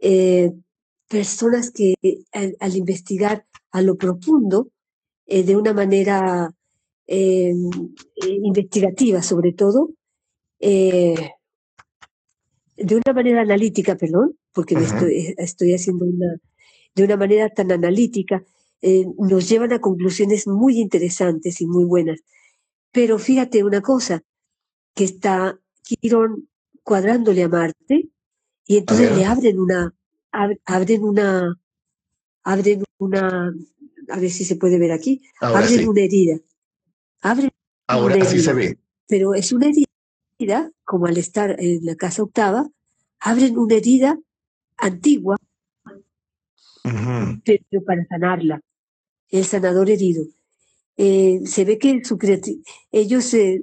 eh, 0.00 0.52
personas 1.08 1.70
que 1.70 1.94
al, 2.32 2.76
investigar 2.76 3.46
a 3.70 3.82
lo 3.82 3.96
profundo, 3.96 4.68
eh, 5.30 5.42
de 5.44 5.56
una 5.56 5.72
manera 5.72 6.50
investigativa 8.22 9.20
sobre 9.20 9.52
todo, 9.52 9.90
de 10.60 11.16
una 12.76 13.12
manera 13.12 13.40
analítica, 13.40 13.96
perdón, 13.96 14.36
porque 14.52 14.76
estoy, 14.76 15.34
estoy, 15.36 15.74
haciendo 15.74 16.04
una, 16.04 16.36
de 16.94 17.04
una 17.04 17.16
manera 17.16 17.48
tan 17.48 17.72
analítica, 17.72 18.44
nos 19.18 19.48
llevan 19.48 19.72
a 19.72 19.80
conclusiones 19.80 20.46
muy 20.46 20.78
interesantes 20.78 21.60
y 21.60 21.66
muy 21.66 21.84
buenas. 21.84 22.20
Pero 22.92 23.18
fíjate 23.18 23.64
una 23.64 23.80
cosa, 23.80 24.22
que 24.94 25.04
está 25.04 25.58
Quirón 25.82 26.48
cuadrándole 26.82 27.42
a 27.42 27.48
Marte 27.48 28.08
y 28.66 28.78
entonces 28.78 29.16
le 29.16 29.24
abren 29.24 29.58
una, 29.58 29.94
abren 30.64 31.04
una, 31.04 31.58
abren 32.44 32.84
una, 32.98 33.52
a 34.10 34.18
ver 34.18 34.30
si 34.30 34.44
se 34.44 34.56
puede 34.56 34.78
ver 34.78 34.92
aquí, 34.92 35.22
abren 35.40 35.88
una 35.88 36.02
herida. 36.02 36.38
Abren 37.20 37.50
Ahora 37.86 38.24
sí 38.24 38.40
se 38.40 38.52
ve. 38.52 38.78
Pero 39.08 39.34
es 39.34 39.52
una 39.52 39.66
herida, 39.66 40.70
como 40.84 41.06
al 41.06 41.16
estar 41.16 41.56
en 41.58 41.84
la 41.84 41.96
casa 41.96 42.22
octava, 42.22 42.68
abren 43.18 43.58
una 43.58 43.74
herida 43.74 44.18
antigua, 44.76 45.36
pero 47.44 47.84
para 47.84 48.06
sanarla. 48.06 48.60
El 49.28 49.44
sanador 49.44 49.90
herido. 49.90 50.24
Eh, 50.96 51.40
se 51.44 51.64
ve 51.64 51.78
que 51.78 52.02
su 52.04 52.18
ellos 52.90 53.34
eh, 53.34 53.62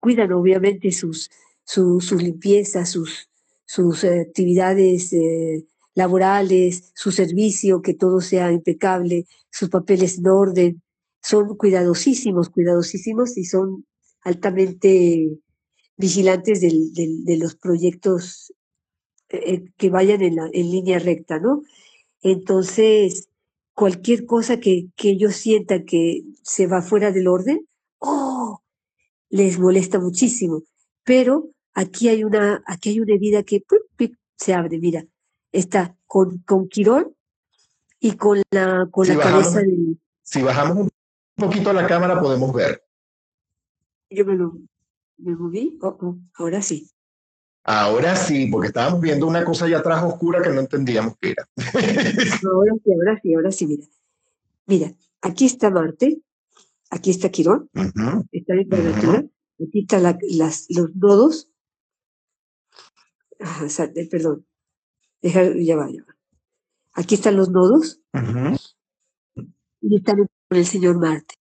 cuidan 0.00 0.32
obviamente 0.32 0.90
sus, 0.92 1.30
su, 1.64 2.00
limpieza, 2.18 2.84
sus, 2.84 3.28
sus 3.64 4.04
actividades 4.04 5.12
eh, 5.12 5.64
laborales, 5.94 6.92
su 6.94 7.12
servicio, 7.12 7.82
que 7.82 7.94
todo 7.94 8.20
sea 8.20 8.52
impecable, 8.52 9.26
sus 9.50 9.68
papeles 9.68 10.18
en 10.18 10.28
orden. 10.28 10.82
Son 11.22 11.56
cuidadosísimos, 11.56 12.48
cuidadosísimos 12.50 13.36
y 13.36 13.44
son 13.44 13.86
altamente 14.22 15.38
vigilantes 15.96 16.60
de 16.60 17.36
los 17.36 17.54
proyectos 17.56 18.52
eh, 19.28 19.64
que 19.78 19.88
vayan 19.88 20.20
en, 20.22 20.36
línea 20.52 20.98
recta, 20.98 21.38
¿no? 21.38 21.62
Entonces, 22.22 23.28
cualquier 23.72 24.26
cosa 24.26 24.60
que, 24.60 24.88
que 24.94 25.10
ellos 25.10 25.36
sientan 25.36 25.84
que 25.86 26.24
se 26.42 26.66
va 26.66 26.82
fuera 26.82 27.12
del 27.12 27.28
orden, 27.28 27.66
¡oh! 27.98 28.60
les 29.30 29.58
molesta 29.58 29.98
muchísimo. 29.98 30.64
Pero 31.04 31.50
aquí 31.72 32.08
hay 32.08 32.24
una, 32.24 32.62
aquí 32.66 32.90
hay 32.90 33.00
una 33.00 33.14
herida 33.14 33.42
que 33.42 33.62
se 34.36 34.52
abre, 34.52 34.78
mira, 34.78 35.06
está 35.52 35.96
con, 36.06 36.38
con 36.38 36.68
Quirón 36.68 37.14
y 38.00 38.16
con 38.16 38.42
la, 38.50 38.88
con 38.90 39.06
la 39.06 39.18
cabeza 39.18 39.60
del... 39.60 40.00
Si 40.22 40.42
bajamos 40.42 40.76
un 40.78 40.90
poquito 41.36 41.72
la 41.72 41.86
cámara 41.86 42.20
podemos 42.20 42.52
ver. 42.52 42.82
Yo 44.10 44.24
me 44.24 44.34
lo 44.34 44.58
me 45.22 45.36
moví, 45.36 45.78
oh, 45.82 45.96
oh, 46.00 46.18
ahora 46.34 46.62
sí. 46.62 46.90
Ahora 47.64 48.16
sí, 48.16 48.48
porque 48.50 48.68
estábamos 48.68 49.00
viendo 49.00 49.26
una 49.26 49.44
cosa 49.44 49.66
allá 49.66 49.78
atrás 49.78 50.02
oscura 50.02 50.42
que 50.42 50.50
no 50.50 50.60
entendíamos 50.60 51.14
qué 51.20 51.30
era. 51.30 51.48
ahora 52.44 52.72
sí, 52.82 52.92
ahora 52.92 53.20
sí, 53.22 53.34
ahora 53.34 53.52
sí, 53.52 53.66
mira. 53.66 53.86
Mira, 54.66 54.92
aquí 55.20 55.46
está 55.46 55.70
Marte, 55.70 56.20
aquí 56.90 57.10
está 57.10 57.30
Quirón, 57.30 57.70
está 58.32 58.54
en 58.54 58.68
cuadratura, 58.68 59.24
aquí 59.60 59.80
están 59.80 60.02
las, 60.02 60.66
los 60.70 60.94
nodos, 60.94 61.50
eh, 63.38 64.08
perdón, 64.08 64.46
dejar, 65.22 65.56
ya 65.56 65.76
va, 65.76 65.90
ya 65.90 66.04
va. 66.04 66.16
Aquí 66.94 67.14
están 67.14 67.36
los 67.36 67.50
nodos 67.50 68.00
y 69.80 69.96
están 69.96 70.16
con 70.48 70.58
el 70.58 70.66
señor 70.66 70.98
Marte. 70.98 71.36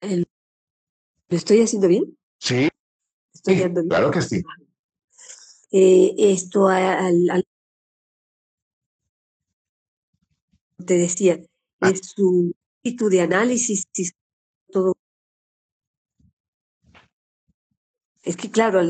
¿Lo 0.00 1.36
estoy 1.36 1.60
haciendo 1.60 1.86
bien? 1.86 2.18
Sí. 2.38 2.68
¿Estoy 3.32 3.54
bien? 3.54 3.74
Claro 3.88 4.10
que 4.10 4.22
sí. 4.22 4.42
Eh, 5.70 6.14
esto 6.18 6.66
al, 6.66 7.46
te 10.84 10.94
decía, 10.94 11.40
ah. 11.80 11.90
es 11.90 12.00
su 12.16 12.52
espíritu 12.82 13.08
de 13.08 13.20
análisis 13.20 13.86
todo. 14.72 14.96
Es 18.22 18.36
que 18.36 18.50
claro, 18.50 18.80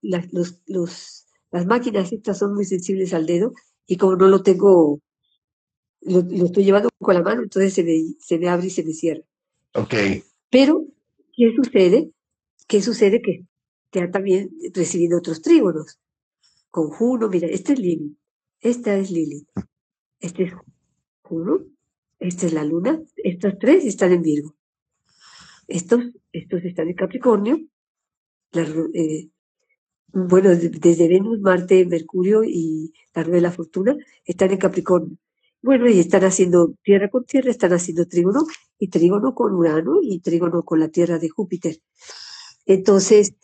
los, 0.00 1.23
las 1.54 1.66
máquinas 1.66 2.12
estas 2.12 2.36
son 2.36 2.52
muy 2.52 2.64
sensibles 2.64 3.14
al 3.14 3.26
dedo 3.26 3.52
y 3.86 3.96
como 3.96 4.16
no 4.16 4.26
lo 4.26 4.42
tengo, 4.42 5.00
lo, 6.00 6.18
estoy 6.46 6.64
llevando 6.64 6.88
con 6.98 7.14
la 7.14 7.22
mano, 7.22 7.44
entonces 7.44 7.72
se 7.72 7.84
me, 7.84 7.96
se 8.18 8.40
me 8.40 8.48
abre 8.48 8.66
y 8.66 8.70
se 8.70 8.82
me 8.82 8.92
cierra. 8.92 9.22
Ok. 9.72 9.94
Pero, 10.50 10.84
¿qué 11.32 11.52
sucede? 11.54 12.10
¿Qué 12.66 12.82
sucede? 12.82 13.22
Que 13.22 13.44
te 13.90 14.00
ha 14.00 14.10
también 14.10 14.50
recibido 14.74 15.18
otros 15.18 15.42
trígonos. 15.42 16.00
Conjuno, 16.72 17.28
mira, 17.28 17.46
este 17.46 17.74
es 17.74 17.78
Lenin. 17.78 18.18
Esta 18.60 18.96
es 18.96 19.12
Lilith. 19.12 19.48
Este 20.18 20.44
es 20.44 20.54
Juno. 21.22 21.60
Esta 22.18 22.46
es 22.46 22.52
la 22.52 22.64
luna. 22.64 23.00
Estos 23.14 23.54
tres 23.60 23.84
están 23.84 24.10
en 24.10 24.22
Virgo. 24.22 24.56
Estos, 25.68 26.00
estos 26.32 26.64
están 26.64 26.88
en 26.88 26.96
Capricornio. 26.96 27.60
Eh, 28.52 29.28
bueno, 30.14 30.50
desde 30.50 31.08
Venus, 31.08 31.40
Marte, 31.40 31.84
Mercurio 31.86 32.44
y 32.44 32.92
la 33.14 33.24
rueda 33.24 33.36
de 33.36 33.42
la 33.42 33.52
fortuna 33.52 33.96
están 34.24 34.52
en 34.52 34.58
Capricornio. 34.58 35.18
Bueno, 35.60 35.88
y 35.88 35.98
están 35.98 36.24
haciendo 36.24 36.74
tierra 36.82 37.08
con 37.10 37.24
tierra, 37.24 37.50
están 37.50 37.72
haciendo 37.72 38.06
trígono 38.06 38.44
y 38.78 38.88
trígono 38.88 39.34
con 39.34 39.54
Urano 39.54 39.98
y 40.02 40.20
trígono 40.20 40.62
con 40.64 40.78
la 40.78 40.88
tierra 40.88 41.18
de 41.18 41.28
Júpiter. 41.30 41.80
Entonces, 42.66 43.34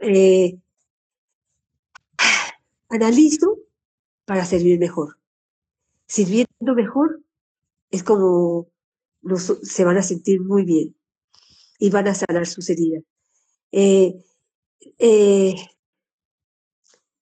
eh, 0.00 0.58
analizo 2.88 3.58
para 4.24 4.44
servir 4.44 4.78
mejor. 4.78 5.18
Sirviendo 6.06 6.74
mejor 6.74 7.20
es 7.90 8.02
como 8.02 8.68
se 9.62 9.84
van 9.84 9.96
a 9.98 10.02
sentir 10.02 10.40
muy 10.40 10.64
bien 10.64 10.96
y 11.78 11.90
van 11.90 12.08
a 12.08 12.14
sanar 12.14 12.46
sus 12.46 12.70
heridas. 12.70 13.02
Eh, 13.72 14.14
eh, 14.98 15.56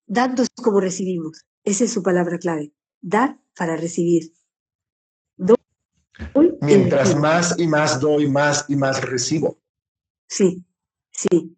dando 0.06 0.42
es 0.42 0.50
como 0.50 0.80
recibimos. 0.80 1.44
Esa 1.64 1.84
es 1.84 1.92
su 1.92 2.02
palabra 2.02 2.38
clave. 2.38 2.72
Dar 3.00 3.38
para 3.56 3.76
recibir. 3.76 4.32
Mientras 6.60 7.14
más 7.16 7.58
y 7.58 7.66
más 7.66 8.00
doy, 8.00 8.28
más 8.28 8.64
y 8.68 8.76
más 8.76 9.02
recibo. 9.02 9.58
Sí, 10.28 10.64
sí, 11.10 11.56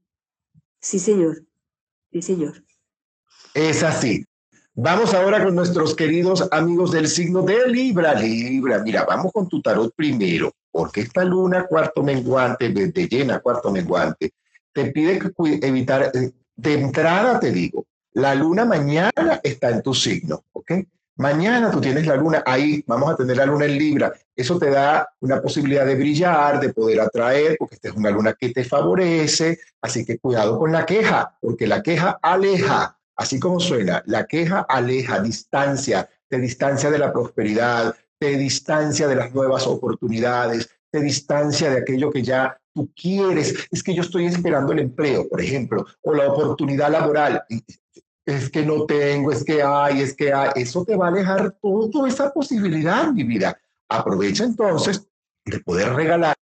sí, 0.81 0.99
señor. 0.99 1.45
Sí, 2.13 2.23
señor. 2.23 2.65
Es 3.55 3.83
así. 3.83 4.25
Vamos 4.75 5.15
ahora 5.15 5.43
con 5.43 5.55
nuestros 5.55 5.95
queridos 5.95 6.49
amigos 6.51 6.93
del 6.93 7.09
signo 7.09 7.43
de 7.43 7.69
Libra. 7.69 8.15
Libra, 8.15 8.83
mira, 8.83 9.05
vamos 9.05 9.33
con 9.33 9.49
tu 9.49 9.63
tarot 9.63 9.95
primero, 9.95 10.53
porque 10.71 11.03
esta 11.03 11.25
luna 11.25 11.67
cuarto 11.67 12.03
menguante, 12.03 12.69
de 12.69 13.09
llena 13.09 13.41
cuarto 13.41 13.71
menguante, 13.71 14.35
te 14.73 14.93
pide 14.93 15.19
que 15.19 15.33
evitar, 15.63 16.11
eh, 16.15 16.33
de 16.57 16.75
entrada 16.75 17.41
te 17.41 17.53
digo, 17.53 17.87
la 18.17 18.35
luna 18.35 18.65
mañana 18.65 19.41
está 19.43 19.69
en 19.69 19.83
tu 19.83 19.93
signo, 19.93 20.43
¿ok? 20.53 20.73
Mañana 21.17 21.71
tú 21.71 21.83
tienes 21.83 22.07
la 22.07 22.17
luna 22.17 22.43
ahí, 22.47 22.83
vamos 22.87 23.13
a 23.13 23.17
tener 23.17 23.37
la 23.37 23.45
luna 23.45 23.67
en 23.67 23.77
Libra. 23.77 24.11
Eso 24.35 24.59
te 24.59 24.71
da 24.71 25.07
una 25.21 25.43
posibilidad 25.43 25.85
de 25.85 25.97
brillar, 25.97 26.59
de 26.59 26.73
poder 26.73 27.01
atraer, 27.01 27.57
porque 27.59 27.75
esta 27.75 27.89
es 27.89 27.95
una 27.95 28.09
luna 28.11 28.33
que 28.33 28.49
te 28.51 28.65
favorece. 28.65 29.59
Así 29.83 30.07
que 30.07 30.19
cuidado 30.19 30.59
con 30.59 30.73
la 30.73 30.87
queja, 30.87 31.37
porque 31.43 31.67
la 31.67 31.83
queja 31.83 32.19
aleja, 32.23 32.99
así 33.17 33.39
como 33.39 33.61
suena, 33.61 34.03
la 34.07 34.25
queja 34.27 34.61
aleja, 34.67 35.21
distancia, 35.21 36.09
te 36.27 36.39
distancia 36.39 36.91
de 36.91 36.99
la 36.99 37.13
prosperidad, 37.13 37.95
te 38.19 38.39
distancia 38.39 39.09
de 39.09 39.17
las 39.17 39.35
nuevas 39.35 39.67
oportunidades, 39.67 40.71
te 40.91 41.01
distancia 41.01 41.69
de 41.69 41.81
aquello 41.81 42.11
que 42.11 42.23
ya 42.23 42.59
tú 42.73 42.91
quieres. 42.97 43.69
Es 43.71 43.83
que 43.83 43.95
yo 43.95 44.01
estoy 44.01 44.25
esperando 44.25 44.73
el 44.73 44.79
empleo, 44.79 45.29
por 45.29 45.43
ejemplo, 45.43 45.85
o 46.01 46.15
la 46.15 46.33
oportunidad 46.33 46.91
laboral 46.91 47.45
es 48.27 48.51
que 48.51 48.67
no 48.67 48.85
tengo, 48.87 49.31
es 49.31 49.45
que 49.45 49.63
hay, 49.63 50.03
es 50.03 50.15
que 50.15 50.33
hay. 50.33 50.51
Eso 50.57 50.85
te 50.85 50.97
va 50.97 51.07
a 51.07 51.09
alejar 51.09 51.57
toda 51.63 52.09
esa 52.09 52.33
posibilidad, 52.33 53.11
mi 53.13 53.23
vida. 53.23 53.59
Aprovecha 53.89 54.45
entonces 54.45 55.07
de 55.45 55.61
poder 55.61 55.95
regalarte 55.95 56.37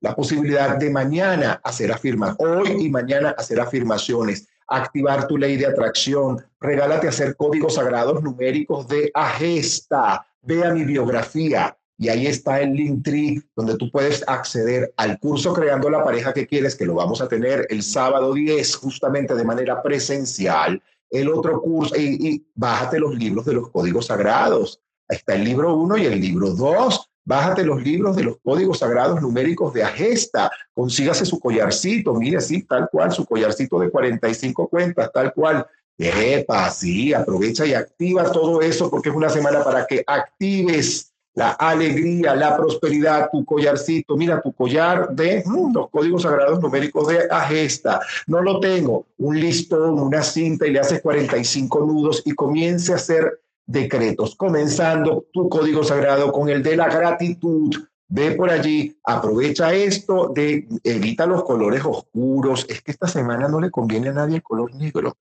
la 0.00 0.16
posibilidad 0.16 0.76
de 0.76 0.90
mañana 0.90 1.60
hacer 1.62 1.92
afirmaciones, 1.92 2.70
hoy 2.70 2.86
y 2.86 2.90
mañana 2.90 3.30
hacer 3.38 3.60
afirmaciones, 3.60 4.48
activar 4.66 5.28
tu 5.28 5.38
ley 5.38 5.56
de 5.56 5.66
atracción, 5.66 6.44
regálate 6.60 7.06
hacer 7.06 7.36
códigos 7.36 7.74
sagrados 7.74 8.20
numéricos 8.20 8.88
de 8.88 9.12
Agesta, 9.14 10.26
ve 10.42 10.64
a 10.64 10.74
mi 10.74 10.84
biografía, 10.84 11.76
y 11.96 12.08
ahí 12.08 12.26
está 12.26 12.60
el 12.60 12.74
link 12.74 13.04
tree 13.04 13.40
donde 13.54 13.76
tú 13.76 13.88
puedes 13.90 14.24
acceder 14.26 14.92
al 14.96 15.18
curso 15.20 15.54
Creando 15.54 15.88
la 15.88 16.02
pareja 16.02 16.32
que 16.32 16.46
quieres, 16.46 16.74
que 16.74 16.86
lo 16.86 16.94
vamos 16.94 17.20
a 17.20 17.28
tener 17.28 17.68
el 17.70 17.84
sábado 17.84 18.34
10, 18.34 18.74
justamente 18.76 19.34
de 19.36 19.44
manera 19.44 19.80
presencial 19.80 20.82
el 21.14 21.28
otro 21.28 21.60
curso 21.60 21.94
y, 21.96 22.44
bájate 22.54 22.98
los 22.98 23.14
libros 23.14 23.46
de 23.46 23.54
los 23.54 23.70
códigos 23.70 24.06
sagrados. 24.06 24.80
Está 25.08 25.34
el 25.34 25.44
libro 25.44 25.74
1 25.76 25.98
y 25.98 26.06
el 26.06 26.20
libro 26.20 26.50
2. 26.50 27.10
Bájate 27.24 27.64
los 27.64 27.82
libros 27.82 28.16
de 28.16 28.24
los 28.24 28.36
códigos 28.42 28.80
sagrados 28.80 29.22
numéricos 29.22 29.72
de 29.72 29.84
Agesta. 29.84 30.50
Consígase 30.74 31.24
su 31.24 31.38
collarcito. 31.38 32.14
Mire, 32.14 32.40
sí, 32.40 32.62
tal 32.64 32.88
cual, 32.90 33.12
su 33.12 33.24
collarcito 33.24 33.78
de 33.78 33.90
45 33.90 34.68
cuentas, 34.68 35.10
tal 35.12 35.32
cual. 35.32 35.66
Epa, 35.96 36.68
sí, 36.70 37.14
aprovecha 37.14 37.64
y 37.64 37.72
activa 37.72 38.32
todo 38.32 38.60
eso 38.60 38.90
porque 38.90 39.10
es 39.10 39.14
una 39.14 39.30
semana 39.30 39.62
para 39.62 39.86
que 39.86 40.02
actives 40.04 41.13
la 41.34 41.50
alegría, 41.50 42.34
la 42.36 42.56
prosperidad, 42.56 43.28
tu 43.30 43.44
collarcito, 43.44 44.16
mira 44.16 44.40
tu 44.40 44.52
collar 44.52 45.10
de 45.10 45.42
mm, 45.44 45.74
los 45.74 45.90
códigos 45.90 46.22
sagrados 46.22 46.60
numéricos 46.60 47.08
de 47.08 47.26
Agesta. 47.30 48.00
No 48.26 48.40
lo 48.40 48.60
tengo, 48.60 49.06
un 49.18 49.38
listón, 49.38 49.98
una 49.98 50.22
cinta 50.22 50.66
y 50.66 50.72
le 50.72 50.80
haces 50.80 51.02
45 51.02 51.80
nudos 51.80 52.22
y 52.24 52.32
comience 52.32 52.92
a 52.92 52.96
hacer 52.96 53.40
decretos, 53.66 54.36
comenzando 54.36 55.26
tu 55.32 55.48
código 55.48 55.82
sagrado 55.82 56.30
con 56.30 56.48
el 56.48 56.62
de 56.62 56.76
la 56.76 56.88
gratitud. 56.88 57.74
Ve 58.06 58.32
por 58.32 58.50
allí, 58.50 58.96
aprovecha 59.02 59.74
esto 59.74 60.28
de 60.28 60.68
evita 60.84 61.26
los 61.26 61.42
colores 61.42 61.82
oscuros. 61.84 62.64
Es 62.68 62.80
que 62.80 62.92
esta 62.92 63.08
semana 63.08 63.48
no 63.48 63.60
le 63.60 63.70
conviene 63.70 64.10
a 64.10 64.12
nadie 64.12 64.36
el 64.36 64.42
color 64.42 64.72
negro. 64.74 65.16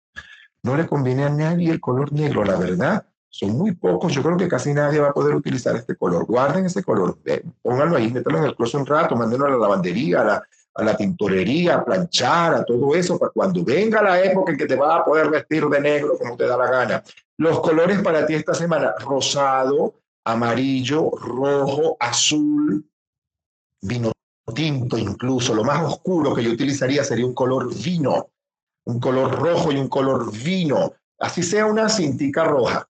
No 0.63 0.77
le 0.77 0.87
conviene 0.87 1.25
a 1.25 1.31
nadie 1.31 1.71
el 1.71 1.81
color 1.81 2.13
negro, 2.13 2.45
la 2.45 2.57
verdad 2.57 3.07
son 3.33 3.57
muy 3.57 3.73
pocos, 3.73 4.13
yo 4.13 4.23
creo 4.23 4.37
que 4.37 4.47
casi 4.47 4.75
nadie 4.75 5.01
va 5.01 5.09
a 5.09 5.15
poder 5.15 5.35
utilizar 5.35 5.75
este 5.75 5.97
color. 5.97 6.27
Guarden 6.27 6.67
ese 6.67 6.83
color, 6.85 7.19
pónganlo 7.63 7.97
ahí, 7.97 8.13
métanlo 8.13 8.41
en 8.41 8.45
el 8.45 8.55
closet 8.55 8.81
un 8.81 8.87
rato, 8.87 9.17
mándenlo 9.17 9.47
a 9.47 9.51
la 9.51 9.57
lavandería, 9.57 10.21
a 10.21 10.25
la, 10.25 10.43
a 10.75 10.83
la 10.85 10.95
tintorería, 10.95 11.77
a 11.77 11.85
planchar, 11.85 12.55
a 12.55 12.63
todo 12.63 12.95
eso, 12.95 13.19
para 13.19 13.33
cuando 13.33 13.65
venga 13.65 14.03
la 14.03 14.21
época 14.23 14.53
en 14.53 14.59
que 14.59 14.67
te 14.67 14.77
vas 14.77 15.01
a 15.01 15.05
poder 15.07 15.31
vestir 15.31 15.67
de 15.67 15.81
negro 15.81 16.19
como 16.19 16.37
te 16.37 16.47
da 16.47 16.59
la 16.59 16.71
gana. 16.71 17.03
Los 17.39 17.61
colores 17.61 18.03
para 18.03 18.27
ti 18.27 18.35
esta 18.35 18.53
semana, 18.53 18.93
rosado, 18.99 19.95
amarillo, 20.25 21.11
rojo, 21.13 21.97
azul, 21.99 22.85
vino 23.81 24.13
tinto 24.55 24.99
incluso. 24.99 25.55
Lo 25.55 25.65
más 25.65 25.83
oscuro 25.83 26.35
que 26.35 26.45
yo 26.45 26.51
utilizaría 26.51 27.03
sería 27.03 27.25
un 27.25 27.35
color 27.35 27.75
vino, 27.75 28.29
un 28.85 29.01
color 29.01 29.41
rojo 29.41 29.73
y 29.73 29.79
un 29.79 29.89
color 29.89 30.31
vino. 30.31 30.93
Así 31.19 31.43
sea 31.43 31.65
una 31.65 31.89
cintica 31.89 32.45
roja 32.45 32.87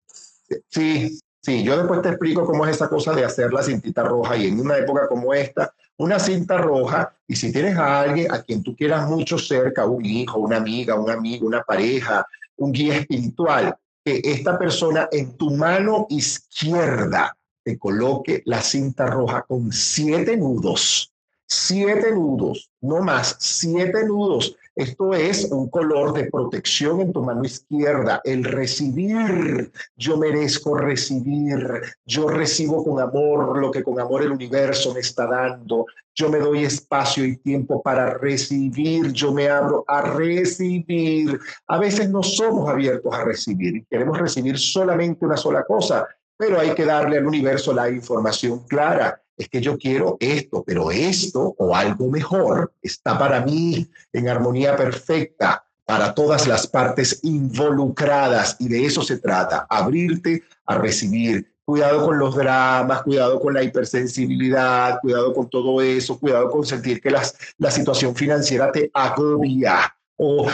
Sí, 0.69 1.19
sí, 1.41 1.63
yo 1.63 1.77
después 1.77 2.03
te 2.03 2.11
explico 2.11 2.45
cómo 2.45 2.67
es 2.67 2.77
esa 2.77 2.89
cosa 2.89 3.13
de 3.13 3.25
hacer 3.25 3.53
la 3.53 3.63
cintita 3.63 4.03
roja 4.03 4.37
y 4.37 4.47
en 4.47 4.61
una 4.61 4.77
época 4.77 5.09
como 5.09 5.33
esta, 5.35 5.73
una 5.97 6.19
cinta 6.19 6.59
roja 6.59 7.15
y 7.27 7.37
si 7.37 7.53
tienes 7.53 7.77
a 7.77 8.01
alguien 8.01 8.33
a 8.33 8.43
quien 8.43 8.63
tú 8.63 8.75
quieras 8.77 9.09
mucho 9.09 9.39
cerca, 9.39 9.87
un 9.87 10.05
hijo, 10.05 10.39
una 10.39 10.57
amiga, 10.57 10.95
un 10.95 11.11
amigo, 11.11 11.47
una 11.47 11.63
pareja, 11.63 12.27
un 12.57 12.73
guía 12.73 12.97
espiritual, 12.97 13.77
que 14.05 14.21
esta 14.25 14.59
persona 14.59 15.09
en 15.13 15.37
tu 15.37 15.51
mano 15.51 16.07
izquierda 16.09 17.37
te 17.63 17.79
coloque 17.79 18.43
la 18.47 18.61
cinta 18.61 19.07
roja 19.07 19.43
con 19.43 19.73
siete 19.73 20.37
nudos, 20.37 21.13
siete 21.47 22.13
nudos, 22.13 22.71
no 22.81 23.01
más, 23.01 23.37
siete 23.39 24.05
nudos 24.05 24.57
esto 24.75 25.13
es 25.13 25.45
un 25.51 25.69
color 25.69 26.15
de 26.15 26.31
protección 26.31 27.03
en 27.03 27.13
tu 27.13 27.23
mano 27.23 27.45
izquierda, 27.45 28.23
el 28.25 28.43
recibir. 28.43 29.71
Yo 29.97 30.17
merezco 30.17 30.75
recibir. 30.75 31.83
Yo 32.07 32.29
recibo 32.29 32.83
con 32.83 32.99
amor 32.99 33.59
lo 33.59 33.71
que 33.71 33.83
con 33.83 34.01
amor 34.01 34.23
el 34.23 34.33
universo 34.33 34.95
me 34.95 35.01
está 35.01 35.27
dando. 35.27 35.85
Yo 36.15 36.31
me 36.31 36.39
doy 36.39 36.65
espacio 36.65 37.25
y 37.25 37.37
tiempo 37.37 37.83
para 37.83 38.15
recibir. 38.15 39.13
Yo 39.13 39.33
me 39.33 39.51
abro 39.51 39.85
a 39.87 40.01
recibir. 40.03 41.39
A 41.67 41.79
veces 41.79 42.09
no 42.09 42.23
somos 42.23 42.69
abiertos 42.69 43.15
a 43.15 43.25
recibir. 43.25 43.85
Queremos 43.91 44.19
recibir 44.19 44.59
solamente 44.59 45.27
una 45.27 45.37
sola 45.37 45.65
cosa, 45.65 46.07
pero 46.39 46.59
hay 46.59 46.75
que 46.75 46.87
darle 46.87 47.19
al 47.19 47.27
universo 47.27 47.75
la 47.75 47.91
información 47.91 48.61
clara 48.67 49.23
es 49.43 49.49
que 49.49 49.61
yo 49.61 49.77
quiero 49.77 50.17
esto, 50.21 50.63
pero 50.65 50.91
esto 50.91 51.55
o 51.59 51.75
algo 51.75 52.09
mejor 52.09 52.73
está 52.81 53.19
para 53.19 53.41
mí 53.45 53.89
en 54.13 54.29
armonía 54.29 54.77
perfecta 54.77 55.65
para 55.85 56.15
todas 56.15 56.47
las 56.47 56.67
partes 56.67 57.21
involucradas 57.23 58.57
y 58.61 58.69
de 58.69 58.87
eso 58.87 59.03
se 59.03 59.19
trata, 59.19 59.67
abrirte 59.69 60.45
a 60.67 60.79
recibir. 60.79 61.53
Cuidado 61.65 62.05
con 62.05 62.19
los 62.19 62.37
dramas, 62.37 63.03
cuidado 63.03 63.41
con 63.41 63.55
la 63.55 63.63
hipersensibilidad, 63.63 65.01
cuidado 65.01 65.33
con 65.33 65.49
todo 65.49 65.81
eso, 65.81 66.19
cuidado 66.19 66.51
con 66.51 66.65
sentir 66.65 67.01
que 67.01 67.11
las, 67.11 67.37
la 67.59 67.71
situación 67.71 68.15
financiera 68.15 68.71
te 68.71 68.91
agobia. 68.95 69.95
O 70.17 70.47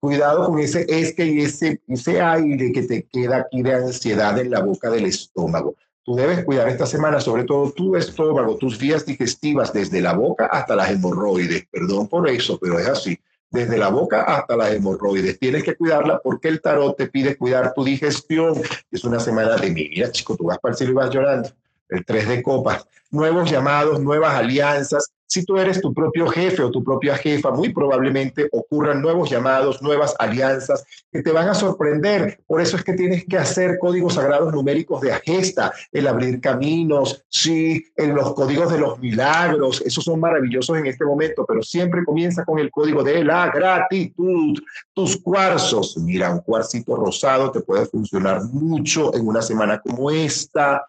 cuidado 0.00 0.46
con 0.46 0.58
ese 0.60 0.86
es 0.88 1.14
que 1.14 1.42
ese, 1.42 1.80
ese 1.88 2.20
aire 2.20 2.72
que 2.72 2.82
te 2.82 3.06
queda 3.06 3.38
aquí 3.38 3.62
de 3.62 3.74
ansiedad 3.74 4.38
en 4.38 4.50
la 4.50 4.60
boca 4.60 4.90
del 4.90 5.06
estómago. 5.06 5.74
Tú 6.04 6.14
debes 6.14 6.44
cuidar 6.44 6.68
esta 6.68 6.84
semana, 6.84 7.18
sobre 7.18 7.44
todo 7.44 7.72
tu 7.72 7.96
estómago, 7.96 8.58
tus 8.58 8.78
vías 8.78 9.06
digestivas, 9.06 9.72
desde 9.72 10.02
la 10.02 10.12
boca 10.12 10.46
hasta 10.46 10.76
las 10.76 10.90
hemorroides. 10.90 11.66
Perdón 11.70 12.08
por 12.08 12.28
eso, 12.28 12.58
pero 12.60 12.78
es 12.78 12.86
así. 12.86 13.18
desde 13.50 13.78
la 13.78 13.88
boca 13.88 14.22
hasta 14.22 14.56
las 14.56 14.72
hemorroides. 14.72 15.38
Tienes 15.38 15.62
que 15.62 15.76
cuidarla 15.76 16.18
porque 16.18 16.48
el 16.48 16.60
tarot 16.60 16.96
te 16.96 17.06
pide 17.06 17.36
cuidar 17.36 17.72
tu 17.72 17.84
digestión. 17.84 18.60
Es 18.90 19.04
una 19.04 19.20
semana 19.20 19.56
de 19.56 19.70
mira, 19.70 20.10
chico, 20.10 20.36
tú 20.36 20.44
vas 20.46 20.58
para 20.58 20.72
el 20.72 20.76
cielo 20.76 20.92
y 20.92 20.96
vas 20.96 21.10
llorando. 21.10 21.48
El 21.88 22.04
3 22.04 22.28
de 22.28 22.42
copas. 22.42 22.84
Nuevos 23.10 23.48
llamados, 23.48 24.00
nuevas 24.00 24.34
alianzas, 24.34 25.12
si 25.34 25.44
tú 25.44 25.58
eres 25.58 25.80
tu 25.80 25.92
propio 25.92 26.28
jefe 26.28 26.62
o 26.62 26.70
tu 26.70 26.84
propia 26.84 27.16
jefa, 27.16 27.50
muy 27.50 27.70
probablemente 27.72 28.48
ocurran 28.52 29.02
nuevos 29.02 29.28
llamados, 29.28 29.82
nuevas 29.82 30.14
alianzas 30.20 30.84
que 31.10 31.22
te 31.22 31.32
van 31.32 31.48
a 31.48 31.54
sorprender. 31.54 32.38
Por 32.46 32.60
eso 32.60 32.76
es 32.76 32.84
que 32.84 32.92
tienes 32.92 33.24
que 33.24 33.36
hacer 33.36 33.78
códigos 33.80 34.14
sagrados 34.14 34.52
numéricos 34.52 35.00
de 35.00 35.12
agesta, 35.12 35.72
el 35.90 36.06
abrir 36.06 36.40
caminos, 36.40 37.24
sí, 37.28 37.84
en 37.96 38.14
los 38.14 38.32
códigos 38.34 38.70
de 38.70 38.78
los 38.78 39.00
milagros. 39.00 39.82
Esos 39.84 40.04
son 40.04 40.20
maravillosos 40.20 40.78
en 40.78 40.86
este 40.86 41.04
momento, 41.04 41.44
pero 41.44 41.64
siempre 41.64 42.04
comienza 42.04 42.44
con 42.44 42.60
el 42.60 42.70
código 42.70 43.02
de 43.02 43.24
la 43.24 43.50
gratitud. 43.50 44.56
Tus 44.92 45.16
cuarzos, 45.16 45.96
mira, 45.96 46.32
un 46.32 46.42
cuarcito 46.42 46.94
rosado 46.94 47.50
te 47.50 47.60
puede 47.60 47.86
funcionar 47.86 48.44
mucho 48.44 49.12
en 49.16 49.26
una 49.26 49.42
semana 49.42 49.80
como 49.80 50.12
esta 50.12 50.86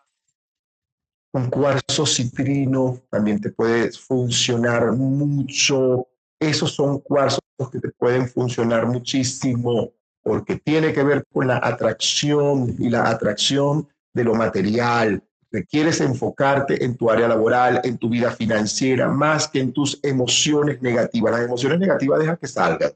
un 1.36 1.50
cuarzo 1.50 2.06
citrino 2.06 3.02
también 3.10 3.42
te 3.42 3.50
puede 3.50 3.92
funcionar 3.92 4.94
mucho. 4.94 6.08
Esos 6.40 6.72
son 6.72 7.00
cuarzos 7.00 7.42
que 7.74 7.80
te 7.80 7.90
pueden 7.90 8.30
funcionar 8.30 8.88
muchísimo 8.88 9.92
porque 10.24 10.56
tiene 10.56 10.94
que 10.94 11.04
ver 11.04 11.26
con 11.34 11.48
la 11.48 11.60
atracción 11.62 12.74
y 12.80 12.90
la 12.90 13.10
atracción 13.10 13.86
de 14.14 14.24
lo 14.24 14.34
material. 14.34 15.22
Quieres 15.70 16.00
enfocarte 16.00 16.84
en 16.84 16.96
tu 16.96 17.10
área 17.10 17.28
laboral, 17.28 17.82
en 17.84 17.98
tu 17.98 18.10
vida 18.10 18.32
financiera, 18.32 19.10
más 19.10 19.50
que 19.50 19.60
en 19.60 19.74
tus 19.74 20.00
emociones 20.04 20.82
negativas. 20.82 21.34
Las 21.34 21.44
emociones 21.44 21.80
negativas 21.80 22.20
deja 22.20 22.38
que 22.38 22.48
salgan. 22.48 22.92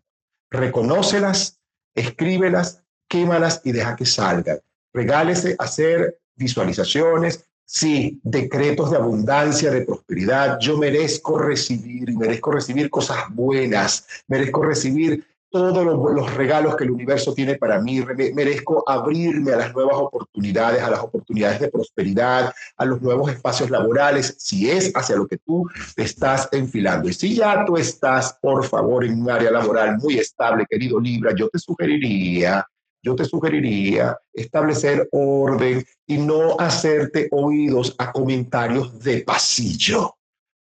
Reconócelas, 0.50 1.60
escríbelas, 1.94 2.84
quémalas 3.10 3.62
y 3.66 3.74
deja 3.74 3.98
que 3.98 4.06
salgan. 4.06 4.60
Regálese 4.94 5.56
hacer 5.60 6.20
visualizaciones, 6.36 7.46
Sí, 7.72 8.20
decretos 8.24 8.90
de 8.90 8.98
abundancia, 8.98 9.70
de 9.70 9.86
prosperidad. 9.86 10.58
Yo 10.60 10.76
merezco 10.80 11.38
recibir 11.38 12.10
y 12.10 12.18
merezco 12.18 12.52
recibir 12.52 12.90
cosas 12.90 13.26
buenas, 13.30 14.08
merezco 14.28 14.64
recibir 14.64 15.24
todos 15.52 15.86
los, 15.86 16.34
regalos 16.34 16.76
que 16.76 16.86
el 16.86 16.90
universo 16.90 17.32
tiene 17.36 17.58
para 17.58 17.80
mí, 17.80 18.04
merezco 18.34 18.84
abrirme 18.88 19.52
a 19.52 19.58
las 19.58 19.74
nuevas 19.76 19.98
oportunidades, 19.98 20.82
a 20.82 20.90
las 20.90 21.02
oportunidades 21.02 21.60
de 21.60 21.70
prosperidad, 21.70 22.52
a 22.76 22.86
los 22.86 23.04
nuevos 23.04 23.32
espacios 23.32 23.70
laborales, 23.70 24.34
si 24.40 24.68
es 24.68 24.92
hacia 24.96 25.16
lo 25.16 25.28
que 25.28 25.38
tú 25.38 25.70
estás 25.96 26.50
enfilando. 26.52 27.08
Y 27.08 27.14
si 27.14 27.36
ya 27.36 27.66
tú 27.66 27.78
estás, 27.78 28.36
por 28.42 28.66
favor, 28.66 29.06
en 29.06 29.22
un 29.22 29.30
área 29.30 29.52
laboral 29.52 30.00
muy 30.00 30.18
estable, 30.18 30.66
querido 30.68 31.00
Libra, 31.00 31.36
yo 31.36 31.48
te 31.50 31.60
sugeriría 31.60 32.66
yo 33.02 33.16
te 33.16 33.26
sugeriría 33.26 34.18
establecer 34.34 35.08
orden 35.12 35.84
y 36.06 36.18
no 36.18 36.60
hacerte 36.60 37.28
oídos 37.32 37.96
a 37.98 38.12
comentarios 38.12 39.00
de 39.00 39.22
pasillo. 39.22 40.16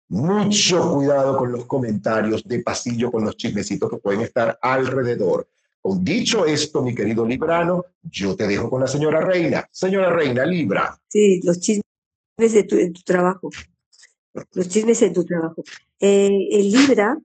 Mucho 0.09 0.93
cuidado 0.93 1.37
con 1.37 1.51
los 1.51 1.65
comentarios 1.65 2.43
de 2.43 2.61
pasillo, 2.61 3.11
con 3.11 3.25
los 3.25 3.35
chismecitos 3.35 3.89
que 3.89 3.97
pueden 3.97 4.21
estar 4.21 4.57
alrededor. 4.61 5.49
Con 5.81 6.03
dicho 6.03 6.45
esto, 6.45 6.81
mi 6.81 6.95
querido 6.95 7.25
Librano, 7.25 7.85
yo 8.03 8.35
te 8.35 8.47
dejo 8.47 8.69
con 8.69 8.81
la 8.81 8.87
señora 8.87 9.21
Reina. 9.21 9.67
Señora 9.71 10.11
Reina, 10.11 10.45
Libra. 10.45 10.97
Sí, 11.07 11.41
los 11.43 11.59
chismes 11.59 11.83
de 12.37 12.63
tu, 12.63 12.77
trabajo. 13.03 13.49
Los 14.53 14.69
chismes 14.69 15.01
en 15.01 15.13
tu 15.13 15.25
trabajo. 15.25 15.63
Eh, 15.99 16.47
el 16.51 16.71
Libra 16.71 17.17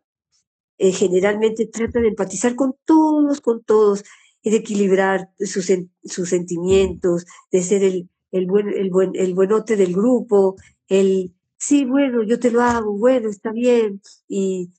eh, 0.78 0.92
generalmente 0.92 1.66
trata 1.66 2.00
de 2.00 2.08
empatizar 2.08 2.56
con 2.56 2.74
todos, 2.84 3.40
con 3.40 3.62
todos 3.62 4.04
de 4.50 4.56
equilibrar 4.56 5.30
sus, 5.38 5.70
sus 6.04 6.28
sentimientos, 6.28 7.26
de 7.50 7.62
ser 7.62 7.84
el, 7.84 8.08
el, 8.32 8.46
buen, 8.46 8.68
el, 8.68 8.90
buen, 8.90 9.12
el 9.14 9.34
buenote 9.34 9.76
del 9.76 9.92
grupo, 9.92 10.56
el, 10.88 11.34
sí, 11.58 11.84
bueno, 11.84 12.22
yo 12.22 12.38
te 12.40 12.50
lo 12.50 12.62
hago, 12.62 12.96
bueno, 12.98 13.28
está 13.28 13.52
bien, 13.52 14.00
y 14.28 14.70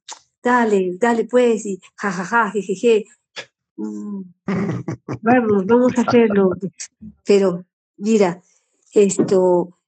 dale, 0.44 0.98
dale 1.00 1.26
pues, 1.26 1.66
y 1.66 1.80
jajaja, 1.96 2.52
jejeje. 2.52 3.06
Mm, 3.78 4.22
vamos, 5.22 5.66
vamos 5.66 5.98
a 5.98 6.02
hacerlo. 6.02 6.52
Pero 7.26 7.66
mira, 7.98 8.42
esto, 8.92 9.80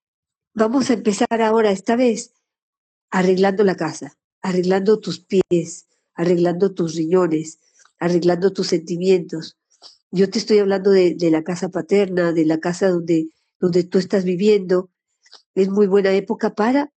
vamos 0.54 0.90
a 0.90 0.94
empezar 0.94 1.42
ahora, 1.42 1.72
esta 1.72 1.96
vez, 1.96 2.34
arreglando 3.12 3.64
la 3.64 3.76
casa, 3.76 4.18
arreglando 4.42 5.00
tus 5.00 5.20
pies, 5.20 5.88
arreglando 6.14 6.74
tus 6.74 6.96
riñones, 6.96 7.60
arreglando 8.00 8.54
tus 8.54 8.68
sentimientos, 8.68 9.58
yo 10.16 10.30
te 10.30 10.40
estoy 10.40 10.60
hablando 10.60 10.92
de, 10.92 11.18
la 11.30 11.44
casa 11.44 11.68
paterna, 11.68 12.32
de 12.32 12.46
la 12.46 12.60
casa 12.60 12.90
donde, 12.90 13.28
donde 13.60 13.84
tú 13.84 13.98
estás 13.98 14.24
viviendo. 14.24 14.90
Es 15.56 15.68
muy 15.70 15.88
buena 15.88 16.14
época 16.14 16.56
para 16.56 16.90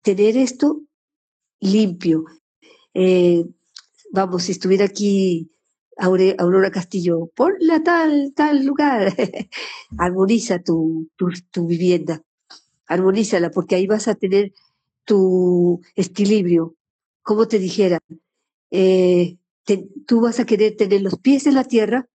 tener 0.00 0.38
esto 0.38 0.80
limpio. 1.60 2.24
Eh, 2.94 3.44
vamos, 4.10 4.44
si 4.44 4.52
estuviera 4.52 4.86
aquí 4.86 5.50
Aurora 5.98 6.70
Castillo, 6.70 7.30
ponla 7.34 7.82
tal, 7.82 8.32
tal 8.34 8.64
lugar. 8.64 9.14
Armoniza 9.98 10.62
tu, 10.62 11.10
tu, 11.50 11.66
vivienda. 11.66 12.22
Armonízala, 12.86 13.50
porque 13.50 13.74
ahí 13.74 13.86
vas 13.86 14.08
a 14.08 14.14
tener 14.14 14.54
tu 15.04 15.82
equilibrio. 15.94 16.74
Como 17.22 17.46
te 17.46 17.58
dijera, 17.58 17.98
eh, 18.70 19.36
tú 20.06 20.22
vas 20.22 20.40
a 20.40 20.46
querer 20.46 20.74
tener 20.74 21.02
los 21.02 21.18
pies 21.18 21.46
en 21.46 21.54
la 21.54 21.64
tierra 21.64 22.08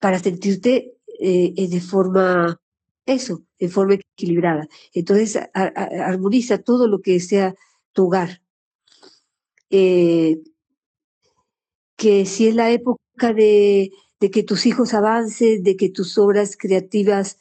para 0.00 0.18
sentirte 0.18 0.94
eh, 1.20 1.68
de 1.68 1.80
forma, 1.80 2.60
eso, 3.06 3.44
de 3.58 3.68
forma 3.68 3.94
equilibrada. 3.94 4.68
Entonces, 4.94 5.38
armoniza 5.54 6.58
todo 6.58 6.88
lo 6.88 7.00
que 7.00 7.20
sea 7.20 7.54
tu 7.92 8.06
hogar. 8.06 8.42
Eh, 9.70 10.40
que 11.96 12.24
si 12.24 12.48
es 12.48 12.54
la 12.54 12.70
época 12.70 13.32
de, 13.34 13.90
que 14.32 14.42
tus 14.42 14.66
hijos 14.66 14.94
avancen, 14.94 15.62
de 15.62 15.76
que 15.76 15.90
tus 15.90 16.16
obras 16.18 16.56
creativas 16.56 17.38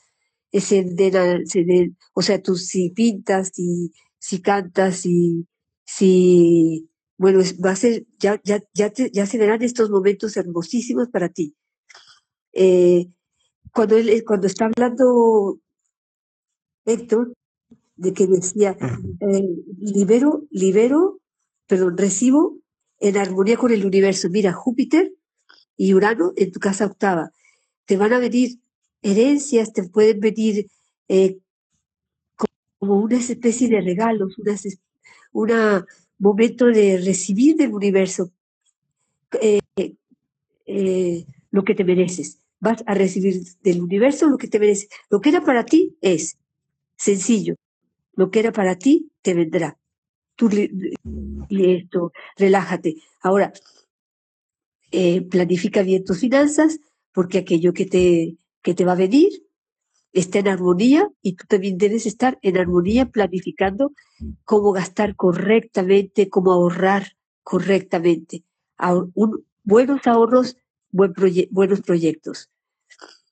se 0.51 0.83
den, 0.83 1.97
o 2.13 2.21
sea, 2.21 2.41
tú 2.41 2.55
si 2.55 2.89
pintas, 2.89 3.51
si, 3.53 3.93
si 4.19 4.41
cantas, 4.41 4.97
si, 4.97 5.47
si 5.85 6.89
bueno, 7.17 7.39
va 7.63 7.71
a 7.71 7.75
ser, 7.75 8.05
ya, 8.19 8.41
ya, 8.43 8.61
ya, 8.73 8.91
ya 8.93 9.25
se 9.25 9.37
verán 9.37 9.61
estos 9.61 9.89
momentos 9.89 10.35
hermosísimos 10.37 11.09
para 11.09 11.29
ti. 11.29 11.55
Eh, 12.53 13.07
cuando, 13.73 13.97
él, 13.97 14.23
cuando 14.25 14.47
está 14.47 14.65
hablando 14.65 15.59
Héctor, 16.85 17.33
de 17.95 18.13
que 18.13 18.27
decía, 18.27 18.77
eh, 19.19 19.49
libero, 19.77 20.47
libero, 20.51 21.19
perdón, 21.67 21.97
recibo 21.97 22.57
en 22.99 23.17
armonía 23.17 23.57
con 23.57 23.71
el 23.71 23.85
universo. 23.85 24.29
Mira, 24.29 24.53
Júpiter 24.53 25.13
y 25.75 25.93
Urano 25.93 26.33
en 26.35 26.51
tu 26.51 26.59
casa 26.59 26.85
octava. 26.85 27.31
Te 27.85 27.97
van 27.97 28.13
a 28.13 28.19
venir 28.19 28.59
herencias, 29.01 29.73
te 29.73 29.83
pueden 29.83 30.19
venir 30.19 30.67
eh, 31.07 31.39
como 32.77 32.99
una 32.99 33.17
especie 33.17 33.67
de 33.67 33.81
regalos, 33.81 34.35
un 35.33 35.85
momento 36.17 36.65
de 36.67 36.97
recibir 36.97 37.57
del 37.57 37.73
universo 37.73 38.31
lo 41.51 41.63
que 41.63 41.75
te 41.75 41.83
mereces. 41.83 42.39
Vas 42.59 42.83
a 42.85 42.93
recibir 42.93 43.41
del 43.61 43.81
universo 43.81 44.29
lo 44.29 44.37
que 44.37 44.47
te 44.47 44.59
mereces. 44.59 44.89
Lo 45.09 45.21
que 45.21 45.29
era 45.29 45.41
para 45.41 45.65
ti 45.65 45.97
es 46.01 46.37
sencillo. 46.97 47.55
Lo 48.13 48.31
que 48.31 48.39
era 48.39 48.51
para 48.51 48.77
ti 48.77 49.11
te 49.21 49.33
vendrá. 49.33 49.77
Tú 50.35 50.49
esto, 51.49 52.11
relájate. 52.37 52.95
Ahora, 53.21 53.53
eh, 54.91 55.21
planifica 55.21 55.83
bien 55.83 56.03
tus 56.03 56.19
finanzas 56.19 56.79
porque 57.11 57.39
aquello 57.39 57.73
que 57.73 57.85
te, 57.85 58.37
que 58.61 58.73
te 58.73 58.85
va 58.85 58.93
a 58.93 58.95
venir 58.95 59.29
está 60.13 60.39
en 60.39 60.47
armonía 60.47 61.09
y 61.21 61.33
tú 61.33 61.45
también 61.47 61.77
debes 61.77 62.05
estar 62.05 62.39
en 62.41 62.57
armonía 62.57 63.05
planificando 63.07 63.93
cómo 64.43 64.71
gastar 64.71 65.15
correctamente, 65.15 66.29
cómo 66.29 66.51
ahorrar 66.51 67.13
correctamente. 67.43 68.43
buenos 69.63 70.07
ahorros 70.07 70.55
buenos 70.91 71.81
proyectos. 71.81 72.49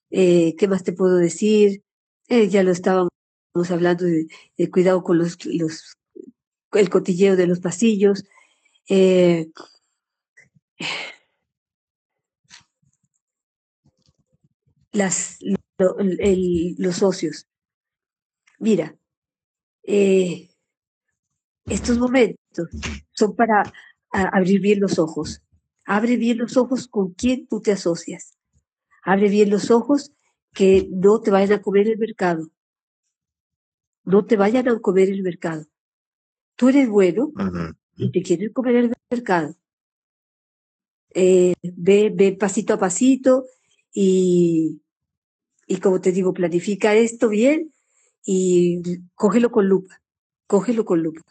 Eh, 0.09 0.55
¿Qué 0.57 0.67
más 0.67 0.83
te 0.83 0.93
puedo 0.93 1.17
decir? 1.17 1.83
Eh, 2.27 2.49
ya 2.49 2.63
lo 2.63 2.71
estábamos 2.71 3.11
hablando 3.69 4.05
de, 4.05 4.27
cuidado 4.71 5.03
con 5.03 5.17
los, 5.17 5.43
los, 5.45 5.97
el 6.73 6.89
cotilleo 6.89 7.35
de 7.35 7.47
los 7.47 7.59
pasillos. 7.59 8.23
Eh, 8.89 9.49
las, 14.91 15.39
los 15.77 16.95
socios. 16.95 17.47
Mira, 18.59 18.97
estos 21.65 21.97
momentos 21.97 22.69
son 23.11 23.35
para 23.35 23.71
abrir 24.11 24.61
bien 24.61 24.79
los 24.79 24.99
ojos. 24.99 25.41
Abre 25.89 26.17
bien 26.17 26.37
los 26.37 26.57
ojos 26.57 26.89
con 26.89 27.13
quién 27.13 27.47
tú 27.47 27.61
te 27.61 27.71
asocias. 27.71 28.37
Abre 29.03 29.29
bien 29.29 29.49
los 29.49 29.71
ojos 29.71 30.11
que 30.53 30.85
no 30.91 31.21
te 31.21 31.31
vayan 31.31 31.59
a 31.59 31.61
comer 31.61 31.87
el 31.87 31.97
mercado. 31.97 32.49
No 34.03 34.25
te 34.25 34.35
vayan 34.35 34.67
a 34.67 34.79
comer 34.79 35.09
el 35.09 35.23
mercado. 35.23 35.65
Tú 36.57 36.67
eres 36.67 36.89
bueno 36.89 37.31
y 37.95 38.11
te 38.11 38.21
quieren 38.21 38.51
comer 38.51 38.75
el 38.75 38.93
mercado. 39.09 39.55
Eh, 41.15 41.53
ve, 41.63 42.11
ve 42.13 42.33
pasito 42.33 42.73
a 42.73 42.79
pasito 42.79 43.45
y, 43.93 44.81
y 45.67 45.79
como 45.79 46.01
te 46.01 46.11
digo, 46.11 46.33
planifica 46.33 46.95
esto 46.95 47.29
bien 47.29 47.73
y 48.25 48.81
cógelo 49.15 49.51
con 49.51 49.69
lupa. 49.69 50.01
Cógelo 50.47 50.83
con 50.83 51.01
lupa. 51.01 51.21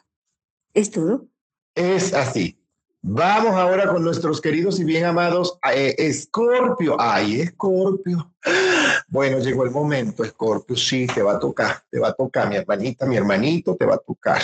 Es 0.73 0.91
todo. 0.91 1.29
Es 1.75 2.15
así. 2.15 2.59
Vamos 3.03 3.55
ahora 3.55 3.87
con 3.87 4.03
nuestros 4.03 4.41
queridos 4.41 4.81
y 4.81 4.85
bien 4.85 5.05
amados 5.05 5.59
eh, 5.73 5.95
Escorpio. 5.99 6.97
Ay, 6.99 7.41
Escorpio. 7.41 8.35
Bueno, 9.09 9.39
llegó 9.39 9.65
el 9.65 9.71
momento, 9.71 10.25
Escorpio. 10.25 10.77
Sí, 10.77 11.07
te 11.07 11.23
va 11.23 11.35
a 11.35 11.39
tocar, 11.39 11.85
te 11.91 12.01
va 12.01 12.09
a 12.09 12.13
tocar, 12.15 12.49
mi 12.49 12.57
hermanita, 12.57 13.07
mi 13.07 13.17
hermanito, 13.17 13.77
te 13.77 13.87
va 13.87 13.95
a 13.95 13.99
tocar. 13.99 14.43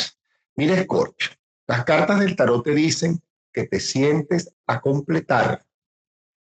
Mira, 0.54 0.74
Escorpio, 0.74 1.28
las 1.66 1.84
cartas 1.84 2.20
del 2.20 2.36
tarot 2.36 2.64
te 2.64 2.74
dicen 2.74 3.20
que 3.52 3.66
te 3.66 3.80
sientes 3.80 4.54
a 4.66 4.80
completar, 4.80 5.64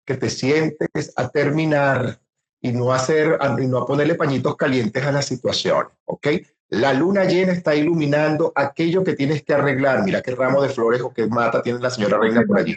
que 0.04 0.16
te 0.16 0.30
sientes 0.30 1.12
a 1.16 1.28
terminar 1.28 2.20
y 2.60 2.72
no 2.72 2.92
hacer, 2.92 3.38
y 3.58 3.66
no 3.66 3.86
ponerle 3.86 4.14
pañitos 4.14 4.56
calientes 4.56 5.04
a 5.04 5.12
la 5.12 5.22
situación, 5.22 5.88
¿ok? 6.06 6.28
La 6.70 6.92
luna 6.92 7.24
llena 7.24 7.52
está 7.52 7.74
iluminando 7.74 8.52
aquello 8.54 9.02
que 9.02 9.14
tienes 9.14 9.42
que 9.42 9.54
arreglar. 9.54 10.04
Mira 10.04 10.20
qué 10.20 10.34
ramo 10.34 10.60
de 10.60 10.68
flores 10.68 11.00
o 11.00 11.12
qué 11.12 11.26
mata 11.26 11.62
tiene 11.62 11.78
la 11.78 11.88
señora 11.88 12.18
reina 12.18 12.42
por 12.46 12.58
allí. 12.58 12.76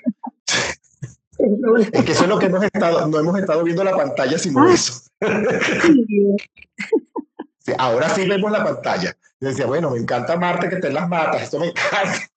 es 1.91 2.05
que 2.05 2.11
eso 2.11 2.23
es 2.23 2.29
lo 2.29 2.39
que 2.39 2.45
hemos 2.45 2.63
estado, 2.63 3.05
no 3.07 3.19
hemos 3.19 3.37
estado 3.37 3.63
viendo 3.63 3.83
la 3.83 3.97
pantalla 3.97 4.37
sino 4.37 4.63
ah. 4.63 4.73
eso. 4.73 5.01
ahora 7.77 8.09
sí 8.09 8.27
vemos 8.27 8.51
la 8.51 8.63
pantalla. 8.63 9.15
Yo 9.39 9.49
decía, 9.49 9.65
bueno, 9.65 9.91
me 9.91 9.97
encanta 9.97 10.37
Marte 10.37 10.69
que 10.69 10.77
te 10.77 10.91
las 10.91 11.09
matas, 11.09 11.43
esto 11.43 11.59
me 11.59 11.67
encanta. 11.67 12.27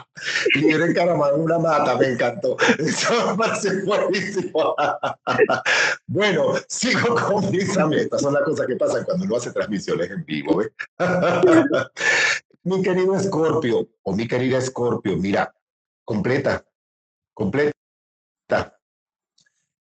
Libre 0.54 0.86
encaramado 0.86 1.36
en 1.36 1.42
una 1.42 1.58
mata, 1.58 1.96
me 1.96 2.08
encantó. 2.08 2.56
Eso 2.78 3.30
me 3.30 3.36
parece 3.36 3.82
buenísimo. 3.82 4.74
bueno, 6.06 6.54
sigo 6.68 7.14
con 7.14 7.50
mis 7.50 7.76
metas. 7.86 8.20
Son 8.20 8.34
las 8.34 8.42
cosas 8.42 8.66
que 8.66 8.76
pasan 8.76 9.04
cuando 9.04 9.24
uno 9.24 9.36
hace 9.36 9.52
transmisiones 9.52 10.10
en 10.10 10.24
vivo. 10.24 10.62
mi 12.64 12.82
querido 12.82 13.16
Escorpio, 13.16 13.88
o 14.02 14.14
mi 14.14 14.26
querida 14.26 14.58
Escorpio, 14.58 15.16
mira, 15.16 15.54
completa, 16.04 16.64
completa. 17.34 17.72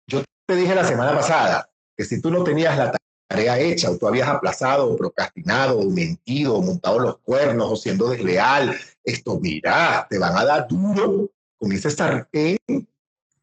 Yo 0.08 0.24
te 0.46 0.56
dije 0.56 0.76
la 0.76 0.86
semana 0.86 1.14
pasada 1.14 1.70
que 1.96 2.06
si 2.06 2.22
tú 2.22 2.32
no 2.32 2.44
tenías 2.44 2.78
la 2.78 2.92
tarea 3.32 3.58
hecha, 3.58 3.90
o 3.90 3.98
tú 3.98 4.08
habías 4.08 4.28
aplazado, 4.28 4.95
procrastinado, 4.98 5.82
mentido, 5.90 6.62
montado 6.62 6.99
los 6.99 7.18
cuernos, 7.20 7.72
o 7.72 7.76
siendo 7.78 8.10
desleal, 8.10 8.76
esto, 9.06 9.40
mira, 9.40 10.06
te 10.10 10.20
van 10.20 10.38
a 10.38 10.44
dar 10.44 10.68
duro 10.68 11.30
con 11.58 11.72
ese 11.72 11.90
sartén, 11.90 12.58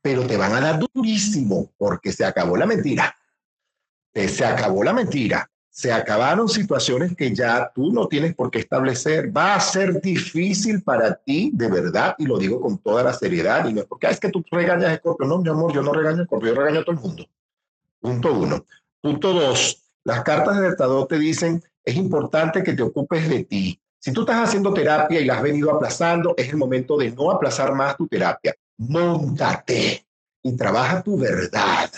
pero 0.02 0.26
te 0.26 0.36
van 0.36 0.54
a 0.54 0.60
dar 0.60 0.78
durísimo 0.78 1.70
porque 1.78 2.12
se 2.12 2.24
acabó 2.24 2.56
la 2.56 2.66
mentira. 2.66 3.16
Eh, 4.12 4.28
se 4.28 4.44
acabó 4.44 4.84
la 4.84 4.92
mentira. 4.92 5.50
Se 5.70 5.92
acabaron 5.92 6.48
situaciones 6.48 7.16
que 7.16 7.34
ya 7.34 7.70
tú 7.74 7.92
no 7.92 8.08
tienes 8.08 8.34
por 8.34 8.50
qué 8.50 8.58
establecer. 8.58 9.34
Va 9.34 9.54
a 9.54 9.60
ser 9.60 10.00
difícil 10.02 10.82
para 10.82 11.14
ti, 11.14 11.50
de 11.54 11.68
verdad, 11.68 12.14
y 12.18 12.26
lo 12.26 12.36
digo 12.36 12.60
con 12.60 12.78
toda 12.78 13.02
la 13.04 13.14
seriedad. 13.14 13.66
Y 13.68 13.72
no 13.72 13.80
es 13.82 13.86
porque 13.86 14.08
ah, 14.08 14.10
es 14.10 14.20
que 14.20 14.28
tú 14.28 14.44
regañas 14.50 14.90
a 14.90 14.96
Scorpio. 14.96 15.26
No, 15.26 15.38
mi 15.38 15.48
amor, 15.48 15.72
yo 15.72 15.82
no 15.82 15.92
regaño 15.92 16.22
a 16.22 16.24
Scorpio, 16.24 16.48
yo 16.48 16.60
regaño 16.60 16.80
a 16.80 16.84
todo 16.84 16.96
el 16.96 17.00
mundo. 17.00 17.26
Punto 18.00 18.32
uno. 18.34 18.64
Punto 19.00 19.32
dos. 19.32 19.82
Las 20.04 20.22
cartas 20.22 20.56
del 20.56 20.72
Estado 20.72 21.06
te 21.06 21.18
dicen, 21.18 21.62
es 21.84 21.96
importante 21.96 22.62
que 22.62 22.72
te 22.72 22.82
ocupes 22.82 23.28
de 23.28 23.44
ti. 23.44 23.80
Si 23.98 24.12
tú 24.12 24.20
estás 24.20 24.48
haciendo 24.48 24.72
terapia 24.72 25.20
y 25.20 25.24
la 25.24 25.36
has 25.36 25.42
venido 25.42 25.70
aplazando, 25.70 26.34
es 26.36 26.48
el 26.48 26.56
momento 26.56 26.96
de 26.96 27.10
no 27.10 27.30
aplazar 27.30 27.74
más 27.74 27.96
tu 27.96 28.06
terapia. 28.06 28.54
Móntate 28.78 30.04
y 30.42 30.56
trabaja 30.56 31.02
tu 31.02 31.18
verdad, 31.18 31.90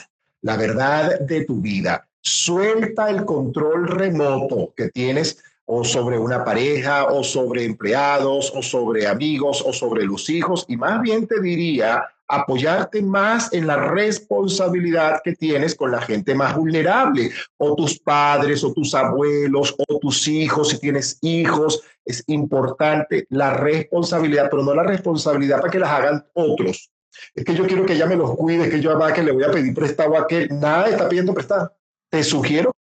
la 0.43 0.57
verdad 0.57 1.21
de 1.21 1.45
tu 1.45 1.61
vida. 1.61 2.07
Suelta 2.21 3.09
el 3.11 3.25
control 3.25 3.89
remoto 3.89 4.73
que 4.77 4.89
tienes 4.89 5.43
o 5.73 5.85
sobre 5.85 6.19
una 6.19 6.45
pareja, 6.45 7.05
o 7.05 7.23
sobre 7.23 7.65
empleados, 7.65 8.53
o 8.55 8.61
sobre 8.61 9.07
amigos, 9.07 9.63
o 9.65 9.73
sobre 9.73 10.05
los 10.05 10.29
hijos. 10.29 10.65
Y 10.67 10.77
más 10.77 11.01
bien 11.01 11.29
te 11.29 11.41
diría, 11.41 12.05
apoyarte 12.31 13.03
más 13.03 13.53
en 13.53 13.67
la 13.67 13.77
responsabilidad 13.77 15.21
que 15.23 15.35
tienes 15.35 15.75
con 15.75 15.91
la 15.91 16.01
gente 16.01 16.35
más 16.35 16.57
vulnerable, 16.57 17.31
o 17.59 17.75
tus 17.75 17.99
padres, 17.99 18.63
o 18.65 18.73
tus 18.73 18.95
abuelos, 18.95 19.75
o 19.77 19.99
tus 19.99 20.29
hijos, 20.29 20.71
si 20.71 20.79
tienes 20.79 21.19
hijos, 21.23 21.83
es 22.05 22.25
importante 22.27 23.27
la 23.31 23.55
responsabilidad, 23.55 24.49
pero 24.51 24.63
no 24.63 24.75
la 24.75 24.83
responsabilidad 24.83 25.61
para 25.61 25.71
que 25.71 25.79
las 25.79 25.91
hagan 25.91 26.27
otros. 26.35 26.91
Es 27.35 27.45
que 27.45 27.55
yo 27.55 27.67
quiero 27.67 27.85
que 27.85 27.95
ella 27.95 28.07
me 28.07 28.17
los 28.17 28.37
cuide, 28.37 28.71
que 28.71 28.81
yo 28.81 29.03
a 29.03 29.13
que 29.13 29.23
le 29.23 29.33
voy 29.33 29.45
a 29.45 29.51
pedir 29.51 29.75
prestado 29.75 30.17
a 30.17 30.27
que 30.27 30.49
nada 30.49 30.89
está 30.89 31.09
pidiendo 31.09 31.35
prestado. 31.35 31.73
Te 32.09 32.23
sugiero 32.23 32.73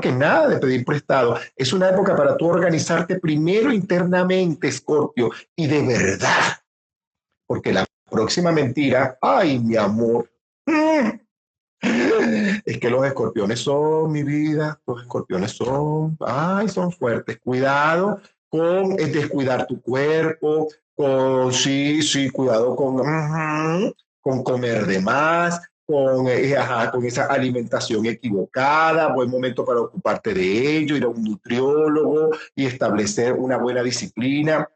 que 0.00 0.12
nada 0.12 0.48
de 0.48 0.58
pedir 0.58 0.84
prestado. 0.84 1.38
Es 1.56 1.72
una 1.72 1.90
época 1.90 2.16
para 2.16 2.36
tú 2.36 2.46
organizarte 2.46 3.18
primero 3.18 3.72
internamente, 3.72 4.70
Scorpio, 4.70 5.30
y 5.56 5.66
de 5.66 5.86
verdad. 5.86 6.58
Porque 7.46 7.72
la 7.72 7.84
próxima 8.08 8.52
mentira, 8.52 9.18
ay, 9.20 9.58
mi 9.58 9.76
amor, 9.76 10.30
es 12.64 12.78
que 12.78 12.90
los 12.90 13.06
escorpiones 13.06 13.60
son 13.60 14.10
mi 14.10 14.22
vida, 14.22 14.80
los 14.86 15.02
escorpiones 15.02 15.52
son, 15.52 16.16
ay, 16.20 16.68
son 16.68 16.92
fuertes. 16.92 17.38
Cuidado 17.38 18.20
con 18.48 18.96
descuidar 18.96 19.66
tu 19.66 19.80
cuerpo, 19.80 20.68
con, 20.94 21.52
sí, 21.52 22.02
sí, 22.02 22.30
cuidado 22.30 22.74
con, 22.74 22.96
con 24.20 24.42
comer 24.42 24.86
de 24.86 25.00
más, 25.00 25.60
con, 25.86 26.26
eh, 26.28 26.56
con 26.92 27.04
esa 27.04 27.26
alimentación 27.26 28.06
equivocada, 28.06 29.14
buen 29.14 29.30
momento 29.30 29.64
para 29.64 29.80
ocuparte 29.80 30.34
de 30.34 30.78
ello, 30.78 30.96
ir 30.96 31.04
a 31.04 31.08
un 31.08 31.22
nutriólogo 31.22 32.30
y 32.54 32.66
establecer 32.66 33.32
una 33.34 33.56
buena 33.56 33.82
disciplina. 33.82 34.68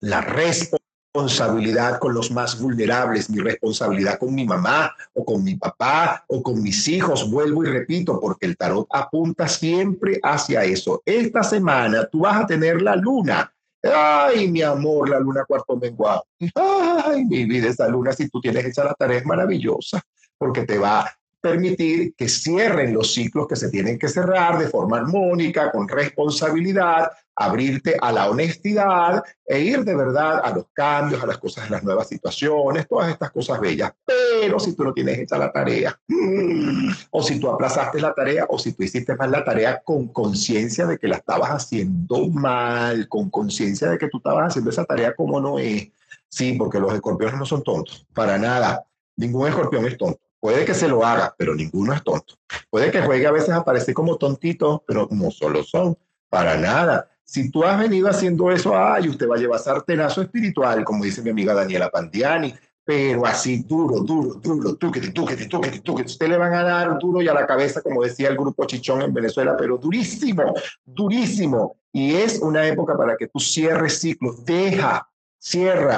La 0.00 0.20
responsabilidad 0.20 0.83
responsabilidad 1.14 2.00
con 2.00 2.12
los 2.12 2.32
más 2.32 2.60
vulnerables, 2.60 3.30
mi 3.30 3.38
responsabilidad 3.38 4.18
con 4.18 4.34
mi 4.34 4.44
mamá 4.44 4.92
o 5.12 5.24
con 5.24 5.44
mi 5.44 5.54
papá 5.54 6.24
o 6.26 6.42
con 6.42 6.60
mis 6.60 6.88
hijos, 6.88 7.30
vuelvo 7.30 7.62
y 7.62 7.68
repito, 7.68 8.18
porque 8.20 8.46
el 8.46 8.56
tarot 8.56 8.88
apunta 8.90 9.46
siempre 9.46 10.18
hacia 10.24 10.64
eso. 10.64 11.02
Esta 11.06 11.44
semana 11.44 12.04
tú 12.06 12.20
vas 12.20 12.42
a 12.42 12.46
tener 12.46 12.82
la 12.82 12.96
luna. 12.96 13.48
Ay, 13.84 14.50
mi 14.50 14.62
amor, 14.62 15.08
la 15.08 15.20
luna 15.20 15.44
cuarto 15.44 15.76
menguado. 15.76 16.24
Ay, 16.56 17.24
mi 17.26 17.44
vida, 17.44 17.68
esa 17.68 17.86
luna, 17.86 18.12
si 18.12 18.28
tú 18.28 18.40
tienes 18.40 18.64
hecha 18.64 18.82
la 18.82 18.94
tarea, 18.94 19.18
es 19.18 19.24
maravillosa, 19.24 20.02
porque 20.36 20.64
te 20.64 20.78
va 20.78 21.08
permitir 21.44 22.14
que 22.16 22.26
cierren 22.26 22.94
los 22.94 23.12
ciclos 23.12 23.46
que 23.46 23.54
se 23.54 23.68
tienen 23.68 23.98
que 23.98 24.08
cerrar 24.08 24.58
de 24.58 24.66
forma 24.66 24.96
armónica, 24.96 25.70
con 25.70 25.86
responsabilidad, 25.86 27.10
abrirte 27.36 27.98
a 28.00 28.10
la 28.12 28.30
honestidad 28.30 29.22
e 29.44 29.60
ir 29.60 29.84
de 29.84 29.94
verdad 29.94 30.40
a 30.42 30.54
los 30.54 30.64
cambios, 30.72 31.22
a 31.22 31.26
las 31.26 31.36
cosas, 31.36 31.66
a 31.66 31.70
las 31.70 31.84
nuevas 31.84 32.08
situaciones, 32.08 32.88
todas 32.88 33.10
estas 33.10 33.30
cosas 33.30 33.60
bellas. 33.60 33.92
Pero 34.06 34.58
si 34.58 34.74
tú 34.74 34.84
no 34.84 34.94
tienes 34.94 35.18
hecha 35.18 35.36
la 35.36 35.52
tarea, 35.52 35.94
mm, 36.08 36.88
o 37.10 37.22
si 37.22 37.38
tú 37.38 37.50
aplazaste 37.50 38.00
la 38.00 38.14
tarea, 38.14 38.46
o 38.48 38.58
si 38.58 38.72
tú 38.72 38.82
hiciste 38.82 39.14
mal 39.14 39.30
la 39.30 39.44
tarea 39.44 39.82
con 39.84 40.08
conciencia 40.08 40.86
de 40.86 40.96
que 40.96 41.08
la 41.08 41.16
estabas 41.16 41.50
haciendo 41.50 42.26
mal, 42.30 43.06
con 43.06 43.28
conciencia 43.28 43.90
de 43.90 43.98
que 43.98 44.08
tú 44.08 44.16
estabas 44.16 44.48
haciendo 44.48 44.70
esa 44.70 44.86
tarea 44.86 45.14
como 45.14 45.42
no 45.42 45.58
es. 45.58 45.88
Sí, 46.30 46.54
porque 46.54 46.80
los 46.80 46.94
escorpiones 46.94 47.38
no 47.38 47.44
son 47.44 47.62
tontos, 47.62 48.06
para 48.14 48.38
nada. 48.38 48.86
Ningún 49.16 49.46
escorpión 49.46 49.84
es 49.84 49.98
tonto. 49.98 50.23
Puede 50.44 50.66
que 50.66 50.74
se 50.74 50.88
lo 50.88 51.02
haga, 51.06 51.34
pero 51.38 51.54
ninguno 51.54 51.94
es 51.94 52.04
tonto. 52.04 52.34
Puede 52.68 52.90
que 52.90 53.00
juegue 53.00 53.26
a 53.26 53.30
veces 53.30 53.48
a 53.48 53.64
parecer 53.64 53.94
como 53.94 54.18
tontito, 54.18 54.84
pero 54.86 55.08
no 55.10 55.30
solo 55.30 55.64
son, 55.64 55.96
para 56.28 56.58
nada. 56.58 57.08
Si 57.24 57.50
tú 57.50 57.64
has 57.64 57.78
venido 57.78 58.10
haciendo 58.10 58.50
eso, 58.50 58.76
ay, 58.76 59.08
usted 59.08 59.26
va 59.26 59.36
a 59.36 59.38
llevar 59.38 59.58
sartenazo 59.58 60.20
espiritual, 60.20 60.84
como 60.84 61.02
dice 61.02 61.22
mi 61.22 61.30
amiga 61.30 61.54
Daniela 61.54 61.88
Pandiani, 61.88 62.54
pero 62.84 63.24
así 63.24 63.62
duro, 63.62 64.00
duro, 64.00 64.34
duro, 64.34 64.74
tú 64.76 64.92
que 64.92 65.00
tú 65.00 65.24
que 65.24 65.34
tú 65.46 65.62
que 65.62 65.80
tú 65.80 65.94
que 65.94 66.02
usted 66.02 66.28
le 66.28 66.36
van 66.36 66.52
a 66.52 66.62
dar 66.62 66.98
duro 66.98 67.22
y 67.22 67.28
a 67.28 67.32
la 67.32 67.46
cabeza, 67.46 67.80
como 67.80 68.02
decía 68.02 68.28
el 68.28 68.36
grupo 68.36 68.66
Chichón 68.66 69.00
en 69.00 69.14
Venezuela, 69.14 69.56
pero 69.56 69.78
durísimo, 69.78 70.52
durísimo. 70.84 71.78
Y 71.90 72.16
es 72.16 72.40
una 72.40 72.66
época 72.66 72.98
para 72.98 73.16
que 73.16 73.28
tú 73.28 73.40
cierres 73.40 73.98
ciclos, 73.98 74.44
deja, 74.44 75.08
cierra, 75.38 75.96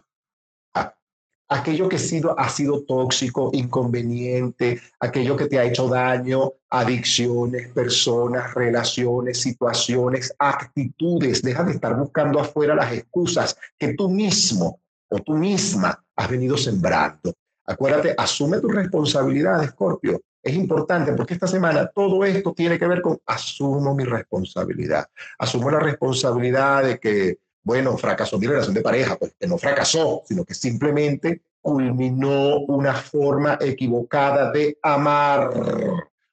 aquello 1.49 1.89
que 1.89 1.97
ha 1.97 2.01
sido, 2.01 2.39
ha 2.39 2.49
sido 2.49 2.83
tóxico, 2.83 3.51
inconveniente, 3.53 4.81
aquello 5.01 5.37
que 5.37 5.47
te 5.47 5.59
ha 5.59 5.65
hecho 5.65 5.89
daño, 5.89 6.53
adicciones, 6.71 7.69
personas, 7.73 8.55
relaciones, 8.55 9.41
situaciones, 9.41 10.35
actitudes. 10.39 11.43
Deja 11.43 11.65
de 11.65 11.73
estar 11.73 11.97
buscando 11.97 12.41
afuera 12.41 12.75
las 12.75 12.93
excusas 12.93 13.57
que 13.79 13.95
tú 13.95 14.09
mismo 14.09 14.81
o 15.09 15.19
tú 15.21 15.35
misma 15.35 16.05
has 16.17 16.31
venido 16.31 16.57
sembrando. 16.57 17.33
Acuérdate, 17.67 18.15
asume 18.17 18.61
tu 18.61 18.69
responsabilidad, 18.69 19.63
Escorpio. 19.63 20.21
Es 20.43 20.55
importante 20.55 21.13
porque 21.13 21.35
esta 21.35 21.49
semana 21.49 21.91
todo 21.93 22.25
esto 22.25 22.53
tiene 22.53 22.79
que 22.79 22.87
ver 22.87 23.03
con 23.03 23.19
asumo 23.27 23.95
mi 23.95 24.05
responsabilidad. 24.05 25.05
Asumo 25.39 25.71
la 25.73 25.81
responsabilidad 25.81 26.85
de 26.85 27.01
que 27.01 27.39
bueno, 27.67 27.99
fracasó 27.99 28.39
mi 28.39 28.47
relación 28.47 28.75
de 28.75 28.81
pareja, 28.81 29.17
pues 29.17 29.35
no 29.41 29.59
fracasó, 29.59 30.23
sino 30.25 30.45
que 30.45 30.55
simplemente 30.55 31.43
culminó 31.61 32.61
una 32.61 32.95
forma 32.95 33.59
equivocada 33.61 34.53
de 34.53 34.79
amar, 34.81 35.51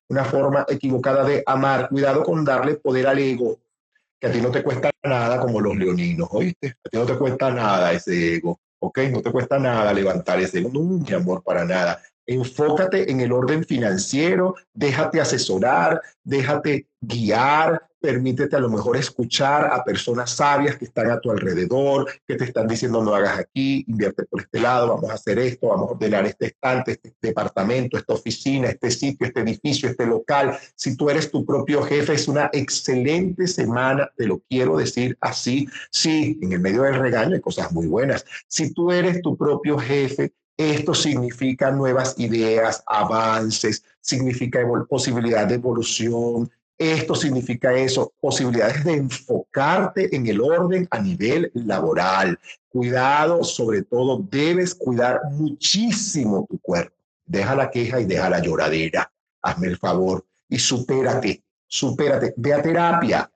una 0.09 0.25
forma 0.25 0.63
equivocada 0.69 1.23
de 1.23 1.41
amar. 1.47 1.89
Cuidado 1.89 2.21
con 2.21 2.45
darle 2.45 2.75
poder 2.75 3.07
al 3.07 3.17
ego, 3.17 3.57
que 4.21 4.27
a 4.27 4.31
ti 4.31 4.41
no 4.41 4.51
te 4.51 4.61
cuesta 4.61 4.91
nada 5.03 5.39
como 5.39 5.59
los 5.59 5.75
leoninos, 5.75 6.29
¿oíste? 6.29 6.75
A 6.85 6.89
ti 6.89 6.97
no 6.99 7.05
te 7.07 7.17
cuesta 7.17 7.49
nada 7.49 7.91
ese 7.93 8.35
ego, 8.35 8.59
¿ok? 8.77 8.99
No 9.11 9.23
te 9.23 9.31
cuesta 9.31 9.57
nada 9.57 9.91
levantar 9.91 10.39
ese 10.39 10.59
ego, 10.59 10.69
no, 10.71 10.81
mi 10.81 11.13
amor, 11.13 11.41
para 11.41 11.65
nada. 11.65 11.99
Enfócate 12.27 13.11
en 13.11 13.21
el 13.21 13.31
orden 13.31 13.65
financiero, 13.65 14.53
déjate 14.71 15.19
asesorar, 15.19 15.99
déjate 16.23 16.85
guiar, 17.01 17.87
permítete 18.03 18.57
a 18.57 18.59
lo 18.59 18.69
mejor 18.69 18.97
escuchar 18.97 19.71
a 19.71 19.81
personas 19.81 20.31
sabias 20.31 20.75
que 20.75 20.83
están 20.83 21.09
a 21.09 21.21
tu 21.21 21.31
alrededor, 21.31 22.05
que 22.27 22.35
te 22.35 22.43
están 22.43 22.67
diciendo 22.67 23.01
no 23.01 23.15
hagas 23.15 23.39
aquí, 23.39 23.85
invierte 23.87 24.25
por 24.25 24.41
este 24.41 24.59
lado, 24.59 24.89
vamos 24.89 25.09
a 25.09 25.13
hacer 25.13 25.39
esto, 25.39 25.69
vamos 25.69 25.87
a 25.87 25.93
ordenar 25.93 26.25
este 26.25 26.47
estante, 26.47 26.91
este 26.91 27.13
departamento, 27.21 27.97
esta 27.97 28.13
oficina, 28.13 28.67
este 28.67 28.91
sitio, 28.91 29.25
este 29.25 29.39
edificio, 29.39 29.87
este 29.87 30.05
local. 30.05 30.57
Si 30.75 30.97
tú 30.97 31.09
eres 31.09 31.31
tu 31.31 31.45
propio 31.45 31.81
jefe, 31.81 32.15
es 32.15 32.27
una 32.27 32.49
excelente 32.51 33.47
semana, 33.47 34.11
te 34.17 34.27
lo 34.27 34.41
quiero 34.49 34.75
decir 34.75 35.17
así. 35.21 35.69
Sí, 35.89 36.37
en 36.41 36.51
el 36.51 36.59
medio 36.59 36.81
del 36.81 36.99
regaño 36.99 37.35
hay 37.35 37.41
cosas 37.41 37.71
muy 37.71 37.87
buenas. 37.87 38.25
Si 38.49 38.73
tú 38.73 38.91
eres 38.91 39.21
tu 39.21 39.37
propio 39.37 39.77
jefe, 39.77 40.33
esto 40.57 40.93
significa 40.93 41.71
nuevas 41.71 42.15
ideas, 42.19 42.83
avances, 42.85 43.85
significa 44.01 44.59
posibilidad 44.89 45.47
de 45.47 45.55
evolución, 45.55 46.51
esto 46.77 47.15
significa 47.15 47.73
eso, 47.73 48.13
posibilidades 48.19 48.83
de 48.83 48.93
enfocarte 48.93 50.15
en 50.15 50.27
el 50.27 50.41
orden 50.41 50.87
a 50.89 50.99
nivel 50.99 51.51
laboral. 51.53 52.39
Cuidado, 52.69 53.43
sobre 53.43 53.83
todo, 53.83 54.25
debes 54.29 54.73
cuidar 54.73 55.21
muchísimo 55.31 56.47
tu 56.49 56.59
cuerpo. 56.59 56.95
Deja 57.25 57.55
la 57.55 57.69
queja 57.69 57.99
y 57.99 58.05
deja 58.05 58.29
la 58.29 58.39
lloradera. 58.39 59.11
Hazme 59.41 59.67
el 59.67 59.77
favor 59.77 60.25
y 60.49 60.59
supérate, 60.59 61.43
supérate. 61.67 62.33
Ve 62.37 62.53
a 62.53 62.61
terapia. 62.61 63.29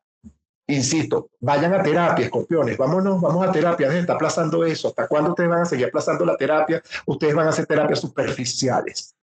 Insisto, 0.69 1.29
vayan 1.39 1.73
a 1.73 1.81
terapia, 1.81 2.25
escorpiones. 2.25 2.77
Vámonos, 2.77 3.21
vamos 3.21 3.47
a 3.47 3.51
terapia. 3.51 3.87
Deja 3.87 4.01
está 4.01 4.13
aplazando 4.13 4.65
eso. 4.65 4.89
¿Hasta 4.89 5.07
cuándo 5.07 5.29
ustedes 5.29 5.49
van 5.49 5.61
a 5.61 5.65
seguir 5.65 5.85
aplazando 5.87 6.25
la 6.25 6.35
terapia? 6.35 6.81
Ustedes 7.05 7.33
van 7.33 7.47
a 7.47 7.51
hacer 7.51 7.65
terapias 7.65 8.01
superficiales. 8.01 9.15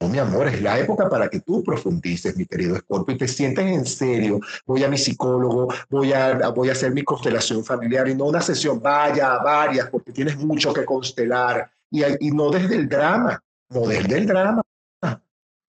No, 0.00 0.08
mi 0.08 0.18
amor, 0.18 0.46
es 0.46 0.62
la 0.62 0.78
época 0.78 1.08
para 1.08 1.28
que 1.28 1.40
tú 1.40 1.64
profundices, 1.64 2.36
mi 2.36 2.46
querido 2.46 2.76
Scorpio, 2.76 3.16
y 3.16 3.18
te 3.18 3.26
sientes 3.26 3.66
en 3.66 3.84
serio. 3.84 4.38
Voy 4.64 4.84
a 4.84 4.88
mi 4.88 4.96
psicólogo, 4.96 5.74
voy 5.90 6.12
a, 6.12 6.50
voy 6.50 6.68
a 6.68 6.72
hacer 6.72 6.92
mi 6.92 7.02
constelación 7.02 7.64
familiar 7.64 8.06
y 8.08 8.14
no 8.14 8.26
una 8.26 8.40
sesión, 8.40 8.80
vaya 8.80 9.34
a 9.34 9.42
varias, 9.42 9.90
porque 9.90 10.12
tienes 10.12 10.36
mucho 10.36 10.72
que 10.72 10.84
constelar. 10.84 11.68
Y, 11.90 12.04
y 12.20 12.30
no 12.30 12.48
desde 12.50 12.76
el 12.76 12.88
drama, 12.88 13.42
no 13.70 13.80
desde 13.88 14.18
el 14.18 14.26
drama. 14.26 14.62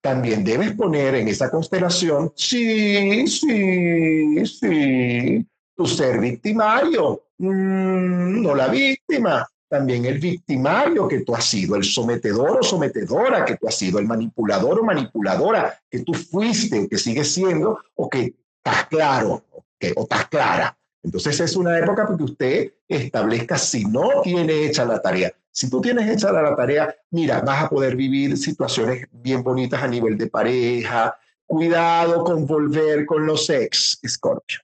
También 0.00 0.44
debes 0.44 0.72
poner 0.74 1.16
en 1.16 1.28
esa 1.28 1.50
constelación, 1.50 2.32
sí, 2.34 3.26
sí, 3.26 4.46
sí, 4.46 5.46
tu 5.74 5.86
ser 5.86 6.20
victimario, 6.20 7.24
mm, 7.36 8.42
no 8.42 8.54
la 8.54 8.68
víctima 8.68 9.46
también 9.70 10.04
el 10.04 10.18
victimario 10.18 11.06
que 11.06 11.20
tú 11.20 11.32
has 11.32 11.44
sido, 11.44 11.76
el 11.76 11.84
sometedor 11.84 12.58
o 12.58 12.62
sometedora 12.62 13.44
que 13.44 13.56
tú 13.56 13.68
has 13.68 13.76
sido, 13.76 14.00
el 14.00 14.04
manipulador 14.06 14.80
o 14.80 14.82
manipuladora 14.82 15.80
que 15.88 16.00
tú 16.00 16.12
fuiste 16.12 16.80
o 16.80 16.88
que 16.88 16.98
sigues 16.98 17.32
siendo 17.32 17.78
o 17.94 18.10
que 18.10 18.34
estás 18.56 18.88
claro 18.88 19.44
que, 19.78 19.92
o 19.96 20.02
estás 20.02 20.26
clara. 20.26 20.76
Entonces 21.04 21.38
es 21.38 21.54
una 21.54 21.78
época 21.78 22.04
porque 22.04 22.24
usted 22.24 22.72
establezca 22.88 23.56
si 23.58 23.84
no 23.84 24.22
tiene 24.24 24.66
hecha 24.66 24.84
la 24.84 25.00
tarea. 25.00 25.32
Si 25.52 25.70
tú 25.70 25.80
tienes 25.80 26.10
hecha 26.10 26.32
la, 26.32 26.56
tarea, 26.56 26.92
mira, 27.10 27.40
vas 27.40 27.64
a 27.64 27.68
poder 27.68 27.94
vivir 27.94 28.36
situaciones 28.36 29.06
bien 29.12 29.44
bonitas 29.44 29.80
a 29.80 29.86
nivel 29.86 30.18
de 30.18 30.26
pareja. 30.26 31.16
Cuidado 31.46 32.24
con 32.24 32.44
volver 32.44 33.06
con 33.06 33.24
los 33.24 33.48
ex, 33.48 34.00
Scorpio. 34.04 34.58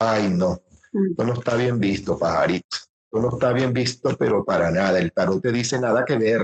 Ay, 0.00 0.30
no. 0.30 0.60
Mm. 0.92 1.24
no 1.24 1.32
está 1.34 1.54
bien 1.54 1.78
visto, 1.78 2.18
pajarito 2.18 2.76
no 3.12 3.30
está 3.30 3.52
bien 3.52 3.72
visto, 3.72 4.16
pero 4.18 4.44
para 4.44 4.70
nada. 4.70 4.98
El 4.98 5.12
tarot 5.12 5.42
te 5.42 5.52
dice 5.52 5.78
nada 5.80 6.04
que 6.04 6.16
ver. 6.16 6.42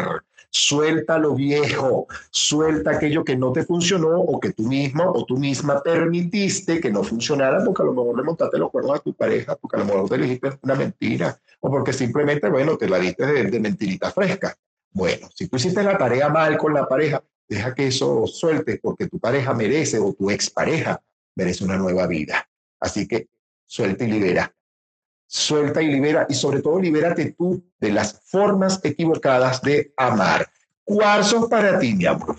Suelta 0.51 1.19
lo 1.19 1.35
viejo, 1.35 2.07
suelta 2.31 2.91
aquello 2.91 3.25
que 3.25 3.37
no 3.37 3.53
te 3.53 3.65
funcionó 3.65 4.21
o 4.21 4.39
que 4.39 4.53
tú 4.53 4.65
mismo 4.65 5.11
o 5.11 5.25
tú 5.25 5.39
misma 5.39 5.83
permitiste 5.83 6.79
que 6.79 6.91
no 6.91 7.03
funcionara 7.03 7.65
porque 7.65 7.81
a 7.81 7.87
lo 7.87 7.95
mejor 7.95 8.19
le 8.19 8.23
montaste 8.23 8.59
los 8.59 8.71
cuernos 8.71 8.99
a 8.99 9.03
tu 9.03 9.15
pareja, 9.15 9.57
porque 9.57 9.77
a 9.77 9.81
lo 9.81 9.87
mejor 9.87 10.11
te 10.11 10.19
dijiste 10.19 10.51
una 10.61 10.75
mentira 10.75 11.41
o 11.61 11.71
porque 11.71 11.95
simplemente, 11.95 12.51
bueno, 12.51 12.77
te 12.77 12.87
la 12.87 12.99
diste 12.99 13.25
de, 13.25 13.45
de 13.45 13.61
mentirita 13.61 14.11
fresca. 14.11 14.55
Bueno, 14.91 15.31
si 15.35 15.49
tú 15.49 15.57
hiciste 15.57 15.83
la 15.83 15.97
tarea 15.97 16.29
mal 16.29 16.59
con 16.59 16.75
la 16.75 16.87
pareja, 16.87 17.25
deja 17.49 17.75
que 17.75 17.87
eso 17.87 18.27
suelte 18.27 18.79
porque 18.83 19.09
tu 19.09 19.19
pareja 19.19 19.55
merece 19.55 19.99
o 19.99 20.13
tu 20.13 20.31
expareja 20.31 21.01
merece 21.35 21.65
una 21.65 21.79
nueva 21.79 22.07
vida. 22.07 22.47
Así 22.79 23.09
que 23.09 23.29
suelta 23.65 24.05
y 24.05 24.09
libera 24.09 24.53
suelta 25.33 25.81
y 25.81 25.87
libera 25.87 26.27
y 26.29 26.35
sobre 26.35 26.61
todo 26.61 26.79
libérate 26.79 27.33
tú 27.33 27.65
de 27.81 27.91
las 27.91 28.21
formas 28.27 28.79
equivocadas 28.83 29.63
de 29.63 29.95
amar. 29.97 30.47
Cuarzos 30.85 31.49
para 31.49 31.79
ti, 31.79 31.95
mi 31.95 32.05
amor. 32.05 32.37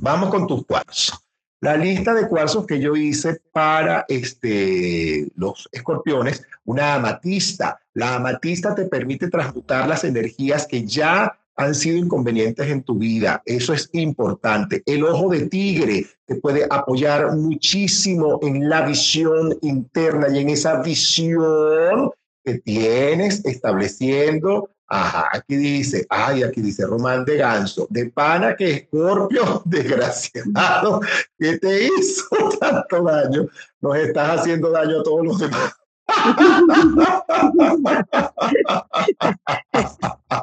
Vamos 0.00 0.30
con 0.30 0.48
tus 0.48 0.66
cuarzos. 0.66 1.16
La 1.60 1.76
lista 1.76 2.12
de 2.12 2.26
cuarzos 2.26 2.66
que 2.66 2.80
yo 2.80 2.96
hice 2.96 3.40
para 3.52 4.04
este, 4.08 5.30
los 5.36 5.68
escorpiones, 5.70 6.42
una 6.64 6.94
amatista. 6.94 7.80
La 7.94 8.16
amatista 8.16 8.74
te 8.74 8.86
permite 8.86 9.28
transmutar 9.28 9.86
las 9.86 10.02
energías 10.02 10.66
que 10.66 10.84
ya 10.84 11.38
han 11.56 11.74
sido 11.74 11.98
inconvenientes 11.98 12.68
en 12.68 12.82
tu 12.82 12.96
vida. 12.98 13.42
Eso 13.44 13.72
es 13.72 13.88
importante. 13.92 14.82
El 14.86 15.04
ojo 15.04 15.28
de 15.30 15.48
tigre 15.48 16.06
te 16.26 16.36
puede 16.36 16.66
apoyar 16.70 17.36
muchísimo 17.36 18.38
en 18.42 18.68
la 18.68 18.82
visión 18.82 19.56
interna 19.62 20.28
y 20.32 20.38
en 20.38 20.50
esa 20.50 20.80
visión 20.82 22.10
que 22.44 22.58
tienes 22.58 23.44
estableciendo. 23.44 24.70
Ajá, 24.88 25.28
aquí 25.32 25.56
dice, 25.56 26.06
ay, 26.10 26.42
aquí 26.42 26.60
dice 26.60 26.84
Román 26.86 27.24
de 27.24 27.38
Ganso, 27.38 27.86
de 27.88 28.10
pana 28.10 28.54
que 28.56 28.70
Escorpio, 28.72 29.62
desgraciado, 29.64 31.00
que 31.38 31.58
te 31.58 31.86
hizo 31.86 32.26
tanto 32.60 33.02
daño, 33.02 33.46
nos 33.80 33.96
estás 33.96 34.40
haciendo 34.40 34.70
daño 34.70 35.00
a 35.00 35.02
todos 35.02 35.24
los 35.24 35.38
demás. 35.38 35.72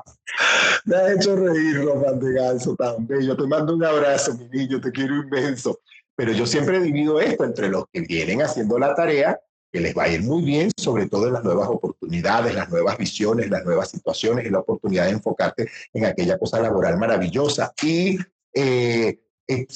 Me 0.86 0.95
ha 0.95 1.14
hecho 1.14 1.36
reír, 1.36 1.84
Román 1.84 2.20
de 2.20 2.34
Ganso, 2.34 2.76
tan 2.76 3.06
bello. 3.06 3.36
Te 3.36 3.48
mando 3.48 3.76
un 3.76 3.84
abrazo, 3.84 4.36
mi 4.36 4.48
niño, 4.49 4.80
te 4.80 4.91
quiero 4.91 5.16
inmenso. 5.18 5.80
Pero 6.16 6.32
yo 6.32 6.45
siempre 6.45 6.82
divido 6.82 7.20
esto 7.20 7.45
entre 7.45 7.70
los 7.70 7.86
que 7.91 8.02
vienen 8.02 8.41
haciendo 8.41 8.78
la 8.78 8.94
tarea, 8.95 9.40
que 9.72 9.80
les 9.80 9.95
va 9.95 10.03
a 10.03 10.10
ir 10.10 10.22
muy 10.22 10.44
bien, 10.44 10.72
sobre 10.76 11.07
todo 11.07 11.28
en 11.28 11.34
las 11.34 11.44
nuevas 11.44 11.70
oportunidades, 11.70 12.56
las 12.56 12.70
nuevas 12.70 12.98
visiones, 12.98 13.49
las 13.49 13.64
nuevas 13.64 13.90
situaciones 13.90 14.45
y 14.45 14.49
la 14.49 14.60
oportunidad 14.60 15.06
de 15.06 15.11
enfocarte 15.11 15.70
en 15.94 16.06
aquella 16.06 16.38
cosa 16.38 16.60
laboral 16.60 16.98
maravillosa. 16.98 17.74
Y, 17.84 18.18
eh, 18.53 19.20
eh, 19.48 19.68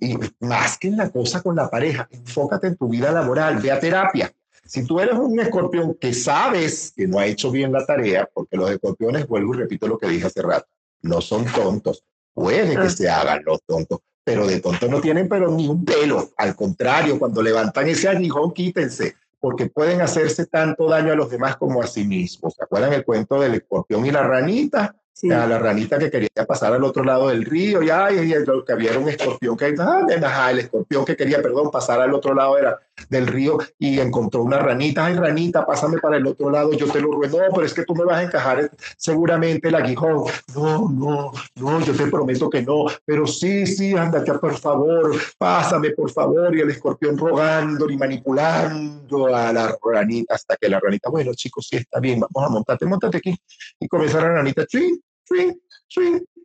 y 0.00 0.18
más 0.40 0.78
que 0.78 0.88
en 0.88 0.96
la 0.96 1.10
cosa 1.10 1.42
con 1.42 1.54
la 1.56 1.70
pareja, 1.70 2.08
enfócate 2.10 2.68
en 2.68 2.76
tu 2.76 2.88
vida 2.88 3.12
laboral, 3.12 3.58
ve 3.58 3.70
a 3.70 3.78
terapia 3.78 4.32
si 4.66 4.84
tú 4.84 5.00
eres 5.00 5.14
un 5.14 5.38
escorpión 5.40 5.94
que 5.94 6.12
sabes 6.12 6.92
que 6.94 7.06
no 7.06 7.18
ha 7.18 7.26
hecho 7.26 7.50
bien 7.50 7.72
la 7.72 7.84
tarea, 7.86 8.28
porque 8.32 8.56
los 8.56 8.70
escorpiones, 8.70 9.26
vuelvo 9.26 9.54
y 9.54 9.58
repito 9.58 9.86
lo 9.86 9.98
que 9.98 10.08
dije 10.08 10.26
hace 10.26 10.42
rato, 10.42 10.66
no 11.02 11.20
son 11.20 11.44
tontos. 11.46 12.04
Puede 12.34 12.72
que 12.72 12.78
ah. 12.78 12.90
se 12.90 13.08
hagan 13.08 13.42
los 13.44 13.62
tontos, 13.62 14.00
pero 14.24 14.46
de 14.46 14.60
tontos 14.60 14.90
no 14.90 15.00
tienen 15.00 15.28
pero 15.28 15.50
ni 15.50 15.68
un 15.68 15.84
pelo. 15.84 16.30
Al 16.36 16.54
contrario, 16.54 17.18
cuando 17.18 17.42
levantan 17.42 17.88
ese 17.88 18.08
aguijón, 18.08 18.52
quítense, 18.52 19.14
porque 19.40 19.66
pueden 19.66 20.00
hacerse 20.00 20.46
tanto 20.46 20.88
daño 20.88 21.12
a 21.12 21.16
los 21.16 21.30
demás 21.30 21.56
como 21.56 21.82
a 21.82 21.86
sí 21.86 22.04
mismos. 22.04 22.54
¿Se 22.54 22.64
acuerdan 22.64 22.92
el 22.92 23.04
cuento 23.04 23.40
del 23.40 23.54
escorpión 23.54 24.04
y 24.04 24.10
la 24.10 24.22
ranita? 24.22 24.96
A 25.22 25.46
la 25.46 25.58
ranita 25.58 25.98
que 25.98 26.10
quería 26.10 26.44
pasar 26.46 26.74
al 26.74 26.84
otro 26.84 27.02
lado 27.02 27.28
del 27.28 27.42
río, 27.46 27.82
y, 27.82 27.88
ay, 27.88 28.34
que 28.66 28.72
había 28.72 28.98
un 28.98 29.08
escorpión 29.08 29.56
que, 29.56 29.74
ah, 29.78 30.50
el 30.50 30.58
escorpión 30.58 31.06
que 31.06 31.16
quería, 31.16 31.40
perdón, 31.40 31.70
pasar 31.70 32.02
al 32.02 32.12
otro 32.12 32.34
lado 32.34 32.58
era 32.58 32.78
del 33.08 33.26
río 33.26 33.56
y 33.78 33.98
encontró 33.98 34.42
una 34.42 34.58
ranita, 34.58 35.06
ay, 35.06 35.14
ranita, 35.14 35.64
pásame 35.64 35.98
para 35.98 36.18
el 36.18 36.26
otro 36.26 36.50
lado, 36.50 36.72
yo 36.74 36.86
te 36.90 37.00
lo 37.00 37.12
ruego, 37.12 37.38
no, 37.38 37.54
pero 37.54 37.64
es 37.66 37.72
que 37.72 37.84
tú 37.84 37.94
me 37.94 38.04
vas 38.04 38.18
a 38.18 38.22
encajar 38.24 38.70
seguramente 38.98 39.68
el 39.68 39.76
aguijón. 39.76 40.24
No, 40.54 40.88
no, 40.90 41.32
no, 41.54 41.80
yo 41.80 41.94
te 41.94 42.06
prometo 42.08 42.50
que 42.50 42.60
no, 42.60 42.84
pero 43.06 43.26
sí, 43.26 43.66
sí, 43.66 43.96
ándate, 43.96 44.34
por 44.34 44.58
favor, 44.58 45.16
pásame, 45.38 45.90
por 45.90 46.10
favor, 46.10 46.54
y 46.54 46.60
el 46.60 46.70
escorpión 46.70 47.16
rogando 47.16 47.88
y 47.88 47.96
manipulando 47.96 49.34
a 49.34 49.50
la 49.50 49.78
ranita 49.82 50.34
hasta 50.34 50.56
que 50.56 50.68
la 50.68 50.78
ranita, 50.78 51.08
bueno, 51.08 51.32
chicos, 51.32 51.68
sí, 51.70 51.76
está 51.76 52.00
bien, 52.00 52.20
vamos 52.20 52.50
a 52.50 52.52
montarte, 52.52 52.84
montate 52.84 53.16
aquí. 53.16 53.34
Y 53.80 53.88
comenzó 53.88 54.20
la 54.20 54.28
ranita, 54.28 54.66
ching, 54.66 55.00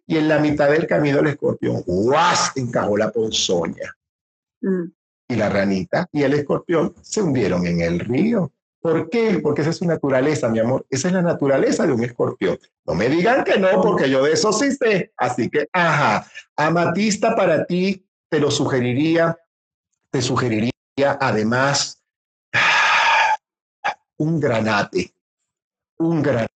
y 0.07 0.17
en 0.17 0.27
la 0.27 0.39
mitad 0.39 0.69
del 0.69 0.87
camino 0.87 1.19
el 1.19 1.27
escorpión, 1.27 1.83
¡guas! 1.85 2.51
encajó 2.55 2.97
la 2.97 3.11
ponzoña. 3.11 3.95
Mm. 4.61 4.85
Y 5.29 5.35
la 5.35 5.49
ranita 5.49 6.07
y 6.11 6.23
el 6.23 6.33
escorpión 6.33 6.93
se 7.01 7.21
hundieron 7.21 7.65
en 7.65 7.81
el 7.81 7.99
río. 7.99 8.51
¿Por 8.81 9.09
qué? 9.09 9.39
Porque 9.41 9.61
esa 9.61 9.69
es 9.69 9.77
su 9.77 9.85
naturaleza, 9.85 10.49
mi 10.49 10.59
amor. 10.59 10.85
Esa 10.89 11.07
es 11.07 11.13
la 11.13 11.21
naturaleza 11.21 11.85
de 11.85 11.93
un 11.93 12.03
escorpión. 12.03 12.57
No 12.85 12.95
me 12.95 13.07
digan 13.07 13.43
que 13.43 13.57
no, 13.59 13.81
porque 13.81 14.09
yo 14.09 14.23
de 14.23 14.33
eso 14.33 14.51
sí 14.51 14.71
sé. 14.71 15.13
Así 15.15 15.49
que, 15.49 15.67
ajá, 15.71 16.27
amatista 16.57 17.35
para 17.35 17.65
ti, 17.65 18.05
te 18.27 18.39
lo 18.39 18.49
sugeriría, 18.49 19.37
te 20.09 20.21
sugeriría 20.21 20.71
además 20.99 22.03
un 24.17 24.39
granate 24.39 25.13
un 26.01 26.21
granate, 26.21 26.50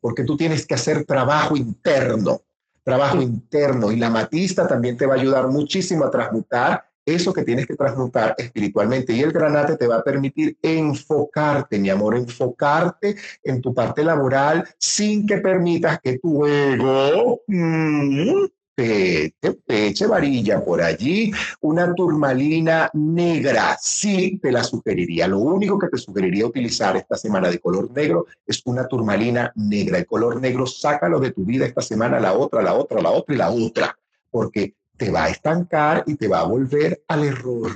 porque 0.00 0.24
tú 0.24 0.36
tienes 0.36 0.66
que 0.66 0.74
hacer 0.74 1.04
trabajo 1.04 1.56
interno, 1.56 2.42
trabajo 2.82 3.20
interno, 3.20 3.92
y 3.92 3.96
la 3.96 4.10
matista 4.10 4.66
también 4.66 4.96
te 4.96 5.06
va 5.06 5.14
a 5.14 5.18
ayudar 5.18 5.48
muchísimo 5.48 6.04
a 6.04 6.10
transmutar 6.10 6.84
eso 7.04 7.32
que 7.32 7.44
tienes 7.44 7.66
que 7.66 7.76
transmutar 7.76 8.34
espiritualmente. 8.36 9.12
Y 9.12 9.20
el 9.20 9.32
granate 9.32 9.76
te 9.76 9.86
va 9.86 9.96
a 9.96 10.02
permitir 10.02 10.58
enfocarte, 10.60 11.78
mi 11.78 11.88
amor, 11.88 12.16
enfocarte 12.16 13.16
en 13.44 13.60
tu 13.60 13.72
parte 13.72 14.02
laboral 14.02 14.68
sin 14.78 15.24
que 15.26 15.38
permitas 15.38 16.00
que 16.00 16.18
tu 16.18 16.44
ego 16.44 17.42
mm, 17.46 18.46
te, 18.76 19.34
eche 19.66 20.06
varilla 20.06 20.62
por 20.62 20.82
allí, 20.82 21.32
una 21.62 21.94
turmalina 21.94 22.90
negra, 22.92 23.76
sí 23.80 24.38
te 24.40 24.52
la 24.52 24.62
sugeriría. 24.62 25.26
Lo 25.26 25.38
único 25.38 25.78
que 25.78 25.88
te 25.88 25.96
sugeriría 25.96 26.46
utilizar 26.46 26.96
esta 26.96 27.16
semana 27.16 27.48
de 27.48 27.58
color 27.58 27.90
negro 27.90 28.26
es 28.46 28.60
una 28.66 28.86
turmalina 28.86 29.50
negra. 29.56 29.98
El 29.98 30.06
color 30.06 30.40
negro, 30.40 30.66
sácalo 30.66 31.18
de 31.18 31.32
tu 31.32 31.44
vida 31.44 31.64
esta 31.64 31.80
semana, 31.80 32.20
la 32.20 32.34
otra, 32.34 32.62
la 32.62 32.74
otra, 32.74 33.00
la 33.00 33.10
otra 33.10 33.34
y 33.34 33.38
la 33.38 33.50
otra, 33.50 33.98
porque 34.30 34.74
te 34.96 35.10
va 35.10 35.24
a 35.24 35.30
estancar 35.30 36.04
y 36.06 36.16
te 36.16 36.28
va 36.28 36.40
a 36.40 36.46
volver 36.46 37.02
al 37.08 37.24
error, 37.24 37.70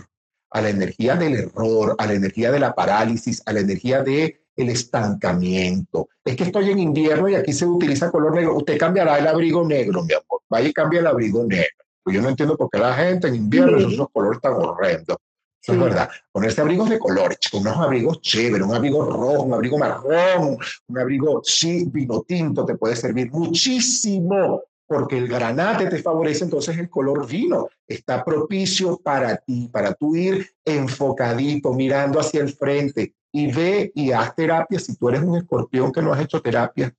a 0.51 0.61
la 0.61 0.69
energía 0.69 1.17
del 1.17 1.35
error, 1.35 1.97
a 1.99 2.07
la 2.07 2.13
energía 2.13 2.53
de 2.53 2.61
la 2.61 2.75
parálisis, 2.75 3.43
a 3.47 3.55
la 3.55 3.61
energía 3.61 4.03
de 4.03 4.40
el 4.57 4.69
estancamiento. 4.69 6.09
Es 6.25 6.37
que 6.37 6.45
estoy 6.45 6.71
en 6.71 6.79
invierno 6.79 7.29
y 7.29 7.35
aquí 7.35 7.53
se 7.53 7.67
utiliza 7.67 8.11
color 8.11 8.35
negro. 8.35 8.57
Usted 8.57 8.79
cambiará 8.79 9.19
el 9.19 9.27
abrigo 9.27 9.67
negro, 9.67 10.03
mi 10.03 10.13
amor. 10.13 10.43
Vaya 10.49 10.69
y 10.69 10.73
cambia 10.73 11.01
el 11.01 11.07
abrigo 11.07 11.45
negro. 11.45 11.85
Pues 12.03 12.17
yo 12.17 12.23
no 12.23 12.29
entiendo 12.29 12.57
por 12.57 12.69
qué 12.71 12.79
la 12.79 12.95
gente 12.95 13.29
en 13.29 13.37
invierno 13.37 13.77
usa 13.77 13.89
esos 13.89 14.11
colores 14.11 14.41
tan 14.41 14.55
horrendos. 14.55 15.17
es 15.63 15.79
verdad. 15.79 16.09
Ponerse 16.33 16.61
abrigos 16.61 16.89
de 16.89 16.99
colores, 16.99 17.39
unos 17.53 17.77
abrigos 17.77 18.21
chéveres, 18.21 18.67
un 18.67 18.75
abrigo 18.75 19.05
rojo, 19.05 19.43
un 19.43 19.55
abrigo 19.55 19.79
marrón, 19.79 20.59
un 20.89 20.99
abrigo, 20.99 21.43
sí, 21.45 21.85
vino 21.91 22.23
tinto, 22.23 22.65
te 22.65 22.77
puede 22.77 22.97
servir 22.97 23.31
muchísimo 23.31 24.63
porque 24.91 25.19
el 25.19 25.29
granate 25.29 25.87
te 25.87 26.03
favorece, 26.03 26.43
entonces 26.43 26.77
el 26.77 26.91
color 26.91 27.25
vino 27.25 27.69
está 27.87 28.25
propicio 28.25 28.97
para 28.97 29.37
ti, 29.37 29.69
para 29.73 29.95
tú 29.95 30.17
ir 30.17 30.51
enfocadito, 30.65 31.73
mirando 31.73 32.19
hacia 32.19 32.41
el 32.41 32.49
frente, 32.53 33.15
y 33.33 33.53
ve 33.53 33.93
y 33.95 34.13
haz 34.13 34.35
terapia. 34.35 34.79
Si 34.79 34.97
tú 34.97 35.09
eres 35.09 35.23
un 35.23 35.37
escorpión 35.37 35.93
que 35.93 36.03
no 36.03 36.13
has 36.13 36.21
hecho 36.21 36.41
terapia, 36.41 36.95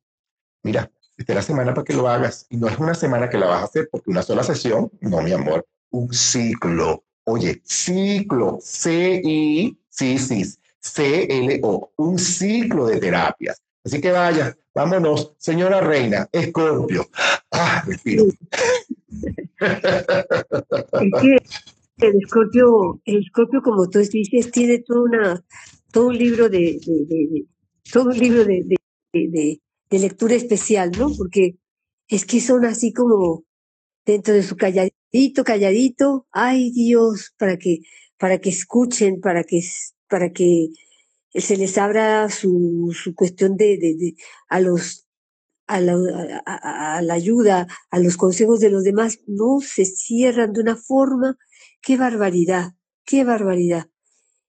mira, 0.63 0.89
esta 1.17 1.33
es 1.33 1.35
la 1.35 1.41
semana 1.41 1.73
para 1.73 1.85
que 1.85 1.93
lo 1.93 2.07
hagas. 2.07 2.45
Y 2.49 2.57
no 2.57 2.67
es 2.67 2.77
una 2.77 2.93
semana 2.93 3.29
que 3.29 3.37
la 3.37 3.47
vas 3.47 3.61
a 3.61 3.65
hacer 3.65 3.89
porque 3.91 4.09
una 4.09 4.23
sola 4.23 4.43
sesión, 4.43 4.91
no, 5.01 5.21
mi 5.21 5.31
amor, 5.31 5.65
un 5.91 6.11
ciclo. 6.13 7.03
Oye, 7.25 7.61
ciclo, 7.63 8.57
C-I, 8.61 9.77
sí, 9.89 10.17
sí, 10.17 10.43
C-L-O, 10.79 11.91
un 11.97 12.17
ciclo 12.17 12.87
de 12.87 12.99
terapias. 12.99 13.61
Así 13.83 14.01
que 14.01 14.11
vaya, 14.11 14.57
vámonos, 14.73 15.33
señora 15.37 15.81
reina, 15.81 16.27
escorpio. 16.31 17.07
Ah, 17.51 17.83
respiro. 17.85 18.25
el 21.97 22.15
escorpio, 22.15 23.01
el 23.05 23.21
escorpio, 23.21 23.61
como 23.61 23.89
tú 23.89 23.99
dices, 23.99 24.51
tiene 24.51 24.79
toda 24.79 25.01
una, 25.01 25.43
todo 25.91 26.07
un 26.07 26.18
libro 26.18 26.49
de, 26.49 26.80
todo 27.91 28.09
un 28.09 28.18
libro 28.18 28.45
de, 28.45 29.59
lectura 29.89 30.35
especial, 30.35 30.91
¿no? 30.97 31.11
Porque 31.15 31.57
es 32.07 32.26
que 32.26 32.39
son 32.39 32.65
así 32.65 32.93
como 32.93 33.43
dentro 34.05 34.34
de 34.34 34.43
su 34.43 34.55
calladito, 34.55 35.43
calladito, 35.43 36.27
ay 36.31 36.72
Dios, 36.72 37.34
para 37.38 37.57
que, 37.57 37.80
para 38.18 38.39
que 38.39 38.49
escuchen, 38.49 39.19
para 39.19 39.43
que, 39.43 39.61
para 40.07 40.31
que 40.31 40.69
se 41.34 41.57
les 41.57 41.77
abra 41.77 42.30
su, 42.30 42.95
su 42.97 43.13
cuestión 43.13 43.57
de, 43.57 44.15
a 44.47 44.59
los 44.59 45.07
a 45.68 45.80
la, 45.80 45.93
a 46.45 47.01
la, 47.01 47.13
ayuda, 47.13 47.65
a 47.91 47.99
los 47.99 48.18
consejos 48.18 48.59
de 48.59 48.69
los 48.69 48.84
demás, 48.84 49.19
no 49.26 49.61
se 49.61 49.85
cierran 49.85 50.51
de 50.51 50.59
una 50.59 50.76
forma, 50.76 51.38
qué 51.81 51.95
barbaridad, 51.95 52.73
qué 53.05 53.23
barbaridad 53.23 53.90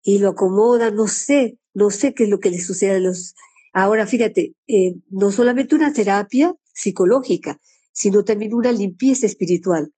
y 0.03 0.19
lo 0.19 0.31
acomoda, 0.31 0.91
no 0.91 1.09
sé, 1.09 1.59
no 1.75 1.91
sé 1.91 2.15
qué 2.15 2.25
es 2.25 2.31
lo 2.31 2.41
que 2.41 2.51
le 2.51 2.61
sucede 2.61 2.97
a 2.97 3.01
los... 3.01 3.35
Ahora, 3.73 4.07
fíjate, 4.07 4.55
eh, 4.67 4.97
no 5.11 5.31
solamente 5.31 5.75
una 5.75 5.93
terapia 5.93 6.55
psicológica, 6.73 7.61
sino 7.93 8.25
también 8.25 8.55
una 8.55 8.73
limpieza 8.73 9.27
espiritual. 9.27 9.93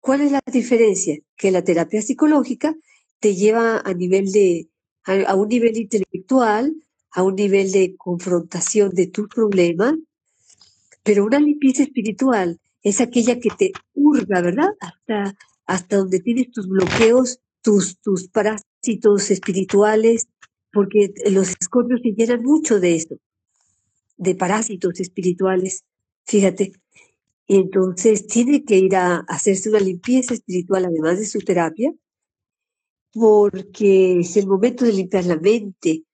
¿Cuál 0.00 0.22
es 0.22 0.32
la 0.32 0.40
diferencia? 0.50 1.18
Que 1.36 1.50
la 1.50 1.64
terapia 1.64 2.00
psicológica 2.00 2.74
te 3.20 3.34
lleva 3.34 3.80
a 3.80 3.92
nivel 3.94 4.30
de, 4.32 4.68
a, 5.04 5.34
un 5.34 5.48
nivel 5.48 5.76
intelectual, 5.76 6.74
a 7.10 7.22
un 7.22 7.34
nivel 7.34 7.72
de 7.72 7.96
confrontación 7.96 8.90
de 8.90 9.08
tu 9.08 9.28
problema, 9.28 9.96
pero 11.02 11.24
una 11.24 11.40
limpieza 11.40 11.82
espiritual 11.82 12.60
es 12.82 13.00
aquella 13.00 13.40
que 13.40 13.50
te 13.50 13.72
hurga, 13.94 14.40
¿verdad? 14.40 14.68
Hasta, 14.80 15.36
hasta 15.66 15.96
donde 15.96 16.20
tienes 16.20 16.50
tus 16.50 16.68
bloqueos, 16.68 17.40
tus, 17.62 17.98
tus, 18.00 18.28
parásitos 18.28 19.30
espirituales, 19.30 20.28
porque 20.72 21.12
los 21.30 21.50
escorpios 21.60 22.00
se 22.02 22.10
llenan 22.10 22.42
mucho 22.42 22.80
de 22.80 22.96
esto, 22.96 23.16
de 24.16 24.34
parásitos 24.34 25.00
espirituales, 25.00 25.84
fíjate. 26.24 26.72
Entonces 27.46 28.26
tiene 28.26 28.64
que 28.64 28.76
ir 28.76 28.94
a 28.96 29.18
hacerse 29.28 29.70
una 29.70 29.80
limpieza 29.80 30.34
espiritual, 30.34 30.84
además 30.84 31.18
de 31.18 31.24
su 31.26 31.38
terapia, 31.40 31.92
porque 33.12 34.20
es 34.20 34.36
el 34.36 34.46
momento 34.46 34.84
de 34.84 34.92
limpiar 34.92 35.24
la 35.24 35.36
mente, 35.36 36.04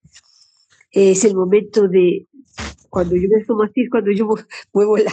es 0.93 1.25
el 1.25 1.35
momento 1.35 1.89
de, 1.89 2.29
cuando 2.89 3.17
yo 3.17 3.29
me 3.29 3.45
tomo 3.45 3.65
así, 3.65 3.89
cuando 3.89 4.13
yo 4.13 4.29
muevo, 4.73 4.97
la, 4.97 5.13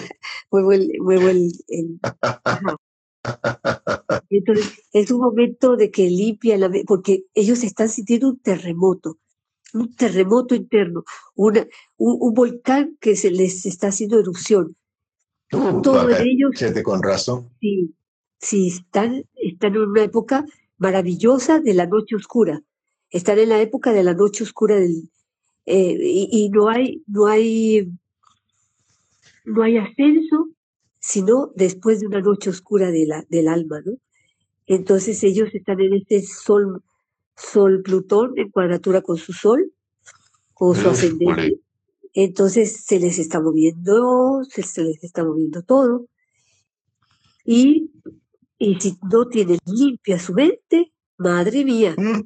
muevo 0.52 0.72
el, 0.72 0.92
muevo 1.00 1.30
el, 1.30 1.52
entonces, 4.30 4.84
es 4.94 5.12
un 5.12 5.22
momento 5.22 5.76
de 5.76 5.92
que 5.92 6.10
limpia 6.10 6.58
la 6.58 6.70
porque 6.88 7.26
ellos 7.34 7.64
están 7.64 7.90
sintiendo 7.90 8.30
un 8.30 8.40
terremoto, 8.40 9.20
un 9.74 9.96
terremoto 9.96 10.56
interno, 10.56 11.04
una, 11.36 11.68
un, 11.98 12.34
volcán 12.34 12.98
que 13.00 13.16
se 13.16 13.32
les 13.32 13.66
está 13.66 13.88
haciendo 13.88 14.20
erupción. 14.20 14.76
Todo 15.50 16.10
ellos. 16.10 16.52
con 16.84 17.04
razón. 17.04 17.50
Sí, 17.60 17.94
sí, 18.40 18.68
están, 18.70 19.26
están 19.36 19.76
en 19.76 19.82
una 19.82 20.04
época 20.04 20.46
maravillosa 20.78 21.60
de 21.60 21.74
la 21.74 21.86
noche 21.86 22.16
oscura. 22.16 22.62
Están 23.10 23.40
en 23.40 23.50
la 23.50 23.62
época 23.62 23.92
de 23.92 24.04
la 24.04 24.14
noche 24.14 24.46
oscura 24.46 24.76
del, 24.76 25.10
eh, 25.66 25.98
y, 26.00 26.30
y, 26.32 26.50
no 26.50 26.70
hay, 26.70 27.04
no 27.06 27.28
hay, 27.28 27.92
no 29.44 29.62
hay 29.62 29.78
ascenso 29.78 30.51
sino 31.02 31.52
después 31.56 32.00
de 32.00 32.08
una 32.08 32.22
noche 32.22 32.50
oscura 32.50 32.92
de 32.92 33.06
la, 33.06 33.26
del 33.28 33.48
alma, 33.50 33.82
¿no? 33.84 33.94
Entonces 34.68 35.22
ellos 35.24 35.50
están 35.54 35.82
en 35.82 35.96
este 35.96 36.22
sol, 36.22 36.82
sol 37.36 37.82
Plutón 37.84 38.38
en 38.38 38.50
cuadratura 38.52 39.02
con 39.02 39.18
su 39.18 39.34
sol, 39.34 39.74
con 40.54 40.76
su 40.76 40.88
ascendente. 40.88 41.60
Entonces 42.14 42.86
se 42.86 43.00
les 43.00 43.20
está 43.20 43.42
moviendo, 43.42 44.44
se, 44.48 44.84
les 44.84 45.04
está 45.04 45.26
moviendo 45.26 45.64
todo. 45.64 46.06
Y, 47.44 47.92
y 48.60 48.80
si 48.80 48.98
no 49.12 49.28
tienen 49.28 49.58
limpia 49.66 50.20
su 50.20 50.34
mente, 50.34 50.94
madre 51.18 51.66
mía, 51.66 51.96
mm. 51.98 52.22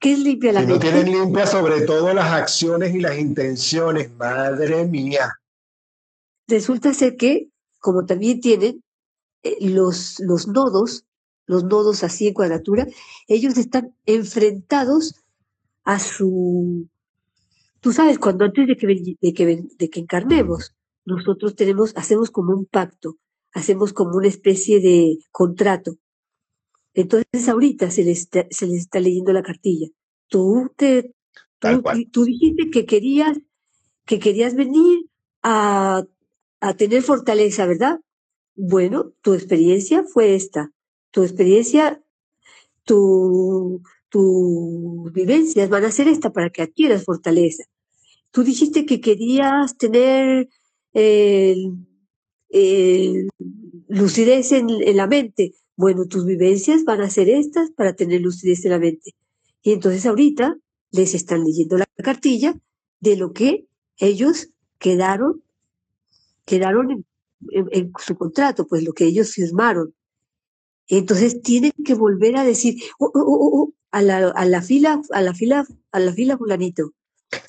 ¿qué 0.00 0.14
es 0.14 0.18
limpia 0.18 0.52
la 0.52 0.60
mente? 0.60 0.74
No 0.74 0.80
tienen 0.80 1.12
limpia 1.12 1.46
sobre 1.46 1.82
todo 1.82 2.14
las 2.14 2.32
acciones 2.32 2.94
y 2.94 3.00
las 3.00 3.18
intenciones, 3.18 4.10
madre 4.16 4.86
mía 4.86 5.30
resulta 6.46 6.94
ser 6.94 7.16
que, 7.16 7.48
como 7.86 8.04
también 8.04 8.40
tienen 8.40 8.82
eh, 9.44 9.70
los, 9.70 10.18
los 10.18 10.48
nodos, 10.48 11.04
los 11.46 11.62
nodos 11.62 12.02
así 12.02 12.26
en 12.26 12.34
cuadratura, 12.34 12.84
ellos 13.28 13.56
están 13.56 13.94
enfrentados 14.06 15.14
a 15.84 16.00
su... 16.00 16.88
Tú 17.78 17.92
sabes, 17.92 18.18
cuando 18.18 18.44
antes 18.44 18.66
de 18.66 18.76
que, 18.76 19.16
de 19.20 19.32
que, 19.32 19.64
de 19.78 19.88
que 19.88 20.00
encarnemos, 20.00 20.74
nosotros 21.04 21.54
tenemos, 21.54 21.92
hacemos 21.94 22.32
como 22.32 22.54
un 22.54 22.66
pacto, 22.66 23.18
hacemos 23.52 23.92
como 23.92 24.16
una 24.16 24.26
especie 24.26 24.80
de 24.80 25.18
contrato. 25.30 25.94
Entonces 26.92 27.48
ahorita 27.48 27.92
se 27.92 28.02
les 28.02 28.18
está, 28.18 28.46
se 28.50 28.66
les 28.66 28.78
está 28.78 28.98
leyendo 28.98 29.32
la 29.32 29.44
cartilla. 29.44 29.86
Tú 30.26 30.72
te 30.76 31.14
tú, 32.10 32.24
dijiste 32.24 32.68
que 32.68 32.84
querías 32.84 33.38
que 34.06 34.18
querías 34.18 34.56
venir 34.56 35.06
a, 35.44 36.02
a 36.68 36.76
tener 36.76 37.02
fortaleza, 37.02 37.66
¿verdad? 37.66 38.00
Bueno, 38.54 39.12
tu 39.22 39.34
experiencia 39.34 40.04
fue 40.04 40.34
esta. 40.34 40.72
Tu 41.10 41.22
experiencia, 41.22 42.02
tu, 42.84 43.82
tus 44.08 45.12
vivencias 45.12 45.68
van 45.68 45.84
a 45.84 45.90
ser 45.90 46.08
esta 46.08 46.32
para 46.32 46.50
que 46.50 46.62
adquieras 46.62 47.04
fortaleza. 47.04 47.64
Tú 48.30 48.42
dijiste 48.44 48.86
que 48.86 49.00
querías 49.00 49.76
tener 49.76 50.48
lucidez 53.88 54.52
en, 54.52 54.96
la 54.96 55.06
mente. 55.06 55.54
Bueno, 55.76 56.06
tus 56.06 56.24
vivencias 56.24 56.84
van 56.84 57.02
a 57.02 57.10
ser 57.10 57.28
estas 57.28 57.70
para 57.70 57.94
tener 57.94 58.20
lucidez 58.22 58.64
en 58.64 58.70
la 58.72 58.78
mente. 58.78 59.14
Y 59.62 59.72
entonces 59.72 60.06
ahorita 60.06 60.56
les 60.90 61.14
están 61.14 61.44
leyendo 61.44 61.76
la 61.76 61.86
cartilla 62.02 62.54
de 63.00 63.16
lo 63.16 63.32
que 63.32 63.66
ellos 63.98 64.50
quedaron, 64.78 65.42
quedaron 66.46 67.04
en, 67.50 67.92
su 67.98 68.16
contrato, 68.16 68.66
pues 68.66 68.82
lo 68.82 68.92
que 68.94 69.04
ellos 69.04 69.32
firmaron. 69.32 69.94
Entonces 70.88 71.42
tienen 71.42 71.72
que 71.84 71.94
volver 71.94 72.36
a 72.36 72.44
decir, 72.44 72.76
oh, 72.98 73.10
oh, 73.14 73.22
oh, 73.24 73.72
a, 73.90 74.02
la, 74.02 74.28
a 74.28 74.44
la 74.46 74.62
fila, 74.62 75.02
a 75.10 75.20
la 75.20 75.34
fila, 75.34 75.66
a 75.92 76.00
la 76.00 76.12
fila, 76.12 76.38
fulanito, 76.38 76.92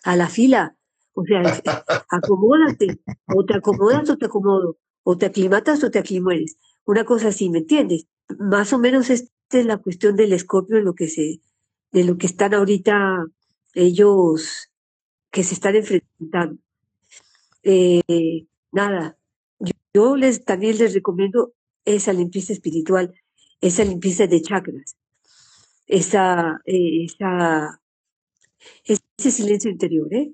a 0.03 0.15
la 0.15 0.28
fila, 0.28 0.76
o 1.14 1.24
sea, 1.26 1.84
acomódate, 2.10 2.99
o 3.36 3.44
te 3.45 3.57
acomodas 3.57 4.10
o 4.10 4.18
te 4.18 4.26
acomodo, 4.26 4.78
o 5.03 5.18
te 5.18 5.26
aclimatas 5.26 5.84
o 5.84 5.90
te 5.90 5.99
aclimueres. 5.99 6.57
Una 6.86 7.06
cosa 7.06 7.30
así, 7.30 7.49
¿me 7.49 7.60
entiendes? 7.60 8.07
Más 8.38 8.72
o 8.74 8.78
menos 8.78 9.10
esta 9.10 9.32
es 9.52 9.65
la 9.65 9.78
cuestión 9.78 10.15
del 10.15 10.34
escorpio, 10.34 10.78
de 10.78 10.84
lo 10.84 10.94
que 10.94 11.07
se, 11.07 11.41
de 11.91 12.03
lo 12.03 12.18
que 12.18 12.28
están 12.28 12.53
ahorita 12.53 13.26
ellos 13.74 14.69
que 15.32 15.44
se 15.44 15.53
están 15.56 15.76
enfrentando. 15.76 16.60
Eh, 17.64 18.45
nada, 18.72 19.18
yo, 19.94 20.15
les 20.15 20.44
también 20.45 20.77
les 20.77 20.94
recomiendo 20.94 21.53
esa 21.85 22.14
limpieza 22.14 22.53
espiritual, 22.53 23.14
esa 23.61 23.84
limpieza 23.84 24.27
de 24.27 24.41
chakras, 24.41 24.95
esa, 25.88 26.61
eh, 26.65 27.06
esa, 27.06 27.81
ese 28.84 29.31
silencio 29.31 29.72
interior, 29.72 30.14
¿eh? 30.14 30.31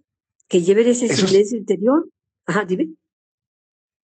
que 0.48 0.62
lleven 0.62 0.88
ese 0.88 1.08
silencio 1.16 1.58
interior. 1.58 2.08
Ajá, 2.46 2.66
dime. 2.66 2.90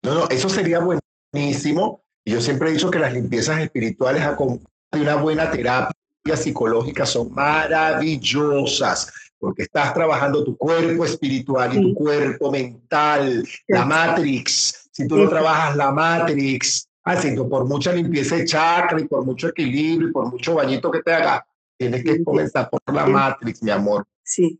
No, 0.01 0.13
no, 0.13 0.29
eso 0.29 0.49
sería 0.49 0.79
buenísimo. 0.79 2.03
Yo 2.25 2.41
siempre 2.41 2.69
he 2.69 2.73
dicho 2.73 2.89
que 2.89 2.99
las 2.99 3.13
limpiezas 3.13 3.59
espirituales 3.59 4.23
de 4.23 5.01
una 5.01 5.15
buena 5.15 5.51
terapia 5.51 6.37
psicológica 6.37 7.05
son 7.05 7.33
maravillosas 7.33 9.11
porque 9.39 9.63
estás 9.63 9.93
trabajando 9.93 10.43
tu 10.43 10.57
cuerpo 10.57 11.05
espiritual 11.05 11.75
y 11.75 11.81
tu 11.81 11.93
cuerpo 11.93 12.51
mental, 12.51 13.47
la 13.67 13.85
matrix. 13.85 14.89
Si 14.91 15.07
tú 15.07 15.17
no 15.17 15.29
trabajas 15.29 15.75
la 15.77 15.91
matrix, 15.91 16.89
haciendo 17.03 17.47
por 17.47 17.65
mucha 17.65 17.93
limpieza 17.93 18.35
de 18.35 18.45
chakra 18.45 18.99
y 18.99 19.05
por 19.05 19.25
mucho 19.25 19.47
equilibrio 19.47 20.09
y 20.09 20.11
por 20.11 20.29
mucho 20.29 20.55
bañito 20.55 20.91
que 20.91 21.01
te 21.01 21.13
haga, 21.13 21.47
tienes 21.77 22.03
que 22.03 22.23
comenzar 22.23 22.69
por 22.69 22.81
la 22.93 23.05
matrix, 23.05 23.63
mi 23.63 23.71
amor. 23.71 24.05
Sí. 24.23 24.59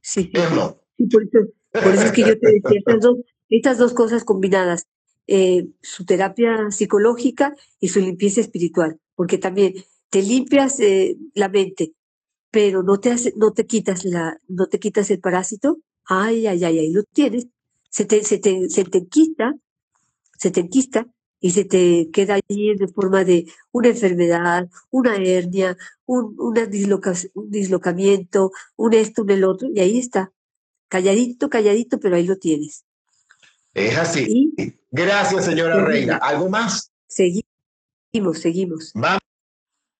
Sí. 0.00 0.30
no? 0.54 0.78
por, 1.72 1.94
eso, 1.94 2.04
es 2.04 2.12
que 2.12 2.22
yo 2.22 2.38
te 2.38 2.52
decía, 2.52 2.80
estas 3.48 3.78
dos, 3.78 3.92
cosas 3.92 4.24
combinadas, 4.24 4.86
eh, 5.26 5.68
su 5.80 6.04
terapia 6.04 6.70
psicológica 6.70 7.54
y 7.80 7.88
su 7.88 8.00
limpieza 8.00 8.40
espiritual, 8.40 8.98
porque 9.14 9.38
también 9.38 9.74
te 10.10 10.22
limpias 10.22 10.78
eh, 10.80 11.16
la 11.34 11.48
mente, 11.48 11.92
pero 12.56 12.82
no 12.82 12.98
te, 12.98 13.10
hace, 13.10 13.34
no 13.36 13.52
te 13.52 13.66
quitas 13.66 14.06
la, 14.06 14.40
no 14.48 14.66
te 14.66 14.78
quitas 14.78 15.10
el 15.10 15.20
parásito, 15.20 15.76
ay, 16.06 16.46
ay, 16.46 16.64
ay, 16.64 16.78
ahí 16.78 16.90
lo 16.90 17.02
tienes, 17.02 17.48
se 17.90 18.06
te, 18.06 18.24
se 18.24 18.38
te, 18.38 18.70
se 18.70 18.82
te 18.84 19.06
quita, 19.08 19.54
se 20.38 20.50
te 20.50 20.66
quita 20.66 21.06
y 21.38 21.50
se 21.50 21.66
te 21.66 22.08
queda 22.10 22.36
ahí 22.36 22.70
en 22.70 22.88
forma 22.88 23.24
de 23.24 23.44
una 23.72 23.88
enfermedad, 23.88 24.70
una 24.88 25.16
hernia, 25.16 25.76
un, 26.06 26.34
una 26.38 26.62
un 27.34 27.50
dislocamiento, 27.50 28.52
un 28.76 28.94
esto, 28.94 29.24
un 29.24 29.30
el 29.32 29.44
otro, 29.44 29.68
y 29.70 29.80
ahí 29.80 29.98
está. 29.98 30.32
Calladito, 30.88 31.50
calladito, 31.50 32.00
pero 32.00 32.16
ahí 32.16 32.26
lo 32.26 32.38
tienes. 32.38 32.86
Es 33.74 33.98
así. 33.98 34.54
Gracias, 34.90 35.44
señora 35.44 35.84
Reina. 35.84 36.16
¿Algo 36.16 36.48
más? 36.48 36.90
Seguimos, 37.06 38.38
seguimos. 38.40 38.92
Vamos 38.94 39.25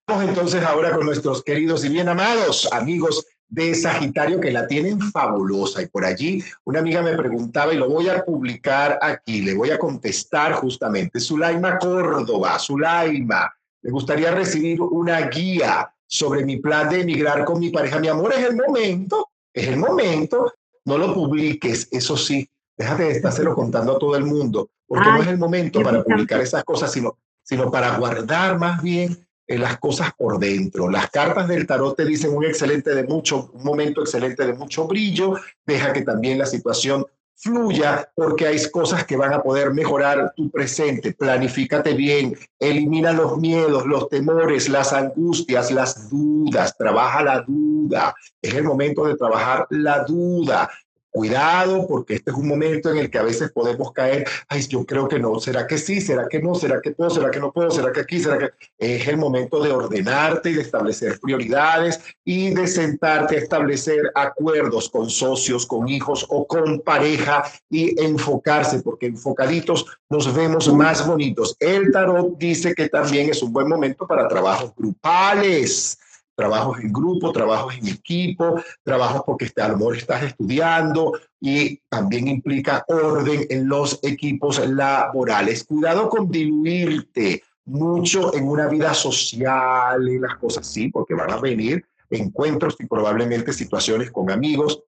entonces 0.09 0.63
ahora 0.63 0.93
con 0.93 1.05
nuestros 1.05 1.43
queridos 1.43 1.85
y 1.85 1.89
bien 1.89 2.09
amados 2.09 2.69
amigos 2.73 3.27
de 3.49 3.75
Sagitario 3.75 4.41
que 4.41 4.53
la 4.53 4.67
tienen 4.69 5.01
fabulosa. 5.01 5.83
Y 5.83 5.87
por 5.87 6.05
allí 6.05 6.43
una 6.65 6.79
amiga 6.79 7.03
me 7.03 7.17
preguntaba 7.17 7.75
y 7.75 7.77
lo 7.77 7.89
voy 7.89 8.09
a 8.09 8.25
publicar 8.25 8.99
aquí, 9.03 9.43
le 9.43 9.55
voy 9.55 9.71
a 9.71 9.79
contestar 9.79 10.53
justamente. 10.55 11.19
Zulaima 11.19 11.79
Córdoba, 11.79 12.57
Zulaima, 12.59 13.53
me 13.83 13.91
gustaría 13.91 14.31
recibir 14.31 14.81
una 14.81 15.29
guía 15.29 15.93
sobre 16.07 16.45
mi 16.45 16.59
plan 16.59 16.89
de 16.89 17.01
emigrar 17.01 17.45
con 17.45 17.59
mi 17.59 17.71
pareja. 17.71 17.99
Mi 17.99 18.07
amor, 18.07 18.33
es 18.33 18.45
el 18.45 18.57
momento, 18.57 19.31
es 19.53 19.67
el 19.67 19.77
momento. 19.77 20.53
No 20.85 20.99
lo 20.99 21.13
publiques, 21.13 21.89
eso 21.91 22.17
sí, 22.17 22.49
déjate 22.77 23.05
de 23.05 23.11
estárselo 23.11 23.57
contando 23.57 23.97
a 23.97 23.99
todo 23.99 24.15
el 24.15 24.25
mundo, 24.25 24.71
porque 24.87 25.09
no 25.11 25.21
es 25.21 25.27
el 25.27 25.39
momento 25.39 25.83
para 25.83 26.05
publicar 26.05 26.41
esas 26.41 26.63
cosas, 26.63 26.93
sino, 26.93 27.19
sino 27.43 27.73
para 27.73 27.97
guardar 27.99 28.57
más 28.57 28.81
bien 28.81 29.26
en 29.47 29.61
las 29.61 29.79
cosas 29.79 30.11
por 30.17 30.39
dentro. 30.39 30.91
Las 30.91 31.11
cartas 31.11 31.49
del 31.49 31.67
tarot 31.67 31.97
te 31.97 32.05
dicen 32.05 32.35
un 32.35 32.45
excelente 32.45 32.95
de 32.95 33.05
mucho, 33.05 33.51
un 33.53 33.65
momento 33.65 34.01
excelente 34.01 34.47
de 34.47 34.55
mucho 34.55 34.87
brillo, 34.87 35.37
deja 35.65 35.93
que 35.93 36.03
también 36.03 36.39
la 36.39 36.47
situación 36.47 37.07
fluya 37.37 38.11
porque 38.15 38.47
hay 38.47 38.59
cosas 38.71 39.05
que 39.05 39.17
van 39.17 39.33
a 39.33 39.43
poder 39.43 39.73
mejorar 39.73 40.33
tu 40.35 40.51
presente. 40.51 41.13
Planifícate 41.13 41.93
bien, 41.95 42.37
elimina 42.59 43.13
los 43.13 43.37
miedos, 43.39 43.87
los 43.87 44.09
temores, 44.09 44.69
las 44.69 44.93
angustias, 44.93 45.71
las 45.71 46.11
dudas, 46.11 46.77
trabaja 46.77 47.23
la 47.23 47.41
duda. 47.43 48.15
Es 48.41 48.55
el 48.55 48.65
momento 48.65 49.05
de 49.05 49.17
trabajar 49.17 49.67
la 49.71 50.05
duda. 50.05 50.71
Cuidado, 51.17 51.87
porque 51.89 52.17
este 52.17 52.31
es 52.31 52.37
un 52.37 52.47
momento 52.47 52.91
en 52.91 52.99
el 52.99 53.11
que 53.11 53.17
a 53.17 53.23
veces 53.23 53.51
podemos 53.51 53.91
caer, 53.93 54.29
ay, 54.49 54.61
yo 54.69 54.85
creo 54.85 55.09
que 55.09 55.19
no, 55.19 55.41
¿será 55.41 55.67
que 55.67 55.79
sí? 55.79 56.03
¿Será 56.03 56.29
que 56.29 56.43
no? 56.43 56.55
¿Será 56.55 56.79
que 56.83 56.91
puedo? 56.91 57.09
¿Será 57.09 57.31
que 57.31 57.41
no 57.41 57.53
puedo? 57.53 57.71
¿Será 57.71 57.91
que 57.91 58.01
aquí? 58.01 58.21
¿Será 58.21 58.37
que...? 58.37 58.51
Es 58.79 59.09
el 59.09 59.17
momento 59.17 59.63
de 59.63 59.71
ordenarte 59.71 60.51
y 60.51 60.53
de 60.53 60.61
establecer 60.61 61.19
prioridades 61.19 62.01
y 62.23 62.51
de 62.51 62.67
sentarte 62.67 63.37
a 63.37 63.39
establecer 63.39 64.13
acuerdos 64.15 64.91
con 64.91 65.09
socios, 65.09 65.65
con 65.65 65.89
hijos 65.89 66.27
o 66.29 66.47
con 66.47 66.81
pareja 66.81 67.45
y 67.71 67.99
enfocarse, 67.99 68.83
porque 68.83 69.07
enfocaditos 69.07 69.87
nos 70.11 70.35
vemos 70.35 70.71
más 70.71 71.07
bonitos. 71.07 71.57
El 71.61 71.93
tarot 71.93 72.37
dice 72.37 72.75
que 72.75 72.91
también 72.91 73.31
es 73.31 73.43
un 73.43 73.55
buen 73.55 73.69
momento 73.69 74.07
para 74.07 74.29
trabajos 74.29 74.75
grupales 74.77 75.99
trabajos 76.37 76.79
en 76.81 76.93
grupo, 76.93 77.33
trabajos 77.33 77.75
en 77.79 77.89
equipo, 77.89 78.61
trabajos 78.85 79.23
porque 79.27 79.47
este, 79.47 79.63
a 79.63 79.69
lo 79.69 79.79
mejor 79.79 79.97
estás 79.97 80.23
estudiando 80.23 81.19
y 81.41 81.79
también 81.89 82.29
implica 82.29 82.85
orden 82.89 83.47
en 83.49 83.69
los 83.69 83.99
equipos 84.03 84.65
laborales. 84.69 85.65
Cuidado 85.65 86.09
con 86.09 86.31
diluirte 86.31 87.43
mucho 87.65 88.35
en 88.35 88.47
una 88.47 88.69
vida 88.69 88.95
social 88.95 90.09
y 90.09 90.19
las 90.19 90.37
cosas 90.37 90.69
así, 90.69 90.89
porque 90.89 91.15
van 91.15 91.33
a 91.33 91.39
venir 91.39 91.85
encuentros 92.11 92.77
y 92.79 92.87
probablemente 92.87 93.53
situaciones 93.53 94.13
con 94.13 94.31
amigos 94.31 94.85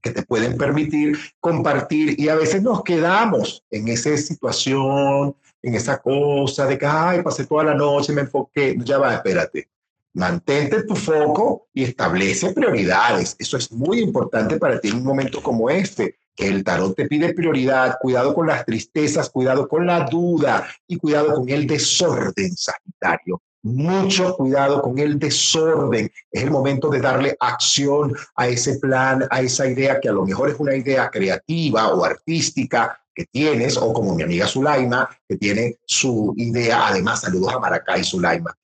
que 0.00 0.10
te 0.10 0.22
pueden 0.22 0.58
permitir 0.58 1.16
compartir 1.40 2.18
y 2.18 2.28
a 2.28 2.34
veces 2.34 2.62
nos 2.62 2.82
quedamos 2.82 3.64
en 3.70 3.88
esa 3.88 4.16
situación, 4.16 5.34
en 5.62 5.74
esa 5.74 5.98
cosa 5.98 6.66
de 6.66 6.76
que, 6.76 6.84
ay, 6.84 7.22
pasé 7.22 7.46
toda 7.46 7.64
la 7.64 7.74
noche, 7.74 8.12
me 8.12 8.22
enfoqué, 8.22 8.76
ya 8.84 8.98
va, 8.98 9.14
espérate, 9.14 9.68
Mantente 10.14 10.84
tu 10.84 10.94
foco 10.94 11.66
y 11.74 11.84
establece 11.84 12.52
prioridades. 12.52 13.34
Eso 13.38 13.56
es 13.56 13.70
muy 13.72 14.00
importante 14.00 14.58
para 14.58 14.80
ti 14.80 14.88
en 14.88 14.98
un 14.98 15.04
momento 15.04 15.42
como 15.42 15.68
este, 15.68 16.16
el 16.36 16.64
tarot 16.64 16.96
te 16.96 17.06
pide 17.06 17.32
prioridad, 17.32 17.98
cuidado 18.00 18.34
con 18.34 18.46
las 18.46 18.64
tristezas, 18.64 19.30
cuidado 19.30 19.68
con 19.68 19.86
la 19.86 20.04
duda 20.04 20.66
y 20.86 20.96
cuidado 20.96 21.34
con 21.34 21.48
el 21.48 21.66
desorden, 21.66 22.56
Sagitario. 22.56 23.40
Mucho 23.62 24.36
cuidado 24.36 24.82
con 24.82 24.98
el 24.98 25.18
desorden. 25.18 26.10
Es 26.30 26.42
el 26.42 26.50
momento 26.50 26.90
de 26.90 27.00
darle 27.00 27.36
acción 27.40 28.14
a 28.36 28.48
ese 28.48 28.78
plan, 28.78 29.26
a 29.30 29.40
esa 29.40 29.66
idea 29.66 30.00
que 30.00 30.08
a 30.08 30.12
lo 30.12 30.26
mejor 30.26 30.50
es 30.50 30.56
una 30.58 30.74
idea 30.74 31.08
creativa 31.08 31.94
o 31.94 32.04
artística 32.04 33.00
que 33.14 33.24
tienes, 33.26 33.76
o 33.76 33.92
como 33.92 34.14
mi 34.14 34.24
amiga 34.24 34.46
Zulaima, 34.46 35.08
que 35.28 35.36
tiene 35.36 35.78
su 35.86 36.34
idea, 36.36 36.88
además 36.88 37.20
saludos 37.20 37.54
a 37.54 37.60
Maracay, 37.60 38.02
Zulaima, 38.02 38.54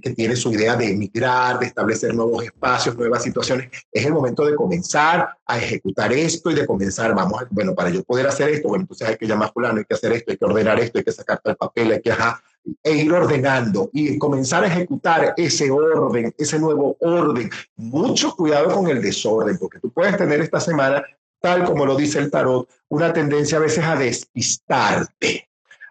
que 0.00 0.10
tiene 0.10 0.36
su 0.36 0.52
idea 0.52 0.76
de 0.76 0.90
emigrar, 0.90 1.58
de 1.58 1.66
establecer 1.66 2.14
nuevos 2.14 2.44
espacios, 2.44 2.96
nuevas 2.96 3.22
situaciones, 3.22 3.70
es 3.92 4.06
el 4.06 4.12
momento 4.12 4.44
de 4.44 4.54
comenzar 4.54 5.28
a 5.44 5.58
ejecutar 5.58 6.12
esto 6.12 6.50
y 6.50 6.54
de 6.54 6.66
comenzar, 6.66 7.14
vamos, 7.14 7.42
bueno, 7.50 7.74
para 7.74 7.90
yo 7.90 8.02
poder 8.02 8.26
hacer 8.26 8.48
esto, 8.50 8.68
bueno, 8.68 8.82
entonces 8.82 9.08
hay 9.08 9.16
que 9.16 9.26
llamar 9.26 9.48
a 9.48 9.52
fulano, 9.52 9.78
hay 9.78 9.84
que 9.84 9.94
hacer 9.94 10.12
esto, 10.12 10.30
hay 10.32 10.38
que 10.38 10.44
ordenar 10.44 10.80
esto, 10.80 10.98
hay 10.98 11.04
que 11.04 11.12
sacar 11.12 11.40
el 11.44 11.56
papel, 11.56 11.92
hay 11.92 12.00
que, 12.00 12.12
ajá, 12.12 12.42
e 12.82 12.92
ir 12.96 13.12
ordenando 13.12 13.90
y 13.92 14.18
comenzar 14.18 14.64
a 14.64 14.66
ejecutar 14.66 15.34
ese 15.36 15.70
orden, 15.70 16.34
ese 16.36 16.58
nuevo 16.58 16.96
orden. 17.00 17.50
Mucho 17.76 18.34
cuidado 18.34 18.74
con 18.74 18.88
el 18.88 19.00
desorden, 19.00 19.58
porque 19.58 19.78
tú 19.78 19.90
puedes 19.90 20.16
tener 20.16 20.40
esta 20.40 20.58
semana, 20.58 21.04
tal 21.40 21.64
como 21.64 21.86
lo 21.86 21.96
dice 21.96 22.18
el 22.18 22.30
tarot, 22.30 22.68
una 22.88 23.12
tendencia 23.12 23.58
a 23.58 23.60
veces 23.60 23.84
a 23.84 23.94
despistarte, 23.94 25.45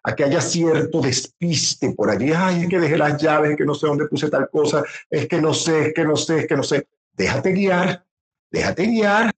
a 0.06 0.15
que 0.15 0.23
haya 0.23 0.40
cierto 0.40 1.02
despiste 1.02 1.91
por 1.91 2.11
allí. 2.11 2.32
Ay, 2.32 2.64
es 2.64 2.69
que 2.69 2.80
dejé 2.80 2.98
las 2.98 3.22
llaves, 3.22 3.52
es 3.52 3.57
que 3.57 3.65
no 3.65 3.73
sé 3.73 3.88
dónde 3.88 4.07
puse 4.07 4.30
tal 4.30 4.49
cosa, 4.49 4.84
es 5.10 5.27
que 5.27 5.41
no 5.41 5.53
sé, 5.53 5.88
es 5.88 5.94
que 5.94 6.06
no 6.06 6.15
sé, 6.15 6.40
es 6.40 6.48
que 6.48 6.56
no 6.56 6.64
sé. 6.64 6.88
Déjate 7.14 7.52
guiar, 7.53 8.06
déjate 8.52 8.86
guiar, 8.86 9.36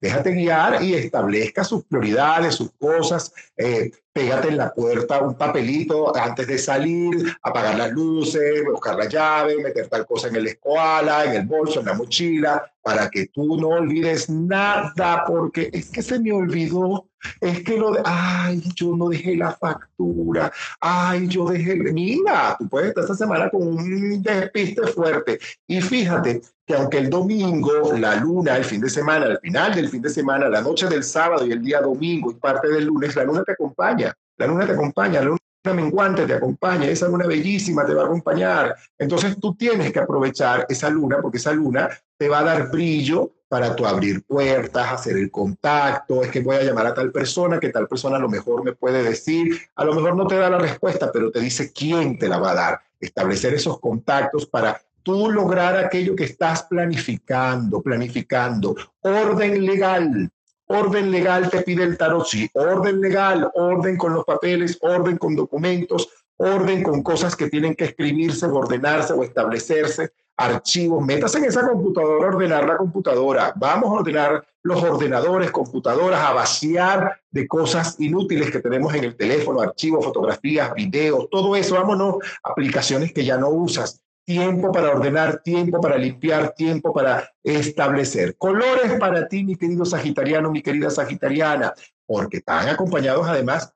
déjate 0.00 0.32
guiar 0.32 0.82
y 0.82 0.94
establezca 0.94 1.62
sus 1.62 1.84
prioridades, 1.84 2.56
sus 2.56 2.72
cosas. 2.72 3.32
Eh, 3.56 3.92
pégate 4.12 4.48
en 4.48 4.56
la 4.56 4.72
puerta 4.72 5.20
un 5.20 5.34
papelito 5.34 6.16
antes 6.16 6.46
de 6.46 6.58
salir, 6.58 7.36
apagar 7.42 7.76
las 7.76 7.92
luces, 7.92 8.64
buscar 8.70 8.96
la 8.96 9.08
llave, 9.08 9.62
meter 9.62 9.88
tal 9.88 10.06
cosa 10.06 10.28
en 10.28 10.36
el 10.36 10.48
escuala, 10.48 11.24
en 11.24 11.34
el 11.34 11.46
bolso, 11.46 11.80
en 11.80 11.86
la 11.86 11.94
mochila, 11.94 12.70
para 12.82 13.08
que 13.08 13.26
tú 13.26 13.56
no 13.60 13.68
olvides 13.68 14.28
nada, 14.28 15.24
porque 15.26 15.70
es 15.72 15.90
que 15.90 16.02
se 16.02 16.18
me 16.18 16.32
olvidó, 16.32 17.06
es 17.40 17.62
que 17.62 17.76
lo 17.76 17.92
de, 17.92 18.00
ay, 18.04 18.62
yo 18.74 18.96
no 18.96 19.10
dejé 19.10 19.36
la 19.36 19.52
factura, 19.52 20.50
ay, 20.80 21.28
yo 21.28 21.46
dejé, 21.46 21.76
mira, 21.76 22.56
tú 22.58 22.68
puedes 22.68 22.88
estar 22.88 23.04
esta 23.04 23.14
semana 23.14 23.50
con 23.50 23.62
un 23.62 24.22
despiste 24.22 24.86
fuerte. 24.88 25.38
Y 25.66 25.80
fíjate 25.80 26.40
que 26.66 26.74
aunque 26.74 26.98
el 26.98 27.10
domingo, 27.10 27.92
la 27.98 28.16
luna, 28.16 28.56
el 28.56 28.64
fin 28.64 28.80
de 28.80 28.88
semana, 28.88 29.26
al 29.26 29.40
final 29.40 29.74
del 29.74 29.88
fin 29.88 30.02
de 30.02 30.08
semana, 30.08 30.48
la 30.48 30.62
noche 30.62 30.88
del 30.88 31.04
sábado 31.04 31.46
y 31.46 31.52
el 31.52 31.62
día 31.62 31.80
domingo 31.80 32.30
y 32.30 32.34
parte 32.34 32.68
del 32.68 32.86
lunes, 32.86 33.14
la 33.16 33.24
luna 33.24 33.44
te 33.44 33.52
acompaña 33.52 34.09
la 34.40 34.46
luna 34.46 34.66
te 34.66 34.72
acompaña, 34.72 35.20
la 35.20 35.26
luna 35.26 35.38
menguante 35.74 36.26
te 36.26 36.32
acompaña, 36.32 36.86
esa 36.86 37.08
luna 37.08 37.26
bellísima 37.26 37.84
te 37.84 37.92
va 37.92 38.02
a 38.02 38.06
acompañar. 38.06 38.74
Entonces 38.98 39.38
tú 39.38 39.54
tienes 39.54 39.92
que 39.92 39.98
aprovechar 39.98 40.64
esa 40.68 40.88
luna 40.88 41.18
porque 41.20 41.36
esa 41.36 41.52
luna 41.52 41.90
te 42.16 42.28
va 42.28 42.38
a 42.38 42.44
dar 42.44 42.70
brillo 42.70 43.32
para 43.48 43.76
tú 43.76 43.84
abrir 43.84 44.22
puertas, 44.22 44.92
hacer 44.92 45.16
el 45.18 45.30
contacto, 45.30 46.22
es 46.22 46.30
que 46.30 46.40
voy 46.40 46.56
a 46.56 46.62
llamar 46.62 46.86
a 46.86 46.94
tal 46.94 47.12
persona, 47.12 47.60
que 47.60 47.68
tal 47.68 47.86
persona 47.86 48.16
a 48.16 48.20
lo 48.20 48.28
mejor 48.30 48.64
me 48.64 48.72
puede 48.72 49.02
decir, 49.02 49.60
a 49.74 49.84
lo 49.84 49.92
mejor 49.94 50.16
no 50.16 50.26
te 50.26 50.36
da 50.36 50.48
la 50.48 50.58
respuesta, 50.58 51.10
pero 51.12 51.30
te 51.30 51.40
dice 51.40 51.70
quién 51.72 52.18
te 52.18 52.28
la 52.28 52.38
va 52.38 52.52
a 52.52 52.54
dar. 52.54 52.80
Establecer 52.98 53.52
esos 53.52 53.78
contactos 53.78 54.46
para 54.46 54.80
tú 55.02 55.30
lograr 55.30 55.76
aquello 55.76 56.16
que 56.16 56.24
estás 56.24 56.62
planificando, 56.62 57.82
planificando. 57.82 58.74
Orden 59.00 59.66
legal, 59.66 60.30
Orden 60.72 61.10
legal 61.10 61.50
te 61.50 61.62
pide 61.62 61.82
el 61.82 61.98
tarot, 61.98 62.24
sí. 62.24 62.48
Orden 62.54 63.00
legal, 63.00 63.50
orden 63.54 63.96
con 63.96 64.14
los 64.14 64.24
papeles, 64.24 64.78
orden 64.80 65.18
con 65.18 65.34
documentos, 65.34 66.08
orden 66.36 66.84
con 66.84 67.02
cosas 67.02 67.34
que 67.34 67.48
tienen 67.48 67.74
que 67.74 67.86
escribirse, 67.86 68.46
ordenarse 68.46 69.12
o 69.12 69.24
establecerse, 69.24 70.12
archivos. 70.36 71.04
Métase 71.04 71.38
en 71.38 71.46
esa 71.46 71.66
computadora, 71.66 72.28
ordenar 72.28 72.68
la 72.68 72.76
computadora. 72.76 73.52
Vamos 73.56 73.90
a 73.90 73.94
ordenar 73.94 74.46
los 74.62 74.80
ordenadores, 74.80 75.50
computadoras, 75.50 76.20
a 76.20 76.34
vaciar 76.34 77.20
de 77.32 77.48
cosas 77.48 77.96
inútiles 77.98 78.52
que 78.52 78.60
tenemos 78.60 78.94
en 78.94 79.02
el 79.02 79.16
teléfono, 79.16 79.60
archivos, 79.60 80.04
fotografías, 80.04 80.72
videos, 80.74 81.28
todo 81.30 81.56
eso. 81.56 81.74
Vámonos, 81.74 82.18
aplicaciones 82.44 83.12
que 83.12 83.24
ya 83.24 83.36
no 83.36 83.48
usas 83.48 84.00
tiempo 84.30 84.70
para 84.70 84.92
ordenar, 84.92 85.42
tiempo 85.42 85.80
para 85.80 85.98
limpiar, 85.98 86.54
tiempo 86.54 86.92
para 86.92 87.28
establecer. 87.42 88.36
Colores 88.36 88.92
para 89.00 89.26
ti, 89.26 89.42
mi 89.42 89.56
querido 89.56 89.84
Sagitariano, 89.84 90.52
mi 90.52 90.62
querida 90.62 90.88
Sagitariana, 90.88 91.74
porque 92.06 92.36
están 92.36 92.68
acompañados 92.68 93.26
además 93.26 93.72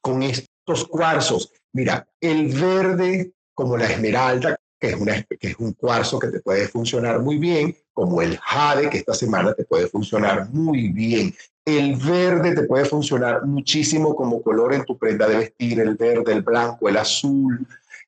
con 0.00 0.22
estos 0.22 0.86
cuarzos. 0.88 1.52
Mira, 1.74 2.08
el 2.22 2.54
verde 2.58 3.32
como 3.52 3.76
la 3.76 3.84
esmeralda, 3.84 4.56
que 4.80 4.88
es, 4.88 4.96
que 5.38 5.48
es 5.48 5.56
un 5.58 5.74
cuarzo 5.74 6.18
que 6.18 6.28
te 6.28 6.40
puede 6.40 6.68
funcionar 6.68 7.20
muy 7.20 7.36
bien, 7.36 7.76
como 7.92 8.22
el 8.22 8.38
jade, 8.38 8.88
que 8.88 8.96
esta 8.96 9.12
semana 9.12 9.52
te 9.52 9.64
puede 9.64 9.88
funcionar 9.88 10.48
muy 10.54 10.88
bien. 10.88 11.34
El 11.66 11.96
verde 11.96 12.54
te 12.54 12.62
puede 12.62 12.86
funcionar 12.86 13.44
muchísimo 13.44 14.16
como 14.16 14.40
color 14.40 14.72
en 14.72 14.86
tu 14.86 14.96
prenda 14.96 15.28
de 15.28 15.36
vestir, 15.36 15.80
el 15.80 15.96
verde, 15.96 16.32
el 16.32 16.40
blanco, 16.40 16.88
el 16.88 16.96
azul, 16.96 17.66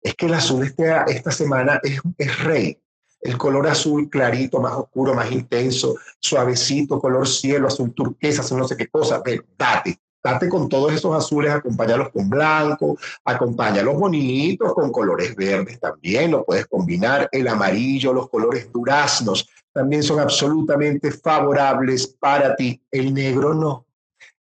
es 0.09 0.15
que 0.15 0.27
el 0.27 0.35
azul 0.35 0.65
este, 0.65 0.91
esta 1.09 1.31
semana 1.31 1.81
es, 1.83 2.01
es 2.17 2.45
rey. 2.45 2.81
El 3.21 3.37
color 3.37 3.67
azul 3.67 4.09
clarito, 4.09 4.61
más 4.61 4.75
oscuro, 4.75 5.15
más 5.15 5.31
intenso, 5.31 5.97
suavecito, 6.21 7.01
color 7.01 7.27
cielo, 7.27 7.67
azul 7.67 7.93
turquesa, 7.93 8.43
azul 8.43 8.59
no 8.59 8.69
sé 8.69 8.77
qué 8.77 8.87
cosa, 8.89 9.21
pero 9.23 9.45
date, 9.59 9.99
date 10.23 10.49
con 10.49 10.69
todos 10.69 10.93
esos 10.93 11.15
azules, 11.15 11.53
acompáñalos 11.53 12.11
con 12.11 12.31
blanco, 12.31 12.97
acompáñalos 13.25 13.99
bonitos 13.99 14.73
con 14.73 14.93
colores 14.93 15.35
verdes 15.35 15.81
también, 15.81 16.31
lo 16.31 16.45
puedes 16.45 16.67
combinar, 16.67 17.29
el 17.33 17.49
amarillo, 17.49 18.13
los 18.13 18.31
colores 18.31 18.71
duraznos, 18.73 19.49
también 19.73 20.03
son 20.03 20.21
absolutamente 20.21 21.11
favorables 21.11 22.07
para 22.07 22.57
ti. 22.57 22.81
El 22.91 23.13
negro 23.13 23.53
no. 23.53 23.88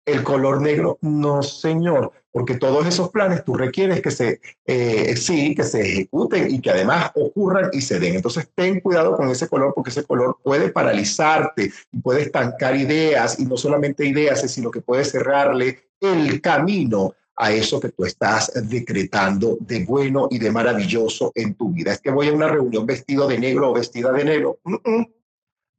El 0.07 0.23
color 0.23 0.61
negro, 0.61 0.97
no, 1.01 1.43
señor 1.43 2.11
porque 2.38 2.53
todos 2.53 2.85
esos 2.85 3.09
planes 3.09 3.43
tú 3.43 3.55
requieres 3.55 3.99
que 3.99 4.11
se, 4.11 4.39
eh, 4.67 5.15
sí, 5.15 5.55
que 5.55 5.63
se 5.63 5.81
ejecuten 5.81 6.53
y 6.53 6.61
que 6.61 6.69
además 6.69 7.11
ocurran 7.15 7.71
y 7.73 7.81
se 7.81 7.99
den. 7.99 8.13
Entonces 8.13 8.47
ten 8.53 8.79
cuidado 8.79 9.17
con 9.17 9.27
ese 9.29 9.47
color 9.47 9.73
porque 9.73 9.89
ese 9.89 10.03
color 10.03 10.38
puede 10.43 10.69
paralizarte 10.69 11.71
y 11.91 11.99
puede 11.99 12.21
estancar 12.21 12.75
ideas 12.75 13.39
y 13.39 13.45
no 13.47 13.57
solamente 13.57 14.05
ideas, 14.05 14.41
sino 14.51 14.69
que 14.69 14.81
puede 14.81 15.03
cerrarle 15.03 15.89
el 15.99 16.39
camino 16.39 17.15
a 17.35 17.51
eso 17.51 17.79
que 17.79 17.89
tú 17.89 18.05
estás 18.05 18.51
decretando 18.69 19.57
de 19.59 19.84
bueno 19.84 20.27
y 20.29 20.38
de 20.38 20.51
maravilloso 20.51 21.31
en 21.34 21.55
tu 21.55 21.71
vida. 21.71 21.93
Es 21.93 22.01
que 22.01 22.11
voy 22.11 22.27
a 22.27 22.34
una 22.34 22.49
reunión 22.49 22.85
vestido 22.85 23.27
de 23.27 23.39
negro 23.39 23.71
o 23.71 23.73
vestida 23.73 24.11
de 24.11 24.23
negro. 24.23 24.59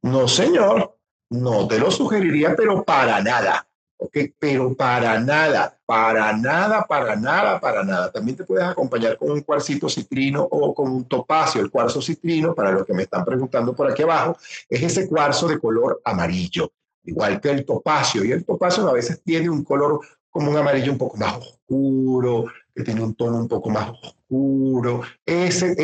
No, 0.01 0.27
señor, 0.27 0.97
no 1.29 1.69
te 1.69 1.79
lo 1.79 1.89
sugeriría, 1.89 2.53
pero 2.57 2.83
para 2.83 3.21
nada. 3.21 3.68
¿Ok? 3.99 4.17
Pero 4.39 4.73
para 4.73 5.19
nada, 5.19 5.77
para 5.85 6.33
nada, 6.33 6.85
para 6.87 7.15
nada, 7.15 7.59
para 7.59 7.83
nada. 7.83 8.11
También 8.11 8.37
te 8.37 8.45
puedes 8.45 8.63
acompañar 8.63 9.17
con 9.17 9.31
un 9.31 9.41
cuarcito 9.41 9.89
citrino 9.89 10.41
o 10.43 10.73
con 10.73 10.89
un 10.89 11.05
topacio. 11.05 11.61
El 11.61 11.69
cuarzo 11.69 12.01
citrino, 12.01 12.55
para 12.55 12.71
los 12.71 12.85
que 12.85 12.93
me 12.93 13.03
están 13.03 13.25
preguntando 13.25 13.75
por 13.75 13.91
aquí 13.91 14.03
abajo, 14.03 14.37
es 14.69 14.81
ese 14.81 15.07
cuarzo 15.07 15.47
de 15.47 15.59
color 15.59 16.01
amarillo, 16.05 16.71
igual 17.03 17.39
que 17.41 17.51
el 17.51 17.65
topacio. 17.65 18.23
Y 18.23 18.31
el 18.31 18.45
topacio 18.45 18.87
a 18.87 18.93
veces 18.93 19.21
tiene 19.21 19.49
un 19.49 19.63
color 19.63 19.99
como 20.29 20.51
un 20.51 20.57
amarillo 20.57 20.91
un 20.91 20.97
poco 20.97 21.17
más 21.17 21.35
oscuro, 21.35 22.45
que 22.75 22.83
tiene 22.83 23.01
un 23.01 23.13
tono 23.15 23.37
un 23.37 23.47
poco 23.47 23.69
más 23.69 23.89
oscuro. 23.89 25.01
Ese, 25.25 25.75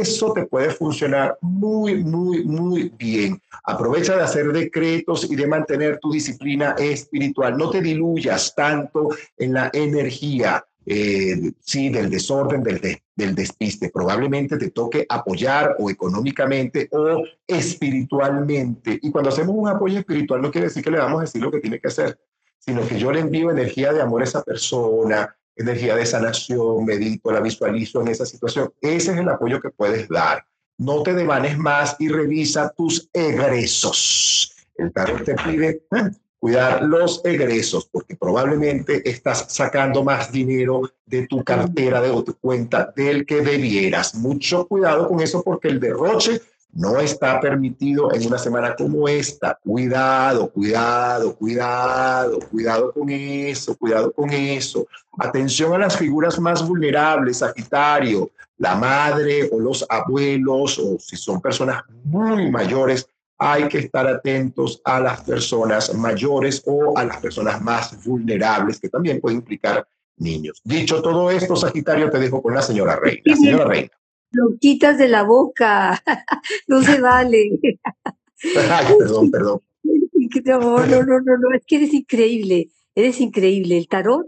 eso 0.00 0.32
te 0.32 0.46
puede 0.46 0.70
funcionar 0.70 1.38
muy, 1.40 2.02
muy, 2.02 2.44
muy 2.44 2.92
bien. 2.96 3.40
Aprovecha 3.64 4.16
de 4.16 4.22
hacer 4.22 4.52
decretos 4.52 5.30
y 5.30 5.36
de 5.36 5.46
mantener 5.46 5.98
tu 5.98 6.12
disciplina 6.12 6.74
espiritual. 6.78 7.56
No 7.56 7.70
te 7.70 7.80
diluyas 7.80 8.54
tanto 8.54 9.08
en 9.36 9.54
la 9.54 9.70
energía. 9.72 10.64
Eh, 10.86 11.52
sí, 11.60 11.88
del 11.88 12.10
desorden, 12.10 12.62
del, 12.62 12.78
del 13.16 13.34
despiste. 13.34 13.88
Probablemente 13.88 14.58
te 14.58 14.70
toque 14.70 15.06
apoyar 15.08 15.76
o 15.78 15.88
económicamente 15.88 16.88
o 16.92 17.22
espiritualmente. 17.46 18.98
Y 19.00 19.10
cuando 19.10 19.30
hacemos 19.30 19.56
un 19.56 19.68
apoyo 19.68 19.98
espiritual 19.98 20.42
no 20.42 20.50
quiere 20.50 20.68
decir 20.68 20.84
que 20.84 20.90
le 20.90 20.98
vamos 20.98 21.18
a 21.18 21.22
decir 21.22 21.40
lo 21.40 21.50
que 21.50 21.60
tiene 21.60 21.80
que 21.80 21.88
hacer, 21.88 22.18
sino 22.58 22.86
que 22.86 22.98
yo 22.98 23.12
le 23.12 23.20
envío 23.20 23.50
energía 23.50 23.92
de 23.92 24.02
amor 24.02 24.20
a 24.20 24.24
esa 24.24 24.42
persona, 24.42 25.34
energía 25.56 25.94
de 25.94 26.06
sanación, 26.06 26.84
medito, 26.84 27.30
la 27.30 27.40
visualizo 27.40 28.00
en 28.00 28.08
esa 28.08 28.26
situación. 28.26 28.72
Ese 28.80 29.12
es 29.12 29.18
el 29.18 29.28
apoyo 29.28 29.60
que 29.60 29.70
puedes 29.70 30.08
dar. 30.08 30.44
No 30.78 31.02
te 31.02 31.14
devanes 31.14 31.56
más 31.56 31.96
y 31.98 32.08
revisa 32.08 32.72
tus 32.76 33.08
egresos. 33.12 34.54
El 34.76 34.92
tarot 34.92 35.24
te 35.24 35.34
pide 35.36 35.86
eh, 35.92 36.10
cuidar 36.38 36.82
los 36.82 37.24
egresos 37.24 37.88
porque 37.90 38.16
probablemente 38.16 39.08
estás 39.08 39.46
sacando 39.48 40.02
más 40.02 40.32
dinero 40.32 40.82
de 41.06 41.26
tu 41.28 41.44
cartera, 41.44 42.00
de 42.00 42.10
tu 42.22 42.34
cuenta 42.38 42.92
del 42.96 43.24
que 43.24 43.40
debieras. 43.40 44.16
Mucho 44.16 44.66
cuidado 44.66 45.08
con 45.08 45.20
eso 45.20 45.42
porque 45.42 45.68
el 45.68 45.78
derroche 45.78 46.42
no 46.74 46.98
está 46.98 47.40
permitido 47.40 48.12
en 48.12 48.26
una 48.26 48.36
semana 48.36 48.74
como 48.74 49.08
esta. 49.08 49.58
Cuidado, 49.62 50.50
cuidado, 50.50 51.34
cuidado, 51.36 52.40
cuidado 52.50 52.92
con 52.92 53.10
eso, 53.10 53.76
cuidado 53.76 54.12
con 54.12 54.30
eso. 54.30 54.86
Atención 55.18 55.72
a 55.72 55.78
las 55.78 55.96
figuras 55.96 56.38
más 56.40 56.66
vulnerables, 56.66 57.38
Sagitario, 57.38 58.30
la 58.58 58.74
madre 58.74 59.48
o 59.52 59.60
los 59.60 59.86
abuelos, 59.88 60.78
o 60.78 60.98
si 60.98 61.16
son 61.16 61.40
personas 61.40 61.82
muy 62.02 62.50
mayores, 62.50 63.08
hay 63.38 63.68
que 63.68 63.78
estar 63.78 64.06
atentos 64.06 64.80
a 64.84 65.00
las 65.00 65.20
personas 65.22 65.94
mayores 65.94 66.62
o 66.66 66.96
a 66.98 67.04
las 67.04 67.18
personas 67.18 67.60
más 67.62 68.04
vulnerables, 68.04 68.80
que 68.80 68.88
también 68.88 69.20
puede 69.20 69.36
implicar 69.36 69.86
niños. 70.16 70.60
Dicho 70.64 71.02
todo 71.02 71.30
esto, 71.30 71.54
Sagitario, 71.54 72.10
te 72.10 72.18
dejo 72.18 72.42
con 72.42 72.54
la 72.54 72.62
señora 72.62 72.96
Reina. 72.96 73.36
Señora 73.36 73.64
Reina. 73.64 73.90
Lo 74.34 74.58
quitas 74.58 74.98
de 74.98 75.08
la 75.08 75.22
boca, 75.22 76.02
no 76.66 76.82
se 76.82 77.00
vale. 77.00 77.50
Ay, 78.70 78.86
perdón, 78.98 79.30
perdón. 79.30 79.60
No, 80.44 80.58
no, 80.58 81.04
no, 81.04 81.20
no, 81.20 81.38
no, 81.38 81.54
es 81.54 81.64
que 81.64 81.76
eres 81.76 81.94
increíble, 81.94 82.68
eres 82.94 83.20
increíble. 83.20 83.78
El 83.78 83.86
tarot 83.86 84.26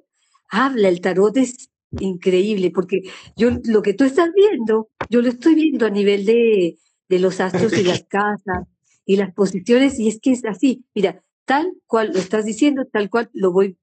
habla, 0.48 0.88
el 0.88 1.00
tarot 1.00 1.36
es 1.36 1.70
increíble, 1.98 2.70
porque 2.70 3.02
yo 3.36 3.50
lo 3.64 3.82
que 3.82 3.94
tú 3.94 4.04
estás 4.04 4.30
viendo, 4.32 4.88
yo 5.10 5.20
lo 5.20 5.28
estoy 5.28 5.56
viendo 5.56 5.84
a 5.84 5.90
nivel 5.90 6.24
de, 6.24 6.78
de 7.08 7.18
los 7.18 7.40
astros 7.40 7.76
y 7.76 7.82
las 7.82 8.04
casas 8.04 8.66
y 9.04 9.16
las 9.16 9.32
posiciones, 9.34 9.98
y 9.98 10.08
es 10.08 10.20
que 10.20 10.32
es 10.32 10.44
así, 10.44 10.84
mira, 10.94 11.24
tal 11.44 11.72
cual 11.86 12.12
lo 12.12 12.18
estás 12.18 12.44
diciendo, 12.44 12.84
tal 12.84 13.08
cual 13.08 13.30
lo 13.32 13.52
voy, 13.52 13.78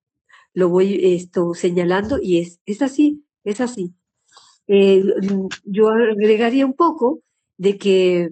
lo 0.54 0.70
voy 0.70 1.00
esto, 1.02 1.54
señalando, 1.54 2.20
y 2.22 2.40
es, 2.40 2.60
es 2.66 2.82
así, 2.82 3.26
es 3.44 3.62
así. 3.62 3.94
Eh, 4.68 5.04
yo 5.66 5.90
agregaría 5.90 6.66
un 6.66 6.74
poco 6.74 7.20
de 7.58 7.78
que, 7.78 8.32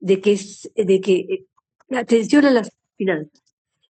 de 0.00 0.20
que, 0.20 0.38
de 0.74 1.00
que 1.00 1.14
eh, 1.14 1.46
atención 1.96 2.44
a 2.44 2.50
las 2.50 2.70
finanzas, 2.96 3.42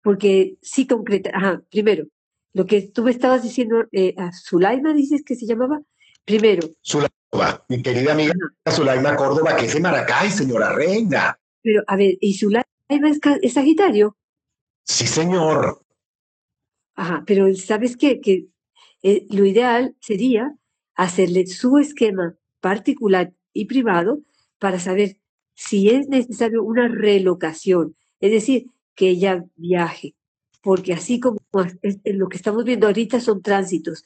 porque 0.03 0.57
sí 0.63 0.87
concreta, 0.87 1.31
ajá, 1.35 1.63
primero, 1.71 2.07
lo 2.53 2.67
que 2.67 2.83
tú 2.83 3.05
me 3.05 3.11
estabas 3.11 3.43
diciendo 3.43 3.85
eh, 3.93 4.15
a 4.17 4.33
Zulaima, 4.33 4.93
dices 4.95 5.23
que 5.25 5.37
se 5.37 5.47
llamaba, 5.47 5.81
primero. 6.25 6.69
Zulaima, 6.85 7.65
mi 7.69 7.83
querida 7.83 8.13
amiga 8.13 8.35
Zulaima 8.69 9.15
Córdoba, 9.17 9.57
que 9.57 9.67
es 9.67 9.75
de 9.75 9.81
Maracay, 9.81 10.31
señora 10.31 10.73
reina. 10.73 11.39
Pero, 11.63 11.83
a 11.87 11.97
ver, 11.97 12.17
¿y 12.21 12.35
Zulaima 12.35 12.67
es, 13.43 13.53
Sagitario? 13.53 14.17
Sí, 14.85 15.07
señor. 15.07 15.85
Ajá, 16.95 17.23
pero 17.27 17.55
¿sabes 17.55 17.97
qué? 17.97 18.21
Que 18.21 18.47
eh, 19.03 19.27
lo 19.31 19.45
ideal 19.45 19.95
sería 20.01 20.55
hacerle 21.01 21.47
su 21.47 21.79
esquema 21.79 22.35
particular 22.61 23.33
y 23.55 23.65
privado 23.65 24.21
para 24.59 24.79
saber 24.79 25.17
si 25.55 25.89
es 25.89 26.09
necesario 26.09 26.63
una 26.63 26.89
relocación, 26.89 27.97
es 28.21 28.31
decir, 28.31 28.67
que 28.95 29.09
ella 29.09 29.43
viaje, 29.57 30.15
porque 30.63 30.93
así 30.93 31.19
como 31.19 31.39
lo 32.05 32.29
que 32.29 32.37
estamos 32.37 32.65
viendo 32.65 32.87
ahorita 32.87 33.19
son 33.19 33.41
tránsitos, 33.41 34.05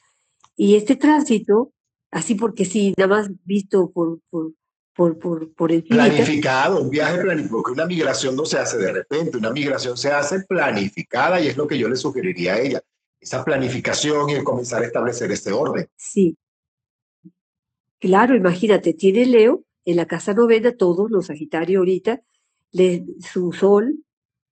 y 0.57 0.77
este 0.77 0.95
tránsito, 0.95 1.73
así 2.12 2.37
porque 2.37 2.65
sí, 2.65 2.95
nada 2.97 3.09
más 3.09 3.31
visto 3.45 3.91
por, 3.91 4.21
por, 4.31 4.53
por, 4.95 5.19
por, 5.19 5.53
por 5.53 5.73
el 5.73 5.83
Planificado, 5.83 6.81
un 6.81 6.91
viaje 6.91 7.19
planificado, 7.19 7.57
porque 7.57 7.73
una 7.73 7.87
migración 7.87 8.37
no 8.37 8.47
se 8.47 8.59
hace 8.59 8.79
de 8.79 8.93
repente, 8.93 9.37
una 9.37 9.51
migración 9.51 9.97
se 9.97 10.12
hace 10.12 10.45
planificada 10.45 11.41
y 11.41 11.49
es 11.49 11.57
lo 11.57 11.66
que 11.66 11.77
yo 11.77 11.89
le 11.89 11.97
sugeriría 11.97 12.55
a 12.55 12.61
ella, 12.61 12.81
esa 13.19 13.45
planificación 13.45 14.31
y 14.31 14.35
el 14.35 14.45
comenzar 14.45 14.85
a 14.85 14.87
establecer 14.87 15.33
este 15.33 15.51
orden. 15.51 15.89
Sí, 15.97 16.37
Claro, 18.05 18.36
imagínate, 18.36 18.93
tiene 18.93 19.24
Leo 19.24 19.64
en 19.86 19.97
la 19.97 20.05
casa 20.05 20.35
novena, 20.35 20.76
todos 20.76 21.10
los 21.10 21.24
Sagitarios 21.28 21.78
ahorita, 21.78 22.20
su 23.18 23.51
sol, 23.52 24.05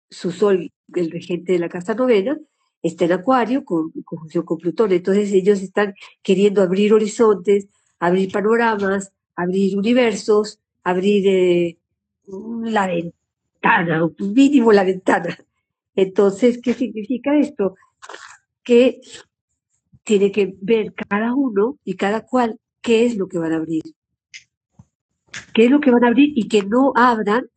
su 0.09 0.31
sol, 0.31 0.71
el 0.95 1.11
regente 1.11 1.51
de 1.51 1.59
la 1.59 1.67
casa 1.67 1.93
novena, 1.93 2.39
está 2.81 3.03
en 3.03 3.11
Acuario 3.11 3.65
con 3.65 3.91
conjunción 4.05 4.45
con 4.45 4.57
Plutón. 4.57 4.93
Entonces 4.93 5.33
ellos 5.33 5.61
están 5.61 5.95
queriendo 6.21 6.61
abrir 6.61 6.93
horizontes, 6.93 7.67
abrir 7.99 8.31
panoramas, 8.31 9.11
abrir 9.35 9.77
universos, 9.77 10.61
abrir 10.85 11.27
eh, 11.27 11.77
la 12.63 12.87
ventana, 12.87 14.09
mínimo 14.33 14.71
la 14.71 14.85
ventana. 14.85 15.37
Entonces, 15.93 16.61
¿qué 16.63 16.73
significa 16.73 17.37
esto? 17.37 17.75
Que 18.63 19.01
tiene 20.03 20.31
que 20.31 20.55
ver 20.61 20.93
cada 20.93 21.33
uno 21.35 21.77
y 21.83 21.95
cada 21.95 22.25
cual 22.25 22.57
qué 22.81 23.05
es 23.05 23.17
lo 23.17 23.27
que 23.27 23.37
van 23.37 23.53
a 23.53 23.57
abrir. 23.57 23.83
¿Qué 25.53 25.65
es 25.65 25.71
lo 25.71 25.79
que 25.79 25.91
van 25.91 26.03
a 26.03 26.07
abrir? 26.07 26.33
Y 26.35 26.47
que 26.47 26.63
no 26.63 26.93
abran 26.95 27.49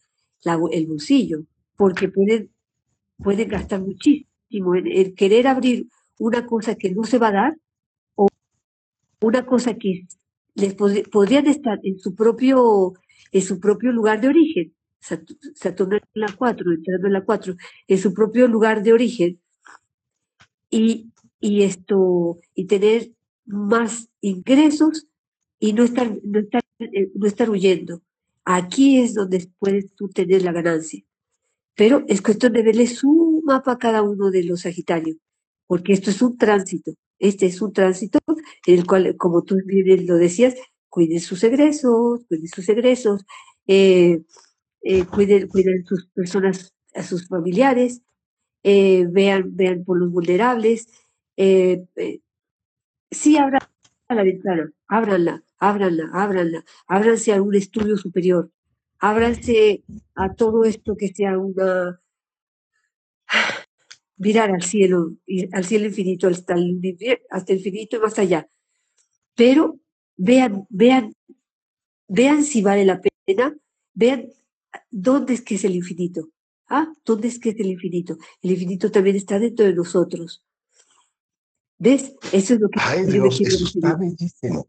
el 0.71 0.87
bolsillo, 0.87 1.45
porque 1.77 2.09
pueden, 2.09 2.51
pueden 3.17 3.49
gastar 3.49 3.81
muchísimo 3.81 4.75
en, 4.75 5.15
querer 5.15 5.47
abrir 5.47 5.87
una 6.19 6.47
cosa 6.47 6.75
que 6.75 6.93
no 6.93 7.05
se 7.05 7.19
va 7.19 7.29
a 7.29 7.33
dar 7.33 7.57
o 8.15 8.29
una 9.21 9.47
cosa 9.47 9.75
que 9.75 10.07
les 10.55 10.75
podrían 10.75 11.47
estar 11.47 11.81
en 11.83 11.99
su 11.99 12.15
propio 12.15 12.95
en 13.33 13.43
su 13.43 13.59
propio 13.59 13.91
lugar 13.91 14.21
de 14.21 14.29
origen. 14.29 14.75
Saturno 15.01 15.97
en 15.97 16.03
la 16.15 16.33
4, 16.33 16.73
entrando 16.73 17.07
en 17.09 17.13
la 17.13 17.25
4, 17.25 17.55
en 17.89 17.99
su 17.99 18.15
propio 18.15 18.47
lugar 18.49 18.83
de 18.83 18.93
origen. 18.93 19.41
Y, 20.71 21.11
y 21.41 21.63
esto, 21.63 22.39
y 22.55 22.67
tener 22.67 23.11
más 23.45 24.09
ingresos 24.21 25.09
y 25.65 25.73
no 25.73 25.85
estar, 25.85 26.11
no 26.23 26.41
estar, 26.41 26.63
eh, 26.79 27.11
no 27.15 27.27
estar 27.27 27.49
huyendo. 27.49 28.03
Aquí 28.45 28.99
es 28.99 29.15
donde 29.15 29.49
puedes 29.59 29.95
tú 29.95 30.11
tener 30.11 30.43
la 30.43 30.53
ganancia. 30.53 31.03
Pero 31.75 32.05
es 32.07 32.21
cuestión 32.21 32.53
de 32.53 32.63
verle 32.63 32.87
su 32.87 33.41
mapa 33.45 33.73
a 33.73 33.79
cada 33.79 34.03
uno 34.03 34.31
de 34.31 34.45
los 34.45 34.61
Sagitarios, 34.61 35.17
porque 35.67 35.95
esto 35.95 36.11
es 36.11 36.21
un 36.21 36.37
tránsito. 36.37 36.93
Este 37.19 37.47
es 37.47 37.63
un 37.63 37.73
tránsito 37.73 38.19
en 38.67 38.75
el 38.79 38.87
cual, 38.87 39.17
como 39.17 39.43
tú 39.43 39.57
bien 39.65 40.07
lo 40.07 40.17
decías, 40.17 40.55
cuiden 40.91 41.21
sus 41.21 41.43
egresos, 41.43 42.27
cuiden 42.29 42.49
sus 42.49 42.69
egresos, 42.69 43.25
eh, 43.67 44.23
eh, 44.83 45.07
cuiden, 45.07 45.49
sus 45.87 46.09
personas, 46.09 46.75
a 46.95 47.03
sus 47.03 47.27
familiares, 47.27 48.03
vean, 48.63 49.57
vean 49.57 49.83
por 49.85 49.99
los 49.99 50.11
vulnerables. 50.13 50.89
sí 53.11 53.39
habrá 53.39 53.71
la 54.11 54.23
ventana, 54.23 54.71
ábranla, 54.89 55.43
ábranla, 55.69 56.11
ábranla, 56.13 56.65
ábranse 56.87 57.33
a 57.33 57.43
un 57.43 57.55
estudio 57.55 57.97
superior, 57.97 58.51
ábranse 58.99 59.85
a 60.15 60.35
todo 60.35 60.65
esto 60.65 60.97
que 60.97 61.09
sea 61.09 61.39
una 61.39 62.01
mirar 64.17 64.51
al 64.51 64.63
cielo, 64.63 65.17
al 65.53 65.65
cielo 65.65 65.87
infinito, 65.87 66.29
hasta 66.29 66.55
el, 66.55 66.81
hasta 67.31 67.53
el 67.53 67.59
infinito 67.59 67.97
y 67.97 68.01
más 68.01 68.19
allá. 68.19 68.49
Pero 69.35 69.81
vean, 70.17 70.67
vean, 70.71 71.15
vean 72.09 72.45
si 72.45 72.63
vale 72.63 72.85
la 72.85 73.01
pena, 73.01 73.57
vean 73.93 74.29
dónde 74.91 75.35
es 75.35 75.43
que 75.43 75.57
es 75.57 75.65
el 75.65 75.75
infinito. 75.75 76.31
¿Ah? 76.69 76.91
¿Dónde 77.05 77.29
es 77.29 77.39
que 77.39 77.51
es 77.51 77.57
el 77.61 77.67
infinito? 77.67 78.17
El 78.41 78.53
infinito 78.53 78.91
también 78.91 79.17
está 79.17 79.39
dentro 79.39 79.67
de 79.67 79.75
nosotros. 79.75 80.43
¿Ves? 81.79 82.15
Eso 82.33 82.55
es 82.55 82.61
lo 82.61 82.69
que... 82.71 82.81
Ay, 82.81 83.05
Dios, 83.05 83.41
eso 83.41 83.67
está 83.67 83.97
bellísimo. 83.97 84.67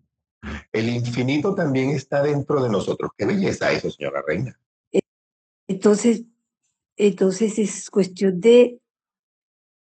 El 0.72 0.90
infinito 0.90 1.56
también 1.56 1.92
está 1.92 2.22
dentro 2.22 2.64
de 2.64 2.70
nosotros. 2.70 3.12
Qué 3.18 3.26
belleza 3.26 3.72
eso, 3.72 3.90
señora 3.90 4.24
Reina. 4.26 4.60
Entonces, 5.68 6.24
entonces 6.98 7.60
es 7.60 7.90
cuestión 7.90 8.40
de 8.40 8.80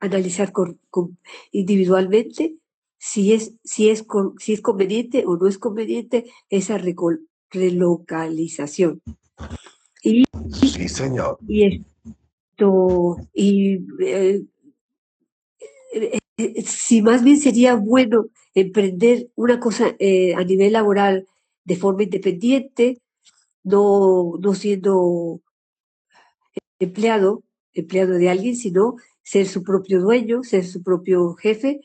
analizar 0.01 0.53
individualmente 1.53 2.57
si 2.99 3.33
es, 3.35 3.55
si, 3.65 3.91
es 3.91 4.07
si 4.39 4.55
es 4.55 4.61
conveniente 4.61 5.25
o 5.27 5.37
no 5.37 5.47
es 5.47 5.59
conveniente 5.59 6.31
esa 6.49 6.79
relocalización. 7.51 9.03
Y, 10.03 10.25
sí, 10.53 10.89
señor. 10.89 11.39
Y 11.47 11.85
esto, 12.53 13.17
y 13.33 13.75
eh, 14.03 14.45
eh, 15.95 16.11
eh, 16.15 16.19
si 16.37 17.03
más 17.03 17.23
bien 17.23 17.39
sería 17.39 17.75
bueno 17.75 18.27
emprender 18.55 19.29
una 19.35 19.61
cosa 19.61 19.95
eh, 19.99 20.35
a 20.35 20.45
nivel 20.45 20.73
laboral 20.73 21.27
de 21.65 21.77
forma 21.77 22.03
independiente, 22.03 23.01
no, 23.63 24.35
no 24.41 24.55
siendo 24.55 25.41
empleado, 26.79 27.45
empleado 27.73 28.15
de 28.15 28.29
alguien, 28.29 28.57
sino 28.57 28.97
ser 29.23 29.47
su 29.47 29.63
propio 29.63 30.01
dueño, 30.01 30.43
ser 30.43 30.65
su 30.67 30.83
propio 30.83 31.35
jefe. 31.35 31.81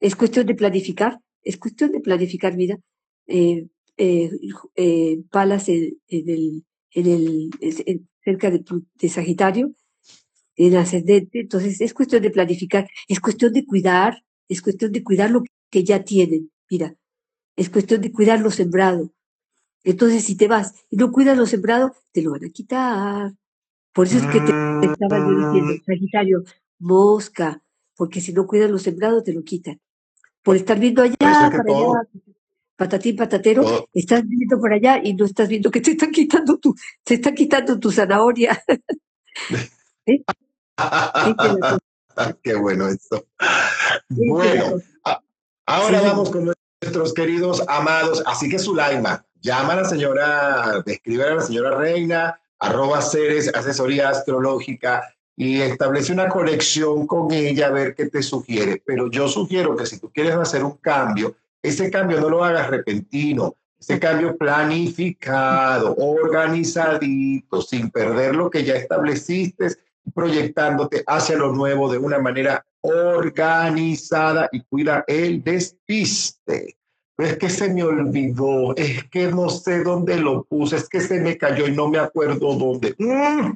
Es 0.00 0.16
cuestión 0.16 0.46
de 0.46 0.54
planificar, 0.54 1.20
es 1.42 1.56
cuestión 1.58 1.92
de 1.92 2.00
planificar, 2.00 2.56
mira, 2.56 2.78
eh, 3.26 3.66
Palas 5.30 5.68
en, 5.68 5.98
el, 6.08 6.64
en 6.90 7.06
el, 7.06 7.50
cerca 8.24 8.50
de, 8.50 8.64
de 8.94 9.08
Sagitario, 9.08 9.72
en 10.56 10.76
ascendente, 10.76 11.40
entonces 11.40 11.80
es 11.80 11.94
cuestión 11.94 12.22
de 12.22 12.30
planificar, 12.30 12.88
es 13.08 13.20
cuestión 13.20 13.52
de 13.52 13.64
cuidar, 13.66 14.22
es 14.48 14.62
cuestión 14.62 14.92
de 14.92 15.02
cuidar 15.02 15.30
lo 15.30 15.42
que 15.70 15.84
ya 15.84 16.04
tienen, 16.04 16.50
mira, 16.70 16.94
es 17.56 17.70
cuestión 17.70 18.00
de 18.00 18.12
cuidar 18.12 18.40
lo 18.40 18.50
sembrado. 18.50 19.12
Entonces, 19.84 20.24
si 20.24 20.36
te 20.36 20.48
vas 20.48 20.74
y 20.90 20.96
no 20.96 21.12
cuidas 21.12 21.36
lo 21.36 21.46
sembrado, 21.46 21.94
te 22.12 22.22
lo 22.22 22.32
van 22.32 22.44
a 22.44 22.48
quitar. 22.48 23.32
Por 23.92 24.06
eso 24.06 24.18
es 24.18 24.26
que 24.26 24.40
te, 24.40 24.52
estaba 24.90 25.18
yo 25.18 25.36
diciendo, 25.36 25.74
mm. 25.74 25.84
Sagitario, 25.84 26.44
mosca, 26.78 27.62
porque 27.94 28.20
si 28.20 28.32
no 28.32 28.46
cuidas 28.46 28.70
lo 28.70 28.78
sembrado, 28.78 29.22
te 29.22 29.32
lo 29.32 29.42
quitan. 29.44 29.80
Por 30.42 30.56
estar 30.56 30.78
viendo 30.78 31.02
allá, 31.02 31.16
para 31.18 31.62
allá. 31.62 32.08
patatín 32.76 33.16
patatero, 33.16 33.88
estás 33.92 34.26
viendo 34.26 34.58
por 34.58 34.72
allá 34.72 35.00
y 35.02 35.14
no 35.14 35.24
estás 35.24 35.48
viendo 35.48 35.70
que 35.70 35.80
te 35.80 35.92
están 35.92 36.10
quitando 36.10 36.58
tu, 36.58 36.74
te 37.04 37.14
están 37.14 37.34
quitando 37.34 37.78
tu 37.78 37.90
zanahoria. 37.92 38.62
¿Eh? 40.06 40.24
Qué 42.42 42.54
bueno 42.54 42.88
esto. 42.88 43.24
Bueno, 44.08 44.78
ahora 45.66 46.00
vamos 46.02 46.30
con 46.30 46.52
nuestros 46.82 47.14
queridos 47.14 47.62
amados. 47.68 48.22
Así 48.26 48.48
que 48.48 48.58
Sulaima, 48.58 49.24
llama 49.40 49.74
a 49.74 49.76
la 49.76 49.84
señora, 49.84 50.82
escribe 50.86 51.24
a 51.24 51.34
la 51.36 51.42
señora 51.42 51.76
Reina, 51.76 52.40
arroba 52.58 53.02
Ceres, 53.02 53.54
asesoría 53.54 54.10
astrológica, 54.10 55.14
y 55.36 55.60
establece 55.60 56.12
una 56.12 56.28
conexión 56.28 57.06
con 57.06 57.32
ella 57.32 57.66
a 57.66 57.72
ver 57.72 57.94
qué 57.94 58.06
te 58.06 58.22
sugiere. 58.22 58.82
Pero 58.84 59.10
yo 59.10 59.28
sugiero 59.28 59.76
que 59.76 59.86
si 59.86 59.98
tú 59.98 60.10
quieres 60.12 60.34
hacer 60.34 60.64
un 60.64 60.76
cambio, 60.76 61.36
ese 61.62 61.90
cambio 61.90 62.20
no 62.20 62.28
lo 62.28 62.44
hagas 62.44 62.70
repentino, 62.70 63.56
ese 63.78 63.98
cambio 63.98 64.36
planificado, 64.36 65.94
organizadito, 65.96 67.60
sin 67.60 67.90
perder 67.90 68.36
lo 68.36 68.50
que 68.50 68.64
ya 68.64 68.74
estableciste, 68.74 69.76
proyectándote 70.12 71.02
hacia 71.06 71.36
lo 71.36 71.52
nuevo 71.52 71.90
de 71.90 71.98
una 71.98 72.18
manera 72.18 72.64
organizada 72.82 74.48
y 74.52 74.60
cuida 74.62 75.04
el 75.06 75.42
despiste. 75.42 76.76
es 77.16 77.38
que 77.38 77.48
se 77.48 77.72
me 77.72 77.82
olvidó, 77.82 78.76
es 78.76 79.04
que 79.04 79.28
no 79.28 79.48
sé 79.48 79.82
dónde 79.82 80.16
lo 80.16 80.44
puse, 80.44 80.76
es 80.76 80.88
que 80.88 81.00
se 81.00 81.20
me 81.20 81.38
cayó 81.38 81.66
y 81.66 81.72
no 81.72 81.88
me 81.88 81.98
acuerdo 81.98 82.54
dónde. 82.54 82.94
Mm, 82.98 83.52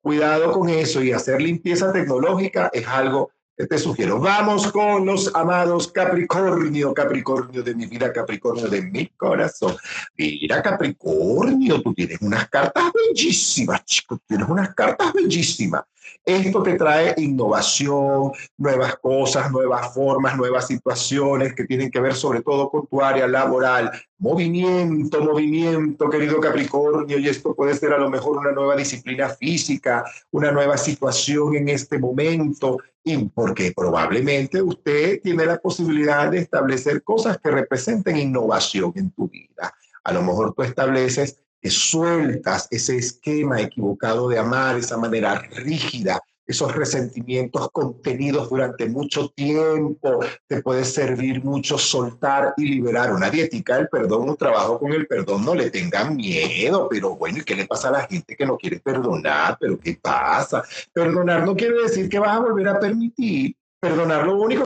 cuidado 0.00 0.52
con 0.52 0.68
eso 0.68 1.02
y 1.02 1.12
hacer 1.12 1.42
limpieza 1.42 1.92
tecnológica 1.92 2.70
es 2.72 2.86
algo 2.86 3.30
te 3.56 3.78
sugiero. 3.78 4.18
Vamos 4.18 4.70
con 4.72 5.06
los 5.06 5.34
amados 5.34 5.88
Capricornio, 5.92 6.92
Capricornio 6.94 7.62
de 7.62 7.74
mi 7.74 7.86
vida, 7.86 8.12
Capricornio 8.12 8.68
de 8.68 8.82
mi 8.82 9.06
corazón. 9.08 9.76
Mira, 10.16 10.62
Capricornio, 10.62 11.82
tú 11.82 11.94
tienes 11.94 12.20
unas 12.20 12.48
cartas 12.48 12.84
bellísimas, 12.92 13.84
chicos, 13.84 14.20
tienes 14.26 14.48
unas 14.48 14.74
cartas 14.74 15.12
bellísimas. 15.12 15.82
Esto 16.24 16.62
te 16.62 16.74
trae 16.74 17.14
innovación, 17.16 18.32
nuevas 18.56 18.96
cosas, 18.96 19.50
nuevas 19.50 19.92
formas, 19.92 20.36
nuevas 20.36 20.66
situaciones 20.66 21.54
que 21.54 21.64
tienen 21.64 21.90
que 21.90 22.00
ver 22.00 22.14
sobre 22.14 22.42
todo 22.42 22.70
con 22.70 22.86
tu 22.86 23.02
área 23.02 23.26
laboral. 23.26 23.90
Movimiento, 24.18 25.20
movimiento, 25.20 26.08
querido 26.08 26.40
Capricornio, 26.40 27.18
y 27.18 27.28
esto 27.28 27.54
puede 27.54 27.74
ser 27.74 27.92
a 27.92 27.98
lo 27.98 28.08
mejor 28.08 28.38
una 28.38 28.52
nueva 28.52 28.76
disciplina 28.76 29.30
física, 29.30 30.04
una 30.30 30.52
nueva 30.52 30.76
situación 30.76 31.56
en 31.56 31.68
este 31.68 31.98
momento, 31.98 32.78
y 33.02 33.16
porque 33.28 33.72
probablemente 33.74 34.62
usted 34.62 35.20
tiene 35.22 35.44
la 35.44 35.58
posibilidad 35.58 36.30
de 36.30 36.38
establecer 36.38 37.02
cosas 37.02 37.38
que 37.38 37.50
representen 37.50 38.16
innovación 38.16 38.92
en 38.94 39.10
tu 39.10 39.28
vida. 39.28 39.74
A 40.04 40.12
lo 40.12 40.22
mejor 40.22 40.54
tú 40.54 40.62
estableces 40.62 41.42
sueltas 41.70 42.68
ese 42.70 42.96
esquema 42.96 43.60
equivocado 43.60 44.28
de 44.28 44.38
amar, 44.38 44.76
esa 44.76 44.96
manera 44.96 45.38
rígida, 45.50 46.20
esos 46.46 46.74
resentimientos 46.74 47.70
contenidos 47.70 48.50
durante 48.50 48.86
mucho 48.88 49.28
tiempo, 49.30 50.20
te 50.46 50.60
puede 50.60 50.84
servir 50.84 51.42
mucho 51.44 51.78
soltar 51.78 52.54
y 52.56 52.66
liberar 52.66 53.12
una 53.12 53.30
diética 53.30 53.78
el 53.78 53.88
perdón, 53.88 54.28
un 54.28 54.36
trabajo 54.36 54.78
con 54.78 54.92
el 54.92 55.06
perdón, 55.06 55.44
no 55.44 55.54
le 55.54 55.70
tengan 55.70 56.16
miedo, 56.16 56.88
pero 56.90 57.16
bueno, 57.16 57.38
¿y 57.38 57.44
qué 57.44 57.54
le 57.54 57.66
pasa 57.66 57.88
a 57.88 57.92
la 57.92 58.06
gente 58.06 58.36
que 58.36 58.44
no 58.44 58.56
quiere 58.56 58.80
perdonar? 58.80 59.56
¿Pero 59.60 59.78
qué 59.78 59.98
pasa? 60.00 60.62
Perdonar 60.92 61.46
no 61.46 61.56
quiere 61.56 61.82
decir 61.82 62.08
que 62.08 62.18
vas 62.18 62.36
a 62.36 62.40
volver 62.40 62.68
a 62.68 62.80
permitir, 62.80 63.56
perdonar 63.80 64.26
lo 64.26 64.36
único 64.36 64.64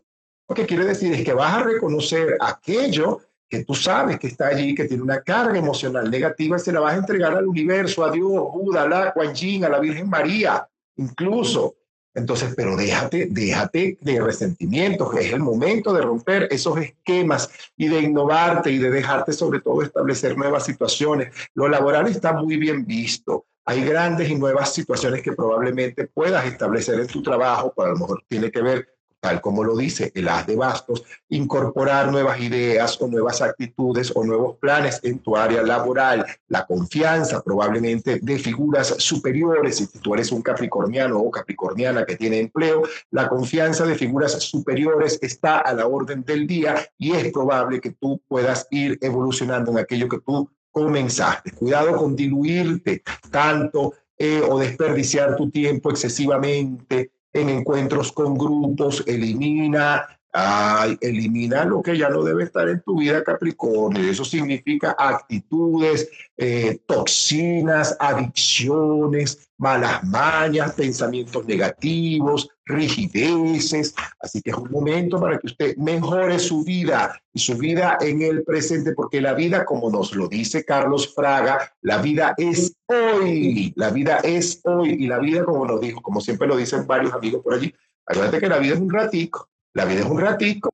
que 0.54 0.66
quiere 0.66 0.86
decir 0.86 1.12
es 1.12 1.24
que 1.24 1.34
vas 1.34 1.54
a 1.54 1.62
reconocer 1.62 2.36
aquello 2.40 3.20
que 3.48 3.64
tú 3.64 3.74
sabes 3.74 4.18
que 4.18 4.26
está 4.26 4.48
allí, 4.48 4.74
que 4.74 4.84
tiene 4.84 5.02
una 5.02 5.22
carga 5.22 5.58
emocional 5.58 6.10
negativa, 6.10 6.58
se 6.58 6.72
la 6.72 6.80
vas 6.80 6.94
a 6.94 6.98
entregar 6.98 7.34
al 7.34 7.46
universo, 7.46 8.04
a 8.04 8.10
Dios, 8.10 8.42
Buda, 8.52 8.82
a 8.82 8.88
la 8.88 9.12
Kuan 9.12 9.34
Yin, 9.34 9.64
a 9.64 9.68
la 9.68 9.78
Virgen 9.78 10.08
María, 10.08 10.68
incluso. 10.96 11.76
Entonces, 12.14 12.54
pero 12.56 12.76
déjate, 12.76 13.28
déjate 13.30 13.98
de 14.00 14.20
resentimientos, 14.20 15.14
es 15.16 15.34
el 15.34 15.40
momento 15.40 15.92
de 15.92 16.00
romper 16.00 16.48
esos 16.50 16.78
esquemas 16.78 17.50
y 17.76 17.88
de 17.88 18.00
innovarte 18.00 18.70
y 18.70 18.78
de 18.78 18.90
dejarte 18.90 19.34
sobre 19.34 19.60
todo 19.60 19.82
establecer 19.82 20.36
nuevas 20.36 20.64
situaciones. 20.64 21.34
Lo 21.54 21.68
laboral 21.68 22.06
está 22.06 22.32
muy 22.32 22.56
bien 22.56 22.86
visto. 22.86 23.44
Hay 23.66 23.84
grandes 23.84 24.30
y 24.30 24.34
nuevas 24.34 24.72
situaciones 24.72 25.22
que 25.22 25.32
probablemente 25.32 26.06
puedas 26.06 26.46
establecer 26.46 27.00
en 27.00 27.06
tu 27.06 27.22
trabajo, 27.22 27.74
pero 27.76 27.88
a 27.88 27.92
lo 27.92 27.98
mejor 27.98 28.24
tiene 28.26 28.50
que 28.50 28.62
ver 28.62 28.95
como 29.40 29.64
lo 29.64 29.76
dice 29.76 30.12
el 30.14 30.28
haz 30.28 30.46
de 30.46 30.56
bastos, 30.56 31.04
incorporar 31.28 32.10
nuevas 32.10 32.40
ideas 32.40 33.00
o 33.00 33.08
nuevas 33.08 33.42
actitudes 33.42 34.12
o 34.14 34.24
nuevos 34.24 34.56
planes 34.58 35.00
en 35.02 35.18
tu 35.18 35.36
área 35.36 35.62
laboral, 35.62 36.24
la 36.48 36.66
confianza 36.66 37.42
probablemente 37.42 38.20
de 38.22 38.38
figuras 38.38 38.94
superiores, 38.98 39.76
si 39.76 39.86
tú 39.86 40.14
eres 40.14 40.32
un 40.32 40.42
capricorniano 40.42 41.18
o 41.18 41.30
capricorniana 41.30 42.04
que 42.04 42.16
tiene 42.16 42.40
empleo, 42.40 42.82
la 43.10 43.28
confianza 43.28 43.84
de 43.84 43.94
figuras 43.94 44.32
superiores 44.32 45.18
está 45.22 45.58
a 45.58 45.72
la 45.72 45.86
orden 45.86 46.24
del 46.24 46.46
día 46.46 46.76
y 46.98 47.12
es 47.12 47.32
probable 47.32 47.80
que 47.80 47.90
tú 47.90 48.20
puedas 48.28 48.66
ir 48.70 48.98
evolucionando 49.00 49.72
en 49.72 49.78
aquello 49.78 50.08
que 50.08 50.20
tú 50.20 50.48
comenzaste. 50.70 51.52
Cuidado 51.52 51.96
con 51.96 52.14
diluirte 52.14 53.02
tanto 53.30 53.94
eh, 54.18 54.42
o 54.46 54.58
desperdiciar 54.58 55.36
tu 55.36 55.50
tiempo 55.50 55.90
excesivamente 55.90 57.10
en 57.36 57.50
encuentros 57.50 58.12
con 58.12 58.36
grupos, 58.36 59.04
elimina, 59.06 60.15
ay, 60.38 60.98
elimina 61.00 61.64
lo 61.64 61.80
que 61.80 61.96
ya 61.96 62.10
no 62.10 62.22
debe 62.22 62.44
estar 62.44 62.68
en 62.68 62.82
tu 62.82 62.98
vida, 62.98 63.24
Capricornio. 63.24 64.02
Eso 64.02 64.22
significa 64.22 64.94
actitudes, 64.98 66.10
eh, 66.36 66.78
toxinas, 66.86 67.96
adicciones, 67.98 69.48
malas 69.56 70.04
mañas, 70.04 70.72
pensamientos 70.72 71.46
negativos, 71.46 72.50
rigideces. 72.66 73.94
Así 74.20 74.42
que 74.42 74.50
es 74.50 74.56
un 74.58 74.70
momento 74.70 75.18
para 75.18 75.38
que 75.38 75.46
usted 75.46 75.74
mejore 75.78 76.38
su 76.38 76.62
vida 76.62 77.18
y 77.32 77.38
su 77.38 77.56
vida 77.56 77.96
en 78.02 78.20
el 78.20 78.44
presente, 78.44 78.92
porque 78.92 79.22
la 79.22 79.32
vida, 79.32 79.64
como 79.64 79.90
nos 79.90 80.14
lo 80.14 80.28
dice 80.28 80.66
Carlos 80.66 81.14
Fraga, 81.14 81.72
la 81.80 82.02
vida 82.02 82.34
es 82.36 82.76
hoy, 82.88 83.72
la 83.74 83.88
vida 83.88 84.18
es 84.18 84.60
hoy 84.64 84.96
y 84.98 85.06
la 85.06 85.18
vida, 85.18 85.46
como 85.46 85.64
nos 85.64 85.80
dijo, 85.80 86.02
como 86.02 86.20
siempre 86.20 86.46
lo 86.46 86.58
dicen 86.58 86.86
varios 86.86 87.14
amigos 87.14 87.42
por 87.42 87.54
allí, 87.54 87.74
acuérdate 88.04 88.38
que 88.38 88.48
la 88.50 88.58
vida 88.58 88.74
es 88.74 88.80
un 88.80 88.90
ratico, 88.90 89.48
la 89.76 89.84
vida 89.84 90.00
es 90.00 90.06
un 90.06 90.18
ratico. 90.18 90.70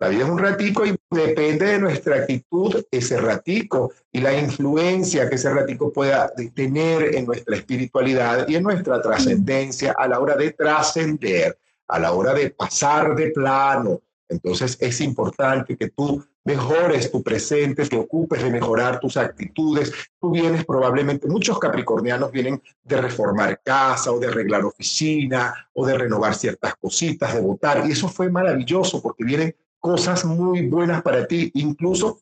La 0.00 0.08
vida 0.08 0.24
es 0.24 0.30
un 0.30 0.38
ratico 0.38 0.84
y 0.84 0.96
depende 1.10 1.66
de 1.66 1.78
nuestra 1.78 2.16
actitud 2.16 2.84
ese 2.90 3.20
ratico 3.20 3.92
y 4.10 4.20
la 4.20 4.36
influencia 4.36 5.28
que 5.28 5.36
ese 5.36 5.52
ratico 5.54 5.92
pueda 5.92 6.32
tener 6.54 7.14
en 7.14 7.26
nuestra 7.26 7.54
espiritualidad 7.54 8.48
y 8.48 8.56
en 8.56 8.64
nuestra 8.64 9.00
trascendencia 9.00 9.94
a 9.96 10.08
la 10.08 10.18
hora 10.18 10.36
de 10.36 10.50
trascender, 10.50 11.56
a 11.86 12.00
la 12.00 12.12
hora 12.12 12.34
de 12.34 12.50
pasar 12.50 13.14
de 13.14 13.30
plano. 13.30 14.02
Entonces 14.28 14.76
es 14.80 15.00
importante 15.00 15.76
que 15.76 15.90
tú 15.90 16.24
mejores 16.44 17.10
tu 17.10 17.22
presente, 17.22 17.86
te 17.86 17.96
ocupes 17.96 18.42
de 18.42 18.50
mejorar 18.50 18.98
tus 19.00 19.16
actitudes. 19.16 19.92
Tú 20.20 20.30
vienes 20.30 20.64
probablemente, 20.64 21.28
muchos 21.28 21.58
capricornianos 21.58 22.32
vienen 22.32 22.62
de 22.82 22.96
reformar 22.96 23.60
casa 23.62 24.10
o 24.12 24.18
de 24.18 24.28
arreglar 24.28 24.64
oficina 24.64 25.68
o 25.74 25.86
de 25.86 25.96
renovar 25.96 26.34
ciertas 26.34 26.74
cositas, 26.76 27.34
de 27.34 27.40
votar. 27.40 27.86
Y 27.86 27.92
eso 27.92 28.08
fue 28.08 28.30
maravilloso 28.30 29.02
porque 29.02 29.24
vienen 29.24 29.54
cosas 29.78 30.24
muy 30.24 30.68
buenas 30.68 31.02
para 31.02 31.26
ti, 31.26 31.50
incluso 31.54 32.20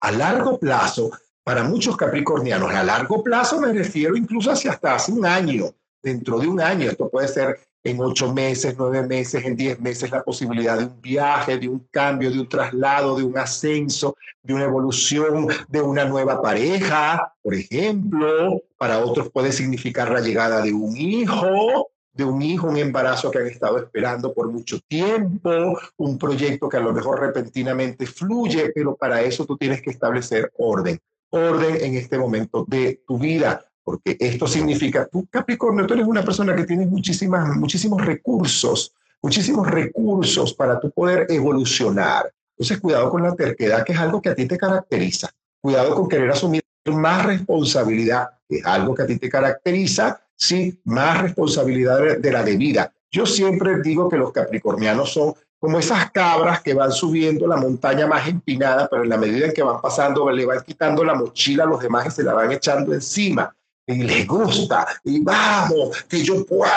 a 0.00 0.10
largo 0.12 0.58
plazo, 0.58 1.10
para 1.42 1.62
muchos 1.62 1.96
capricornianos. 1.96 2.72
A 2.72 2.82
largo 2.82 3.22
plazo 3.22 3.60
me 3.60 3.72
refiero 3.72 4.16
incluso 4.16 4.50
hacia 4.50 4.72
hasta 4.72 4.96
hace 4.96 5.12
un 5.12 5.24
año, 5.24 5.66
dentro 6.02 6.38
de 6.38 6.48
un 6.48 6.60
año. 6.60 6.90
Esto 6.90 7.08
puede 7.08 7.28
ser 7.28 7.60
en 7.86 8.00
ocho 8.00 8.32
meses, 8.34 8.74
nueve 8.76 9.06
meses, 9.06 9.44
en 9.44 9.54
diez 9.54 9.78
meses, 9.78 10.10
la 10.10 10.24
posibilidad 10.24 10.76
de 10.76 10.86
un 10.86 11.00
viaje, 11.00 11.56
de 11.56 11.68
un 11.68 11.86
cambio, 11.90 12.32
de 12.32 12.40
un 12.40 12.48
traslado, 12.48 13.16
de 13.16 13.22
un 13.22 13.38
ascenso, 13.38 14.16
de 14.42 14.54
una 14.54 14.64
evolución, 14.64 15.46
de 15.68 15.80
una 15.80 16.04
nueva 16.04 16.42
pareja, 16.42 17.32
por 17.40 17.54
ejemplo. 17.54 18.60
Para 18.76 18.98
otros 18.98 19.30
puede 19.30 19.52
significar 19.52 20.10
la 20.10 20.20
llegada 20.20 20.62
de 20.62 20.72
un 20.72 20.96
hijo, 20.96 21.90
de 22.12 22.24
un 22.24 22.42
hijo, 22.42 22.66
un 22.66 22.76
embarazo 22.76 23.30
que 23.30 23.38
han 23.38 23.46
estado 23.46 23.78
esperando 23.78 24.34
por 24.34 24.50
mucho 24.50 24.80
tiempo, 24.88 25.78
un 25.96 26.18
proyecto 26.18 26.68
que 26.68 26.78
a 26.78 26.80
lo 26.80 26.92
mejor 26.92 27.20
repentinamente 27.20 28.04
fluye, 28.06 28.72
pero 28.74 28.96
para 28.96 29.22
eso 29.22 29.46
tú 29.46 29.56
tienes 29.56 29.80
que 29.80 29.90
establecer 29.90 30.50
orden, 30.58 30.98
orden 31.30 31.76
en 31.80 31.94
este 31.94 32.18
momento 32.18 32.64
de 32.66 33.00
tu 33.06 33.16
vida, 33.16 33.64
porque 33.86 34.16
esto 34.18 34.48
significa, 34.48 35.06
tú 35.06 35.28
Capricornio, 35.30 35.86
tú 35.86 35.94
eres 35.94 36.08
una 36.08 36.24
persona 36.24 36.56
que 36.56 36.64
tiene 36.64 36.86
muchísimas, 36.86 37.56
muchísimos 37.56 38.04
recursos, 38.04 38.92
muchísimos 39.22 39.70
recursos 39.70 40.52
para 40.54 40.80
tú 40.80 40.90
poder 40.90 41.28
evolucionar. 41.28 42.28
Entonces, 42.50 42.80
cuidado 42.80 43.08
con 43.10 43.22
la 43.22 43.36
terquedad, 43.36 43.84
que 43.84 43.92
es 43.92 43.98
algo 44.00 44.20
que 44.20 44.30
a 44.30 44.34
ti 44.34 44.46
te 44.46 44.58
caracteriza. 44.58 45.30
Cuidado 45.60 45.94
con 45.94 46.08
querer 46.08 46.28
asumir 46.30 46.64
más 46.86 47.26
responsabilidad, 47.26 48.30
que 48.48 48.56
es 48.56 48.66
algo 48.66 48.92
que 48.92 49.02
a 49.02 49.06
ti 49.06 49.18
te 49.18 49.28
caracteriza 49.28 50.20
sí, 50.34 50.80
más 50.82 51.22
responsabilidad 51.22 52.18
de 52.18 52.32
la 52.32 52.42
debida. 52.42 52.92
Yo 53.12 53.24
siempre 53.24 53.82
digo 53.82 54.08
que 54.08 54.16
los 54.16 54.32
capricornianos 54.32 55.12
son 55.12 55.34
como 55.60 55.78
esas 55.78 56.10
cabras 56.10 56.60
que 56.60 56.74
van 56.74 56.90
subiendo 56.90 57.46
la 57.46 57.56
montaña 57.56 58.08
más 58.08 58.26
empinada, 58.26 58.88
pero 58.90 59.04
en 59.04 59.10
la 59.10 59.16
medida 59.16 59.46
en 59.46 59.52
que 59.52 59.62
van 59.62 59.80
pasando, 59.80 60.28
le 60.28 60.44
van 60.44 60.64
quitando 60.66 61.04
la 61.04 61.14
mochila 61.14 61.62
a 61.62 61.68
los 61.68 61.80
demás 61.80 62.08
y 62.08 62.10
se 62.10 62.24
la 62.24 62.34
van 62.34 62.50
echando 62.50 62.92
encima. 62.92 63.55
Y 63.86 64.02
les 64.02 64.26
gusta, 64.26 64.86
y 65.04 65.20
vamos, 65.20 66.02
que 66.04 66.22
yo 66.22 66.44
pueda. 66.44 66.72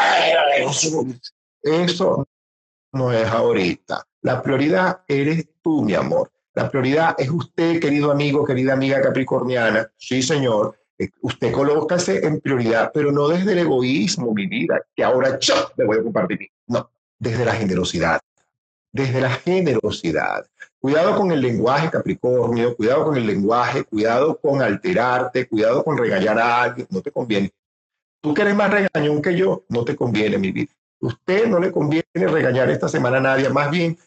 Eso 1.61 2.27
no 2.93 3.11
es 3.11 3.27
ahorita. 3.27 4.05
La 4.21 4.41
prioridad 4.41 5.01
eres 5.07 5.47
tú, 5.61 5.81
mi 5.81 5.95
amor. 5.95 6.31
La 6.53 6.69
prioridad 6.69 7.15
es 7.17 7.29
usted, 7.29 7.79
querido 7.79 8.11
amigo, 8.11 8.45
querida 8.45 8.73
amiga 8.73 9.01
capricorniana. 9.01 9.89
Sí, 9.97 10.21
señor. 10.21 10.77
Eh, 10.97 11.09
usted 11.21 11.53
colócase 11.53 12.25
en 12.25 12.41
prioridad, 12.41 12.91
pero 12.93 13.11
no 13.11 13.29
desde 13.29 13.53
el 13.53 13.59
egoísmo, 13.59 14.33
mi 14.33 14.47
vida, 14.47 14.81
que 14.95 15.03
ahora 15.03 15.39
yo 15.39 15.55
me 15.77 15.85
voy 15.85 15.97
a 15.97 16.01
ocupar 16.01 16.27
de 16.27 16.37
mí. 16.37 16.47
No, 16.67 16.91
desde 17.17 17.45
la 17.45 17.53
generosidad. 17.53 18.19
Desde 18.91 19.21
la 19.21 19.29
generosidad. 19.29 20.45
Cuidado 20.79 21.17
con 21.17 21.31
el 21.31 21.41
lenguaje 21.41 21.89
Capricornio, 21.89 22.75
cuidado 22.75 23.05
con 23.05 23.17
el 23.17 23.27
lenguaje, 23.27 23.83
cuidado 23.83 24.39
con 24.39 24.61
alterarte, 24.61 25.47
cuidado 25.47 25.83
con 25.83 25.97
regañar 25.97 26.39
a 26.39 26.63
alguien, 26.63 26.87
no 26.89 27.01
te 27.01 27.11
conviene. 27.11 27.51
Tú 28.21 28.33
que 28.33 28.43
eres 28.43 28.55
más 28.55 28.71
regañón 28.71 29.21
que 29.21 29.35
yo, 29.35 29.63
no 29.67 29.83
te 29.83 29.95
conviene, 29.95 30.37
mi 30.37 30.51
vida. 30.51 30.71
Usted 31.01 31.47
no 31.47 31.59
le 31.59 31.71
conviene 31.71 32.05
regañar 32.13 32.69
esta 32.69 32.87
semana 32.87 33.17
a 33.17 33.21
nadie, 33.21 33.49
más 33.49 33.69
bien 33.69 33.97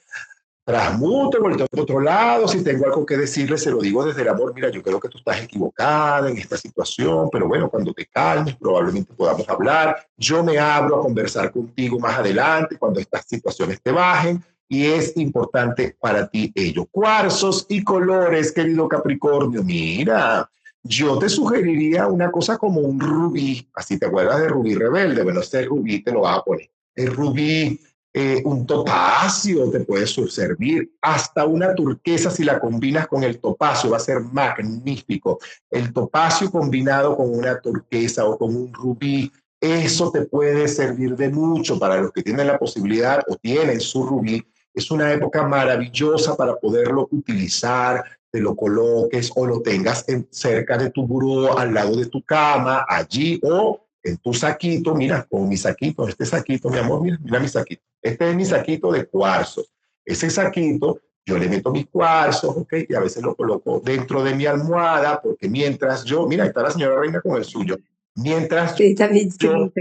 transmute, 0.64 1.38
volteo 1.38 1.66
a 1.66 1.80
otro 1.80 2.00
lado, 2.00 2.46
si 2.46 2.62
tengo 2.62 2.86
algo 2.86 3.04
que 3.04 3.16
decirle, 3.16 3.58
se 3.58 3.70
lo 3.70 3.78
digo 3.78 4.04
desde 4.04 4.22
el 4.22 4.28
amor, 4.28 4.54
mira, 4.54 4.70
yo 4.70 4.82
creo 4.82 5.00
que 5.00 5.08
tú 5.08 5.18
estás 5.18 5.42
equivocada 5.42 6.30
en 6.30 6.38
esta 6.38 6.56
situación, 6.56 7.28
pero 7.32 7.48
bueno, 7.48 7.68
cuando 7.68 7.92
te 7.92 8.06
calmes, 8.06 8.54
probablemente 8.56 9.12
podamos 9.12 9.48
hablar, 9.48 10.06
yo 10.16 10.44
me 10.44 10.58
abro 10.58 10.96
a 10.96 11.02
conversar 11.02 11.50
contigo 11.50 11.98
más 11.98 12.18
adelante, 12.18 12.78
cuando 12.78 13.00
estas 13.00 13.26
situaciones 13.26 13.82
te 13.82 13.90
bajen, 13.90 14.42
y 14.72 14.86
es 14.86 15.14
importante 15.18 15.94
para 16.00 16.28
ti 16.28 16.50
ello. 16.54 16.86
Cuarzos 16.86 17.66
y 17.68 17.84
colores, 17.84 18.52
querido 18.52 18.88
Capricornio, 18.88 19.62
mira, 19.62 20.48
yo 20.82 21.18
te 21.18 21.28
sugeriría 21.28 22.06
una 22.06 22.30
cosa 22.30 22.56
como 22.56 22.80
un 22.80 22.98
rubí, 22.98 23.68
así 23.74 23.98
te 23.98 24.06
acuerdas 24.06 24.40
de 24.40 24.48
rubí 24.48 24.74
rebelde, 24.74 25.24
bueno, 25.24 25.40
este 25.40 25.66
rubí 25.66 26.02
te 26.02 26.10
lo 26.10 26.22
vas 26.22 26.38
a 26.38 26.42
poner, 26.42 26.70
el 26.94 27.14
rubí 27.14 27.78
eh, 28.14 28.40
un 28.46 28.64
topacio 28.64 29.70
te 29.70 29.80
puede 29.80 30.06
servir, 30.06 30.90
hasta 31.02 31.44
una 31.44 31.74
turquesa 31.74 32.30
si 32.30 32.42
la 32.42 32.58
combinas 32.58 33.06
con 33.08 33.24
el 33.24 33.40
topacio 33.40 33.90
va 33.90 33.98
a 33.98 34.00
ser 34.00 34.20
magnífico. 34.20 35.38
El 35.70 35.92
topacio 35.92 36.50
combinado 36.50 37.14
con 37.14 37.30
una 37.30 37.60
turquesa 37.60 38.24
o 38.24 38.38
con 38.38 38.56
un 38.56 38.72
rubí, 38.72 39.30
eso 39.60 40.10
te 40.10 40.22
puede 40.22 40.66
servir 40.66 41.14
de 41.14 41.28
mucho 41.28 41.78
para 41.78 42.00
los 42.00 42.10
que 42.10 42.22
tienen 42.22 42.46
la 42.46 42.58
posibilidad 42.58 43.22
o 43.28 43.36
tienen 43.36 43.80
su 43.80 44.04
rubí. 44.04 44.42
Es 44.74 44.90
una 44.90 45.12
época 45.12 45.46
maravillosa 45.46 46.36
para 46.36 46.56
poderlo 46.56 47.08
utilizar, 47.10 48.04
te 48.30 48.40
lo 48.40 48.56
coloques 48.56 49.30
o 49.36 49.46
lo 49.46 49.60
tengas 49.60 50.08
en, 50.08 50.26
cerca 50.30 50.78
de 50.78 50.90
tu 50.90 51.06
buró, 51.06 51.58
al 51.58 51.74
lado 51.74 51.96
de 51.96 52.06
tu 52.06 52.22
cama, 52.22 52.86
allí 52.88 53.38
o 53.42 53.86
en 54.02 54.16
tu 54.16 54.32
saquito, 54.32 54.94
mira, 54.94 55.26
con 55.30 55.48
mi 55.48 55.56
saquito, 55.56 56.08
este 56.08 56.26
saquito, 56.26 56.70
mi 56.70 56.78
amor, 56.78 57.02
mira, 57.02 57.18
mira 57.22 57.38
mi 57.38 57.48
saquito. 57.48 57.82
Este 58.00 58.30
es 58.30 58.34
mi 58.34 58.44
saquito 58.44 58.90
de 58.90 59.06
cuarzos. 59.06 59.70
Ese 60.04 60.28
saquito, 60.30 61.00
yo 61.24 61.38
le 61.38 61.48
meto 61.48 61.70
mis 61.70 61.86
cuarzos, 61.86 62.56
¿ok? 62.56 62.72
Y 62.88 62.94
a 62.94 63.00
veces 63.00 63.22
lo 63.22 63.36
coloco 63.36 63.80
dentro 63.84 64.24
de 64.24 64.34
mi 64.34 64.46
almohada, 64.46 65.20
porque 65.20 65.48
mientras 65.48 66.04
yo, 66.04 66.26
mira, 66.26 66.46
está 66.46 66.62
la 66.62 66.70
señora 66.70 67.00
reina 67.00 67.20
con 67.20 67.36
el 67.36 67.44
suyo. 67.44 67.76
Mientras 68.14 68.76
sí, 68.76 68.94
también, 68.94 69.30
yo, 69.38 69.72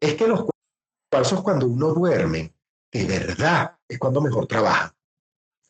es 0.00 0.14
que 0.14 0.26
los 0.26 0.46
cuarzos 1.10 1.42
cuando 1.42 1.66
uno 1.66 1.92
duerme, 1.92 2.54
de 2.90 3.04
verdad, 3.04 3.76
es 3.90 3.98
cuando 3.98 4.20
mejor 4.20 4.46
trabaja. 4.46 4.94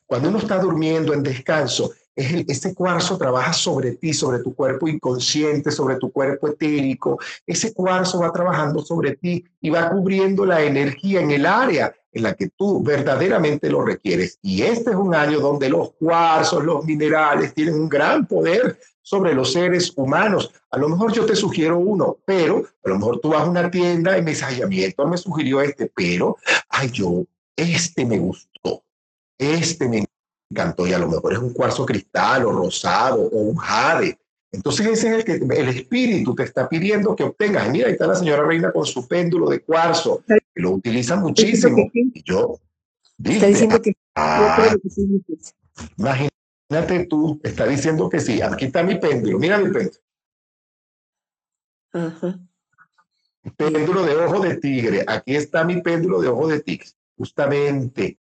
Cuando 0.07 0.29
uno 0.29 0.39
está 0.39 0.59
durmiendo 0.59 1.15
en 1.15 1.23
descanso, 1.23 1.93
es 2.15 2.45
ese 2.49 2.75
cuarzo 2.75 3.17
trabaja 3.17 3.53
sobre 3.53 3.93
ti, 3.93 4.13
sobre 4.13 4.41
tu 4.41 4.55
cuerpo 4.55 4.89
inconsciente, 4.89 5.71
sobre 5.71 5.97
tu 5.97 6.13
cuerpo 6.13 6.49
etérico. 6.49 7.19
Ese 7.47 7.73
cuarzo 7.73 8.21
va 8.21 8.33
trabajando 8.33 8.85
sobre 8.85 9.17
ti 9.17 9.45
y 9.61 9.71
va 9.71 9.89
cubriendo 9.89 10.45
la 10.45 10.63
energía 10.63 11.21
en 11.21 11.31
el 11.31 11.47
área 11.47 11.95
en 12.13 12.25
la 12.25 12.35
que 12.35 12.49
tú 12.49 12.83
verdaderamente 12.83 13.71
lo 13.71 13.83
requieres. 13.85 14.39
Y 14.43 14.63
este 14.63 14.91
es 14.91 14.97
un 14.97 15.15
año 15.15 15.41
donde 15.41 15.71
los 15.71 15.93
cuarzos, 15.93 16.65
los 16.65 16.85
minerales 16.85 17.55
tienen 17.55 17.75
un 17.75 17.89
gran 17.89 18.27
poder 18.27 18.79
sobre 19.01 19.33
los 19.33 19.53
seres 19.53 19.93
humanos. 19.97 20.53
A 20.71 20.79
lo 20.79 20.89
mejor 20.89 21.13
yo 21.13 21.25
te 21.25 21.37
sugiero 21.37 21.79
uno, 21.79 22.19
pero 22.25 22.65
a 22.85 22.89
lo 22.89 22.99
mejor 22.99 23.21
tú 23.21 23.31
vas 23.31 23.43
a 23.43 23.51
una 23.51 23.71
tienda 23.71 24.19
y 24.19 24.23
me 24.23 24.31
dices, 24.33 24.47
ay, 24.49 24.63
a 24.63 24.67
mí 24.67 24.83
Héctor 24.83 25.09
me 25.09 25.17
sugirió 25.17 25.61
este, 25.61 25.91
pero, 25.95 26.37
ay, 26.69 26.91
yo, 26.91 27.25
este 27.61 28.05
me 28.05 28.19
gustó, 28.19 28.85
este 29.39 29.89
me 29.89 30.05
encantó 30.51 30.87
y 30.87 30.93
a 30.93 30.99
lo 30.99 31.09
mejor 31.09 31.33
es 31.33 31.39
un 31.39 31.53
cuarzo 31.53 31.87
cristal 31.87 32.45
o 32.47 32.53
rosado 32.53 33.23
o 33.23 33.39
un 33.43 33.57
jade. 33.57 34.19
Entonces 34.53 34.87
ese 34.87 35.09
es 35.09 35.15
el 35.15 35.25
que 35.25 35.33
el 35.35 35.69
espíritu 35.69 36.35
te 36.35 36.43
está 36.43 36.69
pidiendo 36.69 37.15
que 37.15 37.23
obtengas. 37.23 37.71
mira, 37.71 37.87
ahí 37.87 37.93
está 37.93 38.07
la 38.07 38.17
señora 38.17 38.45
Reina 38.45 38.73
con 38.73 38.85
su 38.85 39.07
péndulo 39.07 39.49
de 39.49 39.61
cuarzo, 39.61 40.25
que 40.27 40.41
lo 40.57 40.73
utiliza 40.73 41.17
muchísimo. 41.17 41.89
Y 41.95 42.23
yo, 42.25 42.59
está 43.23 43.47
diciendo 43.47 43.81
que, 43.81 43.93
ah, 44.17 44.75
Imagínate 45.97 47.07
tú, 47.07 47.41
está 47.45 47.67
diciendo 47.67 48.09
que 48.09 48.21
sí. 48.21 48.43
Aquí 48.43 48.67
está 48.67 48.83
mi 48.83 48.97
péndulo, 48.97 49.39
mira 49.39 49.59
mi 49.59 49.71
péndulo. 49.71 50.01
Ajá. 51.93 52.39
Péndulo 53.57 54.03
de 54.03 54.17
ojo 54.17 54.41
de 54.41 54.57
tigre. 54.57 55.05
Aquí 55.07 55.35
está 55.35 55.65
mi 55.65 55.81
péndulo 55.81 56.21
de 56.21 56.29
ojo 56.29 56.49
de 56.49 56.61
tigre. 56.61 56.89
Justamente 57.21 58.19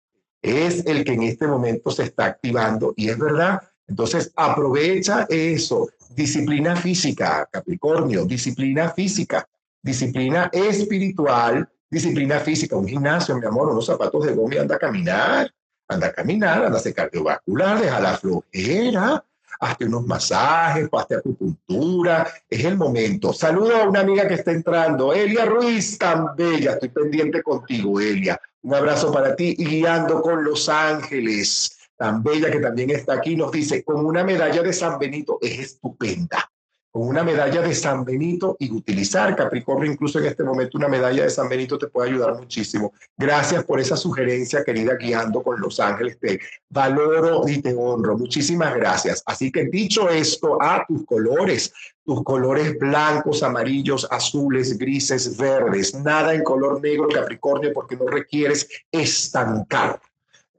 es 0.42 0.84
el 0.84 1.02
que 1.02 1.14
en 1.14 1.22
este 1.22 1.46
momento 1.46 1.90
se 1.90 2.02
está 2.02 2.26
activando 2.26 2.92
y 2.94 3.08
es 3.08 3.18
verdad. 3.18 3.62
Entonces, 3.88 4.30
aprovecha 4.36 5.26
eso. 5.30 5.88
Disciplina 6.10 6.76
física, 6.76 7.48
Capricornio, 7.50 8.26
disciplina 8.26 8.90
física, 8.90 9.48
disciplina 9.82 10.50
espiritual, 10.52 11.66
disciplina 11.90 12.38
física, 12.38 12.76
un 12.76 12.86
gimnasio, 12.86 13.34
mi 13.38 13.46
amor, 13.46 13.70
unos 13.70 13.86
zapatos 13.86 14.26
de 14.26 14.34
goma 14.34 14.60
anda 14.60 14.76
a 14.76 14.78
caminar, 14.78 15.50
anda 15.88 16.08
a 16.08 16.12
caminar, 16.12 16.66
anda 16.66 16.76
a 16.76 16.80
hacer 16.80 16.92
cardiovascular, 16.92 17.80
deja 17.80 17.98
la 17.98 18.18
flojera, 18.18 19.24
hazte 19.62 19.84
unos 19.84 20.04
masajes, 20.06 20.88
hazte 20.92 21.16
acupuntura, 21.16 22.26
es 22.50 22.64
el 22.64 22.76
momento. 22.76 23.32
Saludo 23.32 23.76
a 23.76 23.88
una 23.88 24.00
amiga 24.00 24.26
que 24.26 24.34
está 24.34 24.50
entrando, 24.50 25.12
Elia 25.12 25.44
Ruiz, 25.44 25.96
tan 25.98 26.34
bella, 26.36 26.72
estoy 26.72 26.88
pendiente 26.88 27.42
contigo, 27.42 28.00
Elia. 28.00 28.40
Un 28.62 28.74
abrazo 28.74 29.12
para 29.12 29.36
ti 29.36 29.54
y 29.56 29.64
guiando 29.64 30.20
con 30.20 30.42
Los 30.42 30.68
Ángeles, 30.68 31.78
tan 31.96 32.22
bella 32.22 32.50
que 32.50 32.58
también 32.58 32.90
está 32.90 33.14
aquí, 33.14 33.36
nos 33.36 33.52
dice, 33.52 33.84
con 33.84 34.04
una 34.04 34.24
medalla 34.24 34.62
de 34.62 34.72
San 34.72 34.98
Benito, 34.98 35.38
es 35.40 35.58
estupenda 35.60 36.51
con 36.92 37.08
una 37.08 37.24
medalla 37.24 37.62
de 37.62 37.74
San 37.74 38.04
Benito 38.04 38.54
y 38.58 38.70
utilizar 38.70 39.34
Capricornio, 39.34 39.90
incluso 39.90 40.18
en 40.18 40.26
este 40.26 40.44
momento 40.44 40.76
una 40.76 40.88
medalla 40.88 41.22
de 41.22 41.30
San 41.30 41.48
Benito 41.48 41.78
te 41.78 41.86
puede 41.86 42.10
ayudar 42.10 42.38
muchísimo. 42.38 42.92
Gracias 43.16 43.64
por 43.64 43.80
esa 43.80 43.96
sugerencia, 43.96 44.62
querida, 44.62 44.96
guiando 44.96 45.42
con 45.42 45.58
Los 45.58 45.80
Ángeles. 45.80 46.18
Te 46.20 46.38
valoro 46.68 47.48
y 47.48 47.62
te 47.62 47.74
honro. 47.74 48.18
Muchísimas 48.18 48.74
gracias. 48.74 49.22
Así 49.24 49.50
que 49.50 49.64
dicho 49.64 50.10
esto, 50.10 50.62
a 50.62 50.84
tus 50.86 51.06
colores, 51.06 51.72
tus 52.04 52.22
colores 52.24 52.78
blancos, 52.78 53.42
amarillos, 53.42 54.06
azules, 54.10 54.76
grises, 54.76 55.34
verdes, 55.38 55.94
nada 55.94 56.34
en 56.34 56.44
color 56.44 56.82
negro, 56.82 57.08
Capricornio, 57.08 57.72
porque 57.72 57.96
no 57.96 58.06
requieres 58.06 58.68
estancar. 58.90 59.98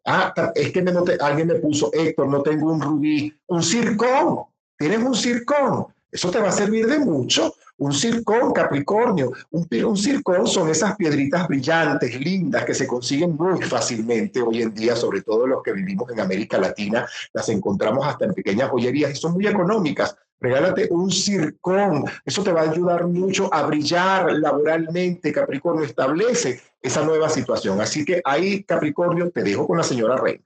Ah, 0.04 0.34
es 0.56 0.72
que 0.72 0.82
me 0.82 0.92
noté, 0.92 1.16
alguien 1.22 1.48
me 1.48 1.56
puso, 1.56 1.92
Héctor, 1.94 2.28
no 2.28 2.42
tengo 2.42 2.74
un 2.74 2.82
rubí, 2.82 3.32
un 3.46 3.62
circón. 3.62 4.46
Tienes 4.76 4.98
un 4.98 5.16
circón 5.16 5.93
eso 6.14 6.30
te 6.30 6.40
va 6.40 6.50
a 6.50 6.52
servir 6.52 6.86
de 6.86 7.00
mucho. 7.00 7.56
Un 7.78 7.92
circón, 7.92 8.54
Capricornio, 8.54 9.34
un, 9.50 9.68
un 9.84 9.98
circón 9.98 10.46
son 10.46 10.70
esas 10.70 10.96
piedritas 10.96 11.48
brillantes, 11.48 12.20
lindas, 12.20 12.66
que 12.66 12.76
se 12.76 12.86
consiguen 12.86 13.36
muy 13.36 13.64
fácilmente 13.64 14.40
hoy 14.40 14.62
en 14.62 14.76
día, 14.76 14.96
sobre 14.96 15.24
todo 15.24 15.48
los 15.48 15.64
que 15.64 15.74
vivimos 15.74 16.12
en 16.12 16.20
América 16.20 16.60
Latina, 16.60 17.08
las 17.34 17.50
encontramos 17.50 18.06
hasta 18.06 18.26
en 18.26 18.34
pequeñas 18.36 18.70
joyerías 18.70 19.12
y 19.12 19.16
son 19.16 19.34
muy 19.34 19.48
económicas. 19.48 20.16
Regálate 20.40 20.88
un 20.92 21.10
circón, 21.10 22.06
eso 22.24 22.44
te 22.44 22.52
va 22.52 22.62
a 22.62 22.70
ayudar 22.70 23.08
mucho 23.08 23.52
a 23.52 23.64
brillar 23.64 24.34
laboralmente. 24.34 25.32
Capricornio 25.32 25.86
establece 25.86 26.62
esa 26.80 27.04
nueva 27.04 27.28
situación. 27.28 27.82
Así 27.82 28.06
que 28.06 28.22
ahí, 28.24 28.64
Capricornio, 28.64 29.32
te 29.32 29.42
dejo 29.42 29.66
con 29.66 29.78
la 29.78 29.84
señora 29.84 30.18
Reina. 30.18 30.44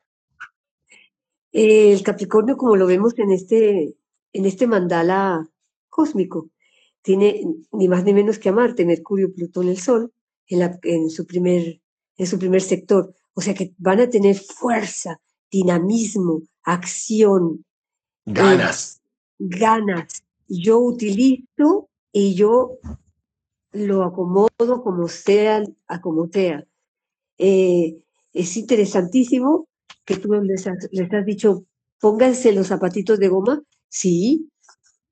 El 1.52 2.04
Capricornio, 2.04 2.56
como 2.56 2.76
lo 2.76 2.88
vemos 2.88 3.18
en 3.18 3.32
este, 3.32 3.96
en 4.32 4.46
este 4.46 4.68
mandala 4.68 5.50
cósmico. 5.98 6.50
Tiene 7.02 7.44
ni 7.72 7.88
más 7.88 8.04
ni 8.04 8.14
menos 8.14 8.38
que 8.38 8.50
a 8.50 8.52
Marte, 8.52 8.86
Mercurio, 8.86 9.34
Plutón, 9.34 9.68
el 9.70 9.80
Sol, 9.80 10.14
en, 10.48 11.10
su 11.10 11.26
primer, 11.26 11.82
en 12.18 12.28
su 12.28 12.38
primer 12.38 12.62
sector. 12.62 13.14
O 13.34 13.42
sea 13.42 13.56
que 13.56 13.74
van 13.78 14.00
a 14.00 14.10
tener 14.10 14.36
fuerza, 14.36 15.20
dinamismo, 15.52 16.44
acción. 16.64 17.66
Eh, 18.26 18.34
ganas. 18.34 19.02
ganas. 19.40 20.24
Yo 20.48 20.80
utilizo 20.80 21.90
y 22.12 22.36
yo 22.36 22.78
lo 23.72 24.04
acomodo 24.04 24.84
como 24.84 25.08
sea, 25.08 25.64
a 25.88 26.02
como 26.02 26.28
sea. 26.28 26.64
Eh, 27.40 27.98
es 28.34 28.56
interesantísimo 28.58 29.68
que 30.06 30.18
tú 30.18 30.32
les 30.34 30.68
has, 30.68 31.26
dicho, 31.26 31.66
pónganse 32.00 32.54
los 32.54 32.68
zapatitos 32.68 33.18
de 33.20 33.30
goma. 33.30 33.62
Sí, 33.90 34.50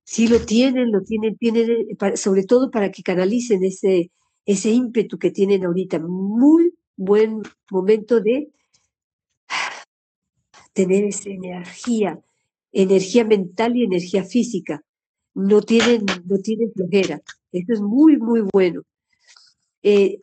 sí 0.05 0.27
lo 0.27 0.39
tienen, 0.39 0.91
lo 0.91 1.01
tienen, 1.01 1.35
tienen, 1.37 1.69
eh, 1.69 2.17
sobre 2.17 2.43
todo 2.45 2.71
para 2.71 2.91
que 2.91 3.03
canalicen 3.03 3.63
ese, 3.63 4.11
ese 4.45 4.69
ímpetu 4.69 5.19
que 5.19 5.31
tienen 5.31 5.65
ahorita. 5.65 5.99
Muy 5.99 6.73
buen 6.95 7.41
momento 7.69 8.21
de 8.21 8.49
tener 10.73 11.03
esa 11.05 11.29
energía, 11.29 12.19
energía 12.71 13.25
mental 13.25 13.75
y 13.75 13.83
energía 13.83 14.23
física. 14.23 14.83
No 15.33 15.61
tienen, 15.61 16.05
no 16.25 16.37
tienen 16.37 16.71
flojera. 16.73 17.21
Eso 17.51 17.73
es 17.73 17.81
muy, 17.81 18.17
muy 18.17 18.41
bueno. 18.53 18.83
Eh, 19.83 20.19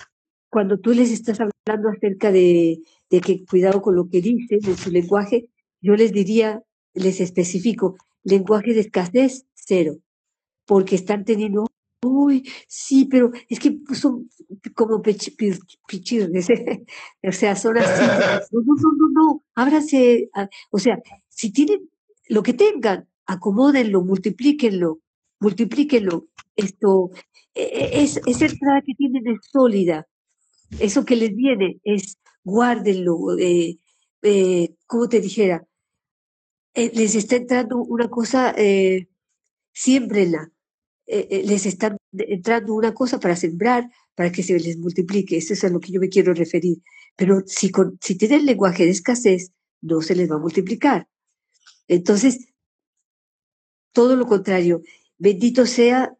cuando 0.49 0.79
tú 0.79 0.93
les 0.93 1.11
estás 1.11 1.39
hablando 1.41 1.89
acerca 1.89 2.31
de, 2.31 2.81
que 3.09 3.45
cuidado 3.45 3.81
con 3.83 3.97
lo 3.97 4.09
que 4.09 4.21
dicen 4.21 4.61
en 4.65 4.77
su 4.77 4.91
lenguaje, 4.91 5.49
yo 5.81 5.95
les 5.95 6.13
diría, 6.13 6.63
les 6.95 7.21
especifico, 7.21 7.97
lenguaje 8.23 8.75
de 8.75 8.81
escasez, 8.81 9.47
cero, 9.73 9.95
porque 10.67 10.97
están 10.97 11.25
teniendo, 11.25 11.67
uy, 12.05 12.47
sí, 12.69 13.07
pero 13.07 13.31
es 13.49 13.59
que 13.59 13.79
son 13.95 14.29
como 14.75 15.01
pichirres, 15.01 16.49
o 17.23 17.33
sea, 17.33 17.57
son 17.57 17.79
así, 17.79 18.05
no, 18.53 18.61
no, 18.67 18.75
no, 18.83 18.91
no, 18.99 19.09
no, 19.15 19.45
ábrase, 19.55 20.29
o 20.71 20.79
sea, 20.79 20.99
si 21.29 21.51
tienen 21.53 21.89
lo 22.29 22.43
que 22.43 22.53
tengan, 22.53 23.09
acomódenlo, 23.25 24.05
multiplíquenlo, 24.05 25.01
multiplíquenlo, 25.41 26.27
esto, 26.55 27.11
e, 27.55 27.63
e, 27.63 28.03
es, 28.03 28.21
esa 28.27 28.47
entrada 28.47 28.83
que 28.85 28.95
tienen 28.95 29.27
es 29.27 29.39
sólida, 29.51 30.07
eso 30.81 31.07
que 31.07 31.17
les 31.17 31.35
viene 31.35 31.81
es 31.83 32.19
guárdenlo, 32.45 33.39
eh, 33.39 33.79
eh, 34.23 34.75
como 34.87 35.09
te 35.09 35.21
dijera, 35.21 35.67
eh, 36.75 36.91
les 36.95 37.15
está 37.15 37.37
entrando 37.37 37.77
una 37.79 38.09
cosa, 38.09 38.55
eh, 38.57 39.09
siembrenla, 39.73 40.51
les 41.07 41.67
está 41.67 41.97
entrando 42.13 42.75
una 42.75 42.95
cosa 42.95 43.21
para 43.21 43.37
sembrar, 43.37 43.91
para 44.15 44.31
que 44.31 44.43
se 44.43 44.59
les 44.59 44.79
multiplique, 44.79 45.37
eso 45.37 45.53
es 45.53 45.65
a 45.65 45.69
lo 45.69 45.81
que 45.81 45.93
yo 45.93 46.01
me 46.01 46.09
quiero 46.09 46.35
referir. 46.35 46.79
Pero 47.17 47.43
si, 47.47 47.71
con, 47.71 47.99
si 48.01 48.17
tienen 48.17 48.47
lenguaje 48.47 48.85
de 48.85 48.91
escasez, 48.91 49.53
no 49.81 50.01
se 50.01 50.15
les 50.15 50.31
va 50.31 50.37
a 50.37 50.39
multiplicar. 50.39 51.09
Entonces, 51.89 52.49
todo 53.93 54.17
lo 54.17 54.27
contrario, 54.27 54.83
bendito 55.19 55.67
sea 55.67 56.17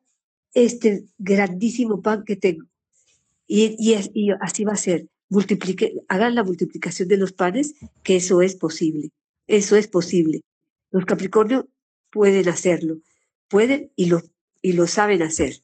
este 0.55 1.07
grandísimo 1.19 2.03
pan 2.03 2.25
que 2.25 2.37
tengo. 2.37 2.67
Y, 3.47 3.95
así 4.41 4.65
va 4.65 4.73
a 4.73 4.77
ser. 4.77 5.09
Multiplique, 5.29 5.95
hagan 6.09 6.35
la 6.35 6.45
multiplicación 6.45 7.09
de 7.09 7.17
los 7.17 7.33
panes, 7.33 7.75
que 8.03 8.17
eso 8.17 8.43
es 8.43 8.55
posible. 8.57 9.11
Eso 9.47 9.77
es 9.77 9.89
posible. 9.89 10.43
Los 10.91 11.07
Capricornios 11.07 11.65
pueden 12.11 12.49
hacerlo. 12.49 12.99
Pueden 13.53 13.93
y 13.97 14.07
lo, 14.07 14.23
y 14.63 14.73
lo 14.73 14.87
saben 14.87 15.21
hacer. 15.23 15.63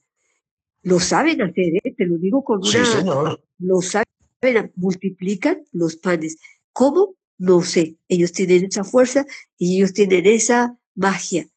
Lo 0.82 1.00
saben 1.00 1.40
hacer, 1.40 1.72
¿eh? 1.82 1.94
te 1.96 2.04
lo 2.04 2.18
digo 2.18 2.44
con 2.44 2.58
una. 2.58 2.70
Sí, 2.70 2.84
señor. 2.84 3.42
Lo 3.56 3.80
saben, 3.80 4.72
multiplican 4.76 5.64
los 5.72 5.96
panes. 5.96 6.36
¿Cómo? 6.74 7.14
No 7.38 7.62
sé. 7.62 7.96
Ellos 8.06 8.32
tienen 8.32 8.66
esa 8.66 8.84
fuerza 8.84 9.24
y 9.56 9.78
ellos 9.78 9.94
tienen 9.94 10.26
esa 10.26 10.78
magia 10.94 11.48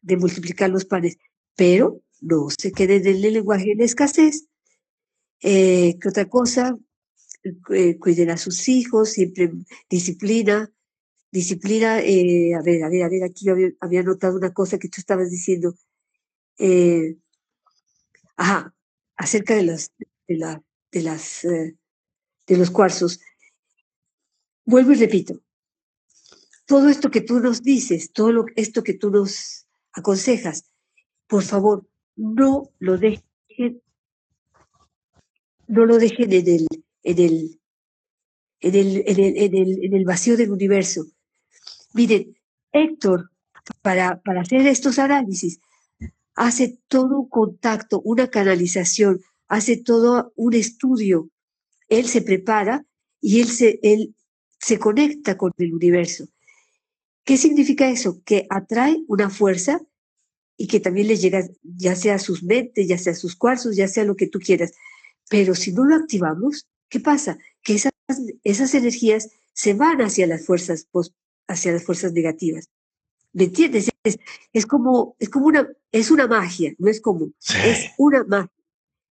de 0.00 0.16
multiplicar 0.16 0.68
los 0.68 0.84
panes. 0.84 1.16
Pero 1.54 2.02
no 2.20 2.48
se 2.50 2.72
queden 2.72 3.06
en 3.06 3.24
el 3.24 3.32
lenguaje 3.32 3.76
de 3.76 3.84
escasez 3.84 4.48
eh, 5.42 5.96
¿Qué 6.00 6.08
otra 6.08 6.28
cosa? 6.28 6.76
Eh, 7.70 7.98
cuiden 7.98 8.30
a 8.30 8.36
sus 8.36 8.68
hijos, 8.68 9.10
siempre 9.10 9.52
disciplina. 9.88 10.72
Disciplina, 11.32 12.00
eh, 12.00 12.54
a 12.54 12.62
ver, 12.62 12.84
a 12.84 12.88
ver, 12.88 13.02
a 13.02 13.08
ver, 13.08 13.24
aquí 13.24 13.46
yo 13.46 13.54
había, 13.80 14.02
notado 14.02 14.36
una 14.36 14.52
cosa 14.52 14.78
que 14.78 14.88
tú 14.88 15.00
estabas 15.00 15.30
diciendo. 15.30 15.74
Eh, 16.58 17.16
ajá, 18.36 18.74
acerca 19.16 19.56
de 19.56 19.64
las, 19.64 19.90
de, 20.28 20.36
la, 20.36 20.62
de 20.92 21.02
las, 21.02 21.42
de 21.42 22.56
los 22.56 22.70
cuarzos. 22.70 23.18
Vuelvo 24.64 24.92
y 24.92 24.96
repito, 24.96 25.40
todo 26.66 26.88
esto 26.88 27.10
que 27.10 27.22
tú 27.22 27.40
nos 27.40 27.62
dices, 27.62 28.12
todo 28.12 28.30
lo, 28.30 28.44
esto 28.54 28.82
que 28.84 28.94
tú 28.94 29.10
nos 29.10 29.66
aconsejas, 29.92 30.70
por 31.26 31.42
favor, 31.42 31.88
no 32.14 32.70
lo 32.78 32.98
dejen 32.98 33.82
no 35.72 35.86
lo 35.86 35.98
dejen 35.98 36.32
en 36.32 36.48
el, 36.48 36.66
en 37.02 37.18
el, 37.18 37.60
en 38.60 38.74
el, 38.74 39.02
en 39.06 39.56
el, 39.56 39.84
en 39.84 39.94
el, 39.94 40.04
vacío 40.04 40.36
del 40.36 40.50
universo. 40.50 41.06
Miren, 41.94 42.36
Héctor, 42.72 43.30
para, 43.82 44.20
para 44.22 44.42
hacer 44.42 44.66
estos 44.66 44.98
análisis, 44.98 45.60
hace 46.34 46.78
todo 46.88 47.20
un 47.20 47.28
contacto, 47.28 48.00
una 48.00 48.28
canalización, 48.28 49.20
hace 49.48 49.76
todo 49.76 50.32
un 50.36 50.54
estudio. 50.54 51.28
Él 51.88 52.06
se 52.06 52.22
prepara 52.22 52.86
y 53.20 53.40
él 53.40 53.48
se, 53.48 53.78
él 53.82 54.14
se 54.58 54.78
conecta 54.78 55.36
con 55.36 55.52
el 55.58 55.74
universo. 55.74 56.26
¿Qué 57.24 57.36
significa 57.36 57.88
eso? 57.90 58.22
Que 58.24 58.46
atrae 58.50 59.04
una 59.06 59.30
fuerza 59.30 59.80
y 60.56 60.66
que 60.66 60.80
también 60.80 61.08
le 61.08 61.16
llega, 61.16 61.46
ya 61.62 61.94
sea 61.94 62.16
a 62.16 62.18
sus 62.18 62.42
mentes, 62.42 62.88
ya 62.88 62.98
sea 62.98 63.12
a 63.12 63.16
sus 63.16 63.36
cuarzos, 63.36 63.76
ya 63.76 63.88
sea 63.88 64.04
lo 64.04 64.16
que 64.16 64.26
tú 64.26 64.38
quieras. 64.38 64.72
Pero 65.28 65.54
si 65.54 65.72
no 65.72 65.84
lo 65.84 65.96
activamos, 65.96 66.66
¿qué 66.88 67.00
pasa? 67.00 67.38
Que 67.62 67.74
esas, 67.74 67.92
esas 68.42 68.74
energías 68.74 69.28
se 69.52 69.74
van 69.74 70.00
hacia 70.00 70.26
las 70.26 70.44
fuerzas, 70.46 70.88
hacia 71.48 71.72
las 71.72 71.84
fuerzas 71.84 72.12
negativas. 72.12 72.68
¿Me 73.32 73.44
entiendes? 73.44 73.90
Es, 74.52 74.66
como, 74.66 75.16
es 75.18 75.28
como 75.28 75.46
una, 75.46 75.68
es 75.90 76.10
una 76.10 76.26
magia, 76.26 76.74
no 76.78 76.90
es 76.90 77.00
como, 77.00 77.32
es 77.64 77.90
una 77.96 78.24
magia. 78.24 78.52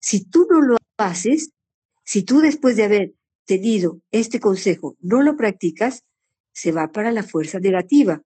Si 0.00 0.24
tú 0.24 0.46
no 0.50 0.60
lo 0.60 0.76
haces, 0.96 1.52
si 2.05 2.22
tú 2.22 2.40
después 2.40 2.76
de 2.76 2.84
haber 2.84 3.14
tenido 3.44 4.00
este 4.10 4.40
consejo 4.40 4.96
no 5.00 5.22
lo 5.22 5.36
practicas, 5.36 6.05
se 6.52 6.72
va 6.72 6.90
para 6.90 7.12
la 7.12 7.22
fuerza 7.22 7.60
negativa. 7.60 8.22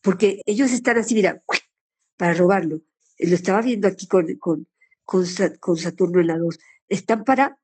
Porque 0.00 0.42
ellos 0.46 0.72
están 0.72 0.98
así, 0.98 1.14
mira, 1.14 1.42
para 2.16 2.34
robarlo. 2.34 2.82
Lo 3.18 3.34
estaba 3.34 3.62
viendo 3.62 3.86
aquí 3.86 4.06
con, 4.06 4.34
con, 4.36 4.66
con, 5.04 5.24
con 5.60 5.76
Saturno 5.76 6.20
en 6.20 6.26
la 6.26 6.38
2 6.38 6.58
están 6.88 7.24
para, 7.24 7.58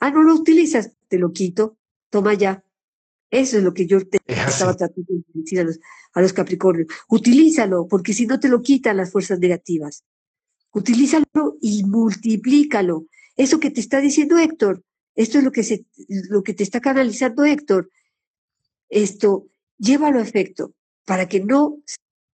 ah, 0.00 0.10
no 0.10 0.22
lo 0.22 0.34
utilizas, 0.34 0.92
te 1.08 1.18
lo 1.18 1.32
quito, 1.32 1.76
toma 2.10 2.34
ya. 2.34 2.63
Eso 3.34 3.58
es 3.58 3.64
lo 3.64 3.74
que 3.74 3.84
yo 3.84 3.98
te 4.06 4.18
estaba 4.28 4.76
tratando 4.76 5.12
de 5.12 5.24
decir 5.34 5.58
a 5.58 5.64
los, 5.64 5.80
a 6.12 6.22
los 6.22 6.32
Capricornios. 6.32 6.86
Utilízalo, 7.08 7.88
porque 7.88 8.12
si 8.12 8.26
no 8.26 8.38
te 8.38 8.48
lo 8.48 8.62
quitan 8.62 8.96
las 8.96 9.10
fuerzas 9.10 9.40
negativas. 9.40 10.04
Utilízalo 10.72 11.58
y 11.60 11.82
multiplícalo. 11.82 13.06
Eso 13.34 13.58
que 13.58 13.72
te 13.72 13.80
está 13.80 14.00
diciendo 14.00 14.38
Héctor, 14.38 14.84
esto 15.16 15.38
es 15.38 15.44
lo 15.44 15.50
que, 15.50 15.64
se, 15.64 15.84
lo 16.28 16.44
que 16.44 16.54
te 16.54 16.62
está 16.62 16.80
canalizando 16.80 17.44
Héctor. 17.44 17.90
Esto, 18.88 19.48
llévalo 19.78 20.20
a 20.20 20.22
efecto 20.22 20.72
para 21.04 21.28
que 21.28 21.40
no 21.40 21.82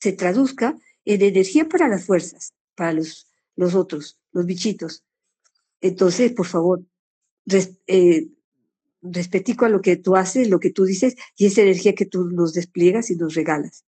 se 0.00 0.10
traduzca 0.14 0.76
en 1.04 1.22
energía 1.22 1.68
para 1.68 1.86
las 1.86 2.06
fuerzas, 2.06 2.54
para 2.74 2.94
los, 2.94 3.28
los 3.54 3.76
otros, 3.76 4.18
los 4.32 4.46
bichitos. 4.46 5.04
Entonces, 5.80 6.32
por 6.32 6.46
favor, 6.46 6.82
eh, 7.86 8.26
respetico 9.02 9.64
a 9.64 9.68
lo 9.68 9.80
que 9.80 9.96
tú 9.96 10.16
haces, 10.16 10.48
lo 10.48 10.60
que 10.60 10.70
tú 10.70 10.84
dices 10.84 11.14
y 11.36 11.46
esa 11.46 11.62
energía 11.62 11.94
que 11.94 12.06
tú 12.06 12.24
nos 12.30 12.52
despliegas 12.52 13.10
y 13.10 13.16
nos 13.16 13.34
regalas. 13.34 13.84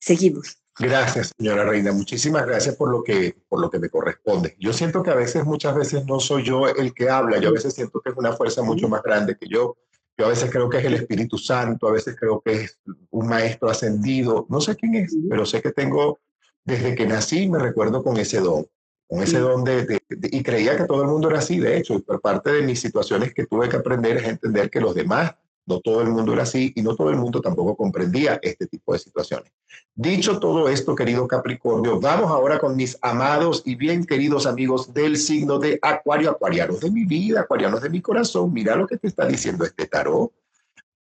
Seguimos. 0.00 0.58
Gracias, 0.78 1.32
señora 1.38 1.64
Reina. 1.64 1.92
Muchísimas 1.92 2.44
gracias 2.46 2.74
por 2.74 2.90
lo 2.90 3.04
que 3.04 3.36
por 3.48 3.60
lo 3.60 3.70
que 3.70 3.78
me 3.78 3.88
corresponde. 3.88 4.56
Yo 4.58 4.72
siento 4.72 5.02
que 5.02 5.10
a 5.10 5.14
veces, 5.14 5.44
muchas 5.44 5.74
veces 5.76 6.04
no 6.04 6.18
soy 6.18 6.42
yo 6.42 6.66
el 6.68 6.92
que 6.92 7.08
habla. 7.08 7.38
Yo 7.38 7.50
a 7.50 7.52
veces 7.52 7.74
siento 7.74 8.00
que 8.00 8.10
es 8.10 8.16
una 8.16 8.32
fuerza 8.32 8.62
mucho 8.62 8.88
más 8.88 9.02
grande 9.02 9.36
que 9.38 9.46
yo. 9.48 9.76
Yo 10.16 10.26
a 10.26 10.28
veces 10.28 10.50
creo 10.50 10.68
que 10.68 10.78
es 10.78 10.84
el 10.84 10.94
Espíritu 10.94 11.38
Santo, 11.38 11.88
a 11.88 11.92
veces 11.92 12.16
creo 12.18 12.40
que 12.40 12.62
es 12.62 12.78
un 13.10 13.26
maestro 13.26 13.68
ascendido. 13.68 14.46
No 14.48 14.60
sé 14.60 14.76
quién 14.76 14.94
es, 14.94 15.16
pero 15.28 15.44
sé 15.44 15.60
que 15.60 15.72
tengo, 15.72 16.20
desde 16.64 16.94
que 16.94 17.06
nací, 17.06 17.48
me 17.48 17.58
recuerdo 17.58 18.02
con 18.02 18.16
ese 18.16 18.40
don 18.40 18.66
con 19.08 19.22
ese 19.22 19.38
don 19.38 19.64
de, 19.64 20.00
y 20.08 20.42
creía 20.42 20.76
que 20.76 20.84
todo 20.84 21.02
el 21.02 21.08
mundo 21.08 21.28
era 21.28 21.38
así, 21.38 21.58
de 21.58 21.76
hecho, 21.76 22.00
por 22.00 22.20
parte 22.20 22.52
de 22.52 22.62
mis 22.62 22.80
situaciones 22.80 23.34
que 23.34 23.46
tuve 23.46 23.68
que 23.68 23.76
aprender 23.76 24.16
es 24.16 24.24
entender 24.24 24.70
que 24.70 24.80
los 24.80 24.94
demás, 24.94 25.34
no 25.66 25.80
todo 25.80 26.02
el 26.02 26.10
mundo 26.10 26.32
era 26.32 26.42
así 26.42 26.72
y 26.76 26.82
no 26.82 26.94
todo 26.94 27.10
el 27.10 27.16
mundo 27.16 27.40
tampoco 27.40 27.76
comprendía 27.76 28.38
este 28.42 28.66
tipo 28.66 28.92
de 28.92 28.98
situaciones. 28.98 29.50
Dicho 29.94 30.38
todo 30.38 30.68
esto, 30.68 30.94
querido 30.94 31.26
Capricornio, 31.26 32.00
vamos 32.00 32.30
ahora 32.30 32.58
con 32.58 32.76
mis 32.76 32.98
amados 33.00 33.62
y 33.64 33.74
bien 33.74 34.04
queridos 34.04 34.46
amigos 34.46 34.92
del 34.92 35.16
signo 35.16 35.58
de 35.58 35.78
Acuario, 35.80 36.30
acuarianos 36.30 36.80
de 36.80 36.90
mi 36.90 37.04
vida, 37.04 37.40
acuarianos 37.40 37.80
de 37.80 37.90
mi 37.90 38.02
corazón. 38.02 38.52
Mira 38.52 38.76
lo 38.76 38.86
que 38.86 38.98
te 38.98 39.08
está 39.08 39.26
diciendo 39.26 39.64
este 39.64 39.86
tarot. 39.86 40.32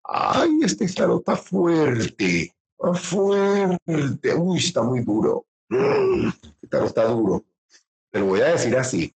Ay, 0.04 0.60
este 0.64 0.88
tarot 0.88 1.20
está 1.20 1.36
fuerte, 1.36 2.54
fuerte. 2.94 4.34
Uy, 4.36 4.58
está 4.60 4.82
muy 4.82 5.02
duro. 5.02 5.46
Este 5.70 6.68
tarot 6.70 6.88
está 6.88 7.06
duro 7.06 7.44
te 8.14 8.20
lo 8.20 8.28
voy 8.28 8.42
a 8.42 8.50
decir 8.50 8.78
así. 8.78 9.12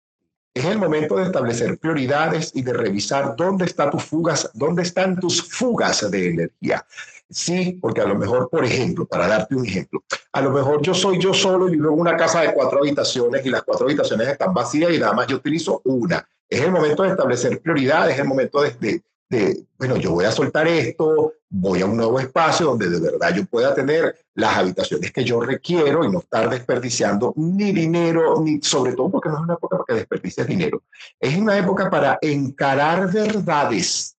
Es 0.54 0.64
el 0.64 0.78
momento 0.78 1.18
de 1.18 1.24
establecer 1.24 1.78
prioridades 1.78 2.52
y 2.56 2.62
de 2.62 2.72
revisar 2.72 3.36
dónde 3.36 3.66
están 3.66 3.92
tus 3.92 4.06
fugas, 4.06 4.50
dónde 4.54 4.84
están 4.84 5.20
tus 5.20 5.42
fugas 5.44 6.10
de 6.10 6.30
energía. 6.30 6.86
Sí, 7.30 7.78
porque 7.82 8.00
a 8.00 8.06
lo 8.06 8.16
mejor, 8.16 8.50
por 8.50 8.64
ejemplo, 8.64 9.06
para 9.06 9.28
darte 9.28 9.54
un 9.54 9.66
ejemplo, 9.66 10.02
a 10.32 10.42
lo 10.42 10.52
mejor 10.52 10.82
yo 10.82 10.94
soy 10.94 11.20
yo 11.20 11.34
solo 11.34 11.68
y 11.68 11.72
vivo 11.72 11.92
en 11.92 12.00
una 12.00 12.16
casa 12.16 12.40
de 12.40 12.54
cuatro 12.54 12.80
habitaciones 12.80 13.46
y 13.46 13.50
las 13.50 13.64
cuatro 13.64 13.86
habitaciones 13.86 14.30
están 14.30 14.54
vacías 14.54 14.94
y 14.94 15.00
nada 15.00 15.12
más 15.12 15.28
yo 15.28 15.36
utilizo 15.36 15.82
una. 15.84 16.26
Es 16.48 16.62
el 16.62 16.72
momento 16.72 17.04
de 17.04 17.10
establecer 17.10 17.60
prioridades, 17.62 18.14
es 18.14 18.22
el 18.22 18.28
momento 18.28 18.62
de, 18.62 19.02
de, 19.30 19.66
bueno, 19.78 19.98
yo 19.98 20.12
voy 20.12 20.26
a 20.26 20.32
soltar 20.32 20.68
esto, 20.68 21.34
voy 21.50 21.82
a 21.82 21.86
un 21.86 21.98
nuevo 21.98 22.20
espacio 22.20 22.68
donde 22.68 22.90
de 22.90 23.00
verdad 23.00 23.34
yo 23.34 23.46
pueda 23.46 23.74
tener 23.74 24.16
las 24.36 24.58
habitaciones 24.58 25.12
que 25.12 25.24
yo 25.24 25.40
requiero 25.42 26.04
y 26.04 26.12
no 26.12 26.20
estar 26.20 26.50
desperdiciando 26.50 27.34
ni 27.36 27.72
dinero, 27.72 28.42
ni 28.42 28.62
sobre 28.62 28.94
todo 28.94 29.10
porque 29.10 29.30
no 29.30 29.36
es 29.36 29.42
una 29.42 29.54
época 29.56 29.78
para 29.78 29.86
que 29.88 29.94
desperdicies 29.96 30.48
dinero. 30.48 30.84
Es 31.20 31.36
una 31.38 31.58
época 31.58 31.90
para 31.90 32.18
encarar 32.22 33.12
verdades, 33.12 34.16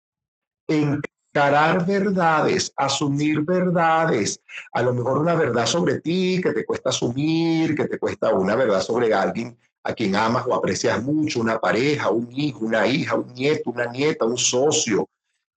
encarar 0.68 1.86
verdades, 1.86 2.74
asumir 2.76 3.42
verdades. 3.42 4.42
A 4.74 4.82
lo 4.82 4.94
mejor 4.94 5.20
una 5.20 5.36
verdad 5.36 5.66
sobre 5.66 6.02
ti 6.02 6.40
que 6.42 6.54
te 6.54 6.66
cuesta 6.66 6.90
asumir, 6.90 7.76
que 7.76 7.88
te 7.88 8.00
cuesta 8.00 8.34
una 8.34 8.56
verdad 8.56 8.82
sobre 8.82 9.14
alguien 9.14 9.58
a 9.86 9.94
quien 9.94 10.16
amas 10.16 10.46
o 10.48 10.56
aprecias 10.56 11.02
mucho, 11.04 11.40
una 11.40 11.60
pareja, 11.60 12.10
un 12.10 12.28
hijo, 12.32 12.66
una 12.66 12.88
hija, 12.88 13.16
un 13.16 13.32
nieto, 13.36 13.70
una 13.70 13.86
nieta, 13.86 14.26
un 14.26 14.38
socio, 14.38 15.08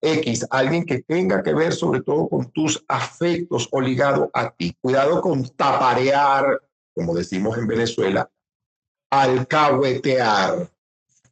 X, 0.03 0.47
alguien 0.51 0.85
que 0.85 1.03
tenga 1.03 1.43
que 1.43 1.55
ver 1.55 1.73
sobre 1.73 2.03
todo 2.03 2.29
con 2.29 2.51
tus 2.53 2.85
afectos 2.89 3.67
o 3.73 3.81
ligado 3.81 4.31
a 4.35 4.51
ti. 4.51 4.77
Cuidado 4.83 5.23
con 5.23 5.49
taparear, 5.57 6.61
como 6.95 7.15
decimos 7.15 7.57
en 7.57 7.67
Venezuela, 7.67 8.31
alcahuetear, 9.11 10.71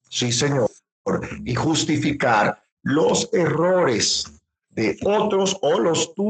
sí 0.08 0.32
señor, 0.32 0.70
y 1.44 1.54
justificar 1.54 2.62
los 2.82 3.28
errores 3.34 4.24
de 4.70 4.96
otros 5.04 5.58
o 5.60 5.78
los 5.78 6.14
tuyos 6.14 6.24